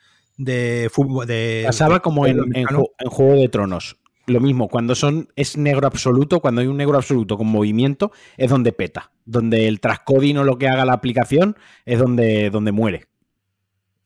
fútbol. 0.91 1.27
De, 1.27 1.63
Pasaba 1.65 1.99
como 1.99 2.25
en, 2.25 2.39
en, 2.55 2.67
Juego 3.09 3.33
de 3.35 3.49
Tronos 3.49 3.97
lo 4.29 4.39
mismo, 4.39 4.67
cuando 4.67 4.95
son 4.95 5.29
es 5.35 5.57
negro 5.57 5.87
absoluto, 5.87 6.39
cuando 6.39 6.61
hay 6.61 6.67
un 6.67 6.77
negro 6.77 6.97
absoluto 6.97 7.37
con 7.37 7.47
movimiento, 7.47 8.11
es 8.37 8.49
donde 8.49 8.71
peta. 8.71 9.11
Donde 9.25 9.67
el 9.67 9.79
transcoding 9.79 10.37
o 10.37 10.43
lo 10.43 10.57
que 10.57 10.67
haga 10.67 10.85
la 10.85 10.93
aplicación 10.93 11.55
es 11.85 11.99
donde, 11.99 12.49
donde 12.49 12.71
muere. 12.71 13.05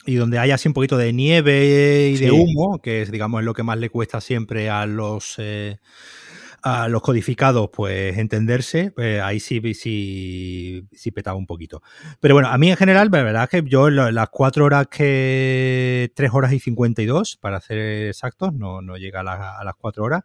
Y 0.06 0.16
donde 0.16 0.40
hay 0.40 0.52
así 0.52 0.68
un 0.68 0.74
poquito 0.74 0.98
de 0.98 1.14
nieve 1.14 2.10
y 2.14 2.18
de 2.18 2.32
humo, 2.32 2.82
que 2.82 3.02
es, 3.02 3.12
digamos, 3.12 3.40
es 3.40 3.46
lo 3.46 3.54
que 3.54 3.64
más 3.64 3.78
le 3.78 3.90
cuesta 3.90 4.20
siempre 4.20 4.70
a 4.70 4.86
los 4.86 5.36
eh, 5.38 5.78
a 6.64 6.88
los 6.88 7.02
codificados, 7.02 7.70
pues 7.74 8.18
entenderse, 8.18 8.92
pues 8.92 9.22
ahí 9.22 9.40
sí, 9.42 9.62
sí, 9.74 10.88
sí 10.94 11.12
petaba 11.12 11.36
un 11.38 11.46
poquito. 11.46 11.82
Pero 12.22 12.36
bueno, 12.36 12.50
a 12.50 12.58
mí 12.58 12.72
en 12.72 12.78
general, 12.78 13.10
la 13.12 13.24
verdad 13.24 13.44
es 13.44 13.50
que 13.50 13.70
yo 13.70 13.90
las 13.90 14.30
cuatro 14.30 14.66
horas 14.66 14.88
que. 14.88 16.12
tres 16.16 16.32
horas 16.34 16.54
y 16.54 16.60
52, 16.60 17.38
para 17.42 17.60
ser 17.60 18.08
exactos, 18.08 18.54
no, 18.54 18.82
no 18.82 18.96
llega 18.98 19.20
a, 19.20 19.64
las 19.64 19.76
cuatro 19.78 20.06
horas. 20.06 20.24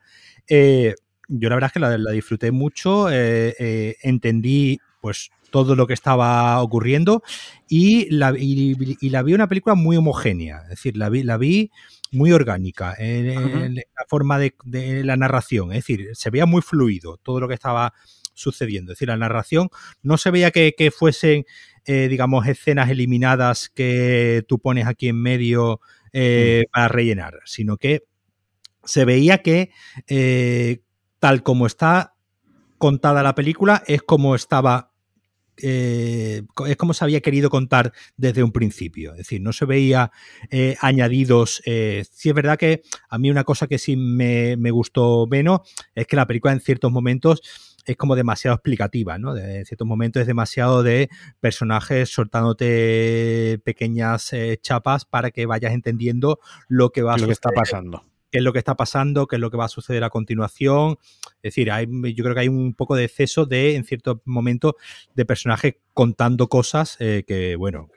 Eh, 0.49 0.95
yo 1.29 1.49
la 1.49 1.57
verdad 1.57 1.69
es 1.69 1.73
que 1.73 1.81
la, 1.81 2.13
disfruté 2.13 2.53
mucho, 2.53 3.11
eh, 3.11 3.55
eh, 3.59 3.97
entendí 4.03 4.79
pues 5.01 5.31
todo 5.51 5.75
lo 5.77 5.87
que 5.87 5.95
estaba 5.95 6.61
ocurriendo 6.63 7.23
y 7.69 8.11
la, 8.11 8.35
y, 8.37 8.75
la 9.09 9.23
vi 9.23 9.35
una 9.35 9.49
película 9.49 9.75
muy 9.75 9.97
homogénea, 9.97 10.63
es 10.65 10.69
decir, 10.71 10.97
la 10.97 11.09
vi, 11.09 11.23
la 11.23 11.37
vi 11.37 11.71
muy 12.13 12.33
orgánica 12.33 12.95
en, 12.99 13.75
la 13.77 14.05
forma 14.09 14.39
de, 14.39 14.55
la 15.05 15.17
narración, 15.17 15.73
es 15.73 15.79
decir, 15.79 16.11
se 16.15 16.31
veía 16.31 16.47
muy 16.47 16.63
fluido 16.63 17.17
todo 17.19 17.41
lo 17.41 17.49
que 17.49 17.55
estaba 17.55 17.93
sucediendo, 18.35 18.93
es 18.93 18.99
decir, 18.99 19.09
la 19.09 19.17
narración 19.17 19.69
no 20.03 20.17
se 20.17 20.31
veía 20.31 20.51
que, 20.51 20.93
fuesen, 20.97 21.45
eh, 21.85 22.09
digamos, 22.09 22.47
escenas 22.47 22.89
eliminadas 22.91 23.69
que 23.69 24.45
tú 24.47 24.59
pones 24.59 24.87
aquí 24.87 25.09
en 25.09 25.21
medio 25.21 25.81
eh, 26.13 26.65
mm. 26.67 26.71
para 26.73 26.89
rellenar, 26.89 27.41
sino 27.45 27.77
que 27.77 28.05
se 28.85 29.05
veía 29.05 29.39
que 29.39 29.71
eh, 30.07 30.81
tal 31.19 31.43
como 31.43 31.67
está 31.67 32.15
contada 32.79 33.23
la 33.23 33.35
película 33.35 33.83
es 33.87 34.03
como 34.03 34.35
estaba 34.35 34.93
eh, 35.63 36.43
es 36.67 36.77
como 36.77 36.95
se 36.95 37.05
había 37.05 37.21
querido 37.21 37.51
contar 37.51 37.93
desde 38.17 38.43
un 38.43 38.53
principio. 38.53 39.13
Es 39.13 39.19
decir, 39.19 39.41
no 39.41 39.53
se 39.53 39.65
veía 39.65 40.11
eh, 40.51 40.77
añadidos. 40.81 41.63
Eh, 41.67 42.05
sí 42.11 42.29
es 42.29 42.35
verdad 42.35 42.59
que 42.59 42.83
a 43.09 43.19
mí 43.19 43.31
una 43.31 43.45
cosa 43.45 43.67
que 43.67 43.79
sí 43.79 43.97
me, 43.97 44.57
gustó 44.71 45.27
menos 45.27 45.61
es 45.95 46.07
que 46.07 46.17
la 46.17 46.27
película 46.27 46.53
en 46.53 46.61
ciertos 46.61 46.93
momentos 46.93 47.41
es 47.87 47.97
como 47.97 48.17
demasiado 48.17 48.55
explicativa, 48.55 49.19
¿no? 49.19 49.35
en 49.35 49.65
ciertos 49.65 49.89
momentos 49.89 50.21
es 50.21 50.27
demasiado 50.27 50.83
de 50.83 51.09
personajes 51.41 52.11
soltándote 52.11 53.61
pequeñas 53.65 54.31
chapas 54.61 55.07
para 55.07 55.31
que 55.31 55.47
vayas 55.47 55.73
entendiendo 55.73 56.39
lo 56.69 56.91
que 56.91 57.01
va 57.01 57.17
lo 57.17 57.27
que 57.27 57.33
está 57.33 57.51
pasando 57.51 58.05
qué 58.31 58.39
es 58.39 58.45
lo 58.45 58.53
que 58.53 58.59
está 58.59 58.75
pasando, 58.77 59.27
qué 59.27 59.37
es 59.37 59.41
lo 59.41 59.51
que 59.51 59.57
va 59.57 59.67
a 59.67 59.69
suceder 59.69 60.05
a 60.05 60.11
continuación. 60.11 60.99
Es 61.43 61.55
decir, 61.55 61.71
hay, 61.71 61.87
yo 62.15 62.25
creo 62.25 62.35
que 62.35 62.41
hay 62.41 62.49
un 62.49 62.75
poco 62.75 62.97
de 62.97 63.05
exceso 63.05 63.47
de, 63.47 63.77
en 63.77 63.85
ciertos 63.85 64.19
momentos, 64.25 64.75
de 65.15 65.25
personajes 65.25 65.77
contando 65.95 66.49
cosas 66.49 66.97
eh, 67.01 67.25
que, 67.27 67.57
bueno, 67.57 67.89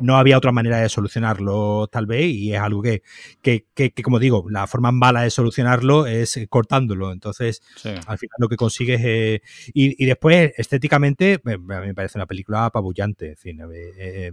no 0.00 0.16
había 0.16 0.38
otra 0.38 0.52
manera 0.52 0.78
de 0.78 0.88
solucionarlo 0.88 1.88
tal 1.88 2.06
vez 2.06 2.26
y 2.26 2.54
es 2.54 2.60
algo 2.60 2.82
que, 2.82 3.02
que, 3.42 3.66
que, 3.74 3.92
como 4.02 4.18
digo, 4.18 4.46
la 4.50 4.66
forma 4.66 4.92
mala 4.92 5.22
de 5.22 5.30
solucionarlo 5.30 6.06
es 6.06 6.38
cortándolo. 6.48 7.12
Entonces, 7.12 7.62
al 8.06 8.18
final 8.18 8.36
lo 8.38 8.48
que 8.48 8.56
consigues 8.56 9.00
es... 9.04 9.40
Y, 9.74 10.02
y, 10.02 10.06
después, 10.06 10.52
estéticamente, 10.56 11.40
me, 11.44 11.58
me, 11.58 11.94
parece 11.94 12.18
una 12.18 12.26
película 12.26 12.66
apabullante. 12.66 13.32
Es, 13.32 14.32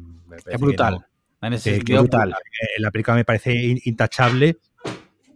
brutal. 0.59 1.05
brutal. 1.85 2.35
La 2.77 2.91
película 2.91 3.15
me 3.15 3.25
parece 3.25 3.53
intachable 3.85 4.57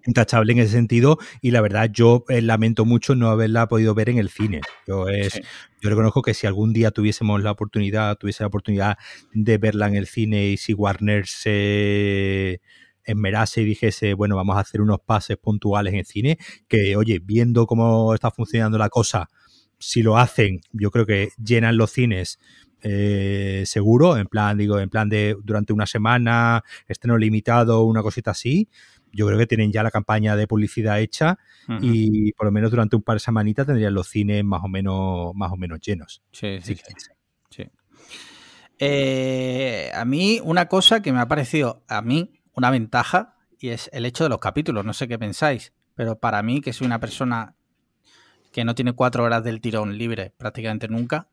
intachable 0.06 0.54
en 0.54 0.60
ese 0.60 0.74
sentido 0.74 1.18
y 1.42 1.52
la 1.52 1.62
verdad 1.62 1.90
yo 1.92 2.26
eh, 2.30 2.42
lamento 2.42 2.86
mucho 2.86 3.16
no 3.16 3.30
haberla 3.30 3.68
podido 3.68 3.94
ver 3.94 4.10
en 4.10 4.18
el 4.18 4.30
cine. 4.30 4.62
Yo 4.88 5.08
es, 5.08 5.40
yo 5.82 5.90
reconozco 5.90 6.22
que 6.22 6.34
si 6.34 6.48
algún 6.48 6.74
día 6.74 6.92
tuviésemos 6.92 7.42
la 7.44 7.52
oportunidad, 7.52 8.18
tuviese 8.18 8.44
la 8.44 8.48
oportunidad 8.48 8.98
de 9.34 9.58
verla 9.58 9.88
en 9.88 9.96
el 9.96 10.08
cine 10.08 10.48
y 10.48 10.58
si 10.58 10.74
Warner 10.74 11.28
se 11.28 12.62
esmerase 13.04 13.62
y 13.62 13.66
dijese, 13.66 14.14
bueno, 14.14 14.36
vamos 14.36 14.58
a 14.58 14.62
hacer 14.62 14.82
unos 14.82 15.00
pases 15.00 15.38
puntuales 15.38 15.94
en 15.94 16.00
el 16.00 16.06
cine, 16.06 16.38
que 16.68 16.96
oye, 16.96 17.20
viendo 17.24 17.66
cómo 17.66 18.14
está 18.14 18.30
funcionando 18.30 18.78
la 18.78 18.90
cosa, 18.90 19.30
si 19.80 20.04
lo 20.04 20.18
hacen, 20.18 20.62
yo 20.72 20.92
creo 20.92 21.06
que 21.06 21.30
llenan 21.44 21.78
los 21.78 21.92
cines 21.92 22.38
eh, 22.82 23.64
seguro, 23.66 24.18
en 24.18 24.28
plan, 24.28 24.58
digo, 24.58 24.80
en 24.80 24.90
plan 24.90 25.10
de 25.10 25.36
durante 25.44 25.74
una 25.74 25.86
semana, 25.86 26.64
estreno 26.88 27.18
limitado, 27.18 27.84
una 27.84 28.02
cosita 28.02 28.32
así, 28.32 28.70
yo 29.11 29.27
creo 29.27 29.38
que 29.38 29.48
tienen 29.48 29.72
ya 29.72 29.84
la 29.84 29.91
campaña 29.91 30.36
de 30.36 30.48
publicidad 30.48 30.99
hecha 30.99 31.38
y 31.81 32.31
por 32.34 32.45
lo 32.45 32.52
menos 32.52 32.72
durante 32.72 32.95
un 32.95 33.03
par 33.03 33.15
de 33.15 33.19
semanitas 33.19 33.68
tendrían 33.68 33.94
los 33.94 34.07
cines 34.07 34.44
más 34.44 34.61
o 34.64 34.68
menos, 34.68 35.34
más 35.36 35.52
o 35.52 35.57
menos 35.57 35.80
llenos. 35.80 36.23
Sí, 36.31 36.60
sí, 36.61 36.76
sí. 36.76 37.64
Eh, 38.80 39.91
a 39.94 40.06
mí 40.06 40.40
una 40.41 40.68
cosa 40.68 41.02
que 41.02 41.11
me 41.11 41.19
ha 41.19 41.27
parecido, 41.27 41.84
a 41.90 42.02
mí, 42.02 42.41
una 42.53 42.72
ventaja, 42.72 43.36
y 43.60 43.69
es 43.69 43.90
el 43.91 44.06
hecho 44.06 44.23
de 44.23 44.30
los 44.30 44.40
capítulos, 44.40 44.86
no 44.86 44.94
sé 44.94 45.07
qué 45.10 45.19
pensáis, 45.19 45.73
pero 45.95 46.18
para 46.18 46.41
mí, 46.41 46.61
que 46.61 46.72
soy 46.72 46.88
una 46.88 46.99
persona 46.99 47.56
que 48.53 48.64
no 48.64 48.73
tiene 48.76 48.94
cuatro 48.94 49.26
horas 49.26 49.44
del 49.44 49.60
tirón 49.60 49.98
libre 49.98 50.34
prácticamente 50.38 50.88
nunca, 50.88 51.27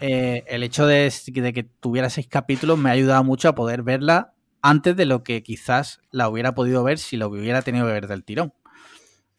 eh, 0.00 0.44
el 0.46 0.62
hecho 0.62 0.86
de, 0.86 1.12
de, 1.26 1.52
que 1.52 1.64
tuviera 1.64 2.10
seis 2.10 2.28
capítulos 2.28 2.78
me 2.78 2.90
ha 2.90 2.92
ayudado 2.92 3.24
mucho 3.24 3.48
a 3.48 3.54
poder 3.54 3.82
verla 3.82 4.34
antes 4.66 4.96
de 4.96 5.06
lo 5.06 5.22
que 5.22 5.44
quizás 5.44 6.00
la 6.10 6.28
hubiera 6.28 6.54
podido 6.54 6.82
ver 6.82 6.98
si 6.98 7.16
lo 7.16 7.28
hubiera 7.28 7.62
tenido 7.62 7.86
que 7.86 7.92
ver 7.92 8.08
del 8.08 8.24
tirón. 8.24 8.52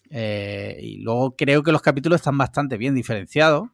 Eh, 0.10 0.80
y 0.82 0.98
luego 1.00 1.36
creo 1.36 1.64
que 1.64 1.74
los 1.74 1.82
capítulos 1.82 2.22
están 2.22 2.38
bastante 2.38 2.78
bien 2.78 2.96
diferenciados, 2.96 3.68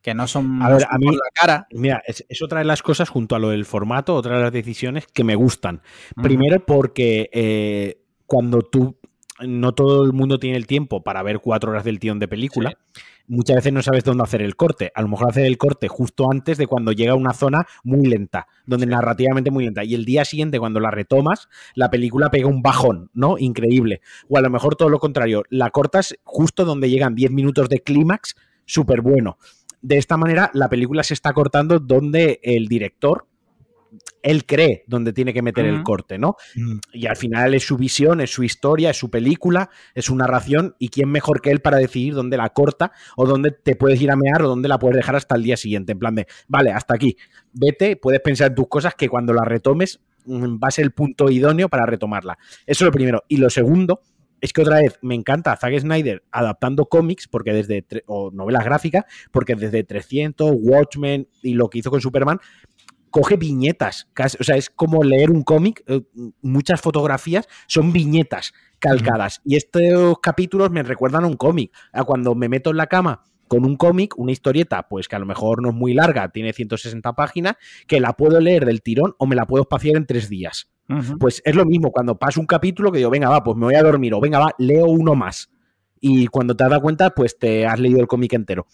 que 0.00 0.14
no 0.14 0.28
son 0.28 0.62
a, 0.62 0.68
ver, 0.68 0.86
a 0.88 0.96
mí, 0.98 1.06
la 1.06 1.30
cara. 1.34 1.66
Mira, 1.72 2.00
es, 2.06 2.24
otra 2.40 2.60
de 2.60 2.66
las 2.66 2.82
cosas 2.82 3.08
junto 3.08 3.34
a 3.34 3.40
lo 3.40 3.50
del 3.50 3.64
formato, 3.64 4.14
otra 4.14 4.36
de 4.36 4.42
las 4.44 4.52
decisiones 4.52 5.08
que 5.08 5.24
me 5.24 5.34
gustan. 5.34 5.82
Primero 6.22 6.64
porque 6.64 7.30
eh, 7.32 8.04
cuando 8.24 8.62
tú 8.62 8.96
no 9.40 9.72
todo 9.72 10.04
el 10.04 10.12
mundo 10.12 10.38
tiene 10.38 10.56
el 10.56 10.66
tiempo 10.66 11.02
para 11.02 11.22
ver 11.22 11.40
cuatro 11.40 11.70
horas 11.70 11.84
del 11.84 11.98
tirón 11.98 12.18
de 12.18 12.28
película 12.28 12.78
muchas 13.28 13.56
veces 13.56 13.72
no 13.72 13.82
sabes 13.82 14.04
dónde 14.04 14.24
hacer 14.24 14.42
el 14.42 14.56
corte. 14.56 14.92
A 14.94 15.02
lo 15.02 15.08
mejor 15.08 15.30
hacer 15.30 15.46
el 15.46 15.58
corte 15.58 15.88
justo 15.88 16.30
antes 16.30 16.58
de 16.58 16.66
cuando 16.66 16.92
llega 16.92 17.12
a 17.12 17.16
una 17.16 17.32
zona 17.32 17.66
muy 17.84 18.06
lenta, 18.06 18.46
donde 18.66 18.86
narrativamente 18.86 19.50
muy 19.50 19.64
lenta. 19.64 19.84
Y 19.84 19.94
el 19.94 20.04
día 20.04 20.24
siguiente, 20.24 20.58
cuando 20.58 20.80
la 20.80 20.90
retomas, 20.90 21.48
la 21.74 21.90
película 21.90 22.30
pega 22.30 22.48
un 22.48 22.62
bajón, 22.62 23.10
¿no? 23.14 23.38
Increíble. 23.38 24.00
O 24.28 24.38
a 24.38 24.40
lo 24.40 24.50
mejor 24.50 24.76
todo 24.76 24.88
lo 24.88 24.98
contrario, 24.98 25.44
la 25.50 25.70
cortas 25.70 26.14
justo 26.24 26.64
donde 26.64 26.90
llegan 26.90 27.14
10 27.14 27.30
minutos 27.30 27.68
de 27.68 27.80
clímax, 27.80 28.36
súper 28.64 29.00
bueno. 29.00 29.38
De 29.82 29.98
esta 29.98 30.16
manera, 30.16 30.50
la 30.54 30.68
película 30.68 31.02
se 31.02 31.14
está 31.14 31.32
cortando 31.32 31.78
donde 31.78 32.40
el 32.42 32.66
director 32.66 33.26
él 34.22 34.44
cree 34.44 34.84
dónde 34.86 35.12
tiene 35.12 35.32
que 35.32 35.42
meter 35.42 35.66
el 35.66 35.82
corte, 35.82 36.18
¿no? 36.18 36.36
Mm. 36.54 36.78
Y 36.92 37.06
al 37.06 37.16
final 37.16 37.54
es 37.54 37.64
su 37.64 37.76
visión, 37.76 38.20
es 38.20 38.30
su 38.30 38.42
historia, 38.42 38.90
es 38.90 38.96
su 38.98 39.10
película, 39.10 39.70
es 39.94 40.06
su 40.06 40.16
narración, 40.16 40.74
y 40.78 40.88
quién 40.88 41.10
mejor 41.10 41.40
que 41.40 41.50
él 41.50 41.60
para 41.60 41.78
decidir 41.78 42.14
dónde 42.14 42.36
la 42.36 42.50
corta 42.50 42.92
o 43.16 43.26
dónde 43.26 43.50
te 43.50 43.76
puedes 43.76 44.00
ir 44.00 44.10
a 44.10 44.16
mear 44.16 44.42
o 44.42 44.48
dónde 44.48 44.68
la 44.68 44.78
puedes 44.78 44.96
dejar 44.96 45.16
hasta 45.16 45.36
el 45.36 45.42
día 45.42 45.56
siguiente. 45.56 45.92
En 45.92 45.98
plan 45.98 46.14
de, 46.14 46.26
vale, 46.48 46.72
hasta 46.72 46.94
aquí, 46.94 47.16
vete, 47.52 47.96
puedes 47.96 48.20
pensar 48.20 48.48
en 48.48 48.54
tus 48.54 48.68
cosas 48.68 48.94
que 48.94 49.08
cuando 49.08 49.32
la 49.32 49.44
retomes 49.44 50.00
mm, 50.24 50.56
va 50.56 50.68
a 50.68 50.70
ser 50.70 50.84
el 50.84 50.92
punto 50.92 51.30
idóneo 51.30 51.68
para 51.68 51.86
retomarla. 51.86 52.38
Eso 52.66 52.84
es 52.84 52.86
lo 52.86 52.92
primero. 52.92 53.22
Y 53.28 53.36
lo 53.36 53.50
segundo 53.50 54.00
es 54.40 54.52
que 54.52 54.62
otra 54.62 54.80
vez 54.80 54.98
me 55.02 55.14
encanta 55.14 55.56
Zack 55.56 55.78
Snyder 55.80 56.22
adaptando 56.30 56.86
cómics 56.86 57.28
porque 57.28 57.52
desde 57.52 57.84
o 58.06 58.30
novelas 58.30 58.64
gráficas 58.64 59.04
porque 59.32 59.54
desde 59.54 59.82
300 59.84 60.52
Watchmen 60.54 61.28
y 61.42 61.54
lo 61.54 61.68
que 61.68 61.78
hizo 61.78 61.90
con 61.90 62.00
Superman 62.00 62.38
coge 63.16 63.38
viñetas. 63.38 64.08
O 64.38 64.44
sea, 64.44 64.56
es 64.56 64.68
como 64.68 65.02
leer 65.02 65.30
un 65.30 65.42
cómic. 65.42 65.82
Eh, 65.86 66.02
muchas 66.42 66.82
fotografías 66.82 67.48
son 67.66 67.90
viñetas 67.90 68.52
calcadas. 68.78 69.40
Y 69.42 69.56
estos 69.56 70.18
capítulos 70.20 70.70
me 70.70 70.82
recuerdan 70.82 71.24
a 71.24 71.26
un 71.26 71.36
cómic. 71.36 71.72
A 71.94 72.04
cuando 72.04 72.34
me 72.34 72.50
meto 72.50 72.68
en 72.68 72.76
la 72.76 72.88
cama 72.88 73.22
con 73.48 73.64
un 73.64 73.76
cómic, 73.76 74.18
una 74.18 74.32
historieta, 74.32 74.86
pues 74.88 75.08
que 75.08 75.16
a 75.16 75.18
lo 75.18 75.24
mejor 75.24 75.62
no 75.62 75.70
es 75.70 75.74
muy 75.74 75.94
larga, 75.94 76.28
tiene 76.28 76.52
160 76.52 77.14
páginas, 77.14 77.54
que 77.86 78.00
la 78.00 78.12
puedo 78.12 78.38
leer 78.38 78.66
del 78.66 78.82
tirón 78.82 79.14
o 79.18 79.26
me 79.26 79.34
la 79.34 79.46
puedo 79.46 79.62
espaciar 79.62 79.96
en 79.96 80.04
tres 80.04 80.28
días. 80.28 80.68
Pues 81.18 81.40
es 81.44 81.54
lo 81.54 81.64
mismo, 81.64 81.92
cuando 81.92 82.18
paso 82.18 82.38
un 82.38 82.46
capítulo 82.46 82.92
que 82.92 82.98
digo, 82.98 83.10
venga, 83.10 83.30
va, 83.30 83.42
pues 83.42 83.56
me 83.56 83.64
voy 83.64 83.76
a 83.76 83.82
dormir, 83.82 84.12
o 84.14 84.20
venga, 84.20 84.40
va, 84.40 84.54
leo 84.58 84.86
uno 84.86 85.14
más. 85.14 85.50
Y 86.00 86.26
cuando 86.26 86.54
te 86.54 86.64
has 86.64 86.70
dado 86.70 86.82
cuenta, 86.82 87.10
pues 87.10 87.38
te 87.38 87.66
has 87.66 87.80
leído 87.80 88.00
el 88.00 88.08
cómic 88.08 88.34
entero 88.34 88.66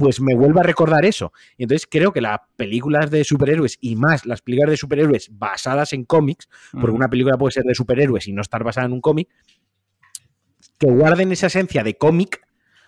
pues 0.00 0.18
me 0.18 0.34
vuelve 0.34 0.60
a 0.60 0.62
recordar 0.62 1.04
eso. 1.04 1.30
Y 1.58 1.64
entonces 1.64 1.86
creo 1.86 2.10
que 2.10 2.22
las 2.22 2.38
películas 2.56 3.10
de 3.10 3.22
superhéroes 3.22 3.76
y 3.82 3.96
más 3.96 4.24
las 4.24 4.40
películas 4.40 4.70
de 4.70 4.76
superhéroes 4.78 5.28
basadas 5.30 5.92
en 5.92 6.04
cómics, 6.04 6.48
porque 6.72 6.96
una 6.96 7.08
película 7.08 7.36
puede 7.36 7.52
ser 7.52 7.64
de 7.64 7.74
superhéroes 7.74 8.26
y 8.26 8.32
no 8.32 8.40
estar 8.40 8.64
basada 8.64 8.86
en 8.86 8.94
un 8.94 9.02
cómic, 9.02 9.28
que 10.78 10.90
guarden 10.90 11.32
esa 11.32 11.48
esencia 11.48 11.84
de 11.84 11.98
cómic, 11.98 12.40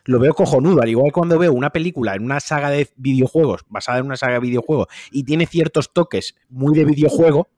lo 0.07 0.21
veo 0.21 0.33
cojonudo. 0.33 0.81
Al 0.81 0.89
igual 0.89 1.09
que 1.09 1.13
cuando 1.13 1.39
veo 1.39 1.53
una 1.53 1.69
película 1.69 2.15
en 2.15 2.25
una 2.25 2.41
saga 2.41 2.71
de 2.71 2.89
videojuegos, 2.97 3.67
basada 3.69 3.99
en 3.99 4.07
una 4.07 4.17
saga 4.17 4.33
de 4.33 4.41
videojuegos, 4.41 4.87
y 5.11 5.25
tiene 5.25 5.45
ciertos 5.45 5.93
toques 5.93 6.35
muy 6.49 6.75
de 6.75 6.87
videojuego, 6.87 7.51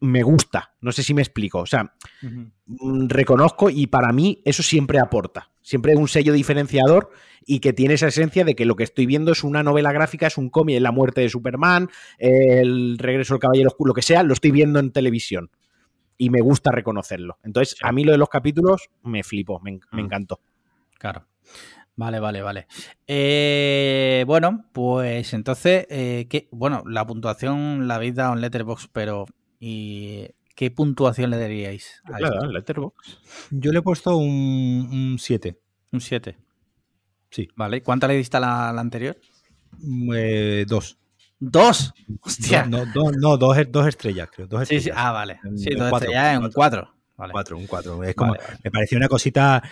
me 0.00 0.22
gusta. 0.22 0.74
No 0.80 0.92
sé 0.92 1.02
si 1.02 1.14
me 1.14 1.22
explico. 1.22 1.60
O 1.60 1.66
sea, 1.66 1.94
mm, 2.22 3.08
reconozco 3.08 3.70
y 3.70 3.86
para 3.86 4.12
mí 4.12 4.42
eso 4.44 4.62
siempre 4.62 4.98
aporta. 4.98 5.50
Siempre 5.62 5.92
es 5.92 5.98
un 5.98 6.08
sello 6.08 6.32
diferenciador 6.32 7.10
y 7.44 7.60
que 7.60 7.72
tiene 7.72 7.94
esa 7.94 8.08
esencia 8.08 8.44
de 8.44 8.54
que 8.54 8.64
lo 8.64 8.76
que 8.76 8.84
estoy 8.84 9.06
viendo 9.06 9.32
es 9.32 9.42
una 9.42 9.62
novela 9.62 9.92
gráfica, 9.92 10.26
es 10.26 10.38
un 10.38 10.50
cómic, 10.50 10.80
la 10.80 10.92
muerte 10.92 11.22
de 11.22 11.28
Superman, 11.28 11.88
el 12.18 12.98
regreso 12.98 13.34
del 13.34 13.40
Caballero 13.40 13.68
Oscuro, 13.68 13.88
lo 13.88 13.94
que 13.94 14.02
sea, 14.02 14.22
lo 14.22 14.34
estoy 14.34 14.50
viendo 14.50 14.78
en 14.78 14.92
televisión. 14.92 15.50
Y 16.18 16.30
me 16.30 16.40
gusta 16.40 16.70
reconocerlo. 16.72 17.38
Entonces, 17.42 17.76
a 17.82 17.92
mí 17.92 18.04
lo 18.04 18.12
de 18.12 18.18
los 18.18 18.28
capítulos 18.28 18.88
me 19.02 19.22
flipó, 19.22 19.60
me, 19.60 19.72
mm. 19.72 19.98
encantó. 19.98 20.40
Claro. 20.98 21.26
Vale, 21.94 22.20
vale, 22.20 22.42
vale. 22.42 22.66
Eh, 23.06 24.24
bueno, 24.26 24.66
pues 24.72 25.32
entonces, 25.32 25.86
eh, 25.88 26.48
bueno, 26.52 26.82
la 26.86 27.06
puntuación 27.06 27.88
la 27.88 27.96
habéis 27.96 28.14
dado 28.14 28.34
en 28.34 28.42
Letterboxd, 28.42 28.90
pero 28.92 29.26
¿y 29.60 30.28
qué 30.54 30.70
puntuación 30.70 31.30
le 31.30 31.38
daríais? 31.38 32.02
A 32.04 32.16
claro, 32.16 32.50
Letterboxd. 32.50 33.18
Yo 33.50 33.72
le 33.72 33.78
he 33.78 33.82
puesto 33.82 34.16
un 34.16 35.16
7. 35.18 35.58
Un 35.92 36.00
7. 36.00 36.36
Sí. 37.30 37.48
Vale. 37.54 37.82
¿Cuánta 37.82 38.08
le 38.08 38.14
diste 38.14 38.36
a 38.36 38.40
la, 38.40 38.68
anterior? 38.70 39.16
Mm, 39.78 40.12
eh, 40.14 40.64
dos. 40.66 40.98
¿Dos? 41.38 41.92
Hostia. 42.22 42.64
No, 42.66 42.84
no, 43.12 43.36
dos, 43.36 43.56
dos, 43.68 43.86
estrellas, 43.86 44.28
creo. 44.34 44.46
Dos 44.46 44.62
estrellas. 44.62 44.84
Sí, 44.84 44.90
sí. 44.90 44.96
Ah, 44.96 45.12
vale. 45.12 45.38
Sí, 45.56 45.74
dos 45.74 45.92
estrellas 45.92 46.36
en 46.36 46.44
un 46.44 46.52
cuatro. 46.52 46.90
Vale. 47.16 47.32
Cuatro, 47.32 47.56
un 47.56 47.66
cuatro. 47.66 48.02
Es 48.04 48.14
como, 48.14 48.34
me 48.62 48.70
pareció 48.70 48.96
una 48.98 49.08
cosita 49.08 49.62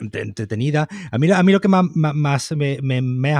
entretenida. 0.00 0.88
A 1.10 1.18
mí, 1.18 1.30
a 1.30 1.42
mí 1.42 1.52
lo 1.52 1.60
que 1.60 1.68
más, 1.68 1.84
más 1.94 2.52
me, 2.52 2.78
me, 2.82 3.02
me, 3.02 3.34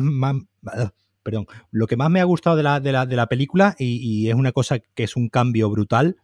perdón, 1.24 1.46
lo 1.72 1.88
que 1.88 1.96
más 1.96 2.10
me 2.10 2.20
ha 2.20 2.24
gustado 2.24 2.54
de 2.54 2.62
la, 2.62 2.78
de 2.78 2.92
la, 2.92 3.06
de 3.06 3.16
la 3.16 3.26
película, 3.26 3.74
y, 3.78 3.96
y, 3.96 4.28
es 4.28 4.34
una 4.36 4.52
cosa 4.52 4.78
que 4.78 5.02
es 5.02 5.16
un 5.16 5.28
cambio 5.28 5.68
brutal, 5.70 6.16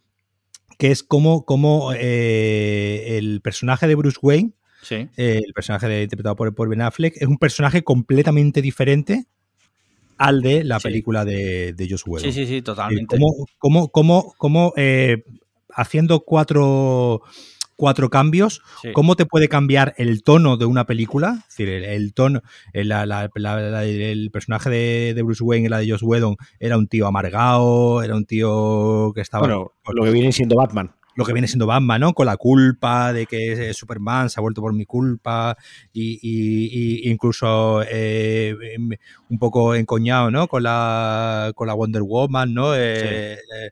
que 0.77 0.91
es 0.91 1.03
como, 1.03 1.43
como 1.43 1.91
eh, 1.93 3.17
el 3.17 3.41
personaje 3.41 3.87
de 3.87 3.95
Bruce 3.95 4.19
Wayne 4.21 4.53
Sí. 4.81 4.95
Eh, 5.15 5.41
el 5.45 5.53
personaje 5.53 5.87
de, 5.87 6.03
interpretado 6.03 6.35
por, 6.35 6.53
por, 6.55 6.67
Ben 6.67 6.81
Affleck, 6.81 7.15
es 7.17 7.27
un 7.27 7.37
personaje 7.37 7.83
completamente 7.83 8.61
diferente 8.61 9.27
al 10.17 10.41
de 10.41 10.63
la 10.63 10.79
película 10.79 11.25
de, 11.25 11.73
de 11.73 11.89
Josh 11.89 12.03
Whedon. 12.05 12.31
Sí, 12.31 12.33
sí, 12.33 12.47
sí, 12.47 12.61
totalmente. 12.61 13.17
como, 13.59 13.89
como, 13.91 14.33
como, 14.33 14.73
eh, 14.75 15.23
haciendo 15.73 16.21
cuatro 16.21 17.21
cuatro 17.81 18.11
cambios, 18.11 18.61
¿cómo 18.93 19.15
te 19.15 19.25
puede 19.25 19.49
cambiar 19.49 19.95
el 19.97 20.21
tono 20.21 20.55
de 20.55 20.65
una 20.65 20.85
película? 20.85 21.37
Es 21.39 21.57
decir, 21.57 21.67
el, 21.67 22.13
tono, 22.13 22.43
el 22.73 24.29
personaje 24.31 24.69
de, 24.69 25.23
Bruce 25.23 25.43
Wayne 25.43 25.65
y 25.65 25.69
la 25.69 25.79
de 25.79 25.89
Josh 25.89 26.03
Whedon 26.03 26.35
era 26.59 26.77
un 26.77 26.87
tío 26.87 27.07
amargado, 27.07 28.03
era 28.03 28.15
un 28.15 28.25
tío 28.25 29.11
que 29.15 29.21
estaba... 29.21 29.47
Bueno, 29.47 29.71
lo 29.95 30.03
que 30.03 30.11
viene 30.11 30.31
siendo 30.31 30.57
Batman. 30.57 30.91
lo 31.15 31.25
que 31.25 31.33
viene 31.33 31.47
siendo 31.47 31.65
Batman, 31.65 32.01
¿no? 32.01 32.13
Con 32.13 32.27
la 32.27 32.37
culpa 32.37 33.13
de 33.13 33.25
que 33.25 33.73
Superman 33.73 34.29
se 34.29 34.39
ha 34.39 34.41
vuelto 34.41 34.61
por 34.61 34.73
mi 34.73 34.85
culpa 34.85 35.57
y, 35.91 37.09
incluso 37.09 37.81
eh, 37.89 38.55
un 39.27 39.39
poco 39.39 39.73
encoñado, 39.73 40.29
¿no? 40.29 40.47
Con 40.47 40.61
la, 40.61 41.51
con 41.55 41.65
la 41.65 41.73
Wonder 41.73 42.03
Woman, 42.03 42.53
¿no? 42.53 42.75
Eh, 42.75 43.33
eh, 43.33 43.71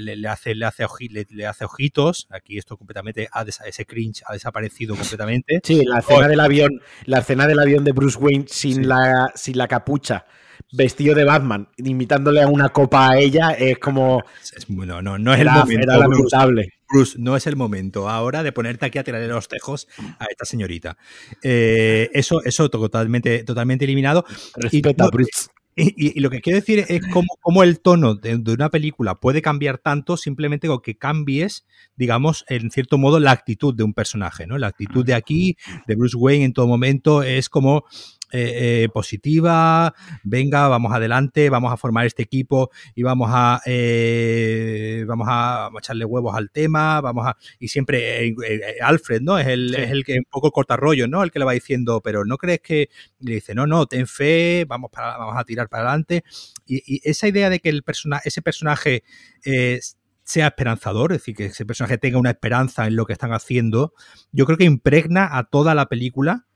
le, 0.00 0.28
hace, 0.28 0.54
le, 0.54 0.64
hace 0.64 0.86
le, 1.30 1.46
hace 1.46 1.64
ojitos. 1.64 2.26
Aquí 2.30 2.58
esto 2.58 2.76
completamente, 2.76 3.28
ese 3.66 3.86
cringe 3.86 4.22
ha 4.26 4.32
desaparecido 4.32 4.96
completamente. 4.96 5.60
Sí, 5.62 5.82
la 5.84 6.00
escena 6.00 6.28
del 6.28 6.40
avión, 6.40 6.80
la 7.06 7.18
escena 7.18 7.46
del 7.46 7.58
avión 7.58 7.84
de 7.84 7.92
Bruce 7.92 8.18
Wayne 8.18 8.44
sin, 8.48 8.88
la, 8.88 9.32
sin 9.34 9.58
la 9.58 9.68
capucha 9.68 10.24
vestido 10.72 11.14
de 11.14 11.24
Batman, 11.24 11.68
imitándole 11.76 12.42
a 12.42 12.48
una 12.48 12.70
copa 12.70 13.10
a 13.10 13.18
ella, 13.18 13.52
es 13.52 13.78
como. 13.78 14.22
Es, 14.56 14.68
no, 14.68 15.02
no, 15.02 15.18
no 15.18 15.34
es 15.34 15.40
el 15.40 15.50
momento. 15.50 15.82
Era 15.82 15.98
lamentable. 15.98 16.72
Bruce, 16.88 17.16
no 17.18 17.36
es 17.36 17.46
el 17.46 17.56
momento 17.56 18.08
ahora 18.08 18.42
de 18.42 18.52
ponerte 18.52 18.84
aquí 18.84 18.98
a 18.98 19.04
tirarle 19.04 19.28
los 19.28 19.48
tejos 19.48 19.88
a 20.18 20.26
esta 20.26 20.44
señorita. 20.44 20.98
Eh, 21.42 22.10
eso, 22.12 22.42
eso 22.44 22.68
totalmente, 22.68 23.44
totalmente 23.44 23.84
eliminado. 23.84 24.24
Respeta, 24.56 25.08
Bruce. 25.10 25.48
Y, 25.74 26.20
lo 26.20 26.28
que 26.28 26.40
quiero 26.40 26.58
decir 26.58 26.84
es 26.88 27.00
cómo, 27.40 27.62
el 27.62 27.80
tono 27.80 28.14
de, 28.14 28.34
una 28.34 28.68
película 28.68 29.14
puede 29.14 29.40
cambiar 29.40 29.78
tanto 29.78 30.16
simplemente 30.16 30.68
con 30.68 30.80
que 30.80 30.98
cambies, 30.98 31.64
digamos, 31.96 32.44
en 32.48 32.70
cierto 32.70 32.98
modo, 32.98 33.20
la 33.20 33.30
actitud 33.30 33.74
de 33.74 33.82
un 33.82 33.94
personaje, 33.94 34.46
¿no? 34.46 34.58
La 34.58 34.66
actitud 34.66 35.04
de 35.04 35.14
aquí, 35.14 35.56
de 35.86 35.96
Bruce 35.96 36.16
Wayne 36.16 36.44
en 36.44 36.52
todo 36.52 36.66
momento, 36.66 37.22
es 37.22 37.48
como 37.48 37.84
eh, 38.34 38.84
eh, 38.84 38.88
positiva, 38.88 39.94
venga, 40.24 40.66
vamos 40.66 40.90
adelante, 40.94 41.50
vamos 41.50 41.70
a 41.70 41.76
formar 41.76 42.06
este 42.06 42.22
equipo 42.22 42.70
y 42.94 43.02
vamos 43.02 43.28
a, 43.30 43.60
eh, 43.66 45.04
vamos 45.06 45.26
a, 45.30 45.68
echarle 45.78 46.06
huevos 46.06 46.34
al 46.34 46.50
tema, 46.50 47.02
vamos 47.02 47.26
a, 47.26 47.36
y 47.58 47.68
siempre 47.68 48.34
Alfred, 48.82 49.20
¿no? 49.20 49.38
Es 49.38 49.48
el, 49.48 49.74
es 49.74 49.90
el 49.90 50.02
que 50.02 50.14
un 50.14 50.24
poco 50.30 50.50
corta 50.50 50.76
rollo, 50.76 51.06
¿no? 51.08 51.22
El 51.22 51.30
que 51.30 51.40
le 51.40 51.44
va 51.44 51.52
diciendo, 51.52 52.00
pero 52.00 52.24
¿no 52.24 52.38
crees 52.38 52.60
que, 52.60 52.88
le 53.20 53.34
dice, 53.34 53.54
no, 53.54 53.66
no, 53.66 53.84
ten 53.84 54.06
fe, 54.06 54.64
vamos, 54.66 54.90
para, 54.90 55.18
vamos 55.18 55.36
a 55.36 55.44
tirar 55.44 55.68
para 55.68 55.82
adelante. 55.82 56.24
Y, 56.66 57.02
esa 57.04 57.28
idea 57.28 57.50
de 57.50 57.60
que 57.60 57.68
el 57.68 57.82
persona, 57.82 58.22
ese 58.24 58.40
personaje 58.40 59.04
sea 60.24 60.46
esperanzador, 60.46 61.12
es 61.12 61.18
decir, 61.18 61.36
que 61.36 61.46
ese 61.46 61.66
personaje 61.66 61.98
tenga 61.98 62.18
una 62.18 62.30
esperanza 62.30 62.86
en 62.86 62.96
lo 62.96 63.04
que 63.04 63.12
están 63.12 63.34
haciendo, 63.34 63.92
yo 64.30 64.46
creo 64.46 64.56
que 64.56 64.64
impregna 64.64 65.36
a 65.36 65.44
toda 65.44 65.74
la 65.74 65.90
película 65.90 66.46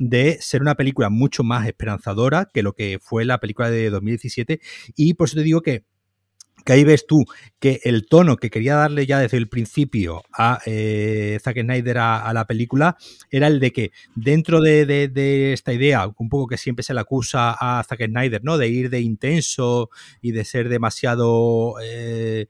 de 0.00 0.38
ser 0.40 0.62
una 0.62 0.74
película 0.74 1.10
mucho 1.10 1.44
más 1.44 1.66
esperanzadora 1.66 2.48
que 2.52 2.62
lo 2.62 2.72
que 2.72 2.98
fue 3.00 3.26
la 3.26 3.38
película 3.38 3.70
de 3.70 3.90
2017 3.90 4.60
y 4.96 5.14
por 5.14 5.28
eso 5.28 5.36
te 5.36 5.42
digo 5.42 5.60
que 5.60 5.84
que 6.64 6.72
ahí 6.72 6.84
ves 6.84 7.06
tú 7.06 7.24
que 7.58 7.80
el 7.84 8.06
tono 8.06 8.36
que 8.36 8.50
quería 8.50 8.76
darle 8.76 9.06
ya 9.06 9.18
desde 9.18 9.36
el 9.36 9.48
principio 9.48 10.22
a 10.32 10.60
eh, 10.66 11.38
Zack 11.42 11.60
Snyder 11.60 11.98
a, 11.98 12.32
la 12.32 12.46
película 12.46 12.96
era 13.30 13.46
el 13.46 13.60
de 13.60 13.72
que 13.72 13.92
dentro 14.14 14.60
de, 14.60 15.52
esta 15.52 15.72
idea, 15.72 16.10
un 16.18 16.28
poco 16.28 16.48
que 16.48 16.56
siempre 16.56 16.82
se 16.82 16.94
le 16.94 17.00
acusa 17.00 17.56
a 17.58 17.82
Zack 17.82 18.06
Snyder, 18.06 18.44
¿no? 18.44 18.58
De 18.58 18.68
ir 18.68 18.90
de 18.90 19.00
intenso 19.00 19.90
y 20.20 20.32
de 20.32 20.44
ser 20.44 20.68
demasiado... 20.68 21.74
Eh, 21.82 22.48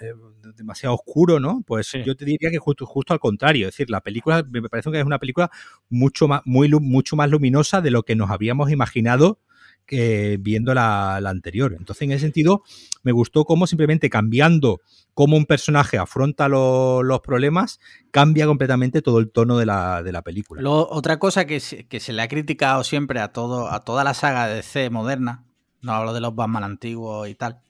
eh, 0.00 0.12
demasiado 0.56 0.94
oscuro, 0.94 1.40
¿no? 1.40 1.62
Pues 1.66 1.92
yo 2.04 2.16
te 2.16 2.24
diría 2.24 2.50
que 2.50 2.58
justo, 2.58 2.86
justo 2.86 3.12
al 3.12 3.20
contrario. 3.20 3.68
Es 3.68 3.74
decir, 3.74 3.90
la 3.90 4.00
película 4.00 4.44
me 4.48 4.68
parece 4.68 4.90
que 4.90 5.00
es 5.00 5.06
una 5.06 5.18
película 5.18 5.50
mucho 5.88 6.28
más, 6.28 6.42
muy, 6.44 6.68
mucho 6.68 7.16
más 7.16 7.30
luminosa 7.30 7.80
de 7.80 7.90
lo 7.90 8.02
que 8.02 8.16
nos 8.16 8.30
habíamos 8.30 8.70
imaginado 8.70 9.40
que 9.86 10.36
viendo 10.40 10.74
la, 10.74 11.16
anterior. 11.16 11.74
Entonces, 11.78 12.02
en 12.02 12.12
ese 12.12 12.22
sentido, 12.22 12.62
me 13.02 13.12
gustó 13.12 13.44
cómo 13.44 13.66
simplemente 13.66 14.10
cambiando 14.10 14.80
cómo 15.14 15.36
un 15.36 15.46
personaje 15.46 15.96
afronta 15.96 16.48
los 16.48 17.20
problemas, 17.20 17.80
cambia 18.10 18.46
completamente 18.46 19.00
todo 19.00 19.18
el 19.18 19.30
tono 19.30 19.56
de 19.56 19.64
la, 19.64 20.02
de 20.02 20.12
la 20.12 20.22
película. 20.22 20.68
otra 20.68 21.18
cosa 21.18 21.46
que 21.46 21.60
se, 21.60 21.86
que 21.86 22.00
se, 22.00 22.12
le 22.12 22.20
ha 22.20 22.28
criticado 22.28 22.84
siempre 22.84 23.20
a, 23.20 23.28
todo, 23.28 23.70
a 23.70 23.82
toda 23.82 24.04
la 24.04 24.12
saga 24.12 24.46
de 24.46 24.56
DC 24.56 24.90
moderna, 24.90 25.46
no 25.80 25.92
hablo 25.92 26.12
de 26.12 26.20
los 26.20 26.34
Batman 26.34 26.64
antiguos 26.64 27.28
y 27.28 27.34
tal, 27.34 27.60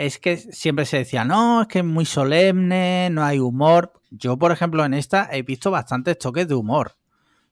es 0.00 0.18
que 0.18 0.38
siempre 0.38 0.86
se 0.86 0.96
decía, 0.96 1.26
no, 1.26 1.60
es 1.60 1.68
que 1.68 1.80
es 1.80 1.84
muy 1.84 2.06
solemne, 2.06 3.10
no 3.12 3.22
hay 3.22 3.38
humor. 3.38 3.92
Yo, 4.10 4.38
por 4.38 4.50
ejemplo, 4.50 4.82
en 4.82 4.94
esta 4.94 5.28
he 5.30 5.42
visto 5.42 5.70
bastantes 5.70 6.18
toques 6.18 6.48
de 6.48 6.54
humor. 6.54 6.96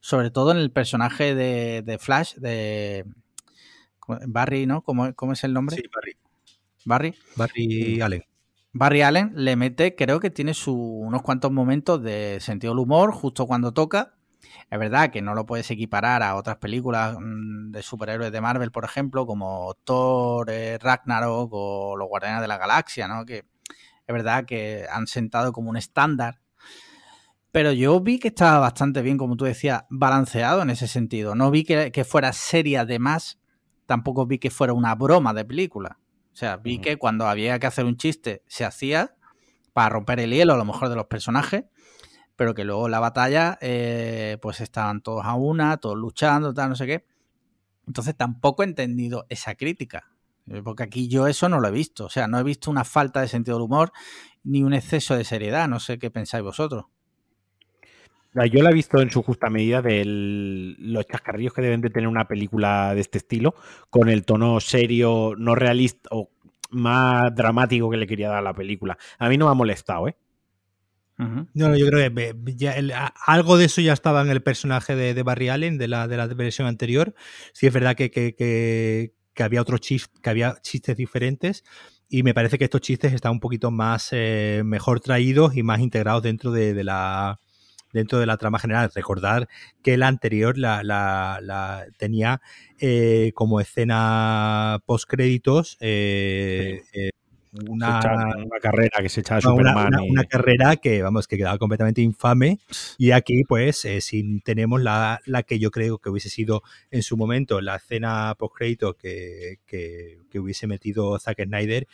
Sobre 0.00 0.30
todo 0.30 0.52
en 0.52 0.56
el 0.56 0.70
personaje 0.70 1.34
de, 1.34 1.98
Flash, 2.00 2.36
de 2.36 3.04
Barry, 4.06 4.64
¿no? 4.64 4.80
¿Cómo, 4.82 5.12
es 5.32 5.44
el 5.44 5.52
nombre? 5.52 5.76
Sí, 5.76 5.82
Barry. 5.94 6.16
Barry. 6.86 7.14
Barry 7.36 8.00
Allen. 8.00 8.24
Barry 8.72 9.02
Allen 9.02 9.32
le 9.34 9.56
mete, 9.56 9.94
creo 9.94 10.18
que 10.18 10.30
tiene 10.30 10.52
unos 10.68 11.20
cuantos 11.20 11.52
momentos 11.52 12.02
de 12.02 12.38
sentido 12.40 12.72
del 12.72 12.80
humor 12.80 13.12
justo 13.12 13.46
cuando 13.46 13.72
toca 13.72 14.14
es 14.70 14.78
verdad 14.78 15.10
que 15.10 15.22
no 15.22 15.34
lo 15.34 15.46
puedes 15.46 15.70
equiparar 15.70 16.22
a 16.22 16.36
otras 16.36 16.56
películas 16.56 17.16
mm, 17.18 17.70
de 17.70 17.82
superhéroes 17.82 18.30
de 18.30 18.40
Marvel, 18.40 18.70
por 18.70 18.84
ejemplo, 18.84 19.26
como 19.26 19.74
Thor, 19.84 20.50
eh, 20.50 20.78
Ragnarok 20.78 21.50
o 21.52 21.96
Los 21.96 22.08
Guardianes 22.08 22.42
de 22.42 22.48
la 22.48 22.58
Galaxia, 22.58 23.08
¿no? 23.08 23.24
Que 23.24 23.38
es 23.38 24.14
verdad 24.14 24.44
que 24.44 24.86
han 24.90 25.06
sentado 25.06 25.52
como 25.52 25.70
un 25.70 25.76
estándar. 25.76 26.40
Pero 27.50 27.72
yo 27.72 27.98
vi 28.00 28.18
que 28.18 28.28
estaba 28.28 28.58
bastante 28.58 29.00
bien, 29.00 29.16
como 29.16 29.36
tú 29.36 29.46
decías, 29.46 29.84
balanceado 29.88 30.60
en 30.60 30.68
ese 30.68 30.86
sentido. 30.86 31.34
No 31.34 31.50
vi 31.50 31.64
que, 31.64 32.04
fuera 32.04 32.32
seria 32.34 32.84
de 32.84 32.98
más, 32.98 33.38
tampoco 33.86 34.26
vi 34.26 34.38
que 34.38 34.50
fuera 34.50 34.74
una 34.74 34.94
broma 34.94 35.32
de 35.32 35.46
película. 35.46 35.98
O 36.32 36.36
sea, 36.36 36.56
vi 36.58 36.78
que 36.78 36.98
cuando 36.98 37.26
había 37.26 37.58
que 37.58 37.66
hacer 37.66 37.86
un 37.86 37.96
chiste 37.96 38.42
se 38.46 38.66
hacía 38.66 39.14
para 39.72 39.88
romper 39.88 40.20
el 40.20 40.30
hielo 40.30 40.52
a 40.52 40.56
lo 40.56 40.64
mejor 40.64 40.88
de 40.88 40.96
los 40.96 41.06
personajes 41.06 41.64
pero 42.38 42.54
que 42.54 42.62
luego 42.62 42.88
la 42.88 43.00
batalla 43.00 43.58
eh, 43.60 44.38
pues 44.40 44.60
estaban 44.60 45.00
todos 45.00 45.24
a 45.24 45.34
una, 45.34 45.76
todos 45.78 45.98
luchando, 45.98 46.54
tal, 46.54 46.68
no 46.68 46.76
sé 46.76 46.86
qué. 46.86 47.04
Entonces 47.84 48.16
tampoco 48.16 48.62
he 48.62 48.66
entendido 48.66 49.26
esa 49.28 49.56
crítica, 49.56 50.12
eh, 50.46 50.62
porque 50.62 50.84
aquí 50.84 51.08
yo 51.08 51.26
eso 51.26 51.48
no 51.48 51.58
lo 51.58 51.66
he 51.66 51.72
visto, 51.72 52.04
o 52.04 52.08
sea, 52.08 52.28
no 52.28 52.38
he 52.38 52.44
visto 52.44 52.70
una 52.70 52.84
falta 52.84 53.20
de 53.20 53.26
sentido 53.26 53.56
del 53.56 53.64
humor 53.64 53.90
ni 54.44 54.62
un 54.62 54.72
exceso 54.72 55.16
de 55.16 55.24
seriedad, 55.24 55.66
no 55.66 55.80
sé 55.80 55.98
qué 55.98 56.12
pensáis 56.12 56.44
vosotros. 56.44 56.84
Yo 58.52 58.62
la 58.62 58.70
he 58.70 58.74
visto 58.74 59.00
en 59.00 59.10
su 59.10 59.24
justa 59.24 59.50
medida 59.50 59.82
de 59.82 60.04
los 60.06 61.06
chascarrillos 61.08 61.52
que 61.52 61.62
deben 61.62 61.80
de 61.80 61.90
tener 61.90 62.06
una 62.06 62.28
película 62.28 62.94
de 62.94 63.00
este 63.00 63.18
estilo, 63.18 63.56
con 63.90 64.08
el 64.08 64.24
tono 64.24 64.60
serio, 64.60 65.34
no 65.36 65.56
realista 65.56 66.08
o 66.12 66.30
más 66.70 67.34
dramático 67.34 67.90
que 67.90 67.96
le 67.96 68.06
quería 68.06 68.28
dar 68.28 68.38
a 68.38 68.42
la 68.42 68.54
película. 68.54 68.96
A 69.18 69.28
mí 69.28 69.36
no 69.36 69.46
me 69.46 69.50
ha 69.50 69.54
molestado, 69.54 70.06
¿eh? 70.06 70.16
No, 71.18 71.76
yo 71.76 71.88
creo 71.88 72.14
que 72.14 72.36
algo 73.26 73.56
de 73.56 73.64
eso 73.64 73.80
ya 73.80 73.92
estaba 73.92 74.22
en 74.22 74.28
el 74.28 74.40
personaje 74.40 74.94
de, 74.94 75.22
Barry 75.24 75.48
Allen, 75.48 75.76
de 75.76 75.88
la, 75.88 76.06
de 76.06 76.16
la 76.16 76.26
versión 76.28 76.68
anterior. 76.68 77.14
Sí 77.52 77.66
es 77.66 77.72
verdad 77.72 77.96
que, 77.96 78.10
que, 78.10 79.12
había 79.42 79.60
otros 79.60 79.80
chistes, 79.80 80.20
que 80.20 80.30
había 80.30 80.56
chistes 80.62 80.96
diferentes. 80.96 81.64
Y 82.08 82.22
me 82.22 82.34
parece 82.34 82.56
que 82.56 82.64
estos 82.64 82.80
chistes 82.82 83.12
están 83.12 83.32
un 83.32 83.40
poquito 83.40 83.70
más 83.70 84.08
eh, 84.12 84.62
mejor 84.64 85.00
traídos 85.00 85.56
y 85.56 85.62
más 85.62 85.80
integrados 85.80 86.22
dentro 86.22 86.52
de, 86.52 86.84
la 86.84 87.40
dentro 87.92 88.20
de 88.20 88.26
la 88.26 88.36
trama 88.36 88.60
general. 88.60 88.90
Recordar 88.94 89.48
que 89.82 89.96
la 89.96 90.06
anterior 90.06 90.56
la, 90.56 90.84
la, 90.84 91.86
tenía 91.98 92.40
eh, 92.78 93.32
como 93.34 93.60
escena 93.60 94.78
post 94.86 95.08
créditos 95.08 95.76
eh, 95.80 96.82
una, 97.68 98.00
carrera 98.60 98.98
que 99.00 99.08
se 99.08 99.20
echaba 99.20 99.40
Superman. 99.40 99.92
Una, 100.08 100.24
carrera 100.24 100.76
que, 100.76 101.02
vamos, 101.02 101.26
que 101.26 101.36
quedaba 101.36 101.58
completamente 101.58 102.00
infame. 102.00 102.58
Y 102.96 103.10
aquí, 103.12 103.44
pues, 103.44 103.84
eh, 103.84 104.00
si 104.00 104.40
tenemos 104.40 104.82
la, 104.82 105.20
que 105.46 105.58
yo 105.58 105.70
creo 105.70 105.98
que 105.98 106.10
hubiese 106.10 106.30
sido 106.30 106.62
en 106.90 107.02
su 107.02 107.16
momento 107.16 107.60
la 107.60 107.76
escena 107.76 108.34
post-crédito 108.38 108.94
que, 108.94 109.58
que, 109.66 110.18
hubiese 110.38 110.66
metido 110.66 111.18
Zack 111.18 111.42
Snyder, 111.44 111.86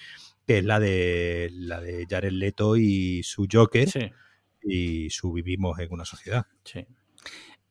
que 0.46 0.58
es 0.58 0.64
la 0.64 0.80
de, 0.80 1.50
la 1.52 1.80
de 1.80 2.06
Jared 2.08 2.32
Leto 2.32 2.76
y 2.76 3.22
su 3.22 3.46
Joker. 3.50 3.88
Y 4.62 5.10
su 5.10 5.32
Vivimos 5.32 5.78
en 5.78 5.92
una 5.92 6.04
sociedad. 6.04 6.46
Sí. 6.64 6.86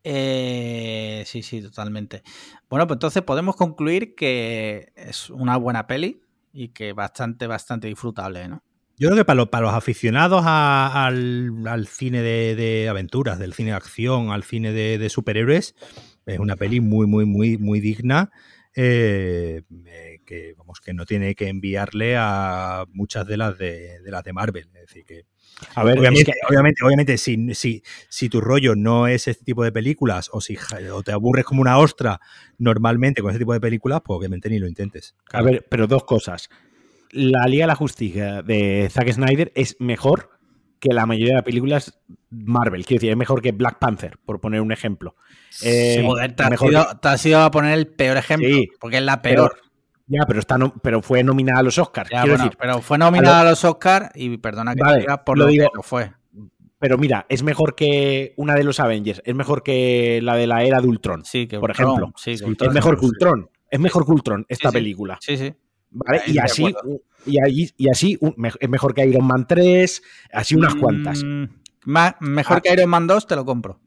Eh, 0.03 1.23
sí, 1.26 1.41
sí, 1.43 1.61
totalmente. 1.61 2.23
Bueno, 2.69 2.85
pues 2.88 2.97
entonces 2.97 3.23
podemos 3.23 3.55
concluir 3.55 4.15
que 4.15 4.91
es 4.95 5.30
una 5.30 5.57
buena 5.57 5.88
peli 5.88 6.22
y 6.53 6.69
que 6.69 6.93
bastante, 6.93 7.47
bastante 7.47 7.88
disfrutable, 7.88 8.47
¿no? 8.47 8.63
Yo 8.95 9.09
creo 9.09 9.17
que 9.17 9.25
para, 9.25 9.45
para 9.47 9.65
los 9.65 9.73
aficionados 9.73 10.43
al, 10.45 11.88
cine 11.88 12.21
de, 12.21 12.88
aventuras, 12.88 13.39
del 13.39 13.53
cine 13.53 13.71
de 13.71 13.75
acción, 13.75 14.30
al 14.30 14.43
cine 14.43 14.71
de, 14.71 15.09
superhéroes, 15.09 15.75
es 16.27 16.39
una 16.39 16.55
peli 16.55 16.80
muy, 16.80 17.07
muy, 17.07 17.25
muy, 17.25 17.57
muy 17.57 17.80
digna. 17.80 18.31
Eh, 18.75 19.63
que 20.25 20.53
vamos 20.57 20.80
que 20.80 20.93
no 20.93 21.05
tiene 21.05 21.35
que 21.35 21.47
enviarle 21.47 22.15
a 22.17 22.85
muchas 22.91 23.27
de 23.27 23.38
las 23.38 23.57
de, 23.57 23.99
las 24.05 24.23
de 24.23 24.34
Marvel. 24.34 24.69
Es 24.75 24.88
decir, 24.88 25.05
que 25.05 25.25
a 25.75 25.84
ver, 25.84 25.99
obviamente, 25.99 26.34
obviamente, 26.49 26.84
obviamente 26.84 27.17
si, 27.17 27.53
si, 27.53 27.84
si, 28.09 28.30
tu 28.30 28.41
rollo 28.41 28.75
no 28.75 29.07
es 29.07 29.27
este 29.27 29.43
tipo 29.45 29.63
de 29.63 29.71
películas 29.71 30.30
o 30.34 30.41
si 30.41 30.57
o 30.91 31.03
te 31.03 31.11
aburres 31.11 31.45
como 31.45 31.61
una 31.61 31.77
ostra 31.77 32.19
normalmente 32.57 33.21
con 33.21 33.31
este 33.31 33.39
tipo 33.39 33.53
de 33.53 33.61
películas, 33.61 34.01
pues 34.03 34.17
obviamente 34.17 34.49
ni 34.49 34.59
lo 34.59 34.67
intentes. 34.67 35.15
A 35.31 35.41
ver, 35.41 35.65
pero 35.69 35.88
dos 35.88 36.03
cosas. 36.03 36.49
La 37.11 37.45
Liga 37.45 37.63
de 37.63 37.67
la 37.67 37.75
Justicia 37.75 38.41
de 38.41 38.89
Zack 38.91 39.11
Snyder 39.11 39.51
es 39.55 39.75
mejor 39.80 40.31
que 40.80 40.93
la 40.93 41.05
mayoría 41.05 41.30
de 41.30 41.35
las 41.35 41.43
películas 41.43 41.99
Marvel. 42.30 42.85
Quiero 42.85 42.99
decir, 42.99 43.11
es 43.11 43.17
mejor 43.17 43.41
que 43.41 43.51
Black 43.51 43.80
Panther, 43.80 44.17
por 44.25 44.41
poner 44.41 44.59
un 44.59 44.71
ejemplo. 44.71 45.15
Eh, 45.63 46.03
Joder, 46.05 46.35
te, 46.35 46.43
has 46.43 47.25
ido, 47.25 47.39
a 47.39 47.51
poner 47.51 47.73
el 47.77 47.88
peor 47.88 48.17
ejemplo, 48.17 48.49
porque 48.80 48.97
es 48.97 49.03
la 49.03 49.21
peor. 49.21 49.62
Ya, 50.07 50.21
pero, 50.27 50.39
está 50.39 50.57
pero 50.81 51.01
fue 51.01 51.23
nominada 51.23 51.59
a 51.59 51.63
los 51.63 51.77
Oscars. 51.77 52.09
pero 52.59 52.81
fue 52.81 52.97
nominada 52.97 53.41
a, 53.41 53.43
los 53.45 53.63
Oscars 53.63 54.09
y 54.15 54.38
perdona 54.38 54.75
que 54.75 54.99
diga 54.99 55.23
por 55.23 55.38
lo, 55.38 55.47
digo, 55.47 55.69
que 55.73 55.84
fue. 55.84 56.11
Pero 56.80 56.97
mira, 56.97 57.25
es 57.30 57.43
mejor 57.43 57.75
que 57.75 58.34
una 58.35 58.55
de 58.55 58.63
los 58.63 58.80
Avengers, 58.81 59.21
es 59.23 59.35
mejor 59.35 59.63
que 59.63 60.19
la 60.21 60.35
de 60.35 60.47
la 60.47 60.63
era 60.63 60.81
de 60.81 60.88
Ultron, 60.88 61.23
sí, 61.23 61.47
que 61.47 61.59
por 61.59 61.71
ejemplo. 61.71 62.13
es 62.25 62.73
mejor 62.73 62.99
que 62.99 63.05
Ultron. 63.05 63.49
Es 63.69 63.80
mejor 63.80 64.05
que 64.05 64.11
Ultron 64.11 64.45
esta 64.49 64.71
película. 64.71 65.17
Sí, 65.21 65.38
sí. 65.38 65.53
Y 66.27 66.38
así, 66.39 66.75
y, 67.25 67.89
así 67.89 68.19
es 68.59 68.69
mejor 68.69 68.93
que 68.93 69.05
Iron 69.05 69.25
Man 69.25 69.47
3, 69.47 70.01
así 70.34 70.55
unas 70.55 70.75
cuantas. 70.75 71.23
Mm, 71.23 71.45
mejor 72.19 72.57
ah. 72.57 72.61
que 72.61 72.73
Iron 72.73 72.89
Man 72.89 73.07
2 73.07 73.27
te 73.27 73.35
lo 73.35 73.45
compro. 73.45 73.80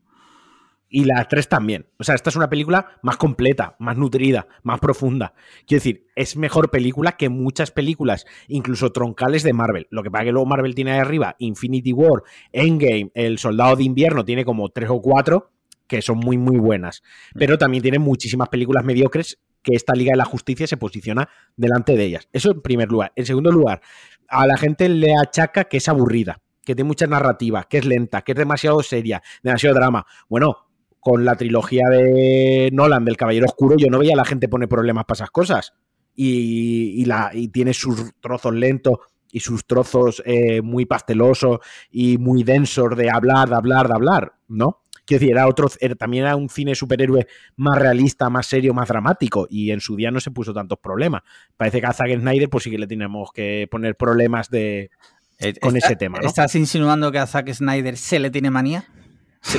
Y 0.89 1.05
las 1.05 1.27
3 1.29 1.49
también. 1.49 1.87
O 1.99 2.05
sea, 2.05 2.15
esta 2.15 2.31
es 2.31 2.37
una 2.37 2.49
película 2.49 2.99
más 3.03 3.17
completa, 3.17 3.77
más 3.79 3.97
nutrida, 3.97 4.47
más 4.63 4.79
profunda. 4.79 5.35
Quiero 5.67 5.81
decir, 5.81 6.07
es 6.15 6.37
mejor 6.37 6.71
película 6.71 7.13
que 7.13 7.29
muchas 7.29 7.71
películas, 7.71 8.25
incluso 8.49 8.93
troncales 8.93 9.43
de 9.43 9.53
Marvel. 9.53 9.89
Lo 9.91 10.03
que 10.03 10.11
pasa 10.11 10.23
es 10.23 10.29
que 10.29 10.33
luego 10.33 10.47
Marvel 10.47 10.75
tiene 10.75 10.93
ahí 10.93 11.01
arriba 11.01 11.35
Infinity 11.39 11.93
War, 11.93 12.23
Endgame, 12.53 13.11
El 13.15 13.39
Soldado 13.39 13.77
de 13.77 13.85
Invierno, 13.85 14.25
tiene 14.25 14.45
como 14.45 14.69
3 14.69 14.91
o 14.91 15.01
4 15.01 15.51
que 15.87 16.03
son 16.03 16.19
muy, 16.19 16.37
muy 16.37 16.59
buenas. 16.59 17.03
Mm. 17.35 17.39
Pero 17.39 17.59
también 17.59 17.83
tiene 17.83 17.99
muchísimas 17.99 18.49
películas 18.49 18.85
mediocres 18.85 19.39
que 19.63 19.75
esta 19.75 19.95
Liga 19.95 20.13
de 20.13 20.19
la 20.19 20.25
Justicia 20.25 20.67
se 20.67 20.77
posiciona 20.77 21.29
delante 21.57 21.97
de 21.97 22.05
ellas. 22.05 22.29
Eso 22.33 22.53
en 22.53 22.63
primer 22.63 22.89
lugar. 22.89 23.13
En 23.17 23.27
segundo 23.27 23.51
lugar, 23.51 23.81
a 24.29 24.47
la 24.47 24.57
gente 24.57 24.89
le 24.89 25.15
achaca 25.17 25.65
que 25.65 25.79
es 25.79 25.89
aburrida, 25.89 26.41
que 26.65 26.75
tiene 26.75 26.89
mucha 26.89 27.07
narrativa, 27.07 27.65
que 27.65 27.79
es 27.79 27.85
lenta, 27.85 28.23
que 28.23 28.33
es 28.33 28.39
demasiado 28.39 28.83
seria, 28.83 29.23
demasiado 29.43 29.75
drama. 29.75 30.07
Bueno, 30.29 30.66
con 31.07 31.25
la 31.25 31.37
trilogía 31.37 31.89
de 31.89 32.69
Nolan 32.73 33.05
del 33.05 33.17
Caballero 33.17 33.47
Oscuro, 33.47 33.77
yo 33.79 33.87
no 33.89 34.01
veía 34.01 34.15
a 34.15 34.17
la 34.17 34.25
gente 34.25 34.49
poner 34.49 34.69
problemas 34.69 35.05
para 35.05 35.19
esas 35.19 35.31
cosas. 35.31 35.73
Y, 36.17 37.05
la, 37.05 37.31
y 37.33 37.47
tiene 37.47 37.75
sus 37.75 38.13
trozos 38.21 38.53
lentos 38.53 38.99
y 39.31 39.39
sus 39.39 39.69
trozos 39.69 40.21
eh, 40.27 40.63
muy 40.63 40.85
pastelosos 40.85 41.61
y 41.93 42.19
muy 42.19 42.43
densos 42.43 42.97
de 42.97 43.09
hablar, 43.09 43.49
de 43.49 43.55
hablar, 43.55 43.87
de 43.87 43.95
hablar, 43.95 44.33
¿no? 44.49 44.83
Quiero 45.05 45.21
decir, 45.21 45.31
era 45.31 45.47
otro, 45.47 45.69
también 45.97 46.25
era 46.25 46.35
un 46.35 46.49
cine 46.49 46.75
superhéroe 46.75 47.29
más 47.55 47.79
realista, 47.79 48.29
más 48.29 48.47
serio, 48.47 48.75
más 48.75 48.89
dramático, 48.89 49.47
y 49.49 49.71
en 49.71 49.79
su 49.79 49.95
día 49.95 50.11
no 50.11 50.19
se 50.19 50.33
puso 50.33 50.53
tantos 50.53 50.81
problemas. 50.81 51.23
Parece 51.57 51.81
que 51.81 51.87
a 51.87 51.93
Zack 51.93 52.19
Snyder, 52.19 52.51
pues 52.51 52.65
sí 52.65 52.71
que 52.73 52.79
le 52.79 52.89
tenemos 52.89 53.31
que 53.33 53.69
poner 53.71 53.95
problemas 53.95 54.51
de 54.51 54.91
eh, 55.39 55.55
con 55.61 55.77
ese 55.77 55.95
tema. 55.95 56.19
¿Estás 56.23 56.57
insinuando 56.57 57.13
que 57.13 57.19
a 57.21 57.29
Zack 57.29 57.53
Snyder 57.53 57.97
se 57.97 58.19
le 58.19 58.31
tiene 58.31 58.51
manía? 58.51 58.89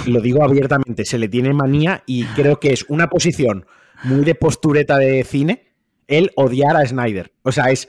Lo 0.06 0.22
digo 0.22 0.44
abiertamente, 0.44 1.06
se 1.06 1.18
le 1.18 1.28
tiene 1.28 1.54
manía 1.54 2.04
y 2.06 2.26
creo 2.26 2.60
que 2.60 2.74
es 2.74 2.86
una 2.90 3.10
posición 3.10 3.66
muy 4.04 4.24
de 4.24 4.36
postureta 4.36 4.98
de 4.98 5.24
cine 5.24 5.74
el 6.08 6.32
odiar 6.36 6.76
a 6.76 6.86
Snyder. 6.86 7.34
O 7.44 7.52
sea, 7.52 7.66
es. 7.66 7.88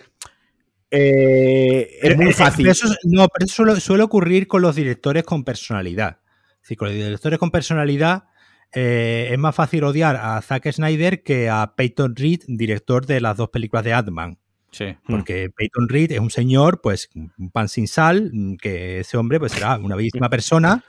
Eh, 0.90 1.98
es 2.00 2.16
muy 2.16 2.32
fácil. 2.32 2.70
no, 3.04 3.28
pero 3.28 3.44
eso 3.44 3.80
suele 3.80 4.02
ocurrir 4.02 4.46
con 4.46 4.62
los 4.62 4.74
directores 4.74 5.22
con 5.24 5.44
personalidad 5.44 6.18
con 6.76 6.88
los 6.88 6.96
directores 6.96 7.38
con 7.38 7.50
personalidad 7.50 8.24
eh, 8.74 9.28
es 9.30 9.38
más 9.38 9.54
fácil 9.54 9.84
odiar 9.84 10.16
a 10.16 10.40
Zack 10.42 10.70
Snyder 10.70 11.22
que 11.22 11.48
a 11.48 11.74
Peyton 11.74 12.14
Reed, 12.14 12.40
director 12.46 13.06
de 13.06 13.20
las 13.20 13.36
dos 13.36 13.48
películas 13.48 13.84
de 13.84 13.94
Ant-Man. 13.94 14.38
Sí. 14.70 14.94
Porque 15.06 15.48
Peyton 15.56 15.88
Reed 15.88 16.12
es 16.12 16.20
un 16.20 16.30
señor, 16.30 16.82
pues, 16.82 17.08
un 17.14 17.50
pan 17.50 17.70
sin 17.70 17.88
sal, 17.88 18.30
que 18.60 19.00
ese 19.00 19.16
hombre, 19.16 19.40
pues, 19.40 19.52
será 19.52 19.78
una 19.78 19.96
bellísima 19.96 20.28
persona, 20.28 20.84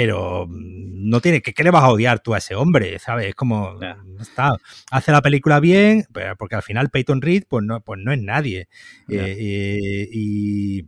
pero 0.00 0.46
no 0.48 1.20
tiene 1.20 1.42
que 1.42 1.52
¿qué 1.52 1.64
le 1.64 1.72
vas 1.72 1.82
a 1.82 1.90
odiar 1.90 2.20
tú 2.20 2.32
a 2.34 2.38
ese 2.38 2.54
hombre? 2.54 3.00
¿Sabes? 3.00 3.26
Es 3.26 3.34
como 3.34 3.76
está, 4.20 4.54
hace 4.92 5.10
la 5.10 5.22
película 5.22 5.58
bien, 5.58 6.06
porque 6.38 6.54
al 6.54 6.62
final 6.62 6.90
Peyton 6.90 7.20
Reed 7.20 7.44
pues 7.48 7.64
no, 7.64 7.80
pues 7.80 8.00
no 8.00 8.12
es 8.12 8.20
nadie. 8.20 8.68
Eh, 9.08 10.08
y, 10.12 10.84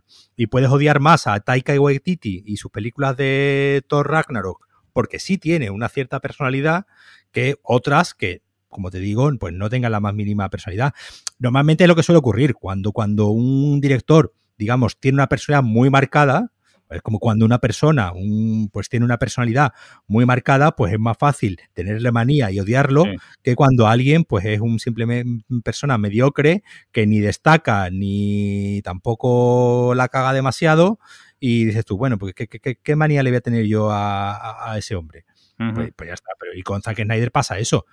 puedes 0.47 0.69
odiar 0.69 0.99
más 1.01 1.27
a 1.27 1.39
Taika 1.41 1.79
Waititi 1.79 2.43
y 2.45 2.57
sus 2.57 2.71
películas 2.71 3.15
de 3.17 3.83
Thor 3.87 4.09
Ragnarok, 4.09 4.67
porque 4.93 5.19
sí 5.19 5.37
tiene 5.37 5.69
una 5.69 5.87
cierta 5.87 6.19
personalidad 6.19 6.85
que 7.31 7.57
otras 7.63 8.13
que 8.13 8.41
como 8.69 8.89
te 8.89 8.99
digo, 8.99 9.29
pues 9.37 9.53
no 9.53 9.69
tengan 9.69 9.91
la 9.91 9.99
más 9.99 10.13
mínima 10.13 10.49
personalidad. 10.49 10.93
Normalmente 11.37 11.83
es 11.83 11.89
lo 11.89 11.95
que 11.97 12.03
suele 12.03 12.19
ocurrir 12.19 12.53
cuando, 12.53 12.93
cuando 12.93 13.27
un 13.27 13.81
director, 13.81 14.33
digamos, 14.57 14.97
tiene 14.97 15.15
una 15.15 15.27
personalidad 15.27 15.69
muy 15.69 15.89
marcada, 15.89 16.53
es 16.91 17.01
como 17.01 17.19
cuando 17.19 17.45
una 17.45 17.59
persona 17.59 18.11
un, 18.11 18.69
pues 18.71 18.89
tiene 18.89 19.05
una 19.05 19.17
personalidad 19.17 19.73
muy 20.07 20.25
marcada, 20.25 20.75
pues 20.75 20.93
es 20.93 20.99
más 20.99 21.17
fácil 21.17 21.59
tenerle 21.73 22.11
manía 22.11 22.51
y 22.51 22.59
odiarlo 22.59 23.05
que 23.41 23.55
cuando 23.55 23.87
alguien 23.87 24.23
pues 24.23 24.45
es 24.45 24.59
un 24.59 24.79
simplemente 24.79 25.43
persona 25.63 25.97
mediocre 25.97 26.63
que 26.91 27.07
ni 27.07 27.19
destaca 27.19 27.89
ni 27.89 28.81
tampoco 28.83 29.93
la 29.95 30.07
caga 30.09 30.33
demasiado 30.33 30.99
y 31.39 31.65
dices 31.65 31.85
tú, 31.85 31.97
bueno, 31.97 32.17
pues 32.19 32.35
¿qué, 32.35 32.95
manía 32.95 33.23
le 33.23 33.31
voy 33.31 33.37
a 33.37 33.41
tener 33.41 33.65
yo 33.65 33.89
a, 33.91 34.75
ese 34.77 34.95
hombre? 34.95 35.25
Pues, 35.57 35.91
pues, 35.95 36.07
ya 36.07 36.13
está, 36.13 36.31
pero 36.39 36.53
y 36.55 36.61
con 36.61 36.81
Zack 36.81 37.01
Snyder 37.01 37.31
pasa 37.31 37.57
eso. 37.59 37.85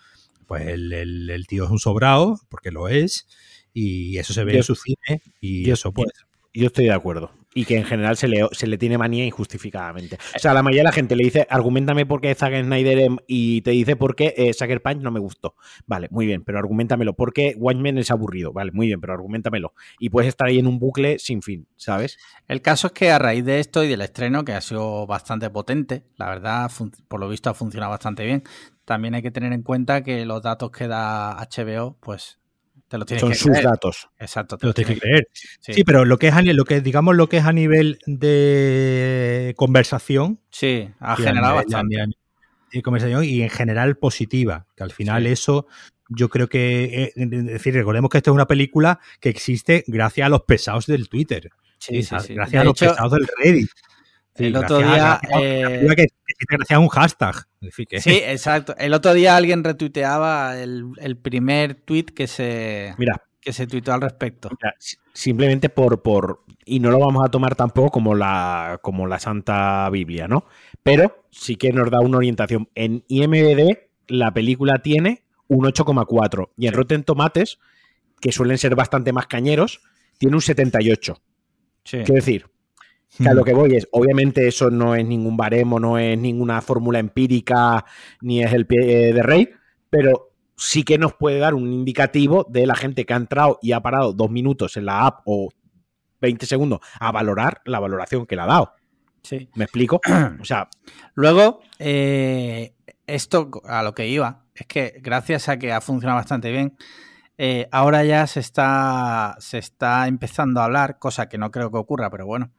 Pues 0.47 0.67
el, 0.67 1.45
tío 1.47 1.65
es 1.65 1.71
un 1.71 1.79
sobrado, 1.79 2.39
porque 2.49 2.71
lo 2.71 2.89
es, 2.89 3.27
y 3.73 4.19
eso 4.19 4.33
se 4.33 4.45
ve 4.45 4.57
en 4.57 4.63
su 4.63 4.75
cine, 4.75 5.23
y 5.41 5.71
eso 5.71 5.93
pues. 5.93 6.09
Yo 6.55 6.67
estoy 6.67 6.87
de 6.87 6.93
acuerdo 6.93 7.31
y 7.55 7.65
que 7.65 7.77
en 7.77 7.85
general 7.85 8.17
se 8.17 8.29
le, 8.29 8.47
se 8.53 8.67
le 8.67 8.79
tiene 8.79 8.99
manía 8.99 9.25
injustificadamente. 9.25 10.19
O 10.37 10.39
sea, 10.39 10.55
la 10.55 10.63
mayoría 10.63 10.83
de 10.83 10.89
la 10.89 10.93
gente 10.93 11.17
le 11.17 11.25
dice, 11.25 11.47
argumentame 11.49 12.07
por 12.07 12.21
qué 12.21 12.35
Zack 12.35 12.63
Snyder 12.63 12.99
em, 12.99 13.17
y 13.27 13.63
te 13.63 13.71
dice 13.71 13.97
por 13.97 14.15
qué 14.15 14.35
eh, 14.37 14.53
Sucker 14.53 14.83
Punch 14.83 15.03
no 15.03 15.11
me 15.11 15.21
gustó. 15.21 15.55
Vale, 15.87 16.09
muy 16.11 16.27
bien, 16.27 16.45
pero 16.45 16.59
argumentamelo. 16.59 17.15
¿Por 17.15 17.33
qué 17.33 17.55
Watchmen 17.57 17.99
es 17.99 18.11
aburrido? 18.11 18.53
Vale, 18.53 18.73
muy 18.73 18.87
bien, 18.87 19.01
pero 19.01 19.13
argumentamelo. 19.13 19.75
Y 19.99 20.11
puedes 20.11 20.29
estar 20.29 20.49
ahí 20.49 20.59
en 20.59 20.67
un 20.67 20.79
bucle 20.79 21.19
sin 21.19 21.43
fin, 21.43 21.67
¿sabes? 21.77 22.19
El 22.47 22.63
caso 22.63 22.89
es 22.89 22.93
que 22.93 23.11
a 23.11 23.19
raíz 23.19 23.45
de 23.45 23.61
esto 23.61 23.83
y 23.83 23.89
del 23.89 24.03
estreno, 24.03 24.45
que 24.45 24.53
ha 24.53 24.61
sido 24.61 25.07
bastante 25.07 25.51
potente, 25.51 26.05
la 26.17 26.29
verdad, 26.29 26.71
por 27.09 27.21
lo 27.21 27.29
visto 27.29 27.51
ha 27.51 27.55
funcionado 27.55 27.91
bastante 27.91 28.25
bien, 28.25 28.43
también 28.85 29.15
hay 29.15 29.23
que 29.23 29.31
tener 29.31 29.53
en 29.53 29.63
cuenta 29.63 30.03
que 30.03 30.25
los 30.25 30.43
datos 30.43 30.71
que 30.71 30.89
da 30.89 31.37
HBO, 31.37 31.97
pues 32.01 32.38
son 33.19 33.35
sus 33.35 33.63
datos. 33.63 34.09
Exacto. 34.19 34.57
Te, 34.57 34.67
lo 34.67 34.75
tienes 34.75 34.95
que 34.95 35.01
creer. 35.01 35.29
Sí. 35.61 35.85
pero 35.85 36.05
lo 36.05 36.19
que 36.19 36.29
es 36.29 36.35
lo 36.55 36.65
que 36.65 36.81
digamos 36.81 37.17
lo 37.17 37.29
que 37.29 37.39
es 37.39 37.45
a 37.45 37.53
nivel 37.53 37.99
de 38.07 39.55
conversación. 39.57 40.41
Sí, 40.51 40.89
ha 41.01 41.17
generado 41.17 41.57
bastante. 41.57 41.97
Y 42.73 42.83
conversación 42.83 43.25
y 43.25 43.43
en 43.43 43.51
general 43.51 43.97
positiva. 43.97 44.67
Que 44.77 44.85
al 44.85 44.93
final 44.93 45.27
eso 45.27 45.67
yo 46.09 46.29
creo 46.29 46.49
que 46.49 46.85
eh, 46.85 47.13
es 47.15 47.31
decir, 47.31 47.75
recordemos 47.75 48.11
que 48.11 48.19
esto 48.19 48.31
es 48.31 48.35
una 48.35 48.47
película 48.47 49.01
que 49.21 49.29
existe 49.29 49.85
gracias 49.87 50.27
a 50.27 50.31
los 50.31 50.43
pesados 50.43 50.87
del 50.87 51.09
Twitter. 51.09 51.51
Sí, 51.79 52.03
sí, 52.03 52.17
sí. 52.21 52.35
Gracias 52.35 52.61
a 52.61 52.65
los 52.65 52.79
pesados 52.79 53.13
del 53.13 53.29
Reddit. 53.43 53.71
El 54.39 54.57
otro 54.57 54.79
día. 54.79 55.21
Eh, 55.41 55.87
a 56.71 56.79
un 56.79 56.89
hashtag. 56.89 57.35
Sí, 57.71 57.87
exacto. 58.25 58.75
El 58.79 58.95
otro 58.95 59.13
día 59.15 59.37
alguien 59.37 59.65
retuiteaba 59.65 60.59
el, 60.59 61.17
primer 61.23 61.75
tweet 61.75 62.07
que 62.07 62.27
se. 62.27 62.95
Mira. 62.99 63.23
Que 63.41 63.53
se 63.53 63.67
tuiteó 63.67 63.95
al 63.95 64.01
respecto. 64.03 64.51
simplemente 65.13 65.69
por, 65.69 66.03
por. 66.03 66.45
Y 66.65 66.81
no 66.81 66.91
lo 66.91 66.99
vamos 66.99 67.25
a 67.25 67.31
tomar 67.31 67.55
tampoco 67.55 67.91
como 67.91 68.15
la, 68.15 68.79
como 68.83 69.07
la 69.07 69.19
Santa 69.19 69.89
Biblia, 69.91 70.29
¿no? 70.29 70.45
Pero 70.83 71.25
sí 71.31 71.57
que 71.57 71.73
nos 71.73 71.91
da 71.91 72.01
una 72.01 72.19
orientación. 72.19 72.69
En 72.75 73.05
IMDb, 73.09 73.79
la 74.09 74.33
película 74.33 74.81
tiene 74.81 75.25
un 75.47 75.65
8,4. 75.65 76.51
Y 76.57 76.67
en 76.67 76.75
Rotten 76.75 77.05
Tomates, 77.05 77.59
que 78.21 78.33
suelen 78.33 78.59
ser 78.59 78.75
bastante 78.75 79.13
más 79.13 79.27
cañeros, 79.27 79.81
tiene 80.19 80.37
un 80.37 80.43
78. 80.43 81.23
Sí. 81.85 81.99
Quiero 81.99 82.15
decir, 82.15 82.47
que 83.17 83.29
a 83.29 83.35
lo 83.35 83.45
que 83.45 83.55
voy 83.55 83.75
es, 83.75 83.89
obviamente 83.93 84.47
eso 84.47 84.71
no 84.71 84.95
es 84.95 85.05
ningún 85.05 85.37
baremo, 85.37 85.81
no 85.81 85.99
es 85.99 86.19
ninguna 86.19 86.61
fórmula 86.61 86.99
empírica, 86.99 87.85
ni 88.21 88.43
es 88.43 88.53
el 88.53 88.67
pie 88.67 89.13
de 89.13 89.23
rey, 89.23 89.51
pero 89.91 90.33
sí 90.57 90.83
que 90.83 90.99
nos 90.99 91.15
puede 91.15 91.39
dar 91.39 91.55
un 91.55 91.73
indicativo 91.73 92.47
de 92.49 92.67
la 92.67 92.75
gente 92.75 93.07
que 93.07 93.15
ha 93.15 93.17
entrado 93.17 93.59
y 93.63 93.73
ha 93.73 93.81
parado 93.81 94.13
dos 94.13 94.31
minutos 94.31 94.77
en 94.77 94.87
la 94.87 95.07
app 95.07 95.23
o 95.25 95.49
20 96.21 96.47
segundos 96.47 96.81
a 96.99 97.13
valorar 97.13 97.63
la 97.65 97.81
valoración 97.81 98.27
que 98.27 98.37
le 98.37 98.43
ha 98.43 98.47
dado. 98.47 98.75
Sí. 99.23 99.49
¿Me 99.55 99.65
explico? 99.65 100.01
O 100.41 100.45
sea. 100.45 100.69
Luego, 101.15 101.61
eh, 101.79 102.75
esto 103.07 103.51
a 103.65 103.83
lo 103.83 103.95
que 103.95 104.09
iba, 104.09 104.45
es 104.55 104.67
que 104.67 105.01
gracias 105.01 105.49
a 105.49 105.59
que 105.59 105.73
ha 105.73 105.81
funcionado 105.81 106.19
bastante 106.19 106.51
bien, 106.51 106.77
eh, 107.37 107.69
ahora 107.71 108.05
ya 108.05 108.27
se 108.27 108.41
está, 108.41 109.37
se 109.39 109.59
está 109.59 110.09
empezando 110.09 110.61
a 110.61 110.65
hablar, 110.65 110.99
cosa 110.99 111.29
que 111.29 111.39
no 111.39 111.51
creo 111.51 111.71
que 111.71 111.79
ocurra, 111.79 112.11
pero 112.11 112.27
bueno, 112.27 112.51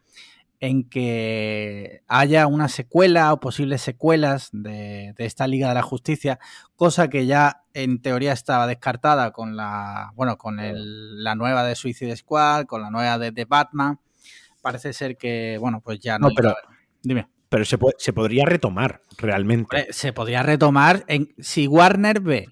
en 0.60 0.90
que 0.90 2.02
haya 2.08 2.48
una 2.48 2.68
secuela 2.68 3.32
o 3.32 3.40
posibles 3.40 3.82
secuelas 3.82 4.50
de, 4.52 5.14
esta 5.18 5.48
Liga 5.48 5.70
de 5.70 5.76
la 5.76 5.82
Justicia, 5.82 6.40
cosa 6.76 7.10
que 7.10 7.26
ya 7.26 7.64
en 7.74 8.02
teoría 8.02 8.34
estaba 8.34 8.68
descartada 8.68 9.32
con 9.32 9.56
la, 9.56 10.12
bueno, 10.16 10.38
con 10.38 10.58
la 10.60 11.36
nueva 11.36 11.64
de 11.64 11.76
Suicide 11.76 12.16
Squad, 12.16 12.66
con 12.66 12.82
la 12.82 12.90
nueva 12.90 13.18
de, 13.18 13.46
Batman, 13.46 14.00
parece 14.62 14.92
ser 14.92 15.18
que, 15.18 15.58
bueno, 15.60 15.82
pues 15.82 16.00
ya 16.00 16.20
no. 16.20 16.28
no 16.28 16.34
pero, 16.36 16.56
dime. 17.02 17.30
Pero 17.48 17.66
se, 17.66 17.80
se 17.98 18.14
podría 18.14 18.46
retomar 18.46 19.02
realmente. 19.18 19.88
Se 19.92 20.14
podría 20.14 20.44
retomar 20.44 21.04
en, 21.08 21.34
si 21.40 21.68
Warner 21.68 22.20
ve 22.20 22.48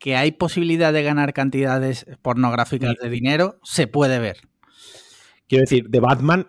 que 0.00 0.16
hay 0.16 0.32
posibilidad 0.32 0.92
de 0.92 1.02
ganar 1.02 1.34
cantidades 1.34 2.06
pornográficas 2.22 2.96
de 3.00 3.10
dinero, 3.10 3.60
se 3.62 3.86
puede 3.86 4.18
ver. 4.18 4.38
Quiero 5.46 5.62
decir, 5.62 5.88
de 5.90 6.00
Batman 6.00 6.46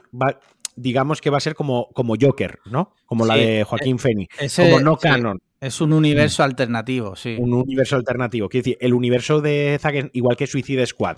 digamos 0.75 1.21
que 1.21 1.29
va 1.29 1.37
a 1.37 1.41
ser 1.41 1.55
como, 1.55 1.89
como 1.93 2.15
Joker, 2.19 2.59
¿no? 2.65 2.93
Como 3.05 3.25
la 3.25 3.35
de 3.35 3.63
Joaquín 3.63 3.99
Phoenix. 3.99 4.35
como 4.55 4.79
no 4.79 4.97
canon. 4.97 5.41
Es 5.59 5.79
un 5.79 5.93
universo 5.93 6.41
alternativo, 6.43 7.15
sí. 7.15 7.35
Un 7.39 7.53
universo 7.53 7.95
alternativo. 7.95 8.49
Quiero 8.49 8.63
decir, 8.63 8.77
el 8.81 8.95
universo 8.95 9.41
de 9.41 9.77
Zack, 9.79 10.09
igual 10.13 10.35
que 10.35 10.47
Suicide 10.47 10.85
Squad. 10.87 11.17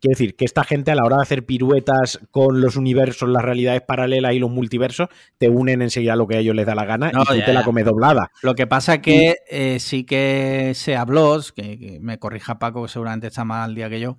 Quiero 0.00 0.18
decir, 0.18 0.36
que 0.36 0.44
esta 0.44 0.64
gente 0.64 0.90
a 0.90 0.94
la 0.94 1.04
hora 1.04 1.16
de 1.16 1.22
hacer 1.22 1.46
piruetas 1.46 2.20
con 2.30 2.60
los 2.60 2.76
universos, 2.76 3.26
las 3.28 3.42
realidades 3.42 3.80
paralelas 3.80 4.34
y 4.34 4.38
los 4.38 4.50
multiversos, 4.50 5.08
te 5.38 5.48
unen 5.48 5.80
enseguida 5.80 6.12
a 6.12 6.16
lo 6.16 6.26
que 6.26 6.36
a 6.36 6.40
ellos 6.40 6.54
les 6.54 6.66
da 6.66 6.74
la 6.74 6.84
gana 6.84 7.10
y 7.10 7.38
tú 7.38 7.44
te 7.46 7.54
la 7.54 7.64
comes 7.64 7.86
doblada. 7.86 8.30
Lo 8.42 8.54
que 8.54 8.66
pasa 8.66 9.00
que 9.00 9.36
eh, 9.48 9.78
sí 9.80 10.04
que 10.04 10.72
se 10.74 10.96
habló, 10.96 11.40
que, 11.56 11.78
que, 11.78 12.00
me 12.00 12.18
corrija 12.18 12.58
Paco, 12.58 12.82
que 12.82 12.88
seguramente 12.88 13.28
está 13.28 13.44
más 13.44 13.64
al 13.64 13.74
día 13.74 13.88
que 13.88 14.00
yo, 14.00 14.18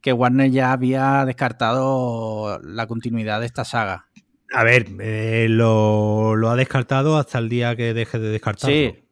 que 0.00 0.12
Warner 0.12 0.50
ya 0.50 0.72
había 0.72 1.24
descartado 1.24 2.60
la 2.62 2.86
continuidad 2.86 3.40
de 3.40 3.46
esta 3.46 3.64
saga. 3.64 4.06
A 4.52 4.64
ver, 4.64 4.86
eh, 5.00 5.46
lo, 5.48 6.34
lo, 6.34 6.50
ha 6.50 6.56
descartado 6.56 7.16
hasta 7.16 7.38
el 7.38 7.48
día 7.48 7.76
que 7.76 7.94
deje 7.94 8.18
de 8.18 8.30
descartarlo. 8.30 8.74
Sí. 8.74 9.04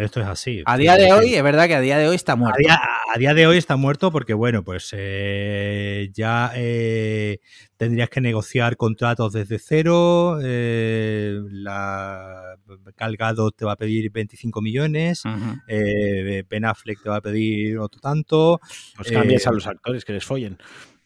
Esto 0.00 0.20
es 0.20 0.26
así. 0.26 0.62
A 0.66 0.76
día 0.76 0.96
de 0.96 1.12
hoy, 1.12 1.34
es 1.34 1.42
verdad 1.42 1.66
que 1.66 1.74
a 1.74 1.80
día 1.80 1.96
de 1.96 2.08
hoy 2.08 2.16
está 2.16 2.36
muerto. 2.36 2.58
A 2.68 3.18
día, 3.18 3.32
de 3.32 3.46
hoy 3.46 3.56
está 3.56 3.76
muerto 3.76 4.12
porque, 4.12 4.34
bueno, 4.34 4.62
pues 4.62 4.90
eh, 4.92 6.10
ya 6.12 6.52
eh, 6.54 7.38
tendrías 7.78 8.10
que 8.10 8.20
negociar 8.20 8.76
contratos 8.76 9.32
desde 9.32 9.58
cero. 9.58 10.38
La 10.42 12.55
Calgado 12.94 13.50
te 13.50 13.64
va 13.64 13.72
a 13.72 13.76
pedir 13.76 14.10
25 14.10 14.60
millones. 14.62 15.22
eh, 15.68 16.44
ben 16.48 16.64
Affleck 16.64 17.02
te 17.02 17.08
va 17.08 17.16
a 17.16 17.20
pedir 17.20 17.78
otro 17.78 18.00
tanto. 18.00 18.60
Pues 18.96 19.10
cambies 19.10 19.46
a 19.46 19.52
los 19.52 19.66
actores 19.66 20.04
que 20.04 20.12
les 20.12 20.24
follen. 20.24 20.58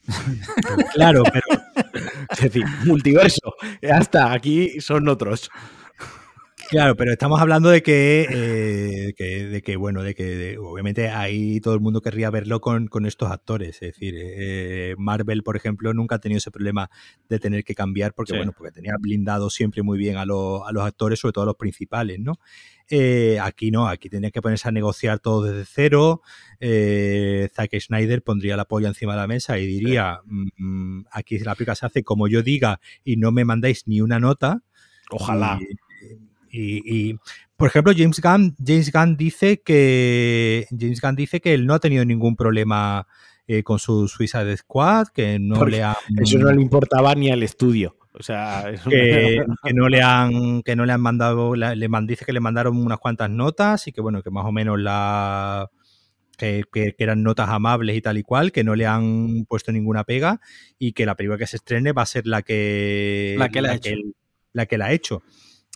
claro, 0.93 1.23
pero. 1.23 1.43
Es 2.31 2.39
decir, 2.39 2.63
multiverso. 2.85 3.55
Hasta 3.91 4.31
aquí 4.31 4.79
son 4.79 5.07
otros. 5.07 5.49
Claro, 6.71 6.95
pero 6.95 7.11
estamos 7.11 7.41
hablando 7.41 7.67
de 7.67 7.83
que, 7.83 8.25
eh, 8.31 9.45
de 9.49 9.61
que 9.61 9.75
bueno, 9.75 10.03
de 10.03 10.15
que 10.15 10.57
obviamente 10.57 11.09
ahí 11.09 11.59
todo 11.59 11.73
el 11.73 11.81
mundo 11.81 11.99
querría 11.99 12.29
verlo 12.29 12.61
con, 12.61 12.87
estos 13.05 13.29
actores. 13.29 13.75
Es 13.81 13.91
decir, 13.91 14.15
eh, 14.17 14.95
Marvel, 14.97 15.43
por 15.43 15.57
ejemplo, 15.57 15.93
nunca 15.93 16.15
ha 16.15 16.19
tenido 16.19 16.37
ese 16.37 16.49
problema 16.49 16.89
de 17.27 17.39
tener 17.39 17.65
que 17.65 17.75
cambiar 17.75 18.13
porque, 18.13 18.37
bueno, 18.37 18.53
porque 18.53 18.71
tenía 18.71 18.93
blindado 18.97 19.49
siempre 19.49 19.83
muy 19.83 19.97
bien 19.97 20.15
a, 20.15 20.25
los, 20.25 20.61
a 20.65 20.71
los 20.71 20.83
actores, 20.83 21.19
sobre 21.19 21.33
todo 21.33 21.43
a 21.43 21.47
los 21.47 21.57
principales, 21.57 22.21
¿no? 22.21 22.35
Eh, 22.89 23.37
aquí 23.41 23.69
no, 23.69 23.89
aquí 23.89 24.07
tenía 24.07 24.31
que 24.31 24.41
ponerse 24.41 24.69
a 24.69 24.71
negociar 24.71 25.19
todo 25.19 25.43
desde 25.43 25.65
cero. 25.65 26.21
Zack 26.61 27.77
Snyder 27.81 28.23
pondría 28.23 28.55
la 28.55 28.63
polla 28.63 28.87
encima 28.87 29.11
de 29.11 29.19
la 29.19 29.27
mesa 29.27 29.59
y 29.59 29.65
diría: 29.65 30.21
mm, 30.23 30.47
mm, 30.55 31.05
aquí 31.11 31.37
la 31.39 31.53
película 31.53 31.75
se 31.75 31.85
hace 31.85 32.03
como 32.03 32.29
yo 32.29 32.43
diga 32.43 32.79
y 33.03 33.17
no 33.17 33.33
me 33.33 33.43
mandáis 33.43 33.87
ni 33.87 33.99
una 33.99 34.21
nota. 34.21 34.63
Ojalá. 35.09 35.59
Y, 35.59 35.90
por 37.55 37.67
ejemplo, 37.67 37.93
James 37.95 38.19
Gunn, 38.21 38.55
James 38.65 38.91
Gunn 38.91 39.17
dice 39.17 39.61
que 39.61 40.67
James 40.69 40.99
Gunn 41.01 41.15
dice 41.15 41.39
que 41.39 41.53
él 41.53 41.65
no 41.65 41.73
ha 41.73 41.79
tenido 41.79 42.03
ningún 42.05 42.35
problema 42.35 43.07
eh, 43.47 43.63
con 43.63 43.79
su 43.79 44.07
Suicide 44.07 44.55
Squad, 44.57 45.07
que 45.09 45.37
no 45.39 45.65
le 45.65 45.83
ha 45.83 45.97
eso 46.21 46.39
no 46.39 46.51
le 46.51 46.61
importaba 46.61 47.13
ni 47.15 47.31
al 47.31 47.43
estudio. 47.43 47.97
O 48.13 48.23
sea, 48.23 48.65
que, 48.89 49.43
no 49.73 49.89
le 49.89 50.01
han 50.01 50.63
que 50.63 50.75
no 50.75 50.85
le 50.85 50.93
han 50.93 51.01
mandado 51.01 51.55
le 51.55 51.87
dice 52.03 52.25
que 52.25 52.33
le 52.33 52.39
mandaron 52.39 52.77
unas 52.77 52.99
cuantas 52.99 53.29
notas 53.29 53.87
y 53.87 53.91
que 53.91 54.01
bueno, 54.01 54.21
que 54.21 54.31
más 54.31 54.45
o 54.45 54.51
menos 54.51 54.79
la 54.79 55.69
que, 56.37 56.63
eran 56.97 57.23
notas 57.23 57.49
amables 57.49 57.95
y 57.95 58.01
tal 58.01 58.17
y 58.17 58.23
cual, 58.23 58.51
que 58.51 58.63
no 58.63 58.75
le 58.75 58.85
han 58.85 59.45
puesto 59.45 59.71
ninguna 59.71 60.03
pega 60.03 60.41
y 60.79 60.93
que 60.93 61.05
la 61.05 61.15
película 61.15 61.37
que 61.37 61.47
se 61.47 61.57
estrene 61.57 61.93
va 61.93 62.01
a 62.01 62.07
ser 62.07 62.27
la 62.27 62.41
que 62.41 63.35
la 63.37 63.49
que, 63.49 63.61
la, 63.61 63.79
la 64.53 64.65
que 64.65 64.77
la 64.77 64.85
ha 64.85 64.91
hecho. 64.91 65.23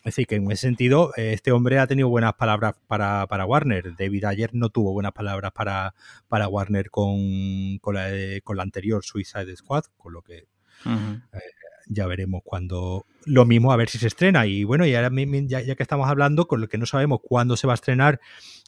Es 0.06 0.14
decir, 0.14 0.28
que 0.28 0.36
en 0.36 0.52
ese 0.52 0.68
sentido, 0.68 1.14
eh, 1.18 1.34
este 1.34 1.52
hombre 1.52 1.80
ha 1.80 1.88
tenido 1.88 2.10
buenas 2.10 2.36
palabras 2.36 2.76
para, 2.86 3.26
para 3.26 3.44
Warner. 3.46 3.96
David 3.98 4.26
Ayer 4.26 4.52
no 4.54 4.70
tuvo 4.70 4.94
buenas 4.94 5.14
palabras 5.14 5.52
para, 5.52 5.96
para 6.28 6.48
Warner 6.48 6.92
con, 6.92 7.80
con, 7.80 7.96
la, 7.96 8.10
con 8.44 8.56
la 8.56 8.62
anterior 8.62 9.04
Suicide 9.04 9.56
Squad, 9.56 9.86
con 9.98 10.14
lo 10.14 10.22
que 10.22 10.46
eh, 10.86 11.40
ya 11.88 12.06
veremos 12.06 12.44
cuando. 12.44 13.08
Lo 13.26 13.46
mismo, 13.46 13.72
a 13.72 13.78
ver 13.78 13.90
si 13.90 13.98
se 13.98 14.06
estrena. 14.06 14.46
Y 14.46 14.64
bueno, 14.64 14.86
y 14.86 14.94
ahora 14.94 15.10
ya, 15.48 15.62
ya 15.62 15.74
que 15.74 15.82
estamos 15.82 16.08
hablando, 16.08 16.48
con 16.48 16.62
lo 16.62 16.68
que 16.68 16.78
no 16.78 16.86
sabemos 16.86 17.22
cuándo 17.24 17.58
se 17.58 17.66
va 17.66 17.74
a 17.74 17.82
estrenar 17.82 18.20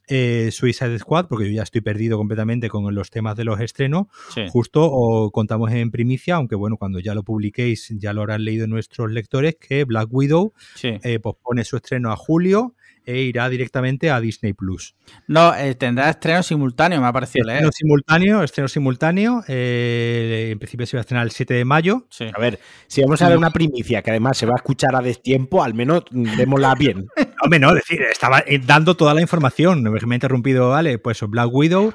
eh, 0.08 0.50
Suicide 0.52 0.98
Squad, 1.00 1.28
porque 1.28 1.46
yo 1.46 1.52
ya 1.52 1.64
estoy 1.64 1.82
perdido 1.82 2.18
completamente 2.18 2.70
con 2.70 2.94
los 2.94 3.10
temas 3.10 3.36
de 3.36 3.44
los 3.44 3.60
estrenos, 3.60 4.08
justo 4.52 4.84
o 4.84 5.32
contamos 5.32 5.72
en 5.72 5.92
primicia, 5.92 6.36
aunque 6.36 6.56
bueno, 6.56 6.78
cuando 6.78 7.00
ya 7.00 7.14
lo 7.14 7.24
publiquéis 7.24 7.90
ya 7.98 8.14
lo 8.14 8.22
habrán 8.22 8.44
leído 8.44 8.68
nuestros 8.68 9.12
lectores, 9.12 9.56
que 9.56 9.84
Black 9.84 10.08
Widow 10.12 10.54
eh, 10.84 11.20
pospone 11.20 11.64
su 11.64 11.78
estreno 11.78 12.12
a 12.12 12.16
julio 12.16 12.76
e 13.08 13.22
irá 13.22 13.48
directamente 13.48 14.12
a 14.12 14.20
Disney 14.20 14.52
Plus. 14.52 14.94
No, 15.28 15.56
eh, 15.56 15.76
tendrá 15.76 16.10
estreno 16.10 16.44
simultáneo, 16.44 17.00
me 17.00 17.08
ha 17.08 17.14
parecido 17.14 17.46
leer. 17.46 17.60
Estreno 17.60 17.72
simultáneo, 17.72 18.44
estreno 18.44 18.68
simultáneo. 18.68 19.44
Eh, 19.48 20.50
en 20.52 20.60
principio 20.60 20.86
se 20.86 20.98
va 20.98 21.00
a 21.00 21.02
estrenar 21.02 21.26
el 21.26 21.32
7 21.32 21.54
de 21.54 21.64
mayo. 21.64 22.06
A 22.36 22.40
ver, 22.40 22.60
si 22.88 23.02
vamos 23.02 23.22
a 23.22 23.30
dar 23.30 23.38
una 23.38 23.52
primicia 23.52 24.02
que 24.02 24.12
además 24.12 24.38
se 24.38 24.46
va 24.46 24.54
a 24.54 24.58
escuchar 24.58 24.94
a 24.94 25.02
destiempo, 25.02 25.64
al 25.64 25.74
menos 25.74 26.04
démosla 26.12 26.76
bien. 26.76 27.08
Hombre, 27.44 27.60
no, 27.60 27.74
decir, 27.74 28.02
estaba 28.02 28.44
eh, 28.46 28.60
dando 28.60 28.98
toda 28.98 29.14
la 29.14 29.22
información. 29.22 29.84
Me 29.84 30.00
ha 30.00 30.16
interrumpido, 30.16 30.70
vale, 30.70 31.00
pues 31.00 31.22
Black 31.22 31.50
Widow 31.50 31.94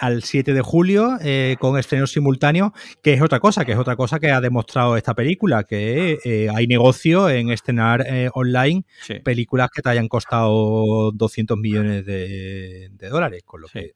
al 0.00 0.22
7 0.22 0.52
de 0.52 0.60
julio 0.60 1.18
con 1.58 1.78
estreno 1.78 2.06
simultáneo, 2.06 2.72
que 3.02 3.14
es 3.14 3.22
otra 3.22 3.40
cosa, 3.40 3.64
que 3.64 3.72
es 3.72 3.78
otra 3.78 3.96
cosa 3.96 4.20
que 4.20 4.30
ha 4.30 4.40
demostrado 4.40 4.96
esta 4.96 5.14
película, 5.14 5.64
que 5.64 6.48
hay 6.54 6.66
negocio 6.68 7.28
en 7.28 7.50
estrenar 7.50 8.06
online 8.34 8.84
películas 9.24 9.70
que 9.74 9.82
te 9.82 9.88
hayan 9.88 10.06
costado 10.06 10.43
200 10.48 11.58
millones 11.58 12.04
de, 12.06 12.90
dólares, 13.10 13.42
con 13.44 13.60
lo 13.60 13.68
que 13.68 13.94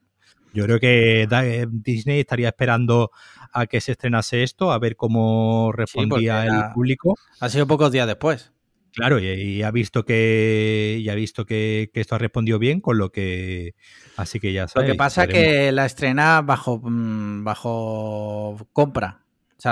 yo 0.53 0.65
creo 0.65 0.81
que 0.81 1.23
eh, 1.23 1.67
Disney 1.71 2.21
estaría 2.21 2.49
esperando 2.49 3.11
a 3.53 3.67
que 3.67 3.81
se 3.81 3.93
estrenase 3.93 4.43
esto, 4.43 4.73
a 4.73 4.79
ver 4.79 4.97
cómo 4.97 5.73
respondía 5.73 6.45
el 6.45 6.73
público. 6.75 7.15
Ha 7.41 7.49
sido 7.49 7.67
pocos 7.67 7.93
días 7.93 8.07
después. 8.07 8.53
Claro, 8.95 9.21
y, 9.21 9.63
ha 9.63 9.71
visto 9.71 10.05
que 10.05 11.07
ha 11.09 11.15
visto 11.15 11.47
que, 11.47 11.91
esto 11.95 12.15
ha 12.15 12.19
respondido 12.19 12.59
bien, 12.59 12.81
con 12.81 12.99
lo 12.99 13.13
que 13.13 13.75
así 14.17 14.41
que 14.41 14.53
ya 14.53 14.67
sabes. 14.67 14.89
Lo 14.89 14.95
que 14.95 14.99
pasa 14.99 15.25
es 15.25 15.31
que 15.31 15.73
la 15.73 15.87
estrena 15.87 16.43
bajo 16.43 16.81
mm, 16.83 17.45
bajo 17.45 18.67
compra. 18.73 19.21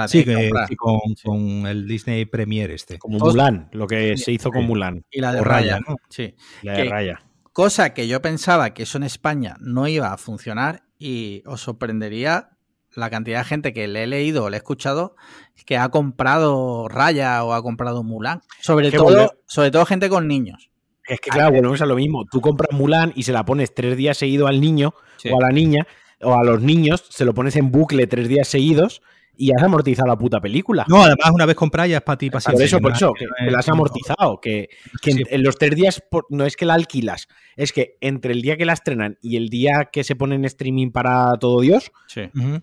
Sí, 0.08 0.24
que, 0.24 0.50
con, 0.76 1.66
el 1.66 1.86
Disney 1.86 2.24
Premier 2.24 2.70
este. 2.70 2.98
Como 2.98 3.18
Mulan, 3.18 3.68
lo 3.72 3.86
que 3.86 4.16
se 4.16 4.32
hizo 4.32 4.50
con 4.50 4.64
Mulan. 4.66 5.04
Y 5.10 5.20
la 5.20 5.32
de 5.32 5.42
Raya, 5.42 5.80
¿no? 5.80 5.96
Sí. 6.08 6.34
La 6.62 6.72
de 6.72 6.84
Raya. 6.84 7.22
Cosa 7.52 7.94
que 7.94 8.06
yo 8.06 8.20
pensaba 8.20 8.74
que 8.74 8.82
eso 8.82 8.98
en 8.98 9.04
España 9.04 9.56
no 9.60 9.88
iba 9.88 10.12
a 10.12 10.18
funcionar 10.18 10.82
y 10.98 11.42
os 11.46 11.62
sorprendería 11.62 12.50
la 12.94 13.10
cantidad 13.10 13.40
de 13.40 13.44
gente 13.44 13.72
que 13.72 13.88
le 13.88 14.04
he 14.04 14.06
leído 14.06 14.44
o 14.44 14.50
le 14.50 14.56
he 14.56 14.58
escuchado 14.58 15.16
que 15.64 15.76
ha 15.76 15.88
comprado 15.88 16.88
Raya 16.88 17.42
o 17.44 17.52
ha 17.52 17.62
comprado 17.62 18.02
Mulan. 18.02 18.42
Sobre, 18.60 18.90
todo, 18.90 19.32
sobre 19.46 19.70
todo 19.70 19.86
gente 19.86 20.08
con 20.08 20.28
niños. 20.28 20.70
Es 21.06 21.20
que 21.20 21.30
claro, 21.30 21.52
bueno, 21.52 21.74
es 21.74 21.80
lo 21.80 21.94
mismo. 21.94 22.24
Tú 22.30 22.40
compras 22.40 22.72
Mulan 22.72 23.12
y 23.14 23.22
se 23.22 23.32
la 23.32 23.44
pones 23.44 23.74
tres 23.74 23.96
días 23.96 24.18
seguidos 24.18 24.48
al 24.48 24.60
niño 24.60 24.94
o 25.30 25.38
a 25.38 25.42
la 25.42 25.50
niña 25.50 25.86
o 26.22 26.34
a 26.34 26.44
los 26.44 26.62
niños, 26.62 27.04
se 27.10 27.24
lo 27.24 27.34
pones 27.34 27.56
en 27.56 27.70
bucle 27.70 28.06
tres 28.06 28.28
días 28.28 28.48
seguidos 28.48 29.02
y 29.36 29.50
has 29.54 29.62
amortizado 29.62 30.08
la 30.08 30.16
puta 30.16 30.40
película. 30.40 30.84
No, 30.88 31.02
además, 31.02 31.30
una 31.32 31.46
vez 31.46 31.56
comprada 31.56 31.86
ya 31.86 31.98
es 31.98 32.02
para 32.02 32.18
ti, 32.18 32.30
para 32.30 32.42
Por 32.42 32.62
eso, 32.62 32.80
por 32.80 32.92
eso, 32.92 33.12
que, 33.12 33.26
la 33.50 33.58
has 33.58 33.68
amortizado. 33.68 34.40
Que, 34.40 34.68
en, 35.04 35.42
los 35.42 35.56
tres 35.56 35.74
días 35.74 36.02
no 36.30 36.44
es 36.44 36.56
que 36.56 36.64
la 36.64 36.74
alquilas, 36.74 37.28
es 37.56 37.72
que 37.72 37.96
entre 38.00 38.32
el 38.32 38.42
día 38.42 38.56
que 38.56 38.64
la 38.64 38.72
estrenan 38.72 39.18
y 39.22 39.36
el 39.36 39.48
día 39.48 39.88
que 39.92 40.04
se 40.04 40.16
pone 40.16 40.34
en 40.34 40.44
streaming 40.44 40.90
para 40.90 41.32
todo 41.38 41.60
Dios, 41.60 41.92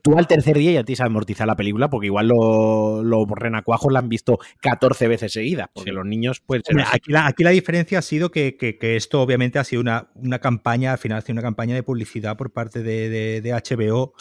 tú 0.02 0.18
al 0.18 0.28
tercer 0.28 0.58
día 0.58 0.72
ya 0.72 0.84
tienes 0.84 1.02
amortizado 1.02 1.48
la 1.48 1.56
película, 1.56 1.90
porque 1.90 2.08
igual 2.08 2.28
los 2.28 3.04
lo 3.04 3.26
renacuajos 3.26 3.92
la 3.92 4.00
han 4.00 4.10
visto 4.10 4.40
14 4.62 5.08
veces 5.08 5.32
seguidas, 5.32 5.68
porque 5.74 5.92
los 5.92 6.06
niños, 6.06 6.42
pues. 6.46 6.62
aquí, 6.92 7.12
la, 7.12 7.28
aquí 7.28 7.44
la 7.44 7.52
diferencia 7.52 8.00
ha 8.00 8.02
sido 8.02 8.32
que, 8.32 8.58
esto, 8.82 9.22
obviamente, 9.22 9.60
ha 9.60 9.64
sido 9.64 9.82
una, 9.82 10.10
una, 10.16 10.40
campaña, 10.40 10.94
al 10.94 10.98
final, 10.98 11.20
ha 11.20 11.22
sido 11.22 11.34
una 11.34 11.42
campaña 11.42 11.76
de 11.76 11.84
publicidad 11.84 12.38
por 12.38 12.52
parte 12.52 12.84
de, 12.84 13.42
de 13.42 13.54
HBO 13.54 14.14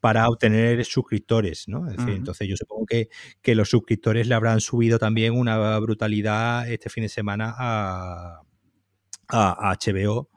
para 0.00 0.28
obtener 0.28 0.84
suscriptores, 0.84 1.68
¿no? 1.68 1.86
Entonces 2.08 2.48
yo 2.48 2.56
supongo 2.56 2.86
que, 2.86 3.08
que, 3.42 3.54
los 3.54 3.70
suscriptores 3.70 4.26
le 4.26 4.34
habrán 4.34 4.60
subido 4.60 4.98
también 4.98 5.34
una 5.34 5.78
brutalidad 5.78 6.70
este 6.70 6.90
fin 6.90 7.02
de 7.02 7.08
semana 7.08 7.54
a, 7.56 8.42
a, 9.28 9.76
HBO 9.76 10.28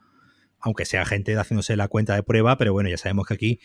aunque 0.65 0.85
sea 0.85 1.03
gente 1.03 1.35
haciéndose 1.35 1.76
la 1.76 1.90
cuenta 1.90 2.15
de 2.15 2.23
prueba, 2.23 2.57
pero 2.57 2.72
bueno, 2.72 2.90
ya 2.90 2.98
sabemos 2.98 3.27
que 3.27 3.34
aquí 3.34 3.60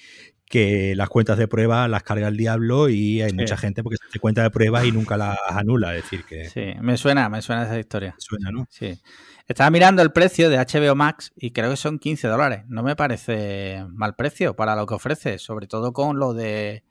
que 0.46 0.94
las 0.96 1.08
cuentas 1.08 1.38
de 1.38 1.46
prueba 1.46 1.86
las 1.86 2.02
carga 2.02 2.26
el 2.26 2.36
diablo 2.36 2.88
y 2.88 3.22
hay 3.22 3.32
mucha 3.32 3.56
gente 3.56 3.82
porque 3.82 3.98
se 3.98 4.08
hace 4.08 4.18
cuenta 4.18 4.42
de 4.42 4.50
prueba 4.50 4.84
y 4.84 4.90
nunca 4.90 5.16
las 5.16 5.38
anula, 5.48 5.94
es 5.94 6.02
decir 6.02 6.24
que... 6.24 6.46
Sí, 6.46 6.72
me 6.80 6.96
suena, 6.96 7.28
me 7.28 7.40
suena 7.42 7.64
esa 7.64 7.78
historia. 7.78 8.16
Suena, 8.18 8.50
¿no? 8.50 8.66
Sí. 8.70 8.98
Estaba 9.46 9.70
mirando 9.70 10.02
el 10.02 10.12
precio 10.12 10.50
de 10.50 10.58
HBO 10.58 10.94
Max 10.94 11.32
y 11.36 11.52
creo 11.52 11.70
que 11.70 11.76
son 11.76 11.98
15 11.98 12.28
dólares. 12.28 12.64
No 12.68 12.82
me 12.82 12.96
parece 12.96 13.84
mal 13.90 14.14
precio 14.14 14.56
para 14.56 14.74
lo 14.74 14.86
que 14.86 14.94
ofrece, 14.94 15.38
sobre 15.38 15.66
todo 15.66 15.92
con 15.92 16.18
lo 16.18 16.34
de 16.34 16.82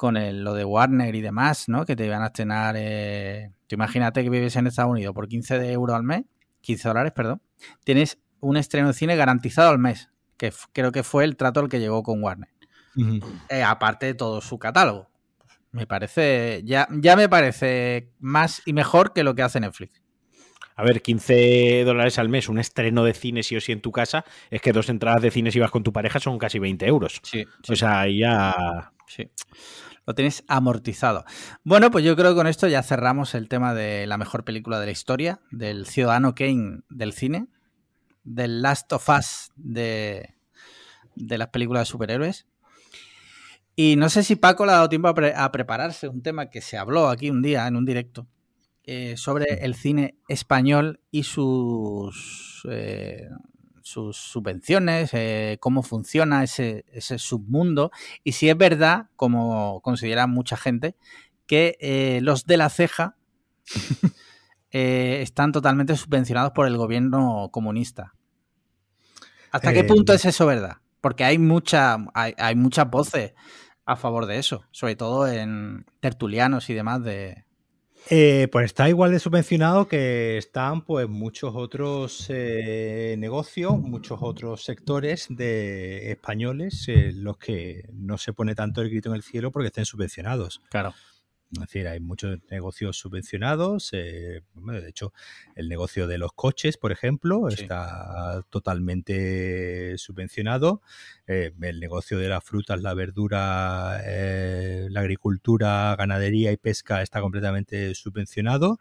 con 0.00 0.16
el, 0.16 0.42
lo 0.42 0.54
de 0.54 0.64
Warner 0.64 1.14
y 1.14 1.20
demás, 1.20 1.68
¿no? 1.68 1.84
Que 1.84 1.94
te 1.94 2.06
iban 2.06 2.22
a 2.22 2.28
estrenar. 2.28 2.74
Eh... 2.78 3.52
imagínate 3.68 4.22
que 4.22 4.30
vives 4.30 4.56
en 4.56 4.66
Estados 4.66 4.90
Unidos 4.90 5.14
por 5.14 5.28
15 5.28 5.72
euros 5.72 5.94
al 5.94 6.04
mes, 6.04 6.22
15 6.62 6.88
dólares, 6.88 7.12
perdón. 7.14 7.42
Tienes 7.84 8.18
un 8.40 8.56
estreno 8.56 8.88
de 8.88 8.94
cine 8.94 9.14
garantizado 9.14 9.68
al 9.68 9.78
mes, 9.78 10.08
que 10.38 10.54
creo 10.72 10.90
que 10.90 11.02
fue 11.02 11.24
el 11.24 11.36
trato 11.36 11.60
al 11.60 11.68
que 11.68 11.80
llegó 11.80 12.02
con 12.02 12.22
Warner. 12.22 12.48
Eh, 13.50 13.62
aparte 13.62 14.06
de 14.06 14.14
todo 14.14 14.40
su 14.40 14.58
catálogo. 14.58 15.10
Me 15.70 15.86
parece, 15.86 16.62
ya, 16.64 16.88
ya 16.92 17.14
me 17.14 17.28
parece 17.28 18.08
más 18.20 18.62
y 18.64 18.72
mejor 18.72 19.12
que 19.12 19.22
lo 19.22 19.34
que 19.34 19.42
hace 19.42 19.60
Netflix. 19.60 20.00
A 20.76 20.82
ver, 20.82 21.02
15 21.02 21.84
dólares 21.84 22.18
al 22.18 22.30
mes, 22.30 22.48
un 22.48 22.58
estreno 22.58 23.04
de 23.04 23.12
cine 23.12 23.42
sí 23.42 23.54
o 23.54 23.60
sí 23.60 23.72
en 23.72 23.82
tu 23.82 23.92
casa, 23.92 24.24
es 24.50 24.62
que 24.62 24.72
dos 24.72 24.88
entradas 24.88 25.20
de 25.20 25.30
cine 25.30 25.50
si 25.50 25.58
vas 25.58 25.70
con 25.70 25.82
tu 25.82 25.92
pareja 25.92 26.20
son 26.20 26.38
casi 26.38 26.58
20 26.58 26.86
euros. 26.86 27.20
Sí. 27.22 27.44
O 27.68 27.76
sea, 27.76 28.08
ya... 28.08 28.90
Sí. 29.06 29.28
Lo 30.06 30.14
tienes 30.14 30.44
amortizado. 30.48 31.24
Bueno, 31.62 31.90
pues 31.90 32.04
yo 32.04 32.16
creo 32.16 32.30
que 32.30 32.36
con 32.36 32.46
esto 32.46 32.66
ya 32.66 32.82
cerramos 32.82 33.34
el 33.34 33.48
tema 33.48 33.74
de 33.74 34.06
la 34.06 34.18
mejor 34.18 34.44
película 34.44 34.80
de 34.80 34.86
la 34.86 34.92
historia, 34.92 35.40
del 35.50 35.86
Ciudadano 35.86 36.34
Kane 36.34 36.80
del 36.88 37.12
cine 37.12 37.48
del 38.24 38.62
Last 38.62 38.92
of 38.92 39.08
Us 39.08 39.50
de, 39.56 40.34
de 41.14 41.38
las 41.38 41.48
películas 41.48 41.82
de 41.82 41.92
superhéroes. 41.92 42.46
Y 43.76 43.96
no 43.96 44.08
sé 44.10 44.22
si 44.22 44.36
Paco 44.36 44.66
le 44.66 44.72
ha 44.72 44.76
dado 44.76 44.88
tiempo 44.88 45.08
a, 45.08 45.52
prepararse 45.52 46.08
un 46.08 46.22
tema 46.22 46.50
que 46.50 46.60
se 46.60 46.76
habló 46.76 47.08
aquí 47.08 47.30
un 47.30 47.40
día 47.40 47.66
en 47.66 47.76
un 47.76 47.86
directo 47.86 48.26
eh, 48.84 49.16
sobre 49.16 49.64
el 49.64 49.74
cine 49.74 50.18
español 50.28 51.00
y 51.10 51.22
sus, 51.22 52.66
eh, 52.68 53.28
sus 53.90 54.16
subvenciones, 54.16 55.10
eh, 55.12 55.58
cómo 55.60 55.82
funciona 55.82 56.42
ese, 56.42 56.84
ese, 56.92 57.18
submundo 57.18 57.90
y 58.24 58.32
si 58.32 58.48
es 58.48 58.56
verdad, 58.56 59.08
como 59.16 59.80
considera 59.82 60.26
mucha 60.26 60.56
gente, 60.56 60.96
que 61.46 62.20
los 62.22 62.46
de 62.46 62.56
la 62.56 62.70
ceja 62.70 63.16
Eh, 64.72 65.20
están 65.22 65.50
totalmente 65.50 65.96
subvencionados 65.96 66.52
por 66.52 66.66
el 66.66 66.76
gobierno 66.76 67.48
comunista. 67.50 68.14
¿Hasta 69.50 69.72
qué 69.72 69.82
punto 69.82 70.12
eh, 70.12 70.16
es 70.16 70.24
eso 70.24 70.46
verdad? 70.46 70.76
Porque 71.00 71.24
hay, 71.24 71.38
mucha, 71.38 71.96
hay, 72.14 72.54
muchas 72.54 72.88
voces 72.88 73.34
a 73.84 73.96
favor 73.96 74.26
de 74.26 74.38
eso, 74.38 74.64
sobre 74.70 74.94
todo 74.94 75.26
en 75.26 75.86
tertulianos 75.98 76.70
y 76.70 76.74
demás 76.74 77.02
de, 77.02 77.46
eh, 78.08 78.48
pues 78.50 78.66
está 78.66 78.88
igual 78.88 79.12
de 79.12 79.18
subvencionado 79.18 79.86
que 79.86 80.38
están 80.38 80.82
pues 80.82 81.08
muchos 81.08 81.52
otros 81.54 82.28
negocios, 82.30 83.78
muchos 83.78 84.18
otros 84.22 84.64
sectores 84.64 85.26
de 85.28 86.10
españoles, 86.10 86.86
los 87.14 87.36
que 87.36 87.88
no 87.92 88.18
se 88.18 88.32
pone 88.32 88.54
tanto 88.54 88.80
el 88.80 88.90
grito 88.90 89.10
en 89.10 89.16
el 89.16 89.22
cielo 89.22 89.50
porque 89.50 89.68
estén 89.68 89.84
subvencionados. 89.84 90.60
Claro. 90.70 90.94
Es 91.52 91.60
decir, 91.60 91.88
hay 91.88 91.98
muchos 91.98 92.38
negocios 92.48 92.96
subvencionados. 92.96 93.90
Eh, 93.92 94.42
de 94.54 94.88
hecho, 94.88 95.12
el 95.56 95.68
negocio 95.68 96.06
de 96.06 96.16
los 96.16 96.32
coches, 96.32 96.76
por 96.76 96.92
ejemplo, 96.92 97.48
está 97.48 98.44
totalmente 98.50 99.98
subvencionado. 99.98 100.80
Eh, 101.26 101.52
el 101.60 101.80
negocio 101.80 102.18
de 102.18 102.28
las 102.28 102.44
frutas, 102.44 102.80
la 102.80 102.94
verdura, 102.94 104.00
eh, 104.04 104.86
la 104.90 105.00
agricultura, 105.00 105.96
ganadería 105.96 106.52
y 106.52 106.56
pesca 106.56 107.02
está 107.02 107.20
completamente 107.20 107.94
subvencionado. 107.96 108.78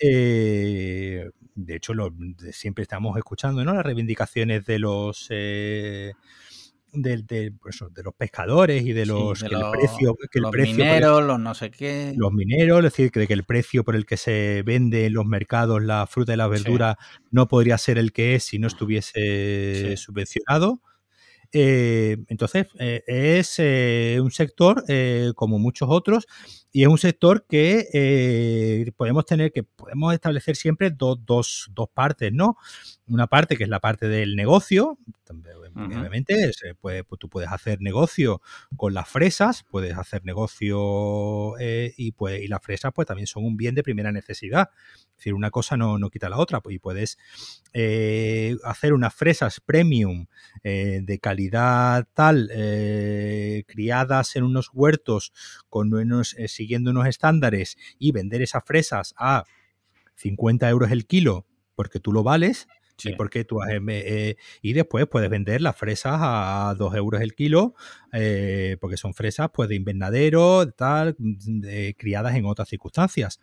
de 0.00 1.30
hecho, 1.68 1.92
siempre 2.52 2.82
estamos 2.82 3.16
escuchando 3.18 3.64
¿no? 3.64 3.74
las 3.74 3.84
reivindicaciones 3.84 4.64
de 4.64 4.78
los 4.78 5.28
de, 6.92 7.52
pues 7.60 7.82
de, 7.90 8.02
los 8.02 8.14
pescadores 8.14 8.84
y 8.84 8.92
de 8.92 9.06
los 9.06 9.40
que 9.40 9.54
el 9.54 9.70
precio 9.70 10.16
que 10.30 10.38
el 10.38 10.50
precio 10.50 10.76
mineros, 10.76 11.24
los 11.24 11.40
no 11.40 11.54
sé 11.54 11.70
qué. 11.70 12.12
Los 12.16 12.32
mineros, 12.32 12.78
es 12.78 12.84
decir, 12.84 13.10
que, 13.10 13.26
que, 13.26 13.32
el 13.32 13.44
precio 13.44 13.84
por 13.84 13.96
el 13.96 14.06
que 14.06 14.16
se 14.16 14.62
vende 14.64 15.06
en 15.06 15.14
los 15.14 15.24
mercados 15.24 15.82
la 15.82 16.06
fruta 16.06 16.34
y 16.34 16.36
la 16.36 16.48
verdura 16.48 16.98
no 17.30 17.48
podría 17.48 17.78
ser 17.78 17.98
el 17.98 18.12
que 18.12 18.34
es 18.34 18.44
si 18.44 18.58
no 18.58 18.66
estuviese 18.66 19.96
subvencionado. 19.96 20.80
Eh, 21.52 22.16
entonces, 22.28 22.66
eh, 22.78 23.02
es 23.06 23.56
eh, 23.58 24.18
un 24.22 24.30
sector 24.30 24.84
como 25.34 25.58
muchos 25.58 25.88
otros 25.90 26.26
y 26.72 26.82
es 26.82 26.88
un 26.88 26.98
sector 26.98 27.44
que 27.46 28.92
podemos 28.96 29.26
tener, 29.26 29.52
que 29.52 29.62
podemos 29.62 30.14
establecer 30.14 30.56
siempre 30.56 30.90
dos, 30.90 31.18
dos, 31.24 31.70
dos 31.74 31.88
partes, 31.92 32.32
¿no? 32.32 32.56
Una 33.06 33.26
parte 33.26 33.56
que 33.56 33.64
es 33.64 33.70
la 33.70 33.80
parte 33.80 34.08
del 34.08 34.36
negocio, 34.36 34.98
obviamente 35.74 36.50
puede, 36.80 37.04
pues, 37.04 37.18
tú 37.18 37.28
puedes 37.28 37.50
hacer 37.50 37.80
negocio 37.80 38.40
con 38.76 38.94
las 38.94 39.08
fresas, 39.08 39.64
puedes 39.70 39.96
hacer 39.96 40.24
negocio 40.24 41.54
y, 41.96 42.12
pues, 42.12 42.42
y 42.42 42.48
las 42.48 42.62
fresas 42.62 42.92
pues 42.94 43.06
también 43.06 43.26
son 43.26 43.44
un 43.44 43.56
bien 43.56 43.74
de 43.74 43.82
primera 43.82 44.12
necesidad. 44.12 44.70
Es 45.10 45.16
decir, 45.18 45.34
una 45.34 45.50
cosa 45.50 45.76
no, 45.76 45.98
no 45.98 46.10
quita 46.10 46.28
la 46.28 46.38
otra 46.38 46.60
pues, 46.60 46.76
y 46.76 46.78
puedes 46.78 47.18
hacer 48.64 48.92
unas 48.92 49.14
fresas 49.14 49.60
premium 49.60 50.26
de 50.62 51.18
calidad 51.20 52.06
tal, 52.14 52.50
eh, 52.52 53.64
criadas 53.66 54.36
en 54.36 54.44
unos 54.44 54.70
huertos 54.72 55.32
con 55.68 55.92
unos, 55.92 56.34
eh, 56.38 56.48
siguiendo 56.62 56.92
unos 56.92 57.08
estándares 57.08 57.76
y 57.98 58.12
vender 58.12 58.40
esas 58.40 58.62
fresas 58.64 59.14
a 59.18 59.42
50 60.14 60.68
euros 60.70 60.92
el 60.92 61.06
kilo 61.06 61.44
porque 61.74 61.98
tú 61.98 62.12
lo 62.12 62.22
vales, 62.22 62.68
y 63.02 63.14
porque 63.14 63.44
tú 63.44 63.58
eh, 63.66 64.36
y 64.60 64.72
después 64.74 65.08
puedes 65.08 65.28
vender 65.28 65.60
las 65.60 65.74
fresas 65.74 66.18
a 66.20 66.76
2 66.78 66.94
euros 66.94 67.20
el 67.20 67.34
kilo, 67.34 67.74
porque 68.80 68.96
son 68.96 69.14
fresas 69.14 69.50
pues 69.52 69.68
de 69.68 69.74
invernadero, 69.74 70.70
tal, 70.70 71.16
criadas 71.96 72.36
en 72.36 72.46
otras 72.46 72.68
circunstancias 72.68 73.40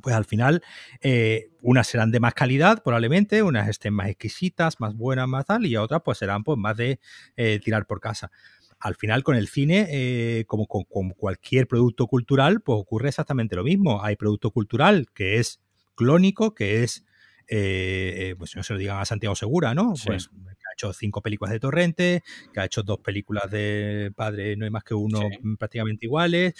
pues 0.00 0.14
al 0.14 0.24
final 0.24 0.62
eh, 1.00 1.50
unas 1.62 1.86
serán 1.86 2.10
de 2.10 2.20
más 2.20 2.34
calidad 2.34 2.82
probablemente, 2.82 3.42
unas 3.42 3.68
estén 3.68 3.94
más 3.94 4.08
exquisitas, 4.08 4.80
más 4.80 4.94
buenas, 4.94 5.28
más 5.28 5.44
tal, 5.44 5.66
y 5.66 5.76
otras 5.76 6.02
pues 6.04 6.18
serán 6.18 6.42
pues 6.42 6.58
más 6.58 6.76
de 6.76 7.00
eh, 7.36 7.60
tirar 7.62 7.86
por 7.86 8.00
casa. 8.00 8.30
Al 8.80 8.94
final 8.94 9.22
con 9.22 9.36
el 9.36 9.48
cine, 9.48 9.86
eh, 9.90 10.44
como 10.46 10.66
con, 10.66 11.10
cualquier 11.10 11.68
producto 11.68 12.06
cultural, 12.06 12.60
pues 12.62 12.78
ocurre 12.80 13.08
exactamente 13.08 13.56
lo 13.56 13.64
mismo. 13.64 14.02
Hay 14.02 14.16
producto 14.16 14.50
cultural 14.50 15.06
que 15.14 15.36
es 15.36 15.60
clónico, 15.94 16.54
que 16.54 16.82
es, 16.82 17.04
pues 17.46 18.56
no 18.56 18.62
se 18.62 18.72
lo 18.72 18.78
digan 18.78 18.98
a 18.98 19.04
Santiago 19.04 19.34
Segura, 19.34 19.74
¿no? 19.74 19.92
Pues 20.06 20.28
que 20.28 20.34
ha 20.34 20.72
hecho 20.74 20.92
cinco 20.92 21.20
películas 21.20 21.52
de 21.52 21.60
Torrente, 21.60 22.22
que 22.52 22.60
ha 22.60 22.64
hecho 22.64 22.82
dos 22.82 23.00
películas 23.00 23.50
de 23.50 24.12
Padre, 24.16 24.56
no 24.56 24.64
hay 24.64 24.70
más 24.70 24.84
que 24.84 24.94
uno 24.94 25.20
prácticamente 25.58 26.06
iguales, 26.06 26.54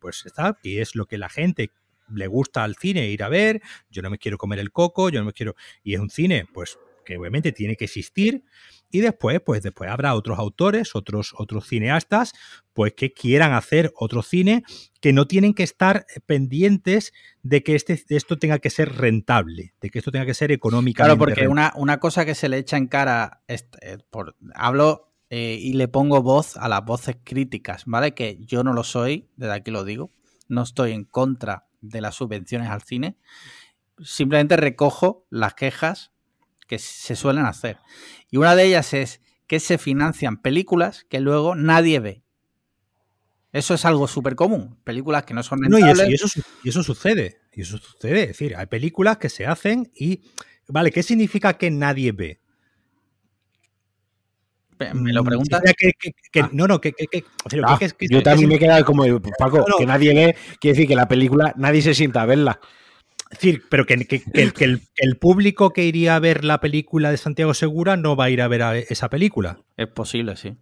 pues 0.00 0.24
está, 0.26 0.58
y 0.62 0.78
es 0.78 0.96
lo 0.96 1.06
que 1.06 1.18
la 1.18 1.28
gente 1.28 1.70
le 2.12 2.26
gusta 2.26 2.64
al 2.64 2.76
cine 2.76 3.08
ir 3.08 3.22
a 3.22 3.28
ver, 3.28 3.60
yo 3.90 4.02
no 4.02 4.10
me 4.10 4.18
quiero 4.18 4.38
comer 4.38 4.58
el 4.58 4.72
coco, 4.72 5.10
yo 5.10 5.20
no 5.20 5.26
me 5.26 5.32
quiero... 5.32 5.54
Y 5.82 5.94
es 5.94 6.00
un 6.00 6.10
cine, 6.10 6.46
pues 6.52 6.78
que 7.04 7.16
obviamente 7.16 7.52
tiene 7.52 7.76
que 7.76 7.84
existir 7.84 8.42
y 8.90 9.00
después 9.00 9.40
pues 9.44 9.62
después 9.62 9.90
habrá 9.90 10.14
otros 10.14 10.38
autores 10.38 10.94
otros 10.94 11.34
otros 11.36 11.66
cineastas 11.66 12.32
pues 12.72 12.94
que 12.94 13.12
quieran 13.12 13.52
hacer 13.52 13.92
otro 13.96 14.22
cine 14.22 14.62
que 15.00 15.12
no 15.12 15.26
tienen 15.26 15.54
que 15.54 15.62
estar 15.62 16.06
pendientes 16.26 17.12
de 17.42 17.62
que 17.62 17.74
este 17.74 18.02
esto 18.08 18.38
tenga 18.38 18.58
que 18.58 18.70
ser 18.70 18.96
rentable 18.96 19.74
de 19.80 19.90
que 19.90 19.98
esto 19.98 20.10
tenga 20.10 20.26
que 20.26 20.34
ser 20.34 20.52
económicamente 20.52 21.16
claro 21.16 21.18
porque 21.18 21.48
una, 21.48 21.72
una, 21.76 21.98
cosa 21.98 22.24
que 22.24 22.34
se 22.34 22.48
le 22.48 22.58
echa 22.58 22.76
en 22.76 22.86
cara 22.86 23.42
eh, 23.48 23.58
por, 24.10 24.36
hablo 24.54 25.12
eh, 25.30 25.58
y 25.60 25.72
le 25.72 25.88
pongo 25.88 26.22
voz 26.22 26.56
a 26.56 26.68
las 26.68 26.84
voces 26.84 27.16
críticas 27.24 27.84
vale 27.86 28.14
que 28.14 28.38
yo 28.40 28.62
no 28.62 28.72
lo 28.72 28.84
soy 28.84 29.28
desde 29.36 29.54
aquí 29.54 29.70
lo 29.70 29.84
digo 29.84 30.12
no 30.48 30.62
estoy 30.62 30.92
en 30.92 31.04
contra 31.04 31.66
de 31.80 32.00
las 32.00 32.14
subvenciones 32.14 32.68
al 32.68 32.82
cine, 32.82 33.16
simplemente 34.02 34.56
recojo 34.56 35.26
las 35.30 35.54
quejas 35.54 36.12
que 36.66 36.78
se 36.78 37.16
suelen 37.16 37.46
hacer. 37.46 37.78
Y 38.30 38.36
una 38.36 38.54
de 38.54 38.64
ellas 38.64 38.92
es 38.94 39.20
que 39.46 39.60
se 39.60 39.78
financian 39.78 40.38
películas 40.38 41.04
que 41.08 41.20
luego 41.20 41.54
nadie 41.54 42.00
ve. 42.00 42.22
Eso 43.52 43.74
es 43.74 43.84
algo 43.84 44.06
súper 44.06 44.34
común. 44.34 44.78
Películas 44.84 45.24
que 45.24 45.32
no 45.32 45.42
son 45.42 45.62
rentables. 45.62 45.96
No, 45.96 46.10
y, 46.10 46.14
eso, 46.14 46.40
y, 46.62 46.68
eso, 46.68 46.82
sucede. 46.82 47.38
Y 47.54 47.62
eso 47.62 47.78
sucede. 47.78 48.22
Es 48.22 48.28
decir, 48.28 48.56
hay 48.56 48.66
películas 48.66 49.16
que 49.16 49.28
se 49.28 49.46
hacen 49.46 49.90
y. 49.94 50.22
Vale, 50.68 50.90
¿qué 50.90 51.02
significa 51.02 51.54
que 51.54 51.70
nadie 51.70 52.12
ve? 52.12 52.40
Me 54.78 55.12
lo 55.12 55.22
mm, 55.22 55.26
preguntas. 55.26 55.62
Ah. 55.64 56.50
No, 56.52 56.66
no, 56.66 56.80
que. 56.80 56.92
Ah, 57.64 57.78
yo 58.10 58.22
también 58.22 58.48
me 58.48 58.56
he 58.56 58.58
quedado 58.58 58.84
como 58.84 59.04
Paco, 59.38 59.64
que 59.78 59.86
nadie 59.86 60.12
ve, 60.12 60.36
quiere 60.60 60.74
decir 60.74 60.88
que 60.88 60.96
la 60.96 61.08
película 61.08 61.54
nadie 61.56 61.80
se 61.80 61.94
sienta 61.94 62.22
a 62.22 62.26
verla. 62.26 62.60
Es 63.30 63.38
decir, 63.38 63.64
pero 63.68 63.86
que, 63.86 64.22
el, 64.96 65.16
público 65.16 65.72
que 65.72 65.84
iría 65.84 66.14
a 66.14 66.20
ver 66.20 66.44
la 66.44 66.60
película 66.60 67.10
de 67.10 67.16
Santiago 67.16 67.54
Segura 67.54 67.96
no 67.96 68.14
va 68.14 68.24
a 68.24 68.30
ir 68.30 68.40
a 68.40 68.48
ver 68.48 68.86
esa 68.88 69.10
película. 69.10 69.58
Es 69.76 69.88
posible, 69.88 70.36
sí. 70.36 70.56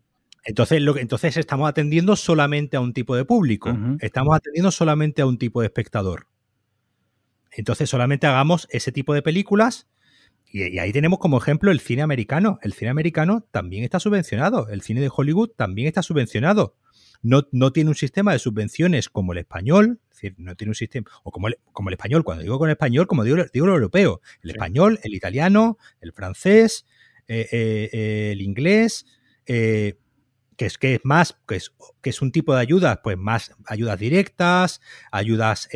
Entonces, 0.45 0.81
lo, 0.81 0.97
entonces 0.97 1.37
estamos 1.37 1.69
atendiendo 1.69 2.17
solamente 2.17 2.77
a 2.77 2.81
un 2.81 2.93
tipo 2.93 3.17
de 3.17 3.25
público. 3.25 3.77
Estamos 4.01 4.35
atendiendo 4.35 4.71
solamente 4.71 5.23
a 5.23 5.27
un 5.27 5.39
tipo 5.39 5.61
de 5.61 5.67
espectador. 5.67 6.27
Entonces, 7.51 7.89
solamente 7.89 8.27
hagamos 8.27 8.67
ese 8.71 8.93
tipo 8.93 9.15
de 9.15 9.23
películas. 9.23 9.89
Y, 10.51 10.79
ahí 10.79 10.93
tenemos 10.93 11.19
como 11.19 11.39
ejemplo 11.39 11.71
el 11.71 11.81
cine 11.81 12.03
americano. 12.03 12.59
El 12.63 12.73
cine 12.73 12.91
americano 12.91 13.47
también 13.51 13.85
está 13.85 14.01
subvencionado. 14.01 14.69
El 14.69 14.83
cine 14.83 15.01
de 15.01 15.11
Hollywood 15.15 15.51
también 15.51 15.89
está 15.89 16.03
subvencionado. 16.03 16.77
No, 17.23 17.47
no 17.53 17.73
tiene 17.73 17.91
un 17.91 17.97
sistema 17.97 18.33
de 18.33 18.39
subvenciones 18.39 19.09
como 19.09 19.33
el 19.33 19.39
español, 19.39 20.01
decir, 20.15 20.35
no 20.39 20.55
tiene 20.57 20.71
un 20.71 20.75
sistema, 20.75 21.11
o 21.23 21.31
como 21.31 21.49
el, 21.49 21.59
como 21.73 21.89
el 21.89 21.95
español, 21.95 22.25
cuando 22.25 22.43
digo 22.43 22.59
con 22.59 22.69
el 22.69 22.75
español, 22.75 23.07
como 23.07 23.25
digo, 23.25 23.37
digo 23.53 23.67
el 23.67 23.73
europeo, 23.73 24.21
el 24.43 24.51
español, 24.51 24.99
el 25.03 25.15
italiano, 25.15 25.79
el 26.01 26.13
francés, 26.13 26.87
eh, 27.27 27.49
eh, 27.53 27.91
eh, 27.93 28.31
el 28.33 28.43
inglés, 28.43 29.07
que 29.47 29.97
es 30.67 30.79
que 30.79 30.95
es 30.95 31.01
más, 31.05 31.37
que 31.49 31.57
es, 31.57 31.73
que 32.03 32.11
es 32.11 32.23
un 32.23 32.33
tipo 32.33 32.55
de 32.55 32.61
ayudas, 32.61 33.01
pues 33.03 33.17
más 33.17 33.53
ayudas 33.67 33.99
directas, 33.99 34.81
ayudas 35.11 35.69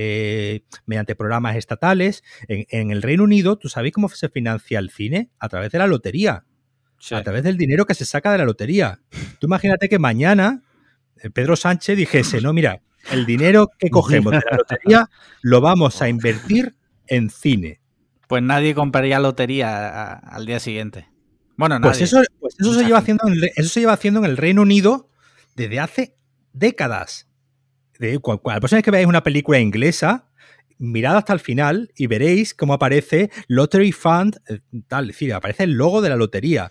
mediante 0.86 1.16
programas 1.16 1.56
estatales. 1.56 2.22
En, 2.46 2.90
el 2.90 3.02
Reino 3.02 3.24
Unido, 3.24 3.58
¿tú 3.58 3.68
sabes 3.68 3.92
cómo 3.92 4.08
se 4.08 4.28
financia 4.28 4.78
el 4.78 4.90
cine? 4.90 5.30
A 5.38 5.48
través 5.48 5.72
de 5.72 5.78
la 5.78 5.86
lotería. 5.86 6.44
A 7.10 7.22
través 7.22 7.42
del 7.42 7.56
dinero 7.56 7.86
que 7.86 7.94
se 7.94 8.04
saca 8.04 8.32
de 8.32 8.38
la 8.38 8.44
lotería. 8.44 9.00
Tú 9.38 9.46
imagínate 9.46 9.88
que 9.88 9.98
mañana 9.98 10.62
Pedro 11.34 11.56
Sánchez 11.56 11.96
dijese, 11.96 12.40
no, 12.40 12.52
mira, 12.52 12.82
el 13.10 13.26
dinero 13.26 13.70
que 13.78 13.90
cogemos 13.90 14.32
de 14.32 14.42
la 14.50 14.56
lotería 14.56 15.10
lo 15.42 15.60
vamos 15.60 16.02
a 16.02 16.08
invertir 16.08 16.74
en 17.06 17.30
cine. 17.30 17.80
Pues 18.26 18.42
nadie 18.42 18.74
compraría 18.74 19.18
lotería 19.18 20.12
al 20.12 20.46
día 20.46 20.60
siguiente. 20.60 21.08
Bueno, 21.56 21.80
pues 21.80 22.00
nadie. 22.00 22.26
Pues 22.40 22.54
eso, 22.58 22.74
se 22.74 22.84
lleva 22.84 22.98
haciendo 22.98 23.26
en 23.26 23.34
eso 23.56 23.68
se 23.68 23.80
lleva 23.80 23.94
haciendo 23.94 24.20
en 24.20 24.26
el 24.26 24.36
Reino 24.36 24.62
Unido 24.62 25.10
desde 25.56 25.80
hace 25.80 26.14
décadas. 26.52 27.28
De, 27.98 28.12
la 28.12 28.20
próxima 28.60 28.76
vez 28.76 28.84
que 28.84 28.90
veáis 28.90 29.06
una 29.06 29.24
película 29.24 29.58
inglesa, 29.58 30.28
mirad 30.78 31.16
hasta 31.16 31.32
el 31.32 31.40
final 31.40 31.90
y 31.96 32.06
veréis 32.06 32.54
cómo 32.54 32.74
aparece 32.74 33.30
Lottery 33.48 33.92
Fund, 33.92 34.38
eh, 34.48 34.60
tal, 34.86 35.04
es 35.04 35.16
decir, 35.16 35.34
aparece 35.34 35.64
el 35.64 35.72
logo 35.72 36.00
de 36.00 36.08
la 36.08 36.16
lotería. 36.16 36.70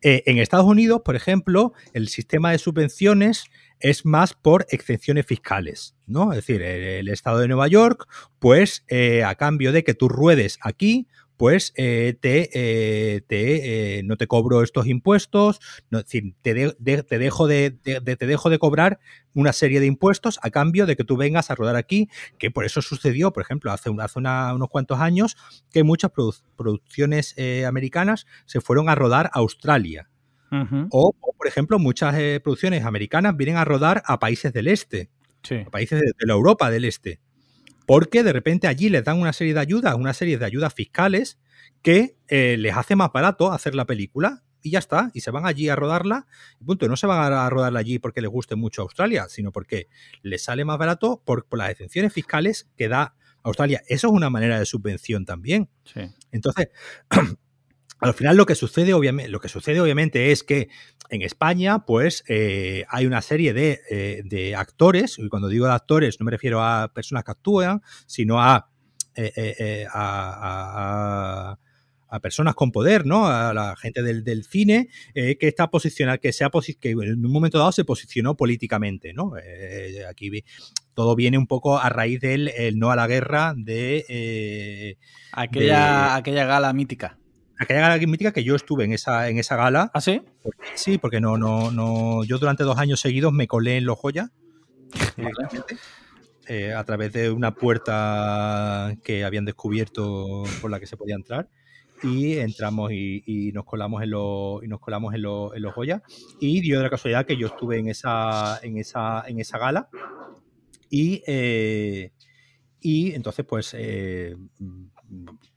Eh, 0.00 0.22
en 0.26 0.38
Estados 0.38 0.66
Unidos, 0.66 1.02
por 1.04 1.16
ejemplo, 1.16 1.72
el 1.92 2.08
sistema 2.08 2.52
de 2.52 2.58
subvenciones 2.58 3.44
es 3.80 4.04
más 4.04 4.34
por 4.34 4.66
excepciones 4.70 5.26
fiscales, 5.26 5.94
¿no? 6.06 6.32
Es 6.32 6.38
decir, 6.38 6.62
el, 6.62 7.08
Estado 7.08 7.38
de 7.38 7.48
Nueva 7.48 7.68
York, 7.68 8.06
pues 8.38 8.84
eh, 8.88 9.24
a 9.24 9.34
cambio 9.34 9.72
de 9.72 9.84
que 9.84 9.94
tú 9.94 10.08
ruedes 10.08 10.58
aquí, 10.62 11.08
pues 11.36 11.72
eh, 11.76 12.16
te, 12.20 12.50
eh, 12.52 14.02
no 14.02 14.16
te 14.16 14.26
cobro 14.26 14.62
estos 14.62 14.88
impuestos, 14.88 15.60
no, 15.88 15.98
es 15.98 16.06
decir, 16.06 16.34
te, 16.42 16.72
te, 16.72 17.18
dejo 17.18 17.46
de, 17.46 17.70
te 17.70 18.26
dejo 18.26 18.50
de 18.50 18.58
cobrar 18.58 18.98
una 19.34 19.52
serie 19.52 19.78
de 19.78 19.86
impuestos 19.86 20.40
a 20.42 20.50
cambio 20.50 20.84
de 20.84 20.96
que 20.96 21.04
tú 21.04 21.16
vengas 21.16 21.50
a 21.50 21.54
rodar 21.54 21.76
aquí, 21.76 22.08
que 22.38 22.50
por 22.50 22.64
eso 22.64 22.82
sucedió, 22.82 23.32
por 23.32 23.44
ejemplo, 23.44 23.70
hace, 23.70 23.88
hace 24.00 24.18
unos 24.18 24.68
cuantos 24.68 24.98
años, 24.98 25.36
que 25.70 25.84
muchas 25.84 26.10
producciones 26.56 27.36
americanas 27.64 28.26
se 28.46 28.60
fueron 28.60 28.88
a 28.88 28.96
rodar 28.96 29.26
a 29.26 29.38
Australia, 29.38 30.10
o, 30.90 31.14
por 31.36 31.46
ejemplo, 31.46 31.78
muchas 31.78 32.16
eh, 32.18 32.40
producciones 32.42 32.84
americanas 32.84 33.36
vienen 33.36 33.56
a 33.56 33.64
rodar 33.64 34.02
a 34.06 34.18
países 34.18 34.52
del 34.52 34.68
este, 34.68 35.10
a 35.66 35.70
países 35.70 36.00
de, 36.00 36.12
la 36.26 36.32
Europa 36.32 36.70
del 36.70 36.84
este, 36.84 37.20
porque 37.86 38.22
de 38.22 38.32
repente 38.32 38.66
allí 38.66 38.88
les 38.88 39.04
dan 39.04 39.20
una 39.20 39.32
serie 39.32 39.54
de 39.54 39.60
ayudas, 39.60 39.94
una 39.94 40.14
serie 40.14 40.38
de 40.38 40.44
ayudas 40.44 40.74
fiscales 40.74 41.38
que 41.82 42.16
eh, 42.28 42.56
les 42.58 42.76
hace 42.76 42.96
más 42.96 43.10
barato 43.12 43.52
hacer 43.52 43.74
la 43.74 43.86
película 43.86 44.42
y 44.62 44.70
ya 44.70 44.78
está, 44.78 45.10
y 45.14 45.20
se 45.20 45.30
van 45.30 45.46
allí 45.46 45.68
a 45.68 45.76
rodarla, 45.76 46.26
y 46.60 46.64
punto, 46.64 46.88
no 46.88 46.96
se 46.96 47.06
van 47.06 47.32
a 47.32 47.48
rodarla 47.48 47.78
allí 47.78 47.98
porque 47.98 48.20
les 48.20 48.30
guste 48.30 48.56
mucho 48.56 48.82
Australia, 48.82 49.26
sino 49.28 49.52
porque 49.52 49.88
les 50.22 50.42
sale 50.42 50.64
más 50.64 50.78
barato 50.78 51.22
por, 51.24 51.46
las 51.52 51.70
exenciones 51.70 52.12
fiscales 52.12 52.68
que 52.76 52.88
da 52.88 53.14
Australia. 53.42 53.82
Eso 53.86 54.08
es 54.08 54.12
una 54.12 54.30
manera 54.30 54.58
de 54.58 54.66
subvención 54.66 55.24
también. 55.24 55.68
Entonces, 56.32 56.70
Al 58.00 58.14
final 58.14 58.36
lo 58.36 58.46
que 58.46 58.54
sucede, 58.54 58.94
obviamente, 58.94 59.30
lo 59.30 59.40
que 59.40 59.48
sucede 59.48 59.80
obviamente 59.80 60.30
es 60.30 60.44
que 60.44 60.68
en 61.10 61.22
España, 61.22 61.84
pues, 61.84 62.22
eh, 62.28 62.84
hay 62.88 63.06
una 63.06 63.22
serie 63.22 63.52
eh, 63.56 64.22
de, 64.24 64.54
actores, 64.54 65.18
y 65.18 65.28
cuando 65.28 65.48
digo 65.48 65.66
de 65.66 65.72
actores 65.72 66.20
no 66.20 66.24
me 66.24 66.30
refiero 66.30 66.62
a 66.62 66.92
personas 66.92 67.24
que 67.24 67.30
actúan, 67.32 67.82
sino 68.06 68.40
a, 68.40 68.70
eh, 69.16 69.86
a, 69.92 71.58
personas 72.22 72.54
con 72.54 72.72
poder, 72.72 73.04
¿no? 73.04 73.26
A 73.26 73.52
la 73.52 73.76
gente 73.76 74.02
del, 74.02 74.44
cine 74.44 74.88
que 75.14 75.36
está 75.40 75.68
posicionada, 75.68 76.18
que, 76.18 76.32
sea 76.32 76.50
que 76.80 76.90
en 76.90 77.24
un 77.24 77.32
momento 77.32 77.58
dado 77.58 77.72
se 77.72 77.84
posicionó 77.84 78.34
políticamente, 78.36 79.12
¿no? 79.12 79.32
aquí 80.08 80.30
todo 80.94 81.14
viene 81.14 81.36
un 81.36 81.46
poco 81.46 81.78
a 81.78 81.90
raíz 81.90 82.20
del 82.20 82.50
no 82.76 82.90
a 82.90 82.96
la 82.96 83.06
guerra 83.06 83.54
de... 83.56 84.96
aquella, 85.32 86.16
aquella 86.16 86.46
gala 86.46 86.72
mítica 86.72 87.17
aquella 87.58 87.80
gala 87.80 88.06
mítica 88.06 88.32
que 88.32 88.44
yo 88.44 88.54
estuve 88.54 88.84
en 88.84 88.92
esa, 88.92 89.28
en 89.28 89.38
esa 89.38 89.56
gala. 89.56 89.90
¿Ah, 89.92 90.00
sí? 90.00 90.22
sí, 90.74 90.98
porque 90.98 91.20
no, 91.20 91.36
no, 91.36 91.70
no. 91.70 92.24
Yo 92.24 92.38
durante 92.38 92.64
dos 92.64 92.78
años 92.78 93.00
seguidos 93.00 93.32
me 93.32 93.46
colé 93.46 93.76
en 93.76 93.86
Los 93.86 93.98
Joya. 93.98 94.30
Eh, 96.50 96.72
a 96.72 96.82
través 96.82 97.12
de 97.12 97.30
una 97.30 97.52
puerta 97.52 98.96
que 99.04 99.22
habían 99.22 99.44
descubierto 99.44 100.44
por 100.62 100.70
la 100.70 100.80
que 100.80 100.86
se 100.86 100.96
podía 100.96 101.14
entrar. 101.14 101.50
Y 102.02 102.38
entramos 102.38 102.90
y, 102.90 103.50
nos 103.52 103.66
colamos 103.66 104.02
en 104.02 104.12
los 104.12 104.64
y 104.64 104.66
nos 104.66 104.80
colamos 104.80 105.14
en, 105.14 105.20
los, 105.20 105.54
en 105.54 105.60
los 105.60 105.74
Joya. 105.74 106.02
Y 106.40 106.62
dio 106.62 106.78
de 106.78 106.84
la 106.84 106.88
casualidad 106.88 107.26
que 107.26 107.36
yo 107.36 107.48
estuve 107.48 107.78
en 107.78 107.88
esa, 107.88 108.60
en 108.62 108.78
esa, 108.78 109.24
en 109.26 109.40
esa 109.40 109.58
gala. 109.58 109.90
Y, 110.88 111.22
eh, 111.26 112.12
y 112.80 113.12
entonces, 113.12 113.44
pues 113.44 113.74
eh, 113.76 114.34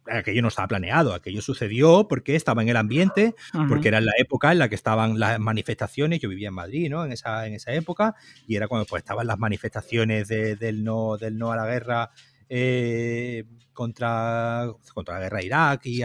aquello 0.10 0.42
no 0.42 0.48
estaba 0.48 0.68
planeado, 0.68 1.14
aquello 1.14 1.42
sucedió 1.42 2.08
porque 2.08 2.36
estaba 2.36 2.62
en 2.62 2.70
el 2.70 2.78
ambiente, 2.78 3.36
porque 3.68 3.90
era 3.90 4.00
en 4.00 4.06
la 4.06 4.14
época 4.18 4.52
en 4.52 4.60
la 4.60 4.70
que 4.70 4.76
estaban 4.76 5.20
las 5.20 5.40
manifestaciones, 5.40 6.20
yo 6.20 6.30
vivía 6.30 6.50
en 6.50 6.54
Madrid, 6.54 6.90
¿no? 6.90 7.06
En 7.06 7.12
esa, 7.12 7.48
en 7.48 7.54
esa 7.54 7.72
época, 7.74 8.16
y 8.48 8.56
era 8.56 8.68
cuando 8.68 8.86
pues, 8.86 9.02
estaban 9.02 9.28
las 9.28 9.38
manifestaciones 9.40 10.28
del, 10.28 10.84
no, 10.84 11.18
del 11.18 11.38
no 11.38 11.52
a 11.52 11.56
la 11.56 11.66
guerra 11.66 12.10
eh, 12.50 13.46
contra, 13.74 14.72
contra 14.94 15.16
la 15.16 15.22
guerra 15.22 15.38
de 15.40 15.46
Irak 15.46 15.86
y 15.86 16.04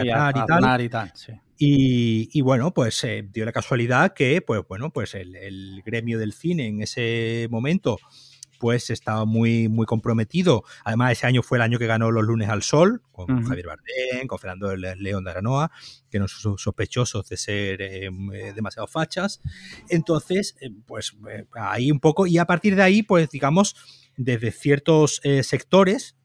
y 0.84 0.88
tal. 0.88 1.12
y, 1.58 2.40
bueno, 2.42 2.72
pues 2.72 3.02
eh, 3.04 3.26
dio 3.32 3.44
la 3.44 3.52
casualidad 3.52 4.12
que, 4.12 4.42
pues 4.42 4.62
bueno, 4.68 4.90
pues 4.90 5.14
el, 5.14 5.34
el 5.36 5.82
gremio 5.84 6.18
del 6.18 6.32
cine 6.32 6.66
en 6.66 6.82
ese 6.82 7.48
momento 7.50 7.98
pues 8.58 8.90
estaba 8.90 9.24
muy, 9.24 9.68
muy 9.68 9.86
comprometido. 9.86 10.64
Además, 10.84 11.12
ese 11.12 11.26
año 11.26 11.42
fue 11.42 11.58
el 11.58 11.62
año 11.62 11.78
que 11.78 11.86
ganó 11.86 12.10
Los 12.10 12.24
Lunes 12.24 12.48
al 12.48 12.62
Sol, 12.62 13.02
con 13.12 13.44
Javier 13.44 13.66
Bardem, 13.66 14.26
con 14.26 14.38
Fernando 14.38 14.74
León 14.76 15.24
de 15.24 15.30
Aranoa, 15.30 15.70
que 16.10 16.18
no 16.18 16.28
son 16.28 16.58
sospechosos 16.58 17.28
de 17.28 17.36
ser 17.36 17.82
eh, 17.82 18.06
eh, 18.06 18.52
demasiado 18.54 18.86
fachas. 18.86 19.40
Entonces, 19.88 20.56
eh, 20.60 20.70
pues 20.86 21.16
ahí 21.54 21.90
un 21.90 22.00
poco, 22.00 22.26
y 22.26 22.38
a 22.38 22.44
partir 22.44 22.76
de 22.76 22.82
ahí, 22.82 23.02
pues 23.02 23.30
digamos, 23.30 23.76
desde 24.16 24.50
ciertos 24.50 25.20
sectores 25.42 26.16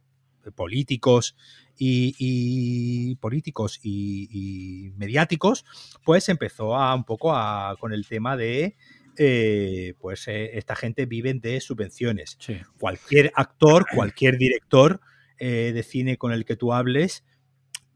políticos 0.56 1.36
y, 1.78 3.16
políticos 3.16 3.80
y, 3.82 4.91
mediáticos, 4.98 5.66
pues 6.06 6.30
empezó 6.30 6.76
a 6.76 6.94
un 6.94 7.03
poco 7.03 7.34
a, 7.36 7.76
con 7.80 7.94
el 7.94 8.08
tema 8.08 8.38
de 8.38 8.76
eh, 9.17 9.93
pues 9.99 10.27
eh, 10.27 10.57
esta 10.57 10.75
gente 10.75 11.05
vive 11.05 11.33
de 11.33 11.59
subvenciones. 11.61 12.38
Cualquier 12.79 13.31
actor, 13.35 13.85
cualquier 13.93 14.38
director 14.38 15.01
eh, 15.38 15.71
de 15.73 15.83
cine 15.83 16.17
con 16.17 16.31
el 16.31 16.45
que 16.45 16.55
tú 16.55 16.73
hables, 16.73 17.23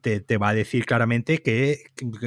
te, 0.02 0.38
va 0.38 0.50
a 0.50 0.54
decir 0.54 0.86
claramente 0.86 1.40
que, 1.40 1.80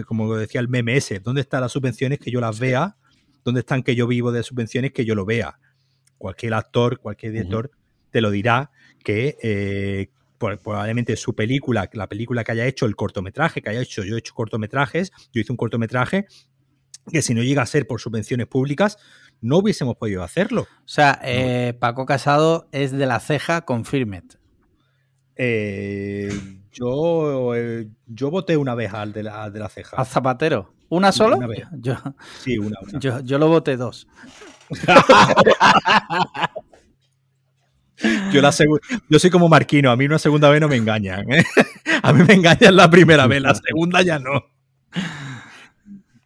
como 0.04 0.34
decía 0.34 0.60
el 0.60 0.68
MMS, 0.68 1.22
¿dónde 1.22 1.42
están 1.42 1.60
las 1.60 1.70
subvenciones 1.70 2.18
que 2.18 2.32
yo 2.32 2.40
las 2.40 2.58
vea? 2.58 2.96
¿Dónde 3.44 3.60
están 3.60 3.84
que 3.84 3.94
yo 3.94 4.08
vivo 4.08 4.32
de 4.32 4.42
subvenciones 4.42 4.92
que 4.92 5.04
yo 5.04 5.14
lo 5.14 5.24
vea? 5.24 5.60
Cualquier 6.18 6.54
actor, 6.54 6.98
cualquier 6.98 7.32
director 7.32 7.70
te 8.10 8.20
lo 8.20 8.32
dirá 8.32 8.72
que 9.04 10.10
probablemente 10.38 11.14
su 11.16 11.36
película, 11.36 11.88
la 11.92 12.08
película 12.08 12.42
que 12.42 12.50
haya 12.50 12.66
hecho, 12.66 12.86
el 12.86 12.96
cortometraje 12.96 13.62
que 13.62 13.70
haya 13.70 13.80
hecho, 13.80 14.02
yo 14.02 14.16
he 14.16 14.18
hecho 14.18 14.34
cortometrajes, 14.34 15.12
yo 15.32 15.40
hice 15.40 15.52
un 15.52 15.56
cortometraje 15.56 16.26
que 17.10 17.22
si 17.22 17.34
no 17.34 17.42
llega 17.42 17.62
a 17.62 17.66
ser 17.66 17.86
por 17.86 18.00
subvenciones 18.00 18.46
públicas, 18.46 18.98
no 19.40 19.58
hubiésemos 19.58 19.96
podido 19.96 20.22
hacerlo. 20.22 20.62
O 20.62 20.88
sea, 20.88 21.20
eh, 21.22 21.74
Paco 21.78 22.06
Casado 22.06 22.68
es 22.72 22.92
de 22.92 23.06
la 23.06 23.20
ceja 23.20 23.62
con 23.64 23.84
Firmet. 23.84 24.38
Eh, 25.36 26.30
yo, 26.72 27.54
eh, 27.54 27.88
yo 28.06 28.30
voté 28.30 28.56
una 28.56 28.74
vez 28.74 28.92
al 28.92 29.12
de 29.12 29.22
la, 29.22 29.50
de 29.50 29.58
la 29.58 29.68
ceja. 29.68 29.96
¿Al 29.96 30.06
Zapatero? 30.06 30.74
¿Una 30.88 31.12
solo? 31.12 31.36
Una 31.36 31.46
vez. 31.46 31.64
Yo, 31.72 31.94
sí, 32.40 32.58
una. 32.58 32.76
Yo, 32.98 33.20
yo, 33.20 33.38
lo 33.38 33.48
voté 33.48 33.76
dos. 33.76 34.08
Yo, 38.32 38.40
la 38.40 38.52
yo 39.08 39.18
soy 39.18 39.28
como 39.28 39.48
Marquino, 39.48 39.90
a 39.90 39.96
mí 39.96 40.04
una 40.04 40.20
segunda 40.20 40.48
vez 40.50 40.60
no 40.60 40.68
me 40.68 40.76
engañan. 40.76 41.32
¿eh? 41.32 41.44
A 42.02 42.12
mí 42.12 42.22
me 42.22 42.34
engañan 42.34 42.76
la 42.76 42.88
primera 42.88 43.26
vez, 43.26 43.42
la 43.42 43.56
segunda 43.56 44.02
ya 44.02 44.20
no. 44.20 44.44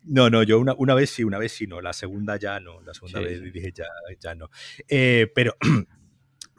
No, 0.04 0.30
no, 0.30 0.42
yo 0.42 0.58
una, 0.58 0.74
una, 0.74 0.94
vez 0.94 1.10
sí, 1.10 1.24
una 1.24 1.38
vez 1.38 1.52
sí, 1.52 1.66
no. 1.66 1.80
La 1.80 1.92
segunda 1.92 2.36
ya 2.36 2.58
no. 2.60 2.80
La 2.82 2.94
segunda 2.94 3.20
vez 3.20 3.40
dije 3.52 3.72
ya, 3.72 3.86
ya 4.18 4.34
no. 4.34 4.50
Eh, 4.88 5.30
pero 5.34 5.56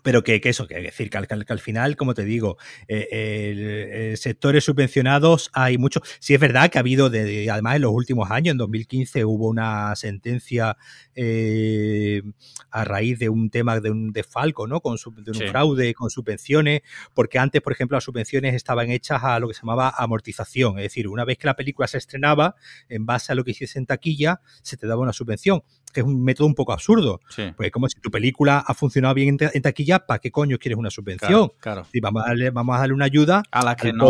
pero 0.04 0.24
que, 0.24 0.40
eso, 0.44 0.68
que 0.68 0.76
decir 0.82 1.10
que 1.10 1.18
al, 1.18 1.60
final, 1.60 1.96
como 1.96 2.14
te 2.14 2.26
digo, 2.26 2.58
eh, 2.88 4.14
sectores 4.18 4.66
subvencionados 4.66 5.50
hay 5.54 5.78
mucho. 5.78 6.02
Sí 6.20 6.34
es 6.34 6.40
verdad 6.40 6.70
que 6.70 6.78
ha 6.78 6.82
habido, 6.82 7.10
de, 7.10 7.50
además 7.50 7.78
en 7.78 7.82
los 7.84 7.94
últimos 7.94 8.30
años, 8.30 8.52
en 8.52 8.58
2015 8.58 9.26
hubo 9.26 9.48
una 9.48 9.96
sentencia 9.96 10.78
eh, 11.16 12.22
a 12.70 12.84
raíz 12.84 13.18
de 13.18 13.30
un 13.30 13.50
tema 13.50 13.80
de 13.80 13.90
un 13.90 14.12
desfalco, 14.12 14.68
¿no? 14.68 14.82
Con 14.82 14.98
de 14.98 15.32
un 15.32 15.50
fraude 15.50 15.94
con 15.94 16.10
subvenciones, 16.10 16.82
porque 17.14 17.40
antes, 17.40 17.62
por 17.62 17.74
ejemplo, 17.74 17.96
las 17.96 18.04
subvenciones 18.04 18.54
estaban 18.54 18.92
hechas 18.92 19.24
a 19.24 19.40
lo 19.40 19.48
que 19.48 19.54
se 19.54 19.62
llamaba 19.62 19.94
amortización, 19.98 20.78
es 20.80 20.84
decir, 20.84 21.08
una 21.08 21.24
vez 21.24 21.38
que 21.38 21.48
la 21.48 21.56
película 21.56 21.88
se 21.88 21.98
estrenaba, 21.98 22.56
en 22.90 23.06
base 23.06 23.32
a 23.32 23.36
lo 23.36 23.44
que 23.44 23.52
hiciese 23.52 23.80
en 23.80 23.86
taquilla, 23.86 24.42
se 24.62 24.76
te 24.76 24.86
daba 24.86 25.02
una 25.02 25.14
subvención 25.14 25.64
que 25.94 26.02
es 26.02 26.06
un 26.06 26.24
método 26.24 26.48
un 26.48 26.56
poco 26.56 26.74
absurdo. 26.74 27.22
Pues 27.56 27.72
como 27.72 27.88
si 27.88 28.00
tu 28.00 28.12
película 28.12 28.64
ha 28.66 28.74
funcionado 28.74 29.14
bien 29.14 29.38
en, 29.40 29.62
taquilla, 29.62 30.00
¿para 30.06 30.20
qué 30.20 30.32
coño 30.32 30.58
quieres 30.58 30.78
una 30.78 30.90
subvención? 30.90 31.52
Claro, 31.60 31.86
vamos, 32.02 32.24
a 32.24 32.30
darle, 32.30 32.50
vamos 32.50 32.76
a 32.76 32.80
darle 32.80 32.94
una 32.94 33.06
ayuda 33.06 33.44
a 33.52 33.64
la 33.64 33.76
que 33.76 33.94
no, 33.94 34.08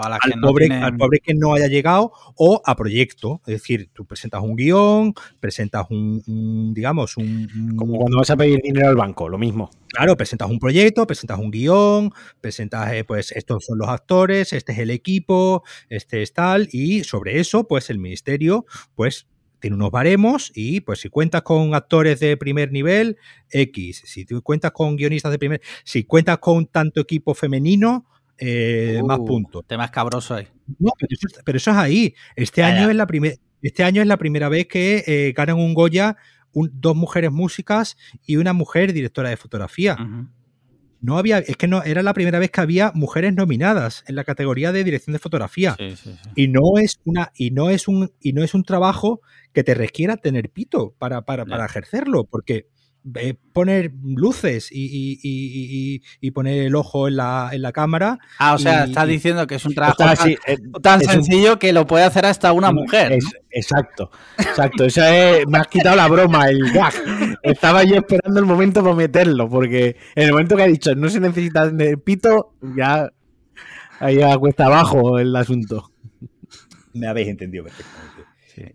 al, 0.00 0.40
pobre, 0.40 0.72
al 0.72 0.96
pobre 0.96 1.20
que 1.20 1.34
no 1.34 1.54
haya 1.54 1.66
llegado 1.66 2.12
o 2.36 2.62
a 2.64 2.76
proyecto. 2.76 3.40
Es 3.46 3.54
decir, 3.54 3.90
tú 3.92 4.04
presentas 4.04 4.42
un 4.42 4.56
guion, 4.56 5.14
presentas 5.40 5.86
un, 5.90 6.72
digamos, 6.74 7.16
un, 7.16 7.74
Como 7.76 7.96
cuando 7.98 8.18
vas 8.18 8.30
a 8.30 8.36
pedir 8.36 8.60
dinero 8.62 8.88
al 8.88 8.96
banco, 8.96 9.28
lo 9.28 9.38
mismo. 9.38 9.70
Claro, 9.88 10.16
presentas 10.16 10.48
un 10.48 10.58
proyecto, 10.58 11.06
presentas 11.06 11.38
un 11.38 11.50
guion, 11.50 12.10
presentas, 12.40 12.92
eh, 12.92 13.04
pues, 13.04 13.32
estos 13.32 13.64
son 13.66 13.78
los 13.78 13.88
actores, 13.88 14.52
este 14.52 14.72
es 14.72 14.78
el 14.78 14.90
equipo, 14.90 15.64
este 15.90 16.22
es 16.22 16.32
tal, 16.32 16.68
y 16.72 17.04
sobre 17.04 17.40
eso, 17.40 17.68
pues, 17.68 17.90
el 17.90 17.98
ministerio, 17.98 18.64
pues, 18.94 19.26
tiene 19.62 19.76
unos 19.76 19.92
baremos 19.92 20.50
y 20.54 20.80
pues 20.80 21.00
si 21.00 21.08
cuentas 21.08 21.42
con 21.42 21.74
actores 21.74 22.18
de 22.18 22.36
primer 22.36 22.72
nivel, 22.72 23.16
X. 23.48 24.02
Si 24.04 24.24
tú 24.26 24.42
cuentas 24.42 24.72
con 24.72 24.96
guionistas 24.96 25.30
de 25.30 25.38
primer, 25.38 25.62
si 25.84 26.02
cuentas 26.02 26.38
con 26.38 26.66
tanto 26.66 27.00
equipo 27.00 27.32
femenino, 27.32 28.06
eh, 28.38 29.00
más 29.06 29.20
uh, 29.20 29.24
puntos. 29.24 29.64
Tema 29.66 29.84
escabroso 29.84 30.34
ahí. 30.34 30.48
No, 30.80 30.90
pero 31.44 31.56
eso, 31.56 31.70
es 31.70 31.76
ahí. 31.76 32.14
Este 32.34 32.64
año 32.64 32.90
es 32.90 32.96
la 32.96 33.06
primera. 33.06 33.36
Este 33.62 33.84
año 33.84 34.02
es 34.02 34.08
la 34.08 34.16
primera 34.16 34.48
vez 34.48 34.66
que 34.66 35.04
eh, 35.06 35.32
ganan 35.36 35.56
un 35.56 35.74
Goya 35.74 36.16
dos 36.52 36.96
mujeres 36.96 37.30
músicas 37.30 37.96
y 38.26 38.36
una 38.36 38.52
mujer 38.52 38.92
directora 38.92 39.30
de 39.30 39.36
fotografía 39.36 39.96
no 41.02 41.18
había, 41.18 41.38
es 41.38 41.56
que 41.56 41.66
no, 41.66 41.82
era 41.82 42.02
la 42.02 42.14
primera 42.14 42.38
vez 42.38 42.50
que 42.50 42.60
había 42.60 42.92
mujeres 42.94 43.34
nominadas 43.34 44.04
en 44.06 44.14
la 44.14 44.22
categoría 44.24 44.70
de 44.70 44.84
dirección 44.84 45.12
de 45.12 45.18
fotografía. 45.18 45.76
Y 46.36 46.46
no 46.46 46.78
es 46.80 47.00
una, 47.04 47.32
y 47.34 47.50
no 47.50 47.70
es 47.70 47.88
un, 47.88 48.12
y 48.20 48.32
no 48.32 48.44
es 48.44 48.54
un 48.54 48.62
trabajo 48.62 49.20
que 49.52 49.64
te 49.64 49.74
requiera 49.74 50.16
tener 50.16 50.48
pito 50.48 50.94
para, 50.98 51.22
para, 51.22 51.44
para 51.44 51.66
ejercerlo, 51.66 52.24
porque 52.24 52.68
eh, 53.16 53.34
poner 53.52 53.90
luces 54.04 54.68
y, 54.70 56.00
poner 56.32 56.66
el 56.66 56.74
ojo 56.76 57.08
en 57.08 57.16
la, 57.16 57.50
en 57.52 57.62
la 57.62 57.72
cámara. 57.72 58.18
Ah, 58.38 58.54
o 58.54 58.58
sea, 58.58 58.84
estás 58.84 59.08
diciendo 59.08 59.46
que 59.46 59.56
es 59.56 59.64
un 59.64 59.74
trabajo 59.74 59.96
tan, 60.82 61.00
sencillo 61.00 61.58
que 61.58 61.72
lo 61.72 61.86
puede 61.86 62.04
hacer 62.04 62.26
hasta 62.26 62.52
una 62.52 62.72
mujer. 62.72 63.18
exacto, 63.50 64.10
exacto. 64.38 64.84
Eso 64.84 65.00
me 65.48 65.58
has 65.58 65.66
quitado 65.68 65.96
la 65.96 66.08
broma, 66.08 66.48
el 66.48 66.72
gag. 66.72 66.94
Estaba 67.42 67.84
yo 67.84 67.96
esperando 67.96 68.40
el 68.40 68.46
momento 68.46 68.82
para 68.82 68.94
meterlo, 68.94 69.48
porque 69.48 69.96
en 70.14 70.24
el 70.24 70.32
momento 70.32 70.56
que 70.56 70.62
ha 70.62 70.68
dicho 70.68 70.94
no 70.94 71.08
se 71.08 71.20
necesita 71.20 71.68
de 71.70 71.96
pito, 71.98 72.54
ya 72.76 73.10
ahí 73.98 74.20
cuesta 74.38 74.66
abajo 74.66 75.18
el 75.18 75.34
asunto. 75.34 75.90
Me 76.94 77.06
habéis 77.06 77.28
entendido 77.28 77.64
perfectamente. 77.64 78.12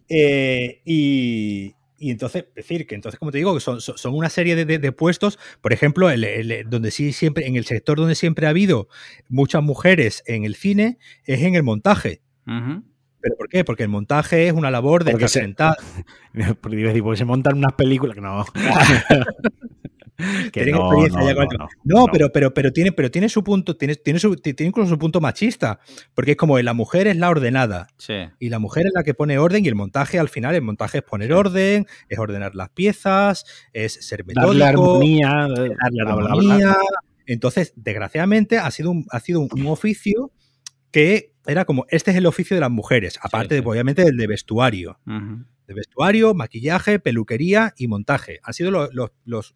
Eh, 0.09 0.81
y, 0.85 1.75
y 1.99 2.11
entonces, 2.11 2.45
es 2.49 2.55
decir, 2.55 2.85
que 2.87 2.95
entonces, 2.95 3.19
como 3.19 3.31
te 3.31 3.39
digo, 3.39 3.59
son, 3.59 3.81
son 3.81 4.13
una 4.13 4.29
serie 4.29 4.55
de, 4.55 4.91
puestos, 4.91 5.39
por 5.61 5.73
ejemplo, 5.73 6.09
el, 6.09 6.65
donde 6.69 6.91
sí 6.91 7.11
siempre, 7.11 7.47
en 7.47 7.55
el 7.55 7.65
sector 7.65 7.97
donde 7.97 8.15
siempre 8.15 8.45
ha 8.47 8.51
habido 8.51 8.87
muchas 9.29 9.63
mujeres 9.63 10.23
en 10.27 10.45
el 10.45 10.55
cine, 10.55 10.99
es 11.25 11.41
en 11.41 11.55
el 11.55 11.63
montaje. 11.63 12.21
¿Pero 12.45 13.35
por 13.35 13.49
qué? 13.49 13.63
Porque 13.63 13.83
el 13.83 13.89
montaje 13.89 14.47
es 14.47 14.53
una 14.53 14.71
labor 14.71 15.03
de 15.03 15.11
porque 15.11 15.27
se, 15.27 15.53
porque 16.61 17.17
se 17.17 17.25
montan 17.25 17.57
unas 17.57 17.73
películas 17.73 18.15
que 18.15 18.21
no. 18.21 18.45
no, 21.83 22.05
pero, 22.11 22.31
pero, 22.31 22.53
pero, 22.53 22.73
tiene, 22.73 22.91
pero 22.91 23.11
tiene 23.11 23.29
su 23.29 23.43
punto, 23.43 23.77
tiene, 23.77 23.95
tiene, 23.95 24.19
su, 24.19 24.35
tiene 24.35 24.55
incluso 24.59 24.89
su 24.89 24.97
punto 24.97 25.21
machista, 25.21 25.79
porque 26.15 26.31
es 26.31 26.37
como 26.37 26.57
la 26.59 26.73
mujer 26.73 27.07
es 27.07 27.17
la 27.17 27.29
ordenada 27.29 27.87
y 28.39 28.49
la 28.49 28.59
mujer 28.59 28.87
es 28.87 28.93
la 28.95 29.03
que 29.03 29.13
pone 29.13 29.37
orden 29.37 29.63
y 29.63 29.67
el 29.67 29.75
montaje 29.75 30.17
al 30.17 30.29
final, 30.29 30.55
el 30.55 30.63
montaje 30.63 30.99
es 30.99 31.03
poner 31.03 31.33
orden, 31.33 31.85
es 32.09 32.17
ordenar 32.19 32.55
las 32.55 32.69
piezas, 32.69 33.45
es 33.73 33.93
ser 33.93 34.25
metódico, 34.25 34.47
darle 34.47 34.65
armonía, 34.65 35.47
darle 35.47 36.01
armonía. 36.01 36.77
Entonces, 37.27 37.73
desgraciadamente, 37.75 38.57
ha 38.57 38.71
sido 38.71 38.89
un, 38.89 39.05
ha 39.11 39.19
sido 39.19 39.41
un, 39.41 39.67
oficio 39.67 40.31
que 40.91 41.33
era 41.45 41.65
como, 41.65 41.85
este 41.89 42.11
es 42.11 42.17
el 42.17 42.25
oficio 42.25 42.55
de 42.55 42.61
las 42.61 42.71
mujeres, 42.71 43.19
aparte 43.21 43.55
de, 43.55 43.61
obviamente 43.67 44.03
del 44.03 44.17
de 44.17 44.27
vestuario. 44.27 44.99
De 45.05 45.73
vestuario, 45.73 46.33
maquillaje, 46.33 46.99
peluquería 46.99 47.73
y 47.77 47.87
montaje. 47.87 48.39
Han 48.43 48.53
sido 48.53 48.71
los, 48.71 48.93
los, 48.93 49.11
los, 49.25 49.55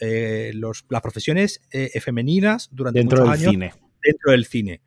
eh, 0.00 0.52
los, 0.54 0.84
las 0.88 1.00
profesiones 1.00 1.60
eh, 1.70 2.00
femeninas 2.00 2.68
durante 2.72 3.00
dentro 3.00 3.24
muchos 3.24 3.40
del 3.40 3.50
cine. 3.50 3.74
dentro 4.02 4.32
del 4.32 4.44
cine 4.44 4.80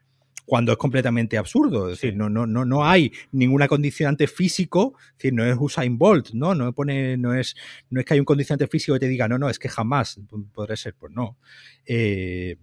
cuando 0.52 0.74
es 0.74 0.78
completamente 0.78 1.38
absurdo. 1.38 1.90
Es 1.90 2.02
decir, 2.02 2.18
no, 2.18 2.30
no, 2.30 2.46
no, 2.46 2.66
no 2.66 2.86
hay 2.86 3.12
ninguna 3.32 3.70
condicionante 3.70 4.28
físico, 4.28 4.96
es 5.12 5.18
decir, 5.18 5.34
no 5.34 5.46
es 5.46 5.56
Usain 5.58 5.98
Bolt, 5.98 6.32
¿no? 6.34 6.54
No, 6.54 6.74
pone, 6.74 7.16
no, 7.16 7.34
es, 7.34 7.56
no 7.90 8.02
es 8.02 8.06
que 8.06 8.16
hay 8.16 8.20
un 8.20 8.26
condicionante 8.26 8.68
físico 8.68 8.96
que 8.96 9.00
te 9.00 9.08
diga, 9.08 9.30
no, 9.30 9.38
no, 9.38 9.50
es 9.50 9.58
que 9.58 9.70
jamás 9.70 10.20
podré 10.52 10.76
ser, 10.76 10.94
pues 10.96 11.14
no. 11.14 11.38
Eh, 11.86 12.58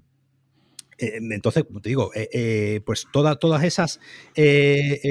entonces, 0.98 1.64
como 1.64 1.80
te 1.80 1.90
digo, 1.90 2.10
eh, 2.14 2.28
eh, 2.32 2.80
pues 2.84 3.06
todas 3.12 3.64
esas 3.64 4.00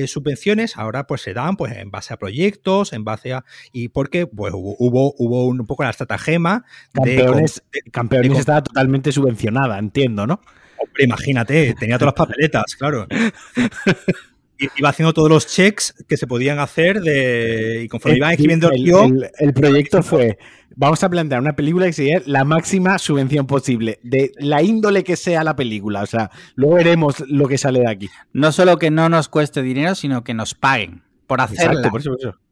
subvenciones 0.08 0.78
ahora 0.78 1.08
pues 1.08 1.22
se 1.22 1.34
dan 1.34 1.56
pues 1.56 1.76
en 1.76 1.92
base 1.92 2.14
a 2.14 2.18
proyectos, 2.18 2.94
en 2.94 3.04
base 3.04 3.34
a 3.34 3.46
y 3.72 3.90
porque 3.90 4.28
pues 4.28 4.54
hubo, 4.56 5.14
hubo 5.18 5.48
un, 5.48 5.66
poco 5.66 5.84
la 5.84 5.90
estratagema 5.90 6.66
campeones, 6.94 7.64
de, 7.72 7.92
campeones 7.92 8.40
estaba 8.40 8.64
totalmente 8.64 9.12
subvencionada, 9.12 9.80
entiendo, 9.80 10.28
¿no? 10.28 10.42
Hombre, 10.80 11.06
imagínate, 11.06 11.74
tenía 11.80 11.98
todas 11.98 12.14
las 12.18 12.28
papeletas, 12.28 12.76
claro. 12.76 13.08
iba 14.78 14.90
haciendo 14.90 15.14
todos 15.14 15.30
los 15.30 15.48
checks 15.48 15.94
que 16.08 16.18
se 16.18 16.28
podían 16.28 16.60
hacer 16.60 17.02
de, 17.02 17.84
y 17.84 17.88
conforme 17.88 18.18
iban 18.18 18.32
escribiendo 18.32 18.72
el, 18.72 18.88
el, 18.88 19.32
el, 19.40 19.54
proyecto 19.54 20.02
fue, 20.04 20.38
vamos 20.76 21.04
a 21.04 21.10
plantear 21.10 21.42
una 21.42 21.56
película 21.56 21.86
que 21.86 21.94
sería 21.94 22.22
la 22.26 22.44
máxima 22.44 22.98
subvención 22.98 23.48
posible, 23.48 24.00
de 24.04 24.32
la 24.40 24.62
índole 24.62 25.04
que 25.04 25.16
sea 25.16 25.44
la 25.44 25.56
película. 25.56 26.04
O 26.04 26.06
sea, 26.06 26.32
luego 26.56 26.76
veremos 26.76 27.24
lo 27.28 27.48
que 27.48 27.58
sale 27.58 27.80
de 27.80 27.90
aquí. 27.90 28.10
No 28.34 28.52
solo 28.52 28.78
que 28.78 28.92
no 28.92 29.10
nos 29.10 29.28
cueste 29.28 29.62
dinero, 29.62 29.96
sino 29.96 30.24
que 30.24 30.34
nos 30.34 30.54
paguen 30.54 31.04
por 31.26 31.42
hacerla. 31.42 31.74
Exacto, 31.74 31.90
por 31.90 32.02
eso, 32.02 32.10
por 32.12 32.20
eso. 32.20 32.47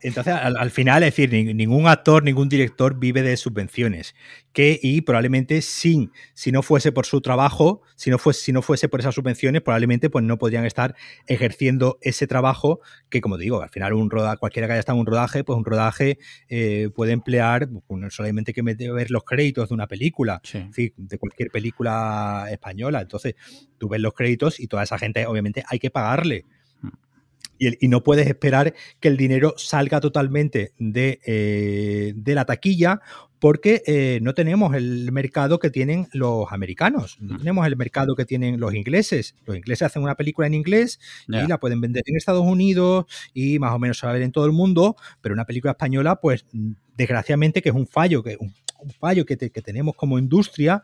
Entonces, 0.00 0.34
al, 0.34 0.70
final, 0.70 1.02
es 1.02 1.14
decir, 1.14 1.32
ningún 1.54 1.86
actor, 1.86 2.22
ningún 2.22 2.48
director 2.48 2.98
vive 2.98 3.22
de 3.22 3.36
subvenciones. 3.36 4.14
Que, 4.52 4.78
y 4.82 5.02
probablemente 5.02 5.60
sin, 5.60 6.12
si 6.32 6.50
no 6.50 6.62
fuese 6.62 6.90
por 6.90 7.04
su 7.04 7.20
trabajo, 7.20 7.82
si 7.94 8.08
no 8.08 8.18
fuese, 8.18 8.40
si 8.40 8.52
no 8.52 8.62
fuese 8.62 8.88
por 8.88 9.00
esas 9.00 9.14
subvenciones, 9.14 9.60
probablemente 9.60 10.08
pues 10.08 10.24
no 10.24 10.38
podrían 10.38 10.64
estar 10.64 10.94
ejerciendo 11.26 11.98
ese 12.00 12.26
trabajo 12.26 12.80
que, 13.10 13.20
como 13.20 13.36
digo, 13.36 13.60
al 13.60 13.68
final 13.68 13.92
un 13.92 14.10
rodaje, 14.10 14.38
cualquiera 14.38 14.66
que 14.66 14.72
haya 14.72 14.80
estado 14.80 14.96
en 14.96 15.00
un 15.00 15.06
rodaje, 15.06 15.44
pues 15.44 15.58
un 15.58 15.64
rodaje 15.64 16.18
eh, 16.48 16.88
puede 16.94 17.12
emplear, 17.12 17.68
pues, 17.86 18.14
solamente 18.14 18.54
que 18.54 18.62
ver 18.62 19.10
los 19.10 19.24
créditos 19.24 19.68
de 19.68 19.74
una 19.74 19.86
película, 19.86 20.40
de 20.74 21.18
cualquier 21.18 21.50
película 21.50 22.46
española. 22.50 23.02
Entonces, 23.02 23.34
tú 23.78 23.88
ves 23.88 24.00
los 24.00 24.14
créditos 24.14 24.58
y 24.58 24.68
toda 24.68 24.84
esa 24.84 24.98
gente, 24.98 25.26
obviamente, 25.26 25.64
hay 25.68 25.78
que 25.78 25.90
pagarle 25.90 26.44
y, 27.58 27.88
no 27.88 28.02
puedes 28.02 28.26
esperar 28.26 28.74
que 29.00 29.08
el 29.08 29.16
dinero 29.16 29.54
salga 29.56 30.00
totalmente 30.00 30.72
de, 30.78 31.20
eh, 31.24 32.12
de 32.16 32.34
la 32.34 32.44
taquilla 32.44 33.00
porque 33.38 33.82
eh, 33.86 34.18
no 34.22 34.34
tenemos 34.34 34.74
el 34.74 35.12
mercado 35.12 35.58
que 35.58 35.70
tienen 35.70 36.08
los 36.12 36.50
americanos, 36.52 37.18
no 37.20 37.36
tenemos 37.38 37.66
el 37.66 37.76
mercado 37.76 38.16
que 38.16 38.24
tienen 38.24 38.58
los 38.58 38.74
ingleses. 38.74 39.34
Los 39.44 39.56
ingleses 39.56 39.86
hacen 39.86 40.02
una 40.02 40.14
película 40.14 40.46
en 40.46 40.54
inglés 40.54 40.98
y 41.28 41.46
la 41.46 41.60
pueden 41.60 41.80
vender 41.80 42.02
en 42.06 42.16
Estados 42.16 42.44
Unidos 42.44 43.04
y 43.34 43.58
más 43.58 43.72
o 43.72 43.78
menos 43.78 43.98
se 43.98 44.06
va 44.06 44.10
a 44.10 44.14
ver 44.14 44.22
en 44.22 44.32
todo 44.32 44.46
el 44.46 44.52
mundo, 44.52 44.96
pero 45.20 45.34
una 45.34 45.44
película 45.44 45.72
española, 45.72 46.16
pues 46.16 46.46
desgraciadamente 46.96 47.62
que 47.62 47.68
es 47.68 47.74
un 47.74 47.86
fallo, 47.86 48.22
que 48.22 48.36
un, 48.40 48.54
fallo 48.98 49.26
que, 49.26 49.36
que 49.36 49.62
tenemos 49.62 49.94
como 49.96 50.18
industria 50.18 50.82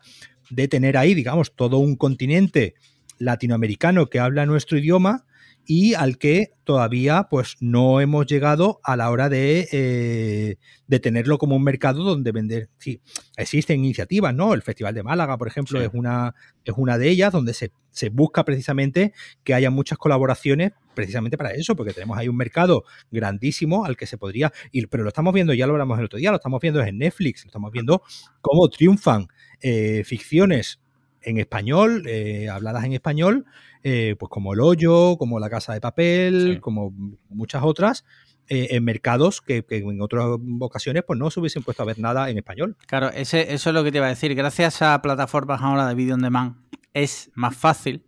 de 0.51 0.69
tener 0.69 0.97
ahí, 0.97 1.15
digamos, 1.15 1.55
todo 1.55 1.79
un 1.79 1.97
continente 1.97 2.75
latinoamericano 3.19 4.11
que 4.11 4.19
habla 4.19 4.45
nuestro 4.47 4.79
idioma 4.79 5.25
y 5.67 5.95
al 5.95 6.19
que 6.19 6.53
todavía 6.65 7.29
pues 7.31 7.57
no 7.61 8.01
hemos 8.01 8.27
llegado 8.27 8.81
a 8.83 8.97
la 8.97 9.11
hora 9.11 9.29
de, 9.29 9.69
eh, 9.73 10.57
de 10.87 11.01
tenerlo 11.01 11.39
como 11.39 11.57
un 11.57 11.63
mercado 11.63 12.03
donde 12.03 12.33
vender. 12.33 12.71
Sí, 12.79 13.01
existen 13.37 13.81
iniciativas, 13.81 14.35
¿no? 14.35 14.55
El 14.55 14.63
Festival 14.63 14.95
de 14.95 15.03
Málaga, 15.03 15.39
por 15.39 15.49
ejemplo, 15.49 15.81
es, 15.81 15.91
una, 15.93 16.35
es 16.65 16.75
una 16.77 16.99
de 16.99 17.09
ellas 17.09 17.33
donde 17.33 17.55
se, 17.55 17.73
se 17.91 18.09
busca 18.09 18.45
precisamente 18.45 19.13
que 19.45 19.55
haya 19.55 19.71
muchas 19.71 19.99
colaboraciones 19.99 20.73
precisamente 20.95 21.39
para 21.39 21.53
eso, 21.53 21.75
porque 21.77 21.93
tenemos 21.93 22.19
ahí 22.19 22.29
un 22.29 22.37
mercado 22.37 22.85
grandísimo 23.11 23.85
al 23.85 23.97
que 23.97 24.07
se 24.07 24.19
podría 24.19 24.53
ir, 24.73 24.89
pero 24.89 25.05
lo 25.05 25.09
estamos 25.09 25.33
viendo, 25.33 25.55
ya 25.55 25.67
lo 25.67 25.73
hablamos 25.73 25.99
el 25.99 26.05
otro 26.07 26.19
día, 26.19 26.31
lo 26.31 26.37
estamos 26.37 26.61
viendo 26.61 26.83
en 26.83 26.99
Netflix, 26.99 27.45
lo 27.45 27.49
estamos 27.49 27.73
viendo 27.73 28.03
cómo 28.41 28.69
triunfan 28.69 29.29
eh, 29.61 30.03
ficciones 30.05 30.81
en 31.23 31.39
español, 31.39 32.05
eh, 32.07 32.49
habladas 32.49 32.85
en 32.85 32.93
español, 32.93 33.45
eh, 33.83 34.17
pues 34.19 34.31
como 34.31 34.55
El 34.55 34.61
Hoyo, 34.61 35.17
como 35.19 35.41
La 35.41 35.51
Casa 35.51 35.73
de 35.75 35.81
Papel, 35.81 36.61
como 36.61 36.93
muchas 37.29 37.63
otras, 37.65 38.05
en 38.49 38.85
mercados 38.85 39.41
que, 39.41 39.65
en 39.71 40.03
otras 40.03 40.27
ocasiones 40.61 41.05
pues 41.07 41.19
no 41.19 41.31
se 41.31 41.41
hubiesen 41.41 41.63
puesto 41.63 41.85
a 41.85 41.87
ver 41.87 41.99
nada 41.99 42.29
en 42.29 42.37
español. 42.37 42.77
Claro, 42.87 43.09
ese, 43.09 43.55
eso 43.55 43.71
es 43.71 43.75
lo 43.75 43.83
que 43.83 43.91
te 43.91 43.99
iba 43.99 44.07
a 44.07 44.11
decir. 44.11 44.35
Gracias 44.35 44.83
a 44.83 45.01
plataformas 45.01 45.63
ahora 45.63 45.87
de 45.87 45.95
video 45.95 46.15
on 46.17 46.23
demand 46.23 46.57
es 46.93 47.31
más 47.35 47.57
fácil 47.57 48.05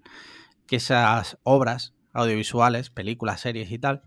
que 0.66 0.76
esas 0.76 1.38
obras 1.42 1.94
audiovisuales, 2.12 2.90
películas, 2.90 3.40
series 3.40 3.70
y 3.72 3.78
tal, 3.78 4.02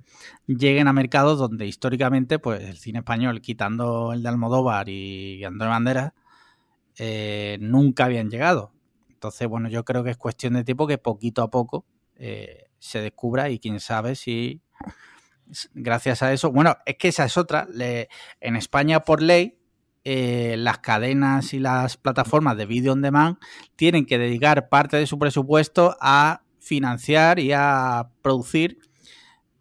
lleguen 0.47 0.87
a 0.87 0.93
mercados 0.93 1.37
donde 1.37 1.67
históricamente 1.67 2.39
pues 2.39 2.63
el 2.63 2.77
cine 2.77 2.99
español, 2.99 3.41
quitando 3.41 4.13
el 4.13 4.23
de 4.23 4.29
Almodóvar 4.29 4.87
y 4.89 5.43
Andrés 5.43 5.69
Banderas, 5.69 6.13
eh, 6.97 7.57
nunca 7.59 8.05
habían 8.05 8.29
llegado. 8.29 8.71
Entonces, 9.17 9.47
bueno, 9.47 9.67
yo 9.67 9.83
creo 9.83 10.03
que 10.03 10.11
es 10.11 10.17
cuestión 10.17 10.53
de 10.53 10.63
tiempo 10.63 10.85
que 10.85 10.99
poquito 10.99 11.41
a 11.41 11.49
poco 11.49 11.85
eh, 12.17 12.65
se 12.77 13.01
descubra 13.01 13.49
y 13.49 13.57
quién 13.57 13.79
sabe 13.79 14.13
si 14.13 14.61
gracias 15.73 16.21
a 16.21 16.33
eso, 16.33 16.51
bueno, 16.51 16.75
es 16.85 16.97
que 16.97 17.07
esa 17.07 17.25
es 17.25 17.35
otra. 17.35 17.67
en 17.73 18.55
España, 18.55 18.99
por 18.99 19.23
ley, 19.23 19.57
eh, 20.03 20.55
las 20.57 20.77
cadenas 20.77 21.55
y 21.55 21.59
las 21.59 21.97
plataformas 21.97 22.57
de 22.57 22.67
video 22.67 22.93
on 22.93 23.01
demand 23.01 23.37
tienen 23.75 24.05
que 24.05 24.19
dedicar 24.19 24.69
parte 24.69 24.97
de 24.97 25.07
su 25.07 25.17
presupuesto 25.17 25.97
a 25.99 26.43
financiar 26.59 27.39
y 27.39 27.53
a 27.53 28.11
producir 28.21 28.77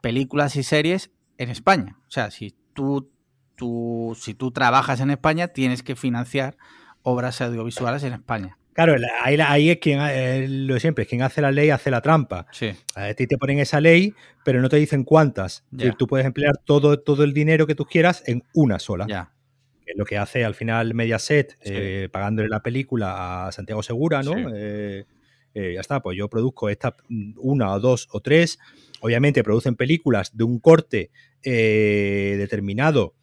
películas 0.03 0.55
y 0.57 0.65
series 0.65 1.11
en 1.39 1.49
España. 1.49 1.99
O 2.09 2.11
sea, 2.11 2.31
si 2.31 2.55
tú, 2.74 3.11
tú, 3.55 4.15
si 4.20 4.35
tú 4.35 4.51
trabajas 4.51 5.01
en 5.01 5.11
España, 5.11 5.49
tienes 5.49 5.83
que 5.83 5.97
financiar 5.97 6.59
obras 7.01 7.41
audiovisuales 7.41 8.03
en 8.03 8.12
España. 8.12 8.59
Claro, 8.77 8.94
ahí, 9.24 9.70
es 9.70 9.78
quien, 9.78 10.01
eh, 10.03 10.47
lo 10.47 10.78
siempre, 10.78 11.05
es 11.05 11.09
quien 11.09 11.23
hace 11.23 11.40
la 11.40 11.51
ley, 11.51 11.70
hace 11.70 11.90
la 11.90 12.03
trampa. 12.03 12.47
Sí. 12.53 12.74
A 12.94 13.15
ti 13.15 13.27
te 13.27 13.39
ponen 13.39 13.59
esa 13.59 13.81
ley, 13.81 14.12
pero 14.44 14.61
no 14.61 14.69
te 14.69 14.77
dicen 14.77 15.03
cuántas. 15.03 15.65
Tú 15.97 16.07
puedes 16.07 16.27
emplear 16.27 16.59
todo, 16.62 17.01
todo 17.01 17.24
el 17.24 17.32
dinero 17.32 17.66
que 17.66 17.74
tú 17.74 17.86
quieras 17.86 18.23
en 18.27 18.44
una 18.53 18.78
sola. 18.78 19.07
Ya. 19.09 19.32
es 19.86 19.97
lo 19.97 20.05
que 20.05 20.19
hace 20.19 20.44
al 20.44 20.55
final 20.55 20.93
Mediaset, 20.93 21.57
eh, 21.62 22.11
pagándole 22.12 22.51
la 22.51 22.62
película 22.62 23.47
a 23.47 23.53
Santiago 23.53 23.82
Segura, 23.82 24.23
¿no? 24.23 24.35
Eh, 24.55 25.07
ya 25.55 25.81
está, 25.81 26.01
pues 26.01 26.19
yo 26.19 26.28
produzco 26.28 26.69
esta 26.69 26.94
mm, 27.09 27.32
una 27.39 27.73
o 27.73 27.81
dos 27.81 28.09
o 28.12 28.20
tres. 28.20 28.59
Obviamente 29.01 29.43
producen 29.43 29.74
películas 29.74 30.36
de 30.36 30.44
un 30.44 30.59
corte 30.59 31.11
determinado 31.43 33.15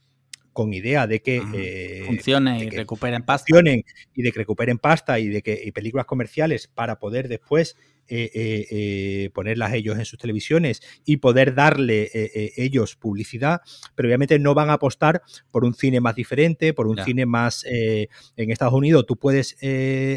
con 0.54 0.74
idea 0.74 1.08
de 1.08 1.22
que 1.22 1.42
eh, 1.54 2.04
funcionen 2.06 2.62
y 2.62 2.70
recuperen 2.70 3.24
pasta. 3.24 3.46
Funcionen 3.50 3.84
y 4.16 4.22
de 4.22 4.32
que 4.32 4.40
recuperen 4.40 4.78
pasta 4.78 5.20
y 5.20 5.28
de 5.28 5.42
que 5.42 5.72
películas 5.74 6.06
comerciales 6.06 6.68
para 6.68 7.00
poder 7.00 7.28
después 7.28 7.76
eh, 8.08 8.30
eh, 8.36 9.30
ponerlas 9.34 9.74
ellos 9.74 9.98
en 9.98 10.06
sus 10.06 10.20
televisiones 10.20 10.82
y 11.06 11.18
poder 11.18 11.56
darle 11.56 12.10
ellos 12.56 12.96
publicidad, 12.96 13.62
pero 13.96 14.08
obviamente 14.08 14.38
no 14.40 14.54
van 14.54 14.70
a 14.70 14.74
apostar 14.74 15.24
por 15.52 15.66
un 15.66 15.74
cine 15.74 16.00
más 16.00 16.16
diferente, 16.16 16.74
por 16.74 16.88
un 16.88 16.98
cine 17.04 17.26
más... 17.26 17.66
en 17.66 18.08
Estados 18.52 18.74
Unidos. 18.74 19.06
Tú 19.08 19.18
puedes 19.18 19.58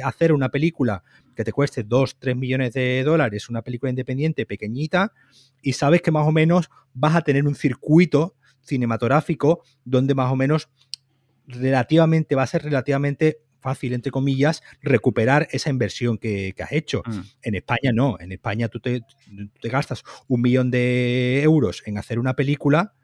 hacer 0.05 0.33
una 0.33 0.51
película 0.51 1.03
que 1.35 1.45
te 1.45 1.53
cueste 1.53 1.85
2, 1.85 2.17
3 2.19 2.37
millones 2.37 2.73
de 2.73 3.03
dólares, 3.05 3.49
una 3.49 3.63
película 3.63 3.91
independiente 3.91 4.47
pequeñita, 4.47 5.13
y 5.63 5.75
sabes 5.75 6.03
que 6.03 6.11
más 6.11 6.27
o 6.27 6.33
menos 6.33 6.71
vas 6.93 7.15
a 7.15 7.23
tener 7.23 7.47
un 7.47 7.55
circuito 7.55 8.35
cinematográfico 8.67 9.63
donde 9.85 10.15
más 10.15 10.31
o 10.31 10.37
menos 10.37 10.69
relativamente 11.47 12.35
va 12.35 12.43
a 12.43 12.47
ser 12.47 12.63
relativamente 12.63 13.39
fácil, 13.61 13.95
entre 13.95 14.13
comillas, 14.13 14.63
recuperar 14.81 15.49
esa 15.51 15.71
inversión 15.71 16.19
que, 16.19 16.55
has 16.61 16.73
hecho. 16.73 17.03
Mm. 17.05 17.21
En 17.43 17.55
España 17.57 17.91
no, 17.93 18.17
en 18.21 18.33
España 18.33 18.69
tú 18.69 18.81
te, 18.81 19.03
te, 19.61 19.69
gastas 19.69 20.05
un 20.29 20.41
millón 20.41 20.71
de 20.71 21.43
euros 21.43 21.83
en 21.87 21.99
hacer 21.99 22.19
una 22.19 22.35
película, 22.35 22.95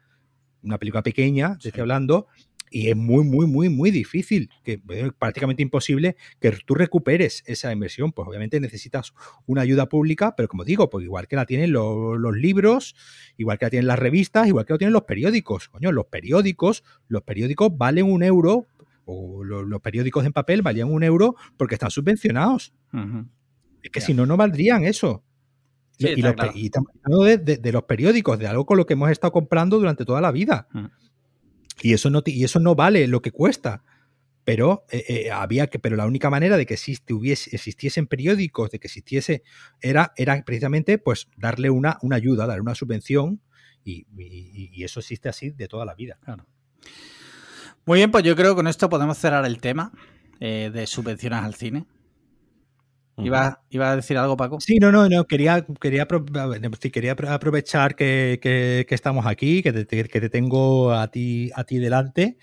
una 0.61 0.77
película 0.77 1.03
pequeña, 1.03 1.57
te 1.57 1.69
estoy 1.69 1.81
hablando, 1.81 2.27
y 2.73 2.89
es 2.89 2.95
muy, 2.95 3.23
muy, 3.23 3.45
muy, 3.45 3.69
muy 3.69 3.91
difícil, 3.91 4.49
que 4.63 4.81
es 4.89 5.13
prácticamente 5.13 5.61
imposible 5.61 6.15
que 6.39 6.51
tú 6.65 6.73
recuperes 6.73 7.43
esa 7.45 7.71
inversión. 7.71 8.11
Pues 8.11 8.27
obviamente 8.27 8.59
necesitas 8.59 9.13
una 9.45 9.61
ayuda 9.61 9.87
pública, 9.87 10.35
pero 10.35 10.49
como 10.49 10.63
digo, 10.63 10.89
pues 10.89 11.05
igual 11.05 11.27
que 11.27 11.35
la 11.35 11.45
tienen 11.45 11.71
los, 11.71 12.35
libros, 12.35 12.95
igual 13.37 13.59
que 13.59 13.65
la 13.65 13.69
tienen 13.69 13.85
las 13.85 13.99
revistas, 13.99 14.47
igual 14.47 14.65
que 14.65 14.73
la 14.73 14.79
tienen 14.79 14.93
los 14.93 15.03
periódicos. 15.03 15.69
Coño, 15.69 15.91
los 15.91 16.07
periódicos, 16.07 16.83
los 17.07 17.21
periódicos 17.21 17.77
valen 17.77 18.11
un 18.11 18.23
euro, 18.23 18.65
o 19.05 19.43
los, 19.43 19.81
periódicos 19.81 20.25
en 20.25 20.33
papel 20.33 20.63
valían 20.63 20.91
un 20.91 21.03
euro 21.03 21.35
porque 21.57 21.75
están 21.75 21.91
subvencionados. 21.91 22.73
Es 23.83 23.91
que 23.91 24.01
si 24.01 24.15
no, 24.15 24.25
no 24.25 24.35
valdrían 24.35 24.83
eso. 24.83 25.23
y, 25.99 26.25
estamos 26.65 26.89
hablando 27.03 27.23
de, 27.23 27.71
los 27.71 27.83
periódicos, 27.83 28.39
de 28.39 28.47
algo 28.47 28.65
con 28.65 28.77
lo 28.77 28.87
que 28.87 28.93
hemos 28.93 29.11
estado 29.11 29.31
comprando 29.31 29.77
durante 29.77 30.05
toda 30.05 30.21
la 30.21 30.31
vida. 30.31 30.67
Mm. 30.71 30.85
Y 31.81 31.93
eso 31.93 32.09
no, 32.09 32.21
y 32.25 32.43
eso 32.43 32.59
no 32.59 32.75
vale 32.75 33.07
lo 33.07 33.21
que 33.21 33.31
cuesta. 33.31 33.83
Pero 34.45 34.85
eh, 34.89 35.05
eh, 35.07 35.31
había 35.31 35.67
que, 35.67 35.79
pero 35.79 35.95
la 35.95 36.05
única 36.05 36.29
manera 36.29 36.57
de 36.57 36.65
que 36.65 36.73
existiesen 36.73 38.07
periódicos, 38.07 38.71
de 38.71 38.79
que 38.79 38.87
existiese, 38.87 39.43
era, 39.81 40.13
era 40.17 40.43
precisamente 40.43 40.97
pues 40.97 41.29
darle 41.37 41.69
una, 41.69 41.97
una 42.01 42.17
ayuda, 42.17 42.45
darle 42.45 42.61
una 42.61 42.75
subvención, 42.75 43.41
y, 43.85 44.83
eso 44.83 44.99
existe 44.99 45.29
así 45.29 45.51
de 45.51 45.67
toda 45.67 45.85
la 45.85 45.95
vida. 45.95 46.17
Muy 47.85 47.99
bien, 47.99 48.11
pues 48.11 48.23
yo 48.23 48.35
creo 48.35 48.51
que 48.51 48.55
con 48.55 48.67
esto 48.67 48.89
podemos 48.89 49.17
cerrar 49.17 49.45
el 49.45 49.59
tema 49.59 49.91
eh, 50.39 50.71
de 50.73 50.87
subvenciones 50.87 51.39
al 51.39 51.55
cine. 51.55 51.85
¿Iba, 53.17 53.61
¿Iba, 53.69 53.91
a 53.91 53.95
decir 53.95 54.17
algo, 54.17 54.35
Paco? 54.35 54.59
Sí, 54.59 54.79
no, 54.79 54.91
no, 54.91 55.07
no. 55.07 55.25
Quería, 55.25 55.65
quería, 55.79 56.07
quería 56.07 57.11
aprovechar 57.11 57.95
que, 57.95 58.85
estamos 58.89 59.25
aquí, 59.27 59.61
que 59.61 59.71
te, 59.71 59.85
que 59.85 60.21
te, 60.21 60.29
tengo 60.29 60.91
a 60.91 61.07
ti, 61.09 61.51
a 61.53 61.63
ti 61.63 61.77
delante. 61.77 62.37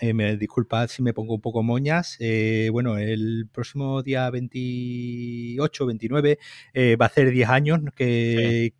Eh, 0.00 0.12
me 0.12 0.36
disculpad 0.36 0.88
si 0.88 1.02
me 1.02 1.14
pongo 1.14 1.34
un 1.34 1.40
poco 1.40 1.62
moñas. 1.62 2.16
Eh, 2.18 2.68
bueno, 2.72 2.98
el 2.98 3.48
próximo 3.52 4.02
día 4.02 4.28
28, 4.30 5.86
29 5.86 6.38
eh, 6.74 6.96
va 6.96 7.06
a 7.06 7.10
ser 7.10 7.30
10 7.30 7.48
años 7.48 7.80
que, 7.94 8.72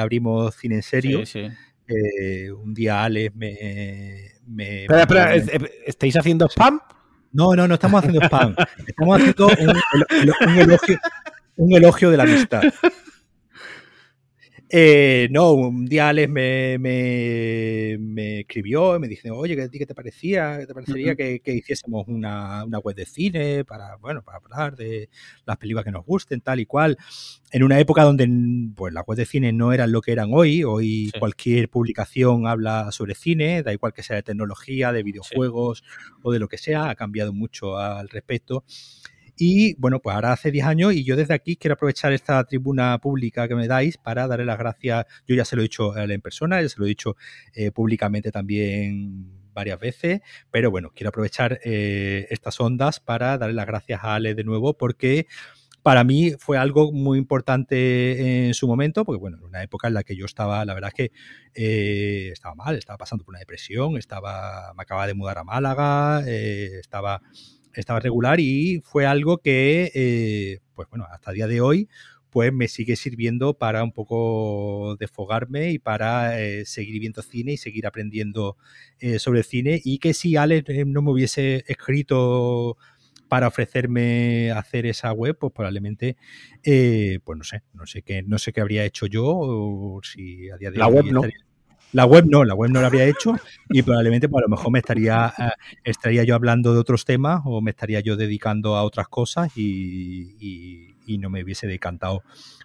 abrimos 0.00 0.56
Cine 0.56 0.76
en 0.76 0.82
Serio. 0.82 1.24
Sí, 1.24 1.46
sí. 1.86 2.50
un 2.50 2.74
día 2.74 3.04
Alex 3.04 3.34
me... 3.36 4.32
me 4.46 4.82
espera, 4.82 5.34
espera, 5.34 5.70
¿estáis 5.86 6.16
haciendo 6.16 6.48
spam? 6.48 6.80
No, 7.32 7.54
no, 7.54 7.68
no 7.68 7.74
estamos 7.74 7.98
haciendo 7.98 8.20
spam. 8.26 8.54
Estamos 8.86 9.16
haciendo 9.16 9.48
un, 11.56 11.72
elogio, 11.72 12.10
de 12.10 12.16
la 12.16 12.22
amistad. 12.22 12.62
Eh, 14.70 15.28
no, 15.30 15.52
un 15.52 15.86
día 15.86 16.10
Alex 16.10 16.28
me, 16.30 16.76
me, 16.78 18.40
escribió 18.40 18.96
y 18.96 18.98
me 18.98 19.08
dice, 19.08 19.30
oye, 19.30 19.56
¿qué, 19.70 19.86
te 19.86 19.94
parecía? 19.94 20.58
¿Qué 20.58 20.66
te 20.66 20.74
parecería 20.74 21.16
que, 21.16 21.40
hiciésemos 21.46 22.06
una, 22.06 22.64
web 22.84 22.94
de 22.94 23.06
cine 23.06 23.64
para, 23.64 23.96
bueno, 23.96 24.22
para 24.22 24.38
hablar 24.38 24.76
de 24.76 25.08
las 25.46 25.56
películas 25.56 25.84
que 25.84 25.90
nos 25.90 26.04
gusten, 26.04 26.42
tal 26.42 26.60
y 26.60 26.66
cual? 26.66 26.98
En 27.50 27.62
una 27.62 27.80
época 27.80 28.02
donde 28.02 28.28
pues, 28.74 28.92
las 28.92 29.04
webs 29.06 29.18
de 29.18 29.26
cine 29.26 29.52
no 29.52 29.72
eran 29.72 29.90
lo 29.90 30.02
que 30.02 30.12
eran 30.12 30.30
hoy. 30.32 30.64
Hoy 30.64 31.12
cualquier 31.18 31.70
publicación 31.70 32.46
habla 32.46 32.92
sobre 32.92 33.14
cine, 33.14 33.62
da 33.62 33.72
igual 33.72 33.94
que 33.94 34.02
sea 34.02 34.16
de 34.16 34.22
tecnología, 34.22 34.92
de 34.92 35.02
videojuegos 35.02 35.82
o 36.22 36.30
de 36.30 36.38
lo 36.38 36.48
que 36.48 36.58
sea, 36.58 36.90
ha 36.90 36.94
cambiado 36.94 37.32
mucho 37.32 37.78
al 37.78 38.10
respecto. 38.10 38.64
Y 39.40 39.74
bueno, 39.74 40.00
pues 40.00 40.16
ahora 40.16 40.32
hace 40.32 40.50
10 40.50 40.66
años 40.66 40.92
y 40.94 41.04
yo 41.04 41.14
desde 41.14 41.32
aquí 41.32 41.54
quiero 41.54 41.74
aprovechar 41.74 42.12
esta 42.12 42.42
tribuna 42.42 42.98
pública 42.98 43.46
que 43.46 43.54
me 43.54 43.68
dais 43.68 43.96
para 43.96 44.26
darle 44.26 44.44
las 44.44 44.58
gracias. 44.58 45.06
Yo 45.28 45.36
ya 45.36 45.44
se 45.44 45.54
lo 45.54 45.62
he 45.62 45.66
dicho 45.66 45.96
en 45.96 46.20
persona, 46.20 46.60
ya 46.60 46.68
se 46.68 46.76
lo 46.80 46.86
he 46.86 46.88
dicho 46.88 47.16
eh, 47.54 47.70
públicamente 47.70 48.32
también 48.32 49.30
varias 49.54 49.78
veces, 49.78 50.22
pero 50.50 50.72
bueno, 50.72 50.90
quiero 50.92 51.10
aprovechar 51.10 51.60
eh, 51.64 52.26
estas 52.30 52.60
ondas 52.60 52.98
para 52.98 53.38
darle 53.38 53.54
las 53.54 53.66
gracias 53.66 54.00
a 54.02 54.16
Ale 54.16 54.34
de 54.34 54.42
nuevo 54.42 54.76
porque 54.76 55.28
para 55.84 56.02
mí 56.02 56.32
fue 56.38 56.58
algo 56.58 56.90
muy 56.90 57.16
importante 57.16 58.48
en 58.48 58.54
su 58.54 58.66
momento, 58.66 59.04
porque 59.04 59.20
bueno, 59.20 59.36
en 59.38 59.44
una 59.44 59.62
época 59.62 59.86
en 59.86 59.94
la 59.94 60.02
que 60.02 60.16
yo 60.16 60.26
estaba, 60.26 60.64
la 60.64 60.74
verdad 60.74 60.90
es 60.92 60.94
que 60.94 61.12
eh, 61.54 62.30
estaba 62.32 62.56
mal, 62.56 62.76
estaba 62.76 62.98
pasando 62.98 63.24
por 63.24 63.32
una 63.32 63.38
depresión, 63.38 63.96
estaba, 63.96 64.74
me 64.76 64.82
acababa 64.82 65.06
de 65.06 65.14
mudar 65.14 65.38
a 65.38 65.44
Málaga, 65.44 66.24
estaba 66.26 67.22
estaba 67.80 68.00
regular 68.00 68.40
y 68.40 68.80
fue 68.84 69.06
algo 69.06 69.38
que, 69.38 69.90
eh, 69.94 70.60
pues 70.74 70.88
bueno, 70.90 71.06
hasta 71.10 71.30
el 71.30 71.36
día 71.36 71.46
de 71.46 71.60
hoy, 71.60 71.88
pues 72.30 72.52
me 72.52 72.68
sigue 72.68 72.96
sirviendo 72.96 73.54
para 73.54 73.82
un 73.82 73.92
poco 73.92 74.96
desfogarme 74.98 75.70
y 75.70 75.78
para 75.78 76.40
eh, 76.40 76.64
seguir 76.66 77.00
viendo 77.00 77.22
cine 77.22 77.52
y 77.52 77.56
seguir 77.56 77.86
aprendiendo 77.86 78.56
eh, 79.00 79.18
sobre 79.18 79.42
cine. 79.42 79.80
Y 79.82 79.98
que 79.98 80.14
si 80.14 80.36
Alex 80.36 80.68
eh, 80.68 80.84
no 80.84 81.02
me 81.02 81.10
hubiese 81.10 81.64
escrito 81.66 82.76
para 83.28 83.48
ofrecerme 83.48 84.50
hacer 84.52 84.86
esa 84.86 85.12
web, 85.12 85.36
pues 85.38 85.52
probablemente, 85.52 86.16
pues 86.62 87.38
no 87.38 87.44
sé, 87.44 87.62
no 87.74 87.86
sé 87.86 88.02
qué, 88.02 88.22
no 88.22 88.38
sé 88.38 88.52
qué 88.52 88.62
habría 88.62 88.84
hecho 88.86 89.06
yo, 89.06 89.24
o 89.26 90.00
si 90.02 90.48
a 90.48 90.56
día 90.56 90.70
de 90.70 90.78
La 90.78 90.86
web 90.86 91.04
no. 91.06 91.22
La 91.92 92.04
web 92.04 92.26
no, 92.28 92.44
la 92.44 92.54
web 92.54 92.70
no 92.70 92.80
la 92.80 92.88
habría 92.88 93.04
hecho 93.04 93.34
y 93.70 93.82
probablemente 93.82 94.28
pues, 94.28 94.42
a 94.42 94.46
lo 94.46 94.50
mejor 94.50 94.72
me 94.72 94.78
estaría, 94.78 95.32
estaría 95.84 96.24
yo 96.24 96.34
hablando 96.34 96.74
de 96.74 96.80
otros 96.80 97.04
temas 97.04 97.40
o 97.44 97.60
me 97.60 97.70
estaría 97.70 98.00
yo 98.00 98.16
dedicando 98.16 98.76
a 98.76 98.82
otras 98.82 99.08
cosas 99.08 99.50
y 99.56 100.94
y 101.08 101.18
no 101.18 101.30
me 101.30 101.42
hubiese 101.42 101.66
decantado 101.66 102.22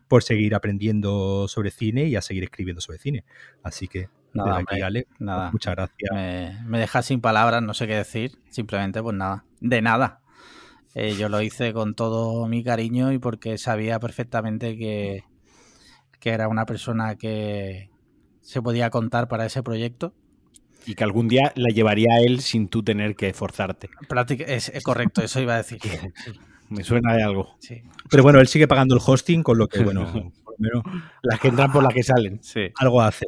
por 0.08 0.22
seguir 0.22 0.54
aprendiendo 0.54 1.48
sobre 1.48 1.72
cine 1.72 2.06
y 2.06 2.16
a 2.16 2.22
seguir 2.22 2.44
escribiendo 2.44 2.82
sobre 2.82 3.00
cine. 3.00 3.24
Así 3.64 3.88
que, 3.88 4.10
nada, 4.34 4.58
aquí, 4.58 4.82
Ale, 4.82 5.08
pues 5.08 5.22
nada. 5.22 5.50
muchas 5.52 5.76
gracias. 5.76 6.12
Me, 6.14 6.60
me 6.66 6.80
dejas 6.80 7.06
sin 7.06 7.22
palabras, 7.22 7.64
no 7.64 7.74
sé 7.74 7.88
qué 7.88 7.96
decir, 7.96 8.38
simplemente 8.50 9.02
pues 9.02 9.16
nada, 9.16 9.46
de 9.62 9.82
nada. 9.82 10.20
Eh, 10.94 11.16
yo 11.18 11.30
lo 11.30 11.42
hice 11.42 11.74
con 11.74 11.96
todo 11.96 12.48
mi 12.48 12.64
cariño 12.64 13.12
y 13.12 13.18
porque 13.18 13.58
sabía 13.58 14.00
perfectamente 14.00 14.78
que, 14.78 15.24
que 16.20 16.30
era 16.30 16.48
una 16.48 16.66
persona 16.66 17.16
que 17.16 17.90
se 18.44 18.62
podía 18.62 18.92
contar 18.92 19.28
para 19.28 19.46
ese 19.46 19.64
proyecto. 19.64 20.14
Y 20.86 20.96
que 20.96 21.04
algún 21.04 21.30
día 21.30 21.54
la 21.56 21.70
llevaría 21.70 22.14
a 22.14 22.20
él 22.20 22.42
sin 22.42 22.68
tú 22.68 22.84
tener 22.84 23.16
que 23.16 23.30
esforzarte. 23.30 23.90
Es, 24.46 24.70
es 24.70 24.84
correcto, 24.84 25.24
eso 25.24 25.42
iba 25.42 25.56
a 25.56 25.58
decir. 25.58 25.80
Me 26.70 26.84
suena 26.84 27.14
de 27.14 27.24
algo. 27.24 27.56
Pero 28.10 28.24
bueno, 28.24 28.40
él 28.40 28.48
sigue 28.48 28.68
pagando 28.68 28.96
el 28.96 29.02
hosting, 29.06 29.44
con 29.44 29.58
lo 29.58 29.68
que, 29.68 29.84
bueno, 29.84 30.06
por 30.44 30.54
lo 30.54 30.58
menos 30.60 30.84
las 31.22 31.40
que 31.40 31.48
entran 31.48 31.72
por 31.72 31.84
las 31.84 31.94
que 31.94 32.04
salen. 32.04 32.42
Algo 32.80 33.02
hace. 33.02 33.28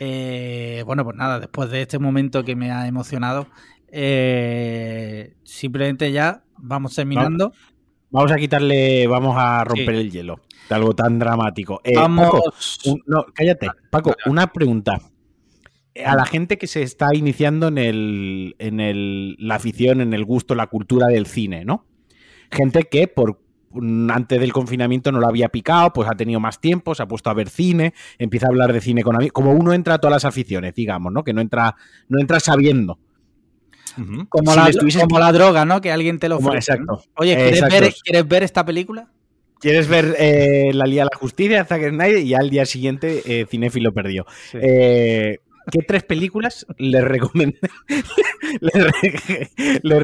Eh, 0.00 0.82
bueno, 0.86 1.04
pues 1.04 1.16
nada, 1.16 1.38
después 1.38 1.70
de 1.70 1.82
este 1.82 1.98
momento 1.98 2.44
que 2.44 2.56
me 2.56 2.70
ha 2.70 2.86
emocionado, 2.86 3.46
eh, 3.88 5.34
simplemente 5.44 6.12
ya 6.12 6.42
vamos 6.58 6.94
terminando. 6.94 7.50
Vamos 7.50 7.75
a 8.12 8.36
quitarle, 8.36 9.06
vamos 9.06 9.36
a 9.38 9.64
romper 9.64 9.94
el 9.94 10.10
hielo 10.10 10.40
de 10.68 10.74
algo 10.74 10.94
tan 10.94 11.18
dramático. 11.18 11.80
Eh, 11.84 11.94
vamos. 11.94 12.40
no, 13.06 13.26
cállate, 13.32 13.68
Paco, 13.90 14.14
una 14.26 14.52
pregunta 14.52 15.00
a 16.04 16.14
la 16.14 16.26
gente 16.26 16.58
que 16.58 16.66
se 16.66 16.82
está 16.82 17.14
iniciando 17.14 17.68
en, 17.68 17.78
el, 17.78 18.56
en 18.58 18.80
el, 18.80 19.36
la 19.38 19.54
afición, 19.56 20.00
en 20.00 20.12
el 20.12 20.24
gusto, 20.24 20.54
la 20.54 20.66
cultura 20.66 21.06
del 21.06 21.26
cine, 21.26 21.64
¿no? 21.64 21.86
Gente 22.50 22.84
que 22.84 23.08
por 23.08 23.40
antes 24.10 24.40
del 24.40 24.52
confinamiento 24.52 25.12
no 25.12 25.20
lo 25.20 25.26
había 25.26 25.48
picado, 25.48 25.92
pues 25.92 26.08
ha 26.08 26.14
tenido 26.14 26.40
más 26.40 26.60
tiempo, 26.60 26.94
se 26.94 27.02
ha 27.02 27.08
puesto 27.08 27.28
a 27.28 27.34
ver 27.34 27.50
cine, 27.50 27.92
empieza 28.18 28.46
a 28.46 28.48
hablar 28.50 28.72
de 28.72 28.80
cine 28.80 29.02
con 29.02 29.16
amigos, 29.16 29.32
como 29.32 29.52
uno 29.52 29.72
entra 29.72 29.94
a 29.94 29.98
todas 29.98 30.12
las 30.12 30.24
aficiones, 30.24 30.74
digamos, 30.74 31.12
¿no? 31.12 31.24
Que 31.24 31.34
no 31.34 31.40
entra, 31.40 31.76
no 32.08 32.18
entra 32.20 32.40
sabiendo. 32.40 32.98
Como, 34.28 34.54
la, 34.54 34.70
como, 35.02 35.18
la, 35.18 35.32
droga, 35.32 35.64
¿no? 35.64 35.80
Que 35.80 35.90
alguien 35.90 36.18
te 36.18 36.28
lo 36.28 36.36
ofrece. 36.36 36.72
Exacto. 36.72 37.02
Oye, 37.16 37.34
¿quieres, 37.34 37.60
Ver, 37.62 37.94
¿quieres 38.04 38.28
ver 38.28 38.42
esta 38.42 38.64
película? 38.64 39.10
¿Quieres 39.58 39.88
ver 39.88 40.14
eh, 40.18 40.70
La 40.74 40.84
Liga 40.84 41.04
de 41.04 41.10
la 41.12 41.18
Justicia, 41.18 41.64
Zack 41.64 41.88
Snyder? 41.88 42.18
Y 42.18 42.34
al 42.34 42.50
día 42.50 42.66
siguiente 42.66 43.22
eh, 43.24 43.46
Cinefilo 43.48 43.92
perdió. 43.92 44.26
Eh, 44.52 45.38
¿Qué 45.70 45.78
tres 45.80 46.04
películas 46.04 46.66
le, 46.78 47.00
le, 49.82 50.00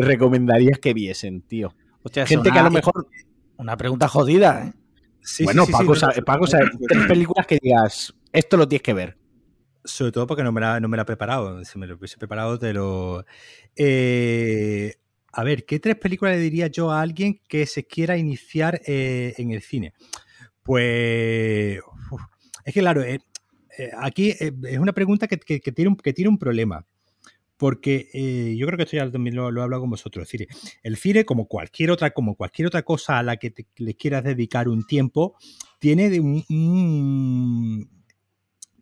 recomendarías 0.00 0.78
que 0.78 0.94
viesen, 0.94 1.42
tío? 1.42 1.74
Gente 2.26 2.50
que 2.50 2.58
a 2.58 2.64
lo 2.64 2.70
mejor. 2.70 3.06
Una 3.56 3.76
pregunta 3.76 4.08
jodida, 4.08 4.66
¿eh? 4.66 4.72
bueno, 5.44 5.66
Paco, 5.66 5.92
Paco 6.24 6.46
tres 6.46 7.06
películas 7.06 7.46
que 7.46 7.58
digas, 7.62 8.14
esto 8.32 8.56
lo 8.56 8.66
tienes 8.66 8.82
que 8.82 8.94
ver. 8.94 9.19
Sobre 9.84 10.12
todo 10.12 10.26
porque 10.26 10.42
no 10.42 10.52
me 10.52 10.60
la, 10.60 10.80
no 10.80 10.88
me 10.88 10.96
la 10.96 11.02
he 11.02 11.06
preparado. 11.06 11.64
Si 11.64 11.78
me 11.78 11.86
lo 11.86 11.96
hubiese 11.96 12.18
preparado, 12.18 12.58
te 12.58 12.72
lo. 12.72 13.24
Eh, 13.76 14.94
a 15.32 15.44
ver, 15.44 15.64
¿qué 15.64 15.78
tres 15.78 15.96
películas 15.96 16.34
le 16.34 16.40
diría 16.42 16.66
yo 16.66 16.90
a 16.90 17.00
alguien 17.00 17.40
que 17.48 17.66
se 17.66 17.86
quiera 17.86 18.16
iniciar 18.16 18.80
eh, 18.86 19.34
en 19.38 19.52
el 19.52 19.62
cine? 19.62 19.94
Pues. 20.62 21.80
es 22.64 22.74
que, 22.74 22.80
claro, 22.80 23.02
eh, 23.02 23.20
aquí 23.98 24.30
es 24.30 24.78
una 24.78 24.92
pregunta 24.92 25.26
que, 25.26 25.36
tiene 25.38 25.88
un, 25.88 25.96
que 25.96 26.12
tiene 26.12 26.28
un 26.28 26.38
problema. 26.38 26.86
Porque 27.56 28.08
yo 28.56 28.66
creo 28.66 28.78
que 28.78 28.84
esto 28.84 28.96
ya 28.96 29.10
también 29.10 29.36
lo, 29.36 29.44
he 29.44 29.62
hablado 29.62 29.82
con 29.82 29.90
vosotros. 29.90 30.22
Es 30.22 30.32
decir, 30.32 30.48
el 30.82 30.96
cine, 30.96 31.26
como 31.26 31.46
cualquier 31.46 31.90
otra, 31.90 32.10
como 32.10 32.34
cualquier 32.34 32.68
otra 32.68 32.82
cosa 32.84 33.18
a 33.18 33.22
la 33.22 33.36
que 33.36 33.52
le 33.76 33.94
quieras 33.96 34.24
dedicar 34.24 34.66
un 34.66 34.86
tiempo, 34.86 35.36
tiene 35.78 36.20
un, 36.20 36.46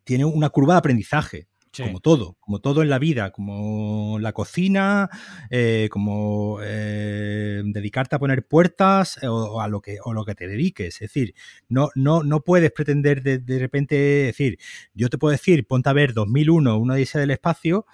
tiene 0.08 0.24
una 0.24 0.48
curva 0.48 0.72
de 0.72 0.78
aprendizaje. 0.78 1.48
Como 1.76 2.00
todo, 2.00 2.38
como 2.40 2.60
todo 2.60 2.82
en 2.82 2.88
la 2.88 2.98
vida, 2.98 3.30
como 3.30 4.18
la 4.18 4.32
cocina, 4.32 5.10
eh, 5.50 5.88
como 5.92 6.58
eh, 6.60 7.62
dedicarte 7.62 8.16
a 8.16 8.18
poner 8.18 8.48
puertas 8.48 9.22
eh, 9.22 9.28
o, 9.28 9.60
a 9.60 9.68
lo 9.68 9.80
que, 9.80 9.98
o 10.02 10.12
lo 10.12 10.24
que 10.24 10.34
te 10.34 10.48
dediques. 10.48 10.94
Es 10.94 11.00
decir, 11.00 11.34
no, 11.68 11.90
no, 11.94 12.24
no 12.24 12.40
puedes 12.40 12.72
pretender 12.72 13.22
de, 13.22 13.58
repente 13.60 13.94
decir, 13.94 14.58
yo 14.94 15.08
te 15.08 15.18
puedo 15.18 15.30
decir, 15.30 15.68
ponte 15.68 15.90
a 15.90 15.92
ver 15.92 16.14
2001, 16.14 16.76
una 16.78 16.96
dice 16.96 17.20
del 17.20 17.30
espacio, 17.30 17.86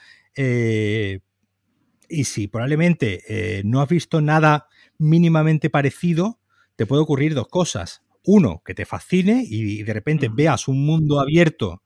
y 2.09 2.25
si 2.25 2.47
probablemente 2.47 3.61
no 3.65 3.83
has 3.83 3.89
visto 3.89 4.23
nada 4.23 4.69
mínimamente 4.99 5.69
parecido, 5.69 6.39
te 6.77 6.87
puede 6.87 7.03
ocurrir 7.03 7.35
dos 7.35 7.49
cosas. 7.49 8.03
Uno, 8.25 8.63
que 8.65 8.73
te 8.73 8.87
fascine 8.87 9.45
y 9.47 9.83
de 9.83 9.93
repente 9.93 10.31
veas 10.33 10.69
un 10.69 10.87
mundo 10.87 11.21
abierto 11.21 11.84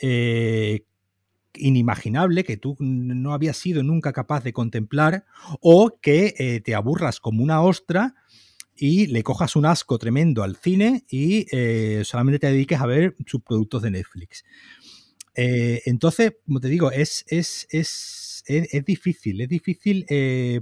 eh, 0.00 0.84
inimaginable 1.58 2.44
que 2.44 2.56
tú 2.56 2.76
no 2.78 3.32
habías 3.32 3.56
sido 3.56 3.82
nunca 3.82 4.12
capaz 4.12 4.42
de 4.42 4.52
contemplar 4.52 5.24
o 5.60 5.98
que 6.00 6.34
eh, 6.38 6.60
te 6.60 6.74
aburras 6.74 7.20
como 7.20 7.42
una 7.42 7.62
ostra 7.62 8.14
y 8.74 9.06
le 9.08 9.22
cojas 9.22 9.56
un 9.56 9.66
asco 9.66 9.98
tremendo 9.98 10.42
al 10.42 10.56
cine 10.56 11.04
y 11.10 11.46
eh, 11.50 12.02
solamente 12.04 12.38
te 12.38 12.46
dediques 12.46 12.80
a 12.80 12.86
ver 12.86 13.16
sus 13.26 13.42
productos 13.42 13.82
de 13.82 13.90
Netflix. 13.90 14.44
Eh, 15.34 15.82
entonces, 15.86 16.34
como 16.46 16.60
te 16.60 16.68
digo, 16.68 16.90
es, 16.90 17.24
es, 17.28 17.66
es, 17.70 18.42
es, 18.46 18.84
difícil, 18.84 19.40
es 19.40 19.48
difícil 19.48 20.04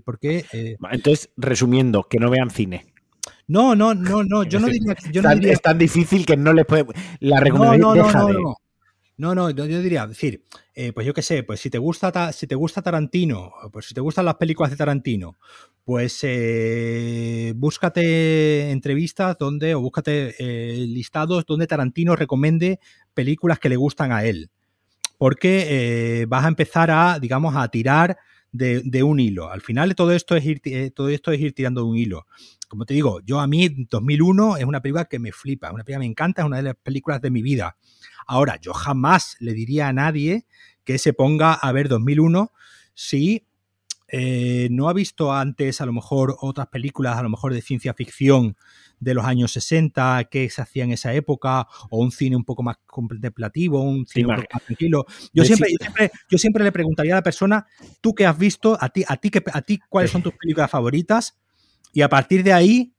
porque... 0.04 0.44
entonces, 0.90 1.30
resumiendo, 1.36 2.04
que 2.04 2.18
no 2.18 2.30
vean 2.30 2.50
cine. 2.50 2.86
No, 3.48 3.76
no, 3.76 3.94
no, 3.94 4.24
no, 4.24 4.44
yo 4.44 4.60
no 4.60 4.66
diría... 4.68 4.96
Yo 5.12 5.22
no 5.22 5.34
diría... 5.34 5.52
Es 5.52 5.62
tan 5.62 5.78
difícil 5.78 6.26
que 6.26 6.36
no 6.36 6.52
le 6.52 6.64
puede... 6.64 6.86
La 7.20 7.40
recomendación 7.40 7.80
no, 7.80 7.94
no, 7.94 8.12
no, 8.12 8.32
no, 8.32 8.40
no, 8.40 8.56
yo 9.18 9.66
diría, 9.82 10.06
decir, 10.06 10.44
eh, 10.74 10.93
pues 10.93 11.06
yo 11.06 11.14
qué 11.14 11.22
sé, 11.22 11.43
pues 11.43 11.60
si 11.60 11.70
te 11.70 11.78
gusta 11.78 12.32
si 12.32 12.47
te 12.47 12.55
gusta 12.55 12.82
Tarantino, 12.82 13.52
pues 13.72 13.86
si 13.86 13.94
te 13.94 14.01
gustan 14.02 14.26
las 14.26 14.34
películas 14.34 14.70
de 14.70 14.76
Tarantino, 14.76 15.38
pues 15.84 16.18
eh, 16.22 17.55
búscate 17.56 18.70
entrevistas 18.70 19.36
donde, 19.38 19.74
o 19.74 19.80
búscate 19.80 20.34
eh, 20.38 20.86
listados 20.86 21.47
donde 21.47 21.66
Tarantino 21.66 22.14
recomiende 22.14 22.78
películas 23.14 23.59
que 23.59 23.70
le 23.70 23.76
gustan 23.76 24.12
a 24.12 24.24
él. 24.24 24.51
Porque 25.18 26.26
vas 26.28 26.44
a 26.44 26.48
empezar 26.48 26.90
a, 26.90 27.18
digamos, 27.18 27.56
a 27.56 27.66
tirar 27.68 28.18
de, 28.56 29.02
un 29.02 29.20
hilo. 29.20 29.50
Al 29.50 29.60
final 29.60 29.94
todo 29.94 30.12
esto 30.12 30.36
es 30.36 30.44
ir, 30.44 30.60
todo 30.94 31.08
esto 31.08 31.32
es 31.32 31.40
ir 31.40 31.54
tirando 31.54 31.82
de 31.82 31.86
un 31.88 31.96
hilo. 31.96 32.26
Como 32.68 32.84
te 32.84 32.94
digo, 32.94 33.20
yo 33.24 33.40
a 33.40 33.46
mí 33.46 33.68
2001 33.88 34.56
es 34.56 34.64
una 34.64 34.80
película 34.80 35.04
que 35.04 35.18
me 35.18 35.32
flipa, 35.32 35.70
una 35.70 35.84
película 35.84 35.96
que 35.96 36.06
me 36.06 36.10
encanta, 36.10 36.42
es 36.42 36.46
una 36.46 36.56
de 36.56 36.62
las 36.64 36.76
películas 36.76 37.20
de 37.20 37.30
mi 37.30 37.42
vida. 37.42 37.76
Ahora, 38.26 38.58
yo 38.60 38.72
jamás 38.72 39.36
le 39.38 39.52
diría 39.52 39.88
a 39.88 39.92
nadie 39.92 40.46
que 40.84 40.98
se 40.98 41.12
ponga 41.12 41.54
a 41.54 41.72
ver 41.72 41.88
2001 41.88 42.52
si 42.94 43.46
eh, 44.08 44.68
no 44.70 44.88
ha 44.88 44.92
visto 44.92 45.32
antes 45.32 45.80
a 45.80 45.86
lo 45.86 45.92
mejor 45.92 46.36
otras 46.40 46.68
películas, 46.68 47.18
a 47.18 47.22
lo 47.22 47.28
mejor 47.28 47.52
de 47.52 47.62
ciencia 47.62 47.94
ficción 47.94 48.56
de 48.98 49.14
los 49.14 49.24
años 49.24 49.52
60 49.52 50.24
que 50.31 50.48
se 50.51 50.62
hacía 50.62 50.85
en 50.85 50.93
esa 50.93 51.12
época, 51.14 51.66
o 51.90 51.98
un 51.98 52.10
cine 52.10 52.36
un 52.36 52.44
poco 52.44 52.62
más 52.62 52.77
contemplativo, 52.86 53.82
un 53.82 54.06
cine 54.06 54.27
un 54.27 54.36
poco 54.36 54.48
más 54.55 54.64
tranquilo. 54.64 55.06
Yo 55.32 55.44
siempre, 55.44 55.68
yo 56.31 56.39
siempre, 56.39 56.64
le 56.64 56.73
preguntaría 56.73 57.14
a 57.14 57.16
la 57.16 57.23
persona, 57.23 57.66
tú 58.01 58.14
qué 58.14 58.27
has 58.27 58.39
visto, 58.39 58.77
a 58.81 58.89
ti, 58.89 59.05
a 59.06 59.16
ti, 59.16 59.31
a 59.52 59.62
ti 59.62 59.81
cuáles 59.89 60.10
son 60.10 60.23
tus 60.23 60.32
películas 60.35 60.70
favoritas, 60.70 61.39
y 61.93 62.02
a 62.02 62.09
partir 62.09 62.43
de 62.43 62.52
ahí 62.52 62.93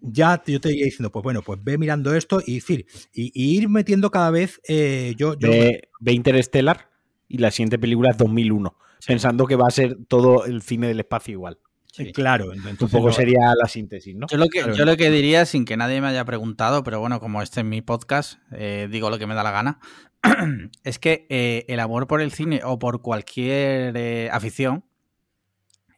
ya 0.00 0.42
yo 0.46 0.60
te 0.60 0.70
iría 0.70 0.84
diciendo, 0.84 1.10
pues 1.10 1.22
bueno, 1.22 1.42
pues 1.42 1.62
ve 1.62 1.78
mirando 1.78 2.14
esto 2.14 2.42
y 2.44 2.56
decir, 2.56 2.86
y, 3.12 3.30
ir 3.34 3.68
metiendo 3.68 4.10
cada 4.10 4.30
vez, 4.30 4.60
eh, 4.68 5.14
yo... 5.16 5.38
yo 5.38 5.48
ve, 5.48 6.12
Interstellar 6.12 6.90
y 7.28 7.38
la 7.38 7.50
siguiente 7.50 7.78
película 7.78 8.10
es 8.10 8.18
2001, 8.18 8.76
pensando 9.06 9.46
que 9.46 9.56
va 9.56 9.66
a 9.66 9.70
ser 9.70 9.96
todo 10.06 10.44
el 10.44 10.62
cine 10.62 10.88
del 10.88 11.00
espacio 11.00 11.32
igual. 11.32 11.58
Sí. 11.96 12.12
Claro, 12.12 12.52
entonces 12.52 12.82
un 12.82 12.90
poco 12.90 13.10
sería 13.10 13.54
la 13.54 13.66
síntesis, 13.68 14.14
¿no? 14.14 14.26
Yo 14.30 14.36
lo, 14.36 14.48
que, 14.48 14.62
yo 14.76 14.84
lo 14.84 14.98
que 14.98 15.10
diría, 15.10 15.46
sin 15.46 15.64
que 15.64 15.78
nadie 15.78 16.02
me 16.02 16.08
haya 16.08 16.26
preguntado, 16.26 16.82
pero 16.84 17.00
bueno, 17.00 17.20
como 17.20 17.40
este 17.40 17.60
es 17.60 17.66
mi 17.66 17.80
podcast, 17.80 18.38
eh, 18.52 18.86
digo 18.90 19.08
lo 19.08 19.18
que 19.18 19.26
me 19.26 19.34
da 19.34 19.42
la 19.42 19.50
gana, 19.50 19.78
es 20.84 20.98
que 20.98 21.26
eh, 21.30 21.64
el 21.68 21.80
amor 21.80 22.06
por 22.06 22.20
el 22.20 22.32
cine 22.32 22.60
o 22.64 22.78
por 22.78 23.00
cualquier 23.00 23.96
afición 24.30 24.84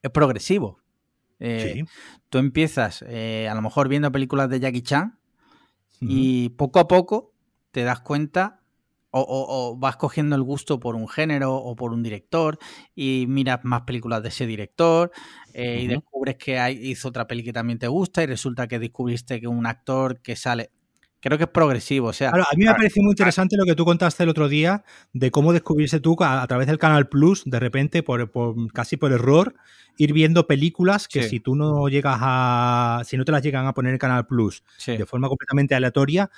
es 0.01 0.11
progresivo. 0.13 0.79
Eh, 1.41 1.85
tú 2.29 2.39
empiezas 2.39 3.03
a 3.03 3.55
lo 3.55 3.63
mejor 3.63 3.89
viendo 3.89 4.13
películas 4.13 4.49
de 4.51 4.61
Jackie 4.61 4.83
Chan 4.83 5.19
y 6.01 6.51
poco 6.51 6.79
a 6.79 6.87
poco 6.87 7.35
te 7.73 7.83
das 7.83 7.99
cuenta 8.01 8.61
o, 9.11 9.77
vas 9.79 9.97
cogiendo 9.97 10.37
el 10.37 10.43
gusto 10.43 10.79
por 10.81 10.95
un 10.95 11.09
género 11.09 11.55
o 11.57 11.77
por 11.77 11.93
un 11.93 12.03
director 12.03 12.59
y 12.95 13.27
miras 13.29 13.61
más 13.63 13.83
películas 13.83 14.23
de 14.23 14.29
ese 14.29 14.47
director 14.47 15.11
y 15.55 15.87
descubres 15.87 16.37
que 16.37 16.59
hay, 16.59 16.77
hizo 16.91 17.09
otra 17.09 17.27
peli 17.27 17.43
que 17.43 17.53
también 17.53 17.79
te 17.79 17.89
gusta 17.89 18.23
y 18.23 18.27
resulta 18.27 18.69
que 18.69 18.79
descubriste 18.79 19.41
que 19.41 19.49
un 19.49 19.67
actor 19.67 20.21
que 20.21 20.37
sale 20.37 20.71
Creo 21.21 21.37
que 21.37 21.45
es 21.45 21.51
progresivo, 21.51 22.09
o 22.09 22.13
sea. 22.13 22.31
a 22.31 22.57
mí 22.57 22.65
me 22.65 22.69
ha 22.69 22.77
parecido 22.77 23.03
muy 23.03 23.11
interesante 23.11 23.57
lo 23.57 23.65
que 23.65 23.75
tú 23.75 23.85
contaste 23.85 24.23
el 24.23 24.29
otro 24.29 24.49
día 24.49 24.85
de 25.13 25.33
cómo 25.33 25.53
descubrirse 25.53 25.99
tú 25.99 26.17
a, 26.21 26.47
través 26.47 26.69
del 26.69 26.79
Canal 26.79 27.09
Plus, 27.09 27.43
de 27.45 27.59
repente, 27.59 28.05
por, 28.05 28.31
casi 28.73 28.97
por 28.97 29.11
error, 29.11 29.57
ir 29.97 30.13
viendo 30.13 30.47
películas 30.47 31.09
que 31.09 31.25
si 31.25 31.41
tú 31.41 31.57
no 31.57 31.89
llegas 31.89 32.19
a. 32.21 33.03
Si 33.05 33.17
no 33.17 33.25
te 33.25 33.33
las 33.33 33.43
llegan 33.43 33.67
a 33.67 33.75
poner 33.75 33.95
en 33.95 33.99
Canal 33.99 34.27
Plus 34.27 34.63
de 34.87 35.05
forma 35.07 35.27
completamente 35.29 35.75
aleatoria, 35.75 36.31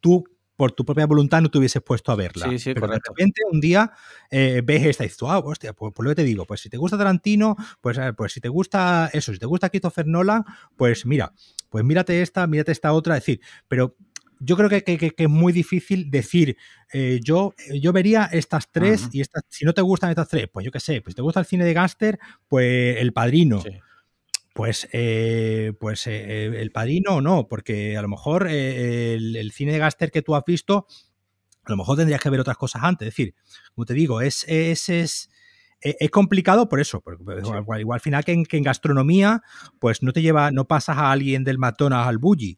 tú 0.00 0.24
por 0.56 0.72
tu 0.72 0.84
propia 0.84 1.06
voluntad 1.06 1.40
no 1.40 1.50
te 1.50 1.58
hubieses 1.58 1.82
puesto 1.82 2.12
a 2.12 2.16
verla. 2.16 2.48
Sí, 2.48 2.58
sí, 2.58 2.74
Pero 2.74 2.88
de 2.88 3.00
repente 3.04 3.42
un 3.50 3.60
día 3.60 3.92
eh, 4.30 4.62
ves 4.64 4.84
esta 4.84 5.04
y 5.04 5.08
dices, 5.08 5.22
ah, 5.22 5.38
hostia, 5.38 5.72
pues, 5.72 5.92
pues, 5.94 6.04
lo 6.04 6.10
que 6.10 6.16
te 6.16 6.24
digo, 6.24 6.44
pues 6.44 6.60
si 6.60 6.68
te 6.68 6.76
gusta 6.76 6.96
Tarantino, 6.96 7.56
pues, 7.80 7.98
eh, 7.98 8.12
pues 8.12 8.32
si 8.32 8.40
te 8.40 8.48
gusta 8.48 9.10
eso, 9.12 9.32
si 9.32 9.38
te 9.38 9.46
gusta 9.46 9.68
Christopher 9.68 10.06
Nolan, 10.06 10.44
pues 10.76 11.06
mira, 11.06 11.32
pues 11.68 11.84
mírate 11.84 12.22
esta, 12.22 12.46
mírate 12.46 12.72
esta 12.72 12.92
otra, 12.92 13.16
es 13.16 13.22
decir, 13.22 13.40
pero 13.68 13.96
yo 14.40 14.56
creo 14.56 14.68
que, 14.68 15.14
es 15.16 15.28
muy 15.28 15.52
difícil 15.52 16.10
decir, 16.10 16.56
eh, 16.92 17.20
yo, 17.22 17.54
yo 17.80 17.92
vería 17.92 18.28
estas 18.30 18.70
tres 18.70 19.08
y 19.12 19.20
estas, 19.20 19.42
si 19.48 19.64
no 19.64 19.72
te 19.72 19.82
gustan 19.82 20.10
estas 20.10 20.28
tres, 20.28 20.48
pues 20.52 20.64
yo 20.64 20.70
qué 20.70 20.80
sé, 20.80 21.00
pues 21.00 21.12
si 21.12 21.16
te 21.16 21.22
gusta 21.22 21.40
el 21.40 21.46
cine 21.46 21.64
de 21.64 21.72
Gaster, 21.72 22.18
pues 22.48 22.98
El 22.98 23.12
Padrino. 23.12 23.62
Pues, 24.54 24.88
eh, 24.92 25.72
pues 25.78 26.06
eh, 26.06 26.46
El 26.46 26.70
Padrino 26.70 27.20
no, 27.20 27.48
porque 27.48 27.98
a 27.98 28.02
lo 28.02 28.08
mejor 28.08 28.48
el, 28.48 29.52
cine 29.52 29.72
de 29.72 29.78
Gaster 29.78 30.10
que 30.10 30.22
tú 30.22 30.34
has 30.34 30.44
visto, 30.46 30.86
a 31.64 31.70
lo 31.70 31.76
mejor 31.76 31.98
tendrías 31.98 32.20
que 32.20 32.30
ver 32.30 32.40
otras 32.40 32.56
cosas 32.56 32.82
antes. 32.82 33.08
Es 33.08 33.12
decir, 33.14 33.34
como 33.74 33.84
te 33.84 33.94
digo, 33.94 34.22
es, 34.22 34.44
es, 34.48 34.88
es 34.88 35.30
es 35.80 36.10
complicado 36.10 36.66
por 36.66 36.80
eso, 36.80 37.02
porque 37.02 37.22
pues, 37.22 37.44
igual, 37.46 37.84
al 37.92 38.00
final 38.00 38.24
que 38.24 38.32
en, 38.32 38.46
que 38.46 38.56
en, 38.56 38.62
gastronomía, 38.62 39.42
pues 39.78 40.02
no 40.02 40.14
te 40.14 40.22
lleva, 40.22 40.50
no 40.50 40.66
pasas 40.66 40.96
a 40.96 41.12
alguien 41.12 41.44
del 41.44 41.58
McDonald's 41.58 42.08
al 42.08 42.16
bully. 42.16 42.56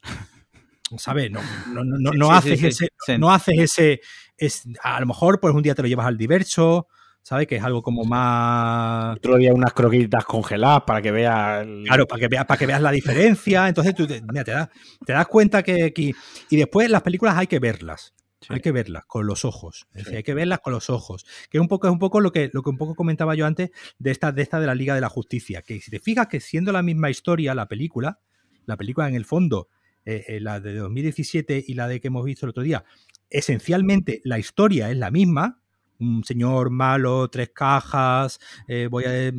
¿sabes? 0.97 1.31
No, 1.31 1.41
no, 1.73 1.85
no, 1.85 2.13
no 2.13 2.33
haces 2.33 2.63
ese, 2.63 2.89
no 3.19 3.33
haces 3.33 3.59
ese, 3.59 4.01
es, 4.37 4.63
a 4.83 5.01
lo 5.01 5.07
mejor 5.07 5.41
pues 5.41 5.55
un 5.55 5.63
día 5.63 5.75
te 5.75 5.83
lo 5.83 5.89
llevas 5.89 6.07
al 6.07 6.17
diverso, 6.17 6.87
¿sabes? 7.27 7.49
Que 7.49 7.57
es 7.57 7.65
algo 7.65 7.83
como 7.83 8.05
más... 8.05 9.17
Otro 9.17 9.37
día 9.37 9.53
unas 9.53 9.73
croquetas 9.73 10.25
congeladas 10.25 10.85
para 10.87 11.03
que 11.03 11.11
veas... 11.11 11.67
Claro, 11.85 12.07
para 12.07 12.21
que 12.21 12.29
veas, 12.29 12.45
para 12.45 12.57
que 12.57 12.67
veas 12.67 12.81
la 12.81 12.93
diferencia, 12.93 13.67
entonces 13.67 13.97
tú 13.97 14.07
mira, 14.31 14.45
te, 14.45 14.53
das, 14.53 14.69
te 15.05 15.13
das 15.13 15.27
cuenta 15.27 15.65
que 15.65 15.87
aquí... 15.87 16.15
Y 16.51 16.57
después 16.57 16.89
las 16.89 17.03
películas 17.03 17.37
hay 17.37 17.49
que 17.49 17.59
verlas. 17.59 18.15
Hay 18.49 18.61
que 18.61 18.71
verlas 18.71 19.07
con 19.07 19.27
los 19.27 19.45
ojos. 19.45 19.89
Es 19.93 20.05
decir, 20.05 20.19
hay 20.19 20.23
que 20.23 20.35
verlas 20.35 20.61
con 20.61 20.73
los 20.73 20.89
ojos. 20.89 21.27
Que 21.51 21.59
es 21.59 21.61
un 21.61 21.67
poco, 21.67 21.89
es 21.89 21.93
un 21.93 21.99
poco 21.99 22.21
lo 22.21 22.31
que, 22.31 22.49
lo 22.53 22.63
que 22.63 22.71
un 22.71 22.79
poco 22.79 22.95
comentaba 22.95 23.35
yo 23.35 23.45
antes 23.45 23.71
de 23.99 24.13
esta, 24.13 24.31
de 24.31 24.43
esta 24.43 24.61
de 24.61 24.69
la 24.69 24.77
Liga 24.77 24.95
de 24.95 25.01
la 25.01 25.09
Justicia. 25.09 25.63
Que 25.63 25.81
si 25.81 25.91
te 25.91 25.99
fijas 25.99 26.29
que 26.29 26.39
siendo 26.39 26.71
la 26.71 26.83
misma 26.83 27.11
historia, 27.11 27.57
la 27.57 27.67
película, 27.67 28.21
la 28.67 28.77
película 28.77 29.09
en 29.09 29.17
el 29.17 29.25
fondo 29.25 29.69
eh, 30.05 30.27
eh, 30.29 30.39
la 30.39 30.61
de 30.61 30.77
2017 30.77 31.65
y 31.67 31.75
la 31.75 31.89
de 31.89 32.01
que 32.01 32.07
hemos 32.07 32.25
visto 32.25 32.47
el 32.47 32.51
otro 32.51 32.63
día, 32.63 32.85
esencialmente 33.31 34.21
la 34.23 34.39
historia 34.39 34.93
es 34.93 34.97
la 34.97 35.11
misma. 35.11 35.61
Un 35.99 36.25
señor 36.25 36.71
malo, 36.71 37.29
tres 37.29 37.51
cajas, 37.55 38.39
eh, 38.69 38.89
voy 38.91 39.05
a 39.05 39.33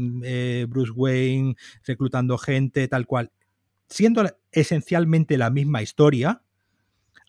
Bruce 0.68 0.92
Wayne 0.92 1.56
reclutando 1.86 2.38
gente, 2.38 2.88
tal 2.88 3.06
cual. 3.06 3.32
Siendo 3.90 4.24
esencialmente 4.52 5.38
la 5.38 5.50
misma 5.50 5.82
historia, 5.82 6.42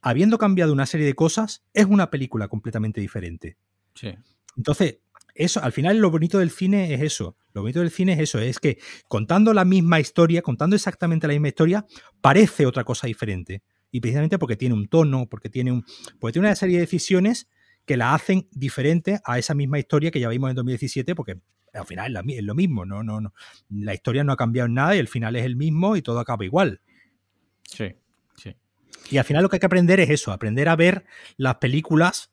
habiendo 0.02 0.38
cambiado 0.38 0.72
una 0.72 0.86
serie 0.86 1.06
de 1.06 1.14
cosas, 1.14 1.62
es 1.72 1.86
una 1.86 2.10
película 2.10 2.48
completamente 2.48 3.00
diferente. 3.00 3.56
Sí. 3.94 4.14
Entonces, 4.56 4.98
eso, 5.34 5.62
al 5.62 5.72
final 5.72 5.98
lo 5.98 6.10
bonito 6.10 6.38
del 6.38 6.50
cine 6.50 6.92
es 6.94 7.00
eso. 7.00 7.36
Lo 7.54 7.62
bonito 7.62 7.80
del 7.80 7.90
cine 7.90 8.14
es 8.14 8.18
eso, 8.20 8.40
es 8.40 8.58
que 8.58 8.78
contando 9.06 9.54
la 9.54 9.64
misma 9.64 10.00
historia, 10.00 10.42
contando 10.42 10.76
exactamente 10.76 11.26
la 11.26 11.32
misma 11.32 11.48
historia, 11.48 11.86
parece 12.20 12.66
otra 12.66 12.84
cosa 12.84 13.06
diferente. 13.06 13.62
Y 13.90 14.00
precisamente 14.00 14.38
porque 14.38 14.56
tiene 14.56 14.74
un 14.74 14.88
tono, 14.88 15.28
porque 15.28 15.48
tiene, 15.48 15.72
un, 15.72 15.84
porque 16.18 16.34
tiene 16.34 16.48
una 16.48 16.56
serie 16.56 16.76
de 16.76 16.82
decisiones 16.82 17.48
que 17.88 17.96
la 17.96 18.14
hacen 18.14 18.46
diferente 18.52 19.18
a 19.24 19.38
esa 19.38 19.54
misma 19.54 19.78
historia 19.78 20.10
que 20.10 20.20
ya 20.20 20.28
vimos 20.28 20.50
en 20.50 20.56
2017, 20.56 21.14
porque 21.14 21.40
al 21.72 21.86
final 21.86 22.14
es, 22.28 22.44
lo 22.44 22.54
mismo, 22.54 22.84
no, 22.84 23.02
no, 23.02 23.20
no. 23.20 23.32
La 23.70 23.94
historia 23.94 24.22
no 24.22 24.32
ha 24.32 24.36
cambiado 24.36 24.66
en 24.66 24.74
nada 24.74 24.94
y 24.94 24.98
el 24.98 25.08
final 25.08 25.34
es 25.36 25.44
el 25.46 25.56
mismo 25.56 25.96
y 25.96 26.02
todo 26.02 26.20
acaba 26.20 26.44
igual. 26.44 26.82
Sí, 27.64 27.94
sí. 28.36 28.54
Y 29.10 29.16
al 29.16 29.24
final 29.24 29.42
lo 29.42 29.48
que 29.48 29.56
hay 29.56 29.60
que 29.60 29.66
aprender 29.66 30.00
es 30.00 30.10
eso, 30.10 30.32
aprender 30.32 30.68
a 30.68 30.76
ver 30.76 31.06
las 31.38 31.56
películas 31.56 32.30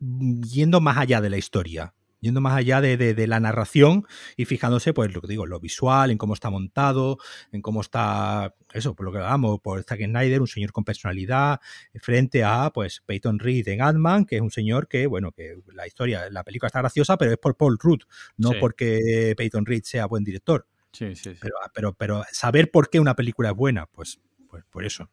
yendo 0.00 0.82
más 0.82 0.98
allá 0.98 1.22
de 1.22 1.30
la 1.30 1.38
historia, 1.38 1.94
yendo 2.22 2.40
más 2.40 2.56
allá 2.56 2.80
de, 2.80 3.26
la 3.26 3.40
narración 3.40 4.06
y 4.36 4.46
fijándose, 4.46 4.94
pues 4.94 5.12
lo 5.12 5.20
que 5.20 5.26
digo, 5.26 5.44
lo 5.44 5.60
visual, 5.60 6.10
en 6.10 6.18
cómo 6.18 6.34
está 6.34 6.48
montado, 6.48 7.18
en 7.50 7.60
cómo 7.60 7.82
está, 7.82 8.54
eso, 8.72 8.94
por 8.94 9.04
lo 9.04 9.12
que 9.12 9.18
hablamos, 9.18 9.60
por 9.60 9.82
Zack 9.82 10.00
Snyder, 10.04 10.40
un 10.40 10.46
señor 10.46 10.72
con 10.72 10.84
personalidad, 10.84 11.60
frente 12.00 12.44
a, 12.44 12.70
pues, 12.72 13.02
Peyton 13.04 13.38
Reed 13.38 13.68
en 13.68 13.82
Ant-Man, 13.82 14.24
que 14.24 14.36
es 14.36 14.42
un 14.42 14.50
señor 14.50 14.88
que, 14.88 15.06
bueno, 15.06 15.32
que 15.32 15.58
la 15.74 15.86
historia, 15.86 16.30
la 16.30 16.44
película 16.44 16.68
está 16.68 16.78
graciosa, 16.78 17.18
pero 17.18 17.32
es 17.32 17.38
por 17.38 17.56
Paul 17.56 17.76
Rudd, 17.78 18.02
no 18.36 18.52
porque 18.60 19.34
Peyton 19.36 19.66
Reed 19.66 19.82
sea 19.84 20.06
buen 20.06 20.24
director. 20.24 20.66
Sí, 20.92 21.16
sí, 21.16 21.32
sí. 21.32 21.38
Pero, 21.40 21.54
pero, 21.74 21.92
pero 21.94 22.24
saber 22.30 22.70
por 22.70 22.88
qué 22.88 23.00
una 23.00 23.16
película 23.16 23.50
es 23.50 23.56
buena, 23.56 23.86
pues, 23.86 24.20
pues 24.48 24.64
por 24.70 24.84
eso. 24.84 25.10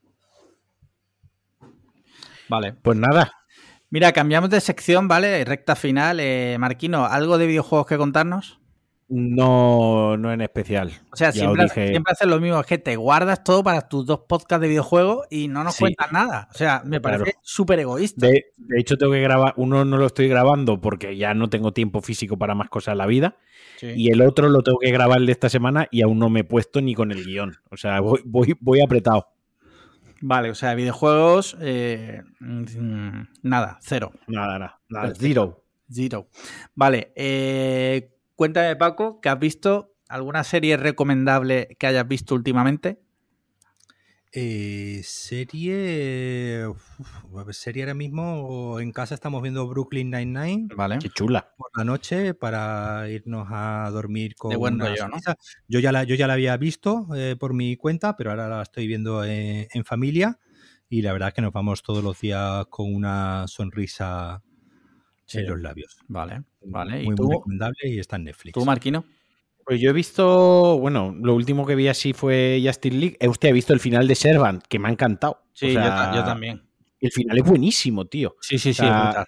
Vale. 2.49 2.73
Pues 2.73 2.97
nada, 2.97 3.31
Mira, 3.91 4.11
cambiamos 4.11 4.49
de 4.49 4.61
sección, 4.61 5.07
¿vale? 5.07 5.43
Recta 5.45 5.75
final. 5.75 6.19
Eh, 6.19 6.57
Marquino, 6.59 7.05
¿algo 7.05 7.37
de 7.37 7.47
videojuegos 7.47 7.87
que 7.87 7.97
contarnos? 7.97 8.59
No, 9.07 10.15
no 10.17 10.31
en 10.31 10.41
especial. 10.41 10.91
O 11.11 11.15
sea, 11.15 11.31
siempre, 11.31 11.63
haces 11.63 12.27
lo 12.27 12.39
mismo, 12.39 12.59
es 12.59 12.67
que 12.67 12.77
te 12.77 12.95
guardas 12.95 13.43
todo 13.43 13.63
para 13.63 13.89
tus 13.89 14.05
dos 14.05 14.19
podcasts 14.29 14.61
de 14.61 14.67
videojuegos 14.67 15.25
y 15.31 15.47
no 15.47 15.63
nos 15.63 15.77
cuentas 15.77 16.11
nada. 16.11 16.47
O 16.53 16.57
sea, 16.57 16.83
me 16.85 17.01
parece 17.01 17.33
súper 17.41 17.79
egoísta. 17.79 18.27
De, 18.27 18.45
hecho, 18.77 18.97
tengo 18.97 19.13
que 19.13 19.21
grabar, 19.21 19.55
uno 19.57 19.83
no 19.83 19.97
lo 19.97 20.05
estoy 20.05 20.27
grabando 20.27 20.79
porque 20.79 21.17
ya 21.17 21.33
no 21.33 21.49
tengo 21.49 21.73
tiempo 21.73 22.01
físico 22.01 22.37
para 22.37 22.53
más 22.53 22.69
cosas 22.69 22.91
en 22.91 22.99
la 22.99 23.07
vida. 23.07 23.37
Y 23.81 24.11
el 24.11 24.21
otro 24.21 24.47
lo 24.49 24.61
tengo 24.61 24.77
que 24.77 24.91
grabar 24.91 25.17
el 25.17 25.25
de 25.25 25.31
esta 25.31 25.49
semana 25.49 25.87
y 25.89 26.03
aún 26.03 26.19
no 26.19 26.29
me 26.29 26.41
he 26.41 26.43
puesto 26.43 26.79
ni 26.79 26.93
con 26.93 27.11
el 27.11 27.25
guion. 27.25 27.57
O 27.71 27.77
sea, 27.77 28.01
voy, 28.01 28.21
voy, 28.25 28.55
voy 28.59 28.81
apretado. 28.81 29.27
Vale, 30.21 30.51
o 30.51 30.55
sea, 30.55 30.75
videojuegos, 30.75 31.57
eh, 31.61 32.23
mm, 32.39 33.21
nada, 33.43 33.77
cero. 33.81 34.11
Nada, 34.27 34.59
nada, 34.59 34.81
nada. 34.89 35.13
Zero. 35.15 35.63
Zero. 35.91 36.27
Vale, 36.75 37.11
eh, 37.15 38.11
cuéntame, 38.35 38.75
Paco, 38.75 39.21
que 39.21 39.29
has 39.29 39.39
visto 39.39 39.93
alguna 40.07 40.43
serie 40.43 40.77
recomendable 40.77 41.75
que 41.79 41.87
hayas 41.87 42.07
visto 42.07 42.35
últimamente. 42.35 42.99
Eh, 44.31 45.01
serie. 45.03 46.65
serie 47.51 47.83
ahora 47.83 47.93
mismo. 47.95 48.79
En 48.79 48.91
casa 48.91 49.15
estamos 49.15 49.41
viendo 49.41 49.67
Brooklyn 49.67 50.11
Nine-Nine. 50.11 50.67
Vale. 50.75 50.99
Qué 50.99 51.09
chula. 51.09 51.51
Por 51.57 51.71
la 51.75 51.83
noche 51.83 52.33
para 52.35 53.09
irnos 53.09 53.47
a 53.49 53.89
dormir 53.91 54.35
con. 54.35 54.51
De 54.51 54.57
buen 54.57 54.79
rollo, 54.79 55.07
¿no? 55.07 55.17
Yo 55.67 55.79
ya 55.79 55.91
la, 55.91 56.03
yo 56.03 56.15
ya 56.15 56.27
la 56.27 56.33
había 56.33 56.55
visto 56.57 57.07
eh, 57.15 57.35
por 57.39 57.53
mi 57.53 57.75
cuenta, 57.75 58.15
pero 58.15 58.29
ahora 58.29 58.47
la 58.47 58.61
estoy 58.61 58.85
viendo 58.85 59.23
en, 59.23 59.67
familia. 59.83 60.39
Y 60.89 61.01
la 61.01 61.13
verdad 61.13 61.29
es 61.29 61.33
que 61.35 61.41
nos 61.41 61.53
vamos 61.53 61.81
todos 61.81 62.03
los 62.03 62.19
días 62.19 62.65
con 62.67 62.93
una 62.93 63.47
sonrisa 63.47 64.43
en 65.31 65.47
los 65.47 65.59
labios. 65.59 65.97
Vale, 66.07 66.43
vale. 66.65 67.03
Muy, 67.03 67.15
muy 67.15 67.35
recomendable 67.35 67.79
y 67.83 67.99
está 67.99 68.17
en 68.17 68.25
Netflix. 68.25 68.53
¿Tú, 68.53 68.65
Marquino? 68.65 69.05
Pues 69.69 69.79
yo 69.79 69.91
he 69.91 69.93
visto, 69.93 70.79
bueno, 70.79 71.15
lo 71.21 71.35
último 71.35 71.63
que 71.63 71.75
vi 71.75 71.87
así 71.89 72.13
fue 72.13 72.59
Justin 72.65 72.99
League. 72.99 73.17
Eh, 73.19 73.27
usted 73.27 73.49
ha 73.49 73.51
visto 73.51 73.71
el 73.71 73.79
final 73.79 74.07
de 74.07 74.15
Servant, 74.15 74.63
que 74.67 74.79
me 74.79 74.87
ha 74.87 74.91
encantado. 74.91 75.43
Sí, 75.53 75.73
yo, 75.73 76.23
también. 76.23 76.63
El 76.99 77.11
final 77.11 77.37
es 77.37 77.43
buenísimo, 77.43 78.05
tío. 78.05 78.35
Sí, 78.41 78.57
sí, 78.57 78.73
sí. 78.73 78.83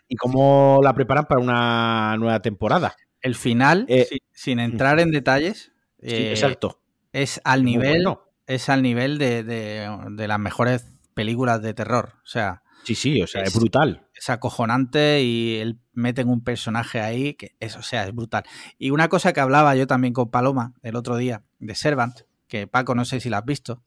y 0.08 0.16
cómo 0.16 0.80
la 0.82 0.96
preparan 0.96 1.28
para 1.28 1.40
una 1.40 2.18
nueva 2.18 2.42
temporada. 2.42 2.96
El 3.22 3.36
final, 3.36 3.86
eh, 3.88 4.08
sin 4.32 4.60
entrar 4.60 5.00
en 5.00 5.12
detalles, 5.12 5.74
eh, 6.00 6.32
exacto. 6.32 6.82
es 7.14 7.40
al 7.44 7.64
nivel, 7.64 8.04
es 8.48 8.68
al 8.70 8.82
nivel 8.82 9.20
de, 9.20 9.44
de, 9.44 10.28
las 10.28 10.40
mejores 10.40 10.88
películas 11.14 11.62
de 11.62 11.76
terror. 11.76 12.14
O 12.24 12.28
sea, 12.28 12.64
Sí, 12.84 12.96
sí, 12.96 13.22
o 13.22 13.28
sea, 13.28 13.44
es, 13.44 13.54
brutal. 13.56 14.08
Es 14.14 14.30
acojonante 14.30 15.22
y 15.22 15.58
él 15.58 15.80
mete 15.94 16.24
un 16.24 16.44
personaje 16.44 17.00
ahí 17.00 17.34
que 17.36 17.56
eso, 17.60 17.80
o 17.80 17.84
sea, 17.84 18.06
es 18.06 18.14
brutal. 18.14 18.44
Y 18.78 18.90
una 18.92 19.08
cosa 19.08 19.34
que 19.34 19.40
hablaba 19.40 19.76
yo 19.76 19.88
también 19.88 20.14
con 20.14 20.30
Paloma 20.30 20.74
el 20.82 20.96
otro 20.96 21.18
día 21.18 21.44
de 21.60 21.76
Servant, 21.76 22.22
que 22.48 22.68
Paco 22.68 22.96
no 22.96 23.06
sé 23.06 23.20
si 23.20 23.30
la 23.30 23.40
has 23.40 23.46
visto. 23.46 23.84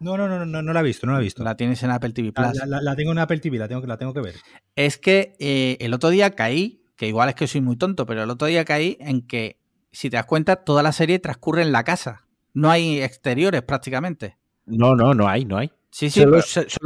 No, 0.00 0.16
no, 0.16 0.28
no, 0.28 0.46
no, 0.46 0.62
no 0.62 0.72
la 0.72 0.80
he 0.80 0.84
visto, 0.84 1.06
no 1.06 1.14
la 1.14 1.18
he 1.18 1.22
visto. 1.22 1.42
La 1.42 1.56
tienes 1.56 1.82
en 1.82 1.90
Apple 1.90 2.12
TV 2.12 2.32
Plus. 2.32 2.52
La, 2.66 2.94
tengo 2.94 3.12
en 3.12 3.18
Apple 3.18 3.38
TV, 3.40 3.58
la 3.58 3.66
tengo, 3.66 3.84
la 3.84 3.96
tengo 3.96 4.14
que 4.14 4.20
ver. 4.20 4.34
Es 4.76 4.96
que 4.96 5.34
eh, 5.40 5.76
el 5.80 5.92
otro 5.92 6.10
día 6.10 6.30
caí, 6.30 6.84
que 6.96 7.08
igual 7.08 7.28
es 7.30 7.34
que 7.34 7.48
soy 7.48 7.60
muy 7.60 7.76
tonto, 7.76 8.06
pero 8.06 8.22
el 8.22 8.30
otro 8.30 8.46
día 8.46 8.64
caí 8.64 8.96
en 9.00 9.26
que, 9.26 9.58
si 9.90 10.08
te 10.08 10.16
das 10.16 10.26
cuenta, 10.26 10.56
toda 10.56 10.84
la 10.84 10.92
serie 10.92 11.18
transcurre 11.18 11.62
en 11.62 11.72
la 11.72 11.82
casa. 11.82 12.26
No 12.54 12.70
hay 12.70 13.00
exteriores 13.00 13.62
prácticamente. 13.62 14.36
No, 14.66 14.94
no, 14.94 15.14
no 15.14 15.26
hay, 15.28 15.44
no 15.44 15.58
hay. 15.58 15.72
Sí, 15.90 16.10
sí, 16.10 16.20
solo, 16.20 16.42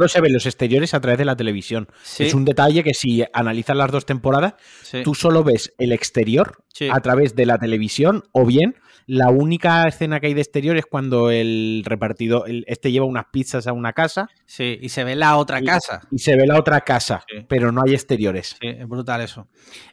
se, 0.07 0.21
ven 0.21 0.33
los 0.33 0.45
exteriores 0.45 0.93
a 0.93 1.01
través 1.01 1.17
de 1.17 1.25
la 1.25 1.35
televisión. 1.35 1.87
Es 2.17 2.33
un 2.33 2.45
detalle 2.45 2.83
que 2.83 2.93
si 2.93 3.23
analizas 3.33 3.75
las 3.75 3.91
dos 3.91 4.05
temporadas, 4.05 4.55
tú 5.03 5.13
solo 5.13 5.43
ves 5.43 5.73
el 5.77 5.91
exterior 5.91 6.63
a 6.89 6.99
través 7.01 7.35
de 7.35 7.45
la 7.45 7.57
televisión 7.57 8.23
o 8.31 8.45
bien 8.45 8.75
la 9.05 9.29
única 9.29 9.87
escena 9.87 10.19
que 10.19 10.27
hay 10.27 10.33
de 10.33 10.41
exterior 10.41 10.77
es 10.77 10.85
cuando 10.85 11.29
el 11.29 11.83
repartido, 11.85 12.45
este 12.47 12.91
lleva 12.91 13.05
unas 13.05 13.25
pizzas 13.31 13.67
a 13.67 13.73
una 13.73 13.93
casa. 13.93 14.29
Sí, 14.45 14.77
y 14.81 14.89
se 14.89 15.03
ve 15.03 15.15
la 15.15 15.37
otra 15.37 15.61
casa. 15.61 16.01
Y 16.11 16.19
se 16.19 16.35
ve 16.35 16.47
la 16.47 16.57
otra 16.57 16.81
casa, 16.81 17.23
pero 17.47 17.71
no 17.71 17.81
hay 17.85 17.93
exteriores. 17.93 18.55
Sí, 18.61 18.67
es 18.67 18.87
brutal 18.87 19.21
eso. 19.21 19.47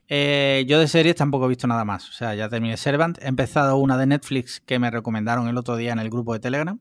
Eh, 0.08 0.64
yo 0.68 0.78
de 0.78 0.88
series 0.88 1.16
tampoco 1.16 1.46
he 1.46 1.48
visto 1.48 1.66
nada 1.66 1.84
más. 1.84 2.08
O 2.08 2.12
sea, 2.12 2.34
ya 2.34 2.48
terminé 2.48 2.76
Servant. 2.76 3.18
He 3.20 3.28
empezado 3.28 3.76
una 3.76 3.96
de 3.96 4.06
Netflix 4.06 4.60
que 4.60 4.78
me 4.78 4.90
recomendaron 4.90 5.48
el 5.48 5.56
otro 5.56 5.76
día 5.76 5.92
en 5.92 5.98
el 5.98 6.10
grupo 6.10 6.32
de 6.32 6.40
Telegram, 6.40 6.80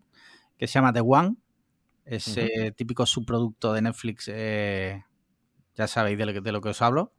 que 0.57 0.67
se 0.67 0.73
llama 0.73 0.93
The 0.93 1.01
One 1.01 1.35
ese 2.09 2.73
típico 2.75 3.05
subproducto 3.05 3.73
de 3.73 3.81
Netflix, 3.81 4.29
eh, 4.33 5.03
ya 5.75 5.87
sabéis 5.87 6.17
de 6.17 6.25
lo, 6.25 6.33
que, 6.33 6.41
de 6.41 6.51
lo 6.51 6.61
que 6.61 6.69
os 6.69 6.81
hablo. 6.81 7.13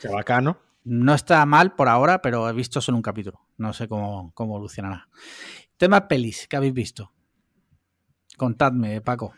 Qué 0.00 0.08
bacano. 0.08 0.58
No 0.84 1.14
está 1.14 1.44
mal 1.46 1.74
por 1.74 1.88
ahora, 1.88 2.20
pero 2.20 2.48
he 2.48 2.52
visto 2.52 2.80
solo 2.80 2.96
un 2.96 3.02
capítulo. 3.02 3.40
No 3.56 3.72
sé 3.72 3.88
cómo, 3.88 4.32
cómo 4.34 4.56
evolucionará. 4.56 5.08
Tema 5.78 6.08
pelis 6.08 6.46
que 6.46 6.56
habéis 6.56 6.74
visto. 6.74 7.12
Contadme, 8.36 9.00
Paco. 9.00 9.32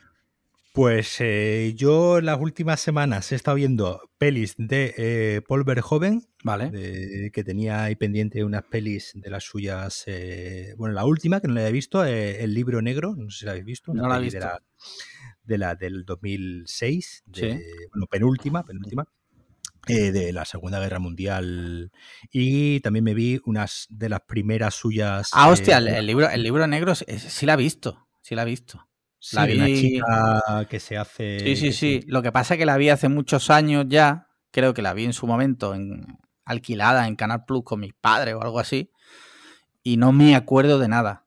Pues 0.76 1.16
eh, 1.20 1.72
yo 1.74 2.20
las 2.20 2.38
últimas 2.38 2.80
semanas 2.80 3.32
he 3.32 3.34
estado 3.34 3.54
viendo 3.54 4.10
pelis 4.18 4.56
de 4.58 4.92
eh, 4.98 5.40
Paul 5.48 5.64
Verhoeven, 5.64 6.28
vale. 6.44 7.30
que 7.32 7.44
tenía 7.44 7.84
ahí 7.84 7.96
pendiente 7.96 8.44
unas 8.44 8.62
pelis 8.64 9.12
de 9.14 9.30
las 9.30 9.44
suyas. 9.44 10.04
Eh, 10.06 10.74
bueno, 10.76 10.94
la 10.94 11.06
última 11.06 11.40
que 11.40 11.48
no 11.48 11.54
la 11.54 11.60
había 11.62 11.72
visto, 11.72 12.04
El 12.04 12.52
libro 12.52 12.82
negro, 12.82 13.14
no 13.16 13.30
sé 13.30 13.38
si 13.38 13.44
la 13.46 13.52
habéis 13.52 13.64
visto. 13.64 13.94
No 13.94 14.06
la 14.06 14.18
he 14.18 14.20
visto. 14.20 14.46
De 15.44 15.56
la, 15.56 15.76
del 15.76 16.04
2006, 16.04 17.24
bueno, 17.24 18.06
penúltima, 18.10 18.62
penúltima. 18.62 19.08
de 19.86 20.30
la 20.34 20.44
Segunda 20.44 20.78
Guerra 20.78 20.98
Mundial 20.98 21.90
y 22.30 22.80
también 22.80 23.02
me 23.06 23.14
vi 23.14 23.40
unas 23.46 23.86
de 23.88 24.10
las 24.10 24.20
primeras 24.28 24.74
suyas. 24.74 25.30
Ah, 25.32 25.48
hostia, 25.48 25.78
el, 25.78 26.06
libro, 26.06 26.28
el 26.28 26.42
libro 26.42 26.66
negro 26.66 26.94
sí 26.94 27.46
la 27.46 27.54
he 27.54 27.56
visto, 27.56 28.06
sí 28.20 28.34
la 28.34 28.42
he 28.42 28.44
visto 28.44 28.86
la 29.32 29.66
chica 29.66 30.66
que 30.68 30.80
se 30.80 30.96
hace. 30.96 31.40
Sí, 31.40 31.56
sí, 31.56 31.72
sí. 31.72 32.00
Lo 32.06 32.22
que 32.22 32.32
pasa 32.32 32.54
es 32.54 32.58
que 32.58 32.66
la 32.66 32.76
vi 32.76 32.88
hace 32.88 33.08
muchos 33.08 33.50
años 33.50 33.86
ya. 33.88 34.28
Creo 34.50 34.74
que 34.74 34.82
la 34.82 34.94
vi 34.94 35.04
en 35.04 35.12
su 35.12 35.26
momento 35.26 35.74
en, 35.74 36.18
alquilada 36.44 37.06
en 37.06 37.16
Canal 37.16 37.44
Plus 37.44 37.64
con 37.64 37.80
mis 37.80 37.92
padres 37.92 38.34
o 38.34 38.42
algo 38.42 38.58
así. 38.58 38.90
Y 39.82 39.98
no 39.98 40.12
me 40.12 40.34
acuerdo 40.34 40.78
de 40.78 40.88
nada. 40.88 41.24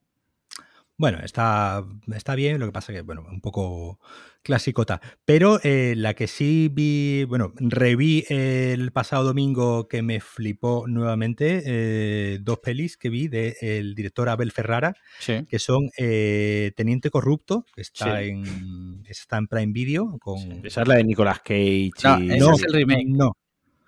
Bueno, 0.97 1.19
está, 1.23 1.85
está 2.13 2.35
bien, 2.35 2.59
lo 2.59 2.65
que 2.65 2.71
pasa 2.73 2.91
que, 2.91 3.01
bueno, 3.01 3.23
un 3.29 3.39
poco 3.39 3.99
clasicota. 4.41 5.01
Pero 5.25 5.59
eh, 5.63 5.93
la 5.97 6.13
que 6.13 6.27
sí 6.27 6.69
vi, 6.71 7.23
bueno, 7.25 7.53
reví 7.59 8.25
el 8.29 8.91
pasado 8.91 9.23
domingo 9.25 9.87
que 9.87 10.01
me 10.01 10.19
flipó 10.19 10.85
nuevamente, 10.87 11.63
eh, 11.65 12.39
dos 12.41 12.59
pelis 12.59 12.97
que 12.97 13.09
vi 13.09 13.27
del 13.27 13.95
director 13.95 14.29
Abel 14.29 14.51
Ferrara, 14.51 14.95
que 15.25 15.59
son 15.59 15.89
eh, 15.97 16.71
Teniente 16.75 17.09
Corrupto, 17.09 17.65
que 17.75 17.81
está, 17.81 18.21
en, 18.21 19.03
está 19.07 19.37
en 19.37 19.47
Prime 19.47 19.73
Video. 19.73 20.17
Con... 20.19 20.65
Esa 20.65 20.81
es 20.81 20.87
la 20.87 20.95
de 20.95 21.03
Nicolas 21.03 21.39
Cage. 21.39 21.91
No, 22.03 22.53
es 22.53 22.63
el 22.63 22.73
remake. 22.73 23.07
No. 23.07 23.33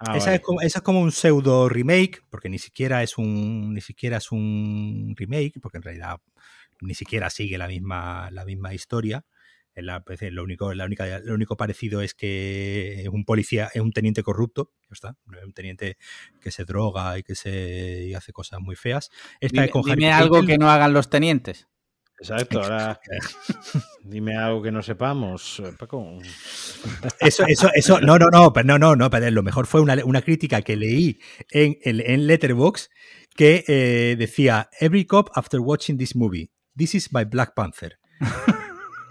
Ah, 0.04 0.18
esa, 0.18 0.34
es 0.34 0.42
como, 0.42 0.62
esa, 0.62 0.80
es 0.80 0.84
como, 0.84 1.00
un 1.00 1.12
pseudo 1.12 1.70
remake, 1.70 2.24
porque 2.32 2.50
ni 2.50 2.58
siquiera 2.58 3.04
es 3.04 3.20
un 3.20 3.76
ni 3.76 3.82
siquiera 3.82 4.18
es 4.18 4.32
un 4.32 5.14
remake, 5.16 5.60
porque 5.62 5.78
en 5.78 5.84
realidad 5.84 6.18
ni 6.82 6.96
siquiera 6.96 7.30
sigue 7.30 7.60
la 7.60 7.68
misma, 7.68 8.32
la 8.32 8.44
misma 8.44 8.74
historia. 8.74 9.24
La, 9.76 10.04
pues, 10.04 10.22
lo, 10.22 10.44
único, 10.44 10.74
la 10.74 10.86
única, 10.86 11.20
lo 11.20 11.34
único 11.34 11.56
parecido 11.56 12.02
es 12.02 12.14
que 12.14 13.08
un 13.12 13.26
policía, 13.26 13.70
es 13.74 13.82
un 13.82 13.92
teniente 13.92 14.24
corrupto, 14.24 14.72
está, 14.92 15.16
un 15.26 15.54
teniente 15.54 15.98
que 16.42 16.52
se 16.52 16.66
droga 16.66 17.18
y 17.18 17.24
que 17.24 17.36
se 17.36 18.14
hace 18.16 18.34
cosas 18.34 18.60
muy 18.60 18.76
feas. 18.76 19.10
dime, 19.40 20.12
algo 20.12 20.46
que 20.46 20.58
no 20.58 20.70
hagan 20.70 20.94
los 20.94 21.10
tenientes. 21.10 21.68
Exacto, 22.20 22.62
ahora 22.62 23.00
dime 24.04 24.38
algo 24.38 24.62
que 24.62 24.72
no 24.72 24.84
sepamos, 24.84 25.64
Paco. 25.80 26.20
Eso, 27.20 27.46
eso, 27.48 27.72
eso, 27.74 28.00
no, 28.00 28.20
no, 28.20 28.28
no, 28.30 28.52
no, 28.64 28.78
no, 28.78 28.96
no, 28.96 29.10
pero 29.10 29.32
lo 29.32 29.42
mejor 29.42 29.66
fue 29.66 29.82
una, 29.82 29.96
una 30.06 30.22
crítica 30.22 30.62
que 30.62 30.76
leí 30.76 31.20
en, 31.50 31.78
en 31.84 32.28
Letterboxd 32.28 32.92
que 33.36 33.64
eh, 33.68 34.16
decía, 34.18 34.70
Every 34.80 35.06
cop 35.06 35.30
after 35.36 35.60
watching 35.60 35.98
this 35.98 36.16
movie, 36.16 36.52
this 36.78 36.94
is 36.96 37.12
my 37.12 37.24
Black 37.24 37.54
Panther. 37.56 37.98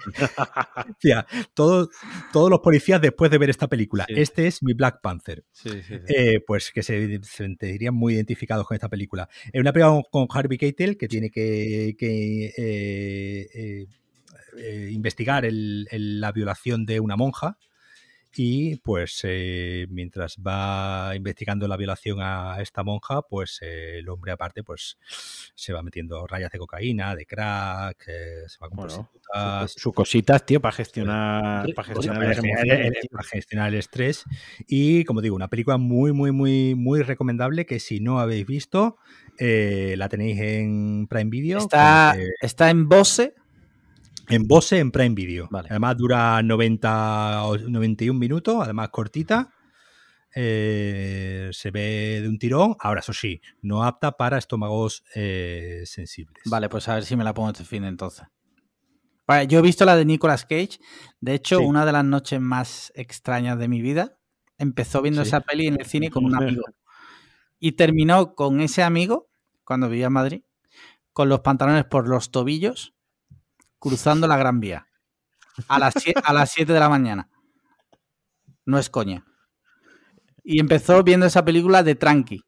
todos, 1.54 1.88
todos 2.32 2.50
los 2.50 2.60
policías 2.60 3.00
después 3.00 3.30
de 3.30 3.38
ver 3.38 3.50
esta 3.50 3.68
película, 3.68 4.06
este 4.08 4.46
es 4.46 4.62
mi 4.62 4.72
Black 4.72 5.00
Panther. 5.02 5.44
Eh, 6.08 6.40
pues 6.46 6.70
que 6.72 6.82
se, 6.82 7.20
sentirían 7.22 7.94
muy 7.94 8.14
identificados 8.14 8.66
con 8.66 8.74
esta 8.74 8.88
película. 8.88 9.28
Es 9.52 9.60
una 9.60 9.72
película 9.72 10.02
con 10.10 10.26
Harvey 10.30 10.58
Keitel 10.58 10.96
que 10.96 11.08
tiene 11.08 11.30
que, 11.30 11.96
eh, 12.56 13.86
investigar 14.90 15.44
la 15.50 16.32
violación 16.32 16.84
de 16.84 17.00
una 17.00 17.16
monja 17.16 17.58
y 18.34 18.76
pues 18.76 19.20
eh, 19.24 19.86
mientras 19.90 20.36
va 20.36 21.14
investigando 21.16 21.66
la 21.66 21.76
violación 21.76 22.18
a 22.20 22.60
esta 22.60 22.84
monja, 22.84 23.22
pues 23.22 23.58
eh, 23.62 23.98
el 23.98 24.08
hombre 24.08 24.32
aparte 24.32 24.62
pues 24.62 24.98
se 25.54 25.72
va 25.72 25.82
metiendo 25.82 26.26
rayas 26.26 26.52
de 26.52 26.58
cocaína, 26.58 27.16
de 27.16 27.26
crack, 27.26 28.04
eh, 28.06 28.44
se 28.46 28.58
va 28.60 28.68
con 28.68 28.88
Sus 29.68 29.92
cositas, 29.92 30.46
tío, 30.46 30.60
para 30.60 30.72
gestionar, 30.72 31.66
para 31.74 31.88
gestionar, 31.88 32.22
el, 32.22 32.94
para 33.10 33.24
gestionar 33.24 33.68
el 33.68 33.78
estrés. 33.78 34.24
Y 34.68 35.04
como 35.04 35.20
digo, 35.20 35.34
una 35.34 35.48
película 35.48 35.76
muy, 35.76 36.12
muy, 36.12 36.30
muy, 36.30 36.74
muy 36.76 37.02
recomendable 37.02 37.66
que 37.66 37.80
si 37.80 37.98
no 37.98 38.20
habéis 38.20 38.46
visto, 38.46 38.98
la 39.38 40.08
tenéis 40.08 40.40
en 40.40 41.06
Prime 41.08 41.30
Video. 41.30 41.58
Está, 41.58 42.16
está 42.40 42.70
en 42.70 42.88
Bose 42.88 43.34
en 44.30 44.46
Bose, 44.46 44.78
en 44.78 44.90
Prime 44.90 45.14
Video. 45.14 45.48
Además 45.52 45.96
dura 45.96 46.42
90 46.42 47.44
o 47.44 47.58
91 47.58 48.18
minutos, 48.18 48.56
además 48.62 48.88
cortita. 48.90 49.52
Eh, 50.34 51.50
se 51.52 51.70
ve 51.70 52.20
de 52.22 52.28
un 52.28 52.38
tirón. 52.38 52.76
Ahora, 52.78 53.00
eso 53.00 53.12
sí, 53.12 53.40
no 53.62 53.82
apta 53.82 54.12
para 54.12 54.38
estómagos 54.38 55.04
eh, 55.14 55.82
sensibles. 55.84 56.42
Vale, 56.46 56.68
pues 56.68 56.88
a 56.88 56.94
ver 56.94 57.04
si 57.04 57.16
me 57.16 57.24
la 57.24 57.34
pongo 57.34 57.50
este 57.50 57.64
fin 57.64 57.84
entonces. 57.84 58.26
Vale, 59.26 59.46
yo 59.46 59.58
he 59.58 59.62
visto 59.62 59.84
la 59.84 59.96
de 59.96 60.04
Nicolas 60.04 60.44
Cage. 60.44 60.78
De 61.20 61.34
hecho, 61.34 61.60
una 61.60 61.84
de 61.84 61.92
las 61.92 62.04
noches 62.04 62.40
más 62.40 62.92
extrañas 62.94 63.58
de 63.58 63.68
mi 63.68 63.80
vida. 63.82 64.16
Empezó 64.58 65.02
viendo 65.02 65.22
esa 65.22 65.40
peli 65.40 65.66
en 65.66 65.80
el 65.80 65.86
cine 65.86 66.10
con 66.10 66.24
un 66.24 66.36
amigo. 66.36 66.62
Y 67.62 67.72
terminó 67.72 68.34
con 68.34 68.62
ese 68.62 68.82
amigo, 68.82 69.28
cuando 69.64 69.90
vivía 69.90 70.06
en 70.06 70.14
Madrid, 70.14 70.42
con 71.12 71.28
los 71.28 71.40
pantalones 71.40 71.84
por 71.84 72.08
los 72.08 72.30
tobillos 72.30 72.94
cruzando 73.80 74.28
la 74.28 74.36
Gran 74.36 74.60
Vía 74.60 74.86
a 75.66 75.78
las, 75.78 75.94
a 76.22 76.32
las 76.32 76.52
7 76.52 76.72
de 76.72 76.78
la 76.78 76.88
mañana. 76.88 77.28
No 78.64 78.78
es 78.78 78.88
coña. 78.88 79.24
Y 80.44 80.60
empezó 80.60 81.02
viendo 81.02 81.26
esa 81.26 81.44
película 81.44 81.82
de 81.82 81.96
Tranqui. 81.96 82.44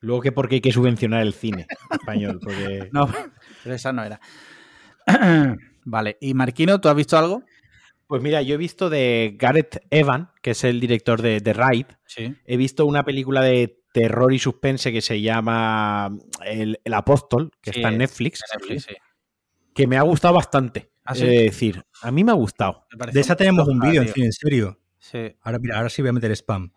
Luego 0.00 0.20
que 0.20 0.32
porque 0.32 0.56
hay 0.56 0.60
que 0.60 0.72
subvencionar 0.72 1.22
el 1.22 1.32
cine 1.32 1.66
español. 1.90 2.40
No, 2.92 3.08
pero 3.62 3.74
esa 3.74 3.92
no 3.92 4.04
era. 4.04 4.20
vale, 5.84 6.18
y 6.20 6.34
Marquino, 6.34 6.80
¿tú 6.80 6.88
has 6.88 6.94
visto 6.96 7.16
algo? 7.16 7.42
Pues 8.06 8.22
mira, 8.22 8.42
yo 8.42 8.54
he 8.54 8.58
visto 8.58 8.90
de 8.90 9.34
Gareth 9.38 9.82
Evan, 9.90 10.30
que 10.42 10.50
es 10.50 10.62
el 10.64 10.78
director 10.78 11.22
de 11.22 11.40
The 11.40 11.54
Ride. 11.54 11.96
Sí. 12.04 12.36
He 12.44 12.58
visto 12.58 12.84
una 12.84 13.02
película 13.02 13.40
de 13.40 13.82
terror 13.94 14.32
y 14.34 14.38
suspense 14.38 14.92
que 14.92 15.00
se 15.00 15.22
llama 15.22 16.10
El, 16.44 16.78
Apóstol, 16.92 17.50
que 17.62 17.70
está 17.70 17.88
en 17.88 17.98
Netflix. 17.98 18.42
Netflix 18.52 18.84
sí 18.84 18.94
que 19.74 19.86
me 19.86 19.96
ha 19.96 20.02
gustado 20.02 20.34
bastante. 20.34 20.90
Es 21.12 21.20
decir, 21.20 21.84
a 22.02 22.10
mí 22.10 22.24
me 22.24 22.30
ha 22.32 22.34
gustado. 22.34 22.86
de 23.12 23.20
esa 23.20 23.36
tenemos 23.36 23.68
un 23.68 23.78
vídeo, 23.78 24.02
en 24.02 24.32
serio. 24.32 24.78
Sí. 24.98 25.36
Ahora, 25.42 25.58
mira, 25.58 25.76
ahora 25.76 25.90
sí 25.90 26.00
voy 26.00 26.08
a 26.08 26.12
meter 26.14 26.30
spam. 26.32 26.72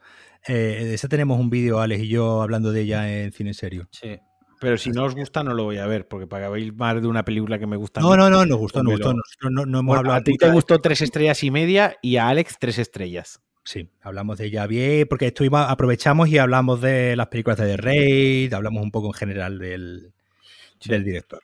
Eh, 0.45 0.83
de 0.85 0.93
esa 0.93 1.07
tenemos 1.07 1.39
un 1.39 1.49
vídeo, 1.49 1.79
Alex 1.79 2.03
y 2.03 2.07
yo, 2.09 2.41
hablando 2.41 2.71
de 2.71 2.81
ella 2.81 3.23
en 3.23 3.31
cine 3.31 3.51
en 3.51 3.53
serio. 3.53 3.87
Sí. 3.91 4.19
Pero 4.59 4.77
si 4.77 4.89
no 4.89 5.03
os 5.03 5.15
gusta, 5.15 5.43
no 5.43 5.53
lo 5.53 5.63
voy 5.63 5.77
a 5.77 5.85
ver, 5.85 6.07
porque 6.07 6.25
para 6.25 6.45
que 6.45 6.51
veáis 6.51 6.73
más 6.73 6.99
de 6.99 7.07
una 7.07 7.23
película 7.23 7.59
que 7.59 7.67
me 7.67 7.77
gusta. 7.77 8.01
No, 8.01 8.17
no, 8.17 8.29
no, 8.29 8.45
nos 8.45 8.57
gustó, 8.57 8.81
nos 8.81 8.93
gustó. 8.93 9.13
No, 9.49 9.65
no, 9.65 9.79
hemos 9.79 9.97
hablado 9.97 10.17
a 10.17 10.23
ti 10.23 10.35
te 10.35 10.49
gustó 10.51 10.79
tres 10.79 11.01
estrellas 11.01 11.43
y 11.43 11.51
media 11.51 11.95
y 12.01 12.17
a 12.17 12.27
Alex 12.27 12.57
tres 12.59 12.79
estrellas. 12.79 13.39
Sí, 13.63 13.89
hablamos 14.01 14.37
de 14.37 14.47
ella 14.47 14.65
bien, 14.65 15.07
porque 15.07 15.27
estuvimos, 15.27 15.69
aprovechamos 15.69 16.29
y 16.29 16.37
hablamos 16.37 16.81
de 16.81 17.15
las 17.15 17.27
películas 17.27 17.59
de 17.59 17.67
The 17.67 17.77
Raid, 17.77 18.53
hablamos 18.53 18.81
un 18.81 18.91
poco 18.91 19.07
en 19.07 19.13
general 19.13 19.59
del, 19.59 20.13
del 20.85 21.03
director. 21.03 21.43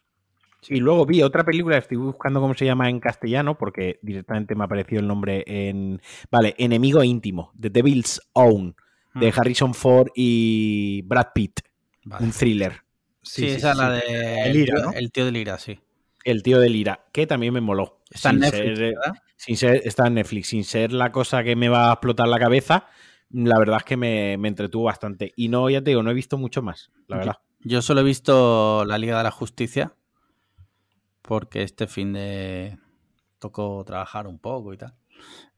Y 0.69 0.77
luego 0.77 1.05
vi 1.05 1.21
otra 1.21 1.43
película, 1.43 1.77
estoy 1.77 1.97
buscando 1.97 2.39
cómo 2.39 2.53
se 2.53 2.65
llama 2.65 2.89
en 2.89 2.99
castellano, 2.99 3.57
porque 3.57 3.99
directamente 4.01 4.55
me 4.55 4.63
ha 4.63 4.65
aparecido 4.65 5.01
el 5.01 5.07
nombre 5.07 5.43
en. 5.47 6.01
Vale, 6.31 6.55
Enemigo 6.57 7.03
íntimo, 7.03 7.51
The 7.59 7.69
Devil's 7.69 8.21
Own, 8.33 8.75
de 9.15 9.31
mm. 9.31 9.33
Harrison 9.35 9.73
Ford 9.73 10.07
y 10.15 11.01
Brad 11.03 11.27
Pitt. 11.33 11.61
Un 12.19 12.31
thriller. 12.31 12.81
Sí, 13.21 13.47
esa 13.47 13.71
es 13.71 13.77
la 13.77 13.89
de 13.91 14.41
el, 14.45 14.53
Lira, 14.53 14.81
¿no? 14.81 14.91
el 14.91 15.11
tío 15.11 15.25
de 15.25 15.31
Lira, 15.31 15.57
sí. 15.57 15.79
El 16.25 16.43
tío 16.43 16.59
de 16.59 16.69
Lira, 16.69 17.05
que 17.11 17.25
también 17.25 17.53
me 17.53 17.61
moló. 17.61 18.01
Está 18.11 18.31
en 18.31 18.39
Netflix, 18.39 18.79
¿verdad? 18.79 19.13
Sin 19.37 19.57
ser, 19.57 19.81
está 19.85 20.07
en 20.07 20.15
Netflix, 20.15 20.47
sin 20.49 20.63
ser 20.63 20.91
la 20.93 21.11
cosa 21.11 21.43
que 21.43 21.55
me 21.55 21.69
va 21.69 21.89
a 21.89 21.93
explotar 21.93 22.27
la 22.27 22.39
cabeza, 22.39 22.87
la 23.33 23.57
verdad 23.57 23.77
es 23.77 23.83
que 23.83 23.97
me, 23.97 24.33
entretuvo 24.33 24.85
bastante. 24.85 25.33
Y 25.35 25.49
no, 25.49 25.69
ya 25.69 25.81
te 25.81 25.91
digo, 25.91 26.03
no 26.03 26.11
he 26.11 26.13
visto 26.13 26.37
mucho 26.37 26.61
más, 26.61 26.91
la 27.07 27.17
verdad. 27.17 27.37
Yo, 27.61 27.81
solo 27.81 28.01
he 28.01 28.03
visto 28.03 28.85
la 28.85 28.97
Liga 28.97 29.17
de 29.17 29.23
la 29.23 29.31
Justicia, 29.31 29.93
porque 31.23 31.63
este 31.63 31.87
fin 31.87 32.13
de 32.13 32.77
tocó 33.39 33.83
trabajar 33.83 34.27
un 34.27 34.37
poco 34.37 34.73
y 34.73 34.77
tal. 34.77 34.93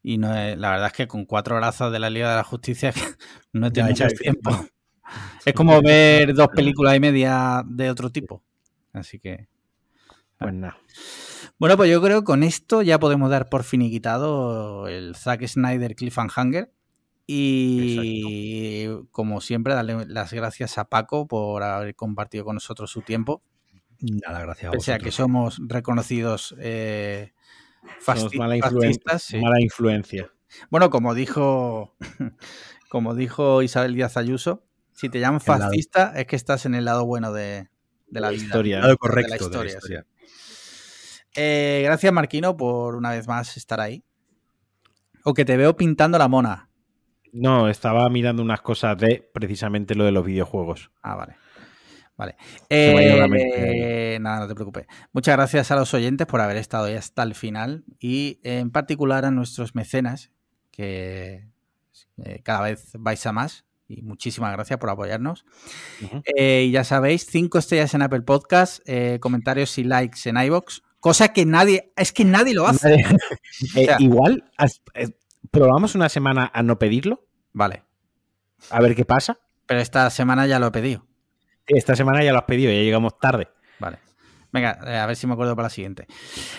Y 0.02 0.18
no 0.18 0.30
la 0.30 0.70
verdad 0.72 0.88
es 0.88 0.94
que 0.94 1.08
con 1.08 1.26
cuatro 1.26 1.56
brazos 1.58 1.92
de 1.92 2.00
la 2.00 2.10
Liga 2.10 2.30
de 2.30 2.36
la 2.38 2.44
Justicia 2.44 2.94
no 3.54 3.68
he 3.68 3.72
tenido 3.72 3.92
mucho 3.92 4.08
tiempo. 4.16 4.52
Es 5.46 5.54
como 5.54 5.80
ver 5.84 6.34
dos 6.34 6.48
películas 6.48 6.96
y 6.96 7.00
media 7.00 7.62
de 7.68 7.92
otro 7.92 8.10
tipo. 8.10 8.42
Así 8.92 9.20
que. 9.20 9.48
Pues 10.40 10.52
nada. 10.52 10.80
Bueno, 11.60 11.78
pues 11.78 11.92
yo 11.92 12.02
creo 12.02 12.22
que 12.22 12.26
con 12.26 12.42
esto 12.42 12.82
ya 12.82 13.00
podemos 13.00 13.30
dar 13.30 13.48
por 13.48 13.64
finiquitado 13.64 14.88
el 14.88 15.16
Zack 15.16 15.46
Snyder 15.46 15.96
Cliffhanger. 15.96 16.72
Y 17.28 18.88
como 19.12 19.42
siempre, 19.42 19.76
darle 19.76 20.08
las 20.08 20.34
gracias 20.34 20.80
a 20.80 20.86
Paco 20.86 21.28
por 21.28 21.62
haber 21.62 21.96
compartido 21.96 22.44
con 22.44 22.56
nosotros 22.56 22.90
su 22.90 23.02
tiempo. 23.02 23.44
Nada, 24.00 24.42
gracias 24.42 24.70
a 24.70 24.72
Pese 24.72 24.94
a 24.94 25.00
que 25.00 25.12
somos 25.12 25.60
reconocidos 25.68 26.56
eh, 26.60 27.34
mala, 28.38 28.58
mala 29.42 29.62
influencia. 29.62 30.32
Bueno, 30.70 30.90
como 30.90 31.14
dijo, 31.14 31.96
como 32.90 33.16
dijo 33.16 33.62
Isabel 33.62 33.94
Díaz 33.94 34.18
Ayuso, 34.18 34.64
si 34.92 35.10
te 35.10 35.20
llaman 35.20 35.42
fascista 35.42 36.14
es 36.16 36.26
que 36.26 36.36
estás 36.36 36.66
en 36.66 36.76
el 36.76 36.86
lado 36.86 37.06
bueno 37.06 37.34
de, 37.34 37.70
la, 38.10 38.32
historia. 38.32 38.78
El 38.78 38.84
lado 38.84 38.98
correcto 38.98 39.50
de 39.50 39.58
la 39.58 39.66
historia. 39.66 40.06
Eh, 41.36 41.82
gracias, 41.84 42.14
Marquino, 42.14 42.56
por 42.56 42.96
una 42.96 43.12
vez 43.12 43.28
más 43.28 43.58
estar 43.58 43.82
ahí. 43.82 44.04
O 45.24 45.34
que 45.34 45.44
te 45.44 45.58
veo 45.58 45.76
pintando 45.76 46.18
la 46.18 46.30
mona. 46.30 46.70
No, 47.34 47.68
estaba 47.68 48.08
mirando 48.10 48.42
unas 48.42 48.62
cosas 48.62 48.98
de 48.98 49.30
precisamente 49.34 49.96
lo 49.96 50.06
de 50.06 50.14
los 50.14 50.26
videojuegos. 50.26 50.92
Ah, 51.02 51.16
vale. 51.16 51.36
Vale. 52.18 52.38
Eh, 52.70 54.18
nada, 54.22 54.40
no 54.40 54.48
te 54.48 54.56
preocupes. 54.56 54.88
Muchas 55.12 55.36
gracias 55.36 55.72
a 55.72 55.76
los 55.76 55.94
oyentes 55.94 56.26
por 56.28 56.40
haber 56.42 56.58
estado 56.58 56.86
ahí 56.86 56.96
hasta 56.96 57.24
el 57.24 57.36
final 57.36 57.84
y 58.00 58.40
en 58.44 58.72
particular 58.72 59.26
a 59.26 59.32
nuestros 59.32 59.76
mecenas, 59.76 60.32
que 60.72 61.48
eh, 62.24 62.42
cada 62.44 62.62
vez 62.62 62.92
vais 62.98 63.26
a 63.26 63.32
más. 63.32 63.66
Y 63.88 64.02
muchísimas 64.02 64.52
gracias 64.54 64.80
por 64.80 64.90
apoyarnos. 64.90 65.46
Eh, 66.36 66.66
y 66.68 66.72
ya 66.72 66.84
sabéis, 66.84 67.28
cinco 67.28 67.60
estrellas 67.60 67.94
en 67.94 68.02
Apple 68.02 68.22
Podcast, 68.22 68.82
comentarios 69.20 69.78
y 69.78 69.84
likes 69.84 70.28
en 70.28 70.38
iBox, 70.38 70.82
cosa 71.00 71.34
que 71.34 71.46
nadie, 71.46 71.92
es 71.96 72.12
que 72.12 72.26
nadie 72.26 72.56
lo 72.56 72.66
hace. 72.66 73.06
igual, 74.00 74.52
probamos 75.52 75.94
una 75.94 76.10
semana 76.10 76.50
a 76.52 76.64
no 76.64 76.80
pedirlo. 76.80 77.28
Vale. 77.54 77.84
A 78.72 78.82
ver 78.82 78.96
qué 78.96 79.06
pasa. 79.06 79.38
Pero 79.68 79.82
esta 79.82 80.10
semana 80.10 80.48
ya 80.48 80.58
lo 80.58 80.68
he 80.68 80.72
pedido. 80.72 81.06
Esta 81.68 81.96
semana 81.96 82.24
ya 82.24 82.32
lo 82.32 82.40
has 82.40 82.46
pedido, 82.46 82.72
ya 82.72 82.80
llegamos 82.80 83.20
tarde. 83.20 83.48
Vale. 83.80 84.00
Venga, 84.52 84.80
eh, 84.86 84.98
a 84.98 85.06
ver 85.06 85.16
si 85.16 85.28
me 85.28 85.34
acuerdo 85.34 85.56
para 85.56 85.66
la 85.66 85.70
siguiente. 85.70 86.08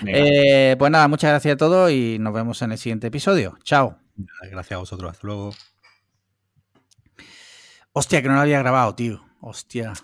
Eh, 0.07 0.77
pues 0.79 0.91
nada, 0.91 1.09
muchas 1.09 1.31
gracias 1.31 1.55
a 1.55 1.57
todos 1.57 1.91
y 1.91 2.19
nos 2.21 2.35
vemos 2.35 2.61
en 2.63 2.73
el 2.73 2.79
siguiente 2.79 3.07
episodio. 3.07 3.59
Chao. 3.63 3.99
Gracias 4.51 4.73
a 4.73 4.79
vosotros. 4.79 5.13
Hasta 5.13 5.27
luego. 5.27 5.55
Hostia, 7.93 8.21
que 8.21 8.29
no 8.29 8.35
lo 8.35 8.41
había 8.41 8.59
grabado, 8.59 8.95
tío. 8.95 9.25
Hostia. 9.41 9.95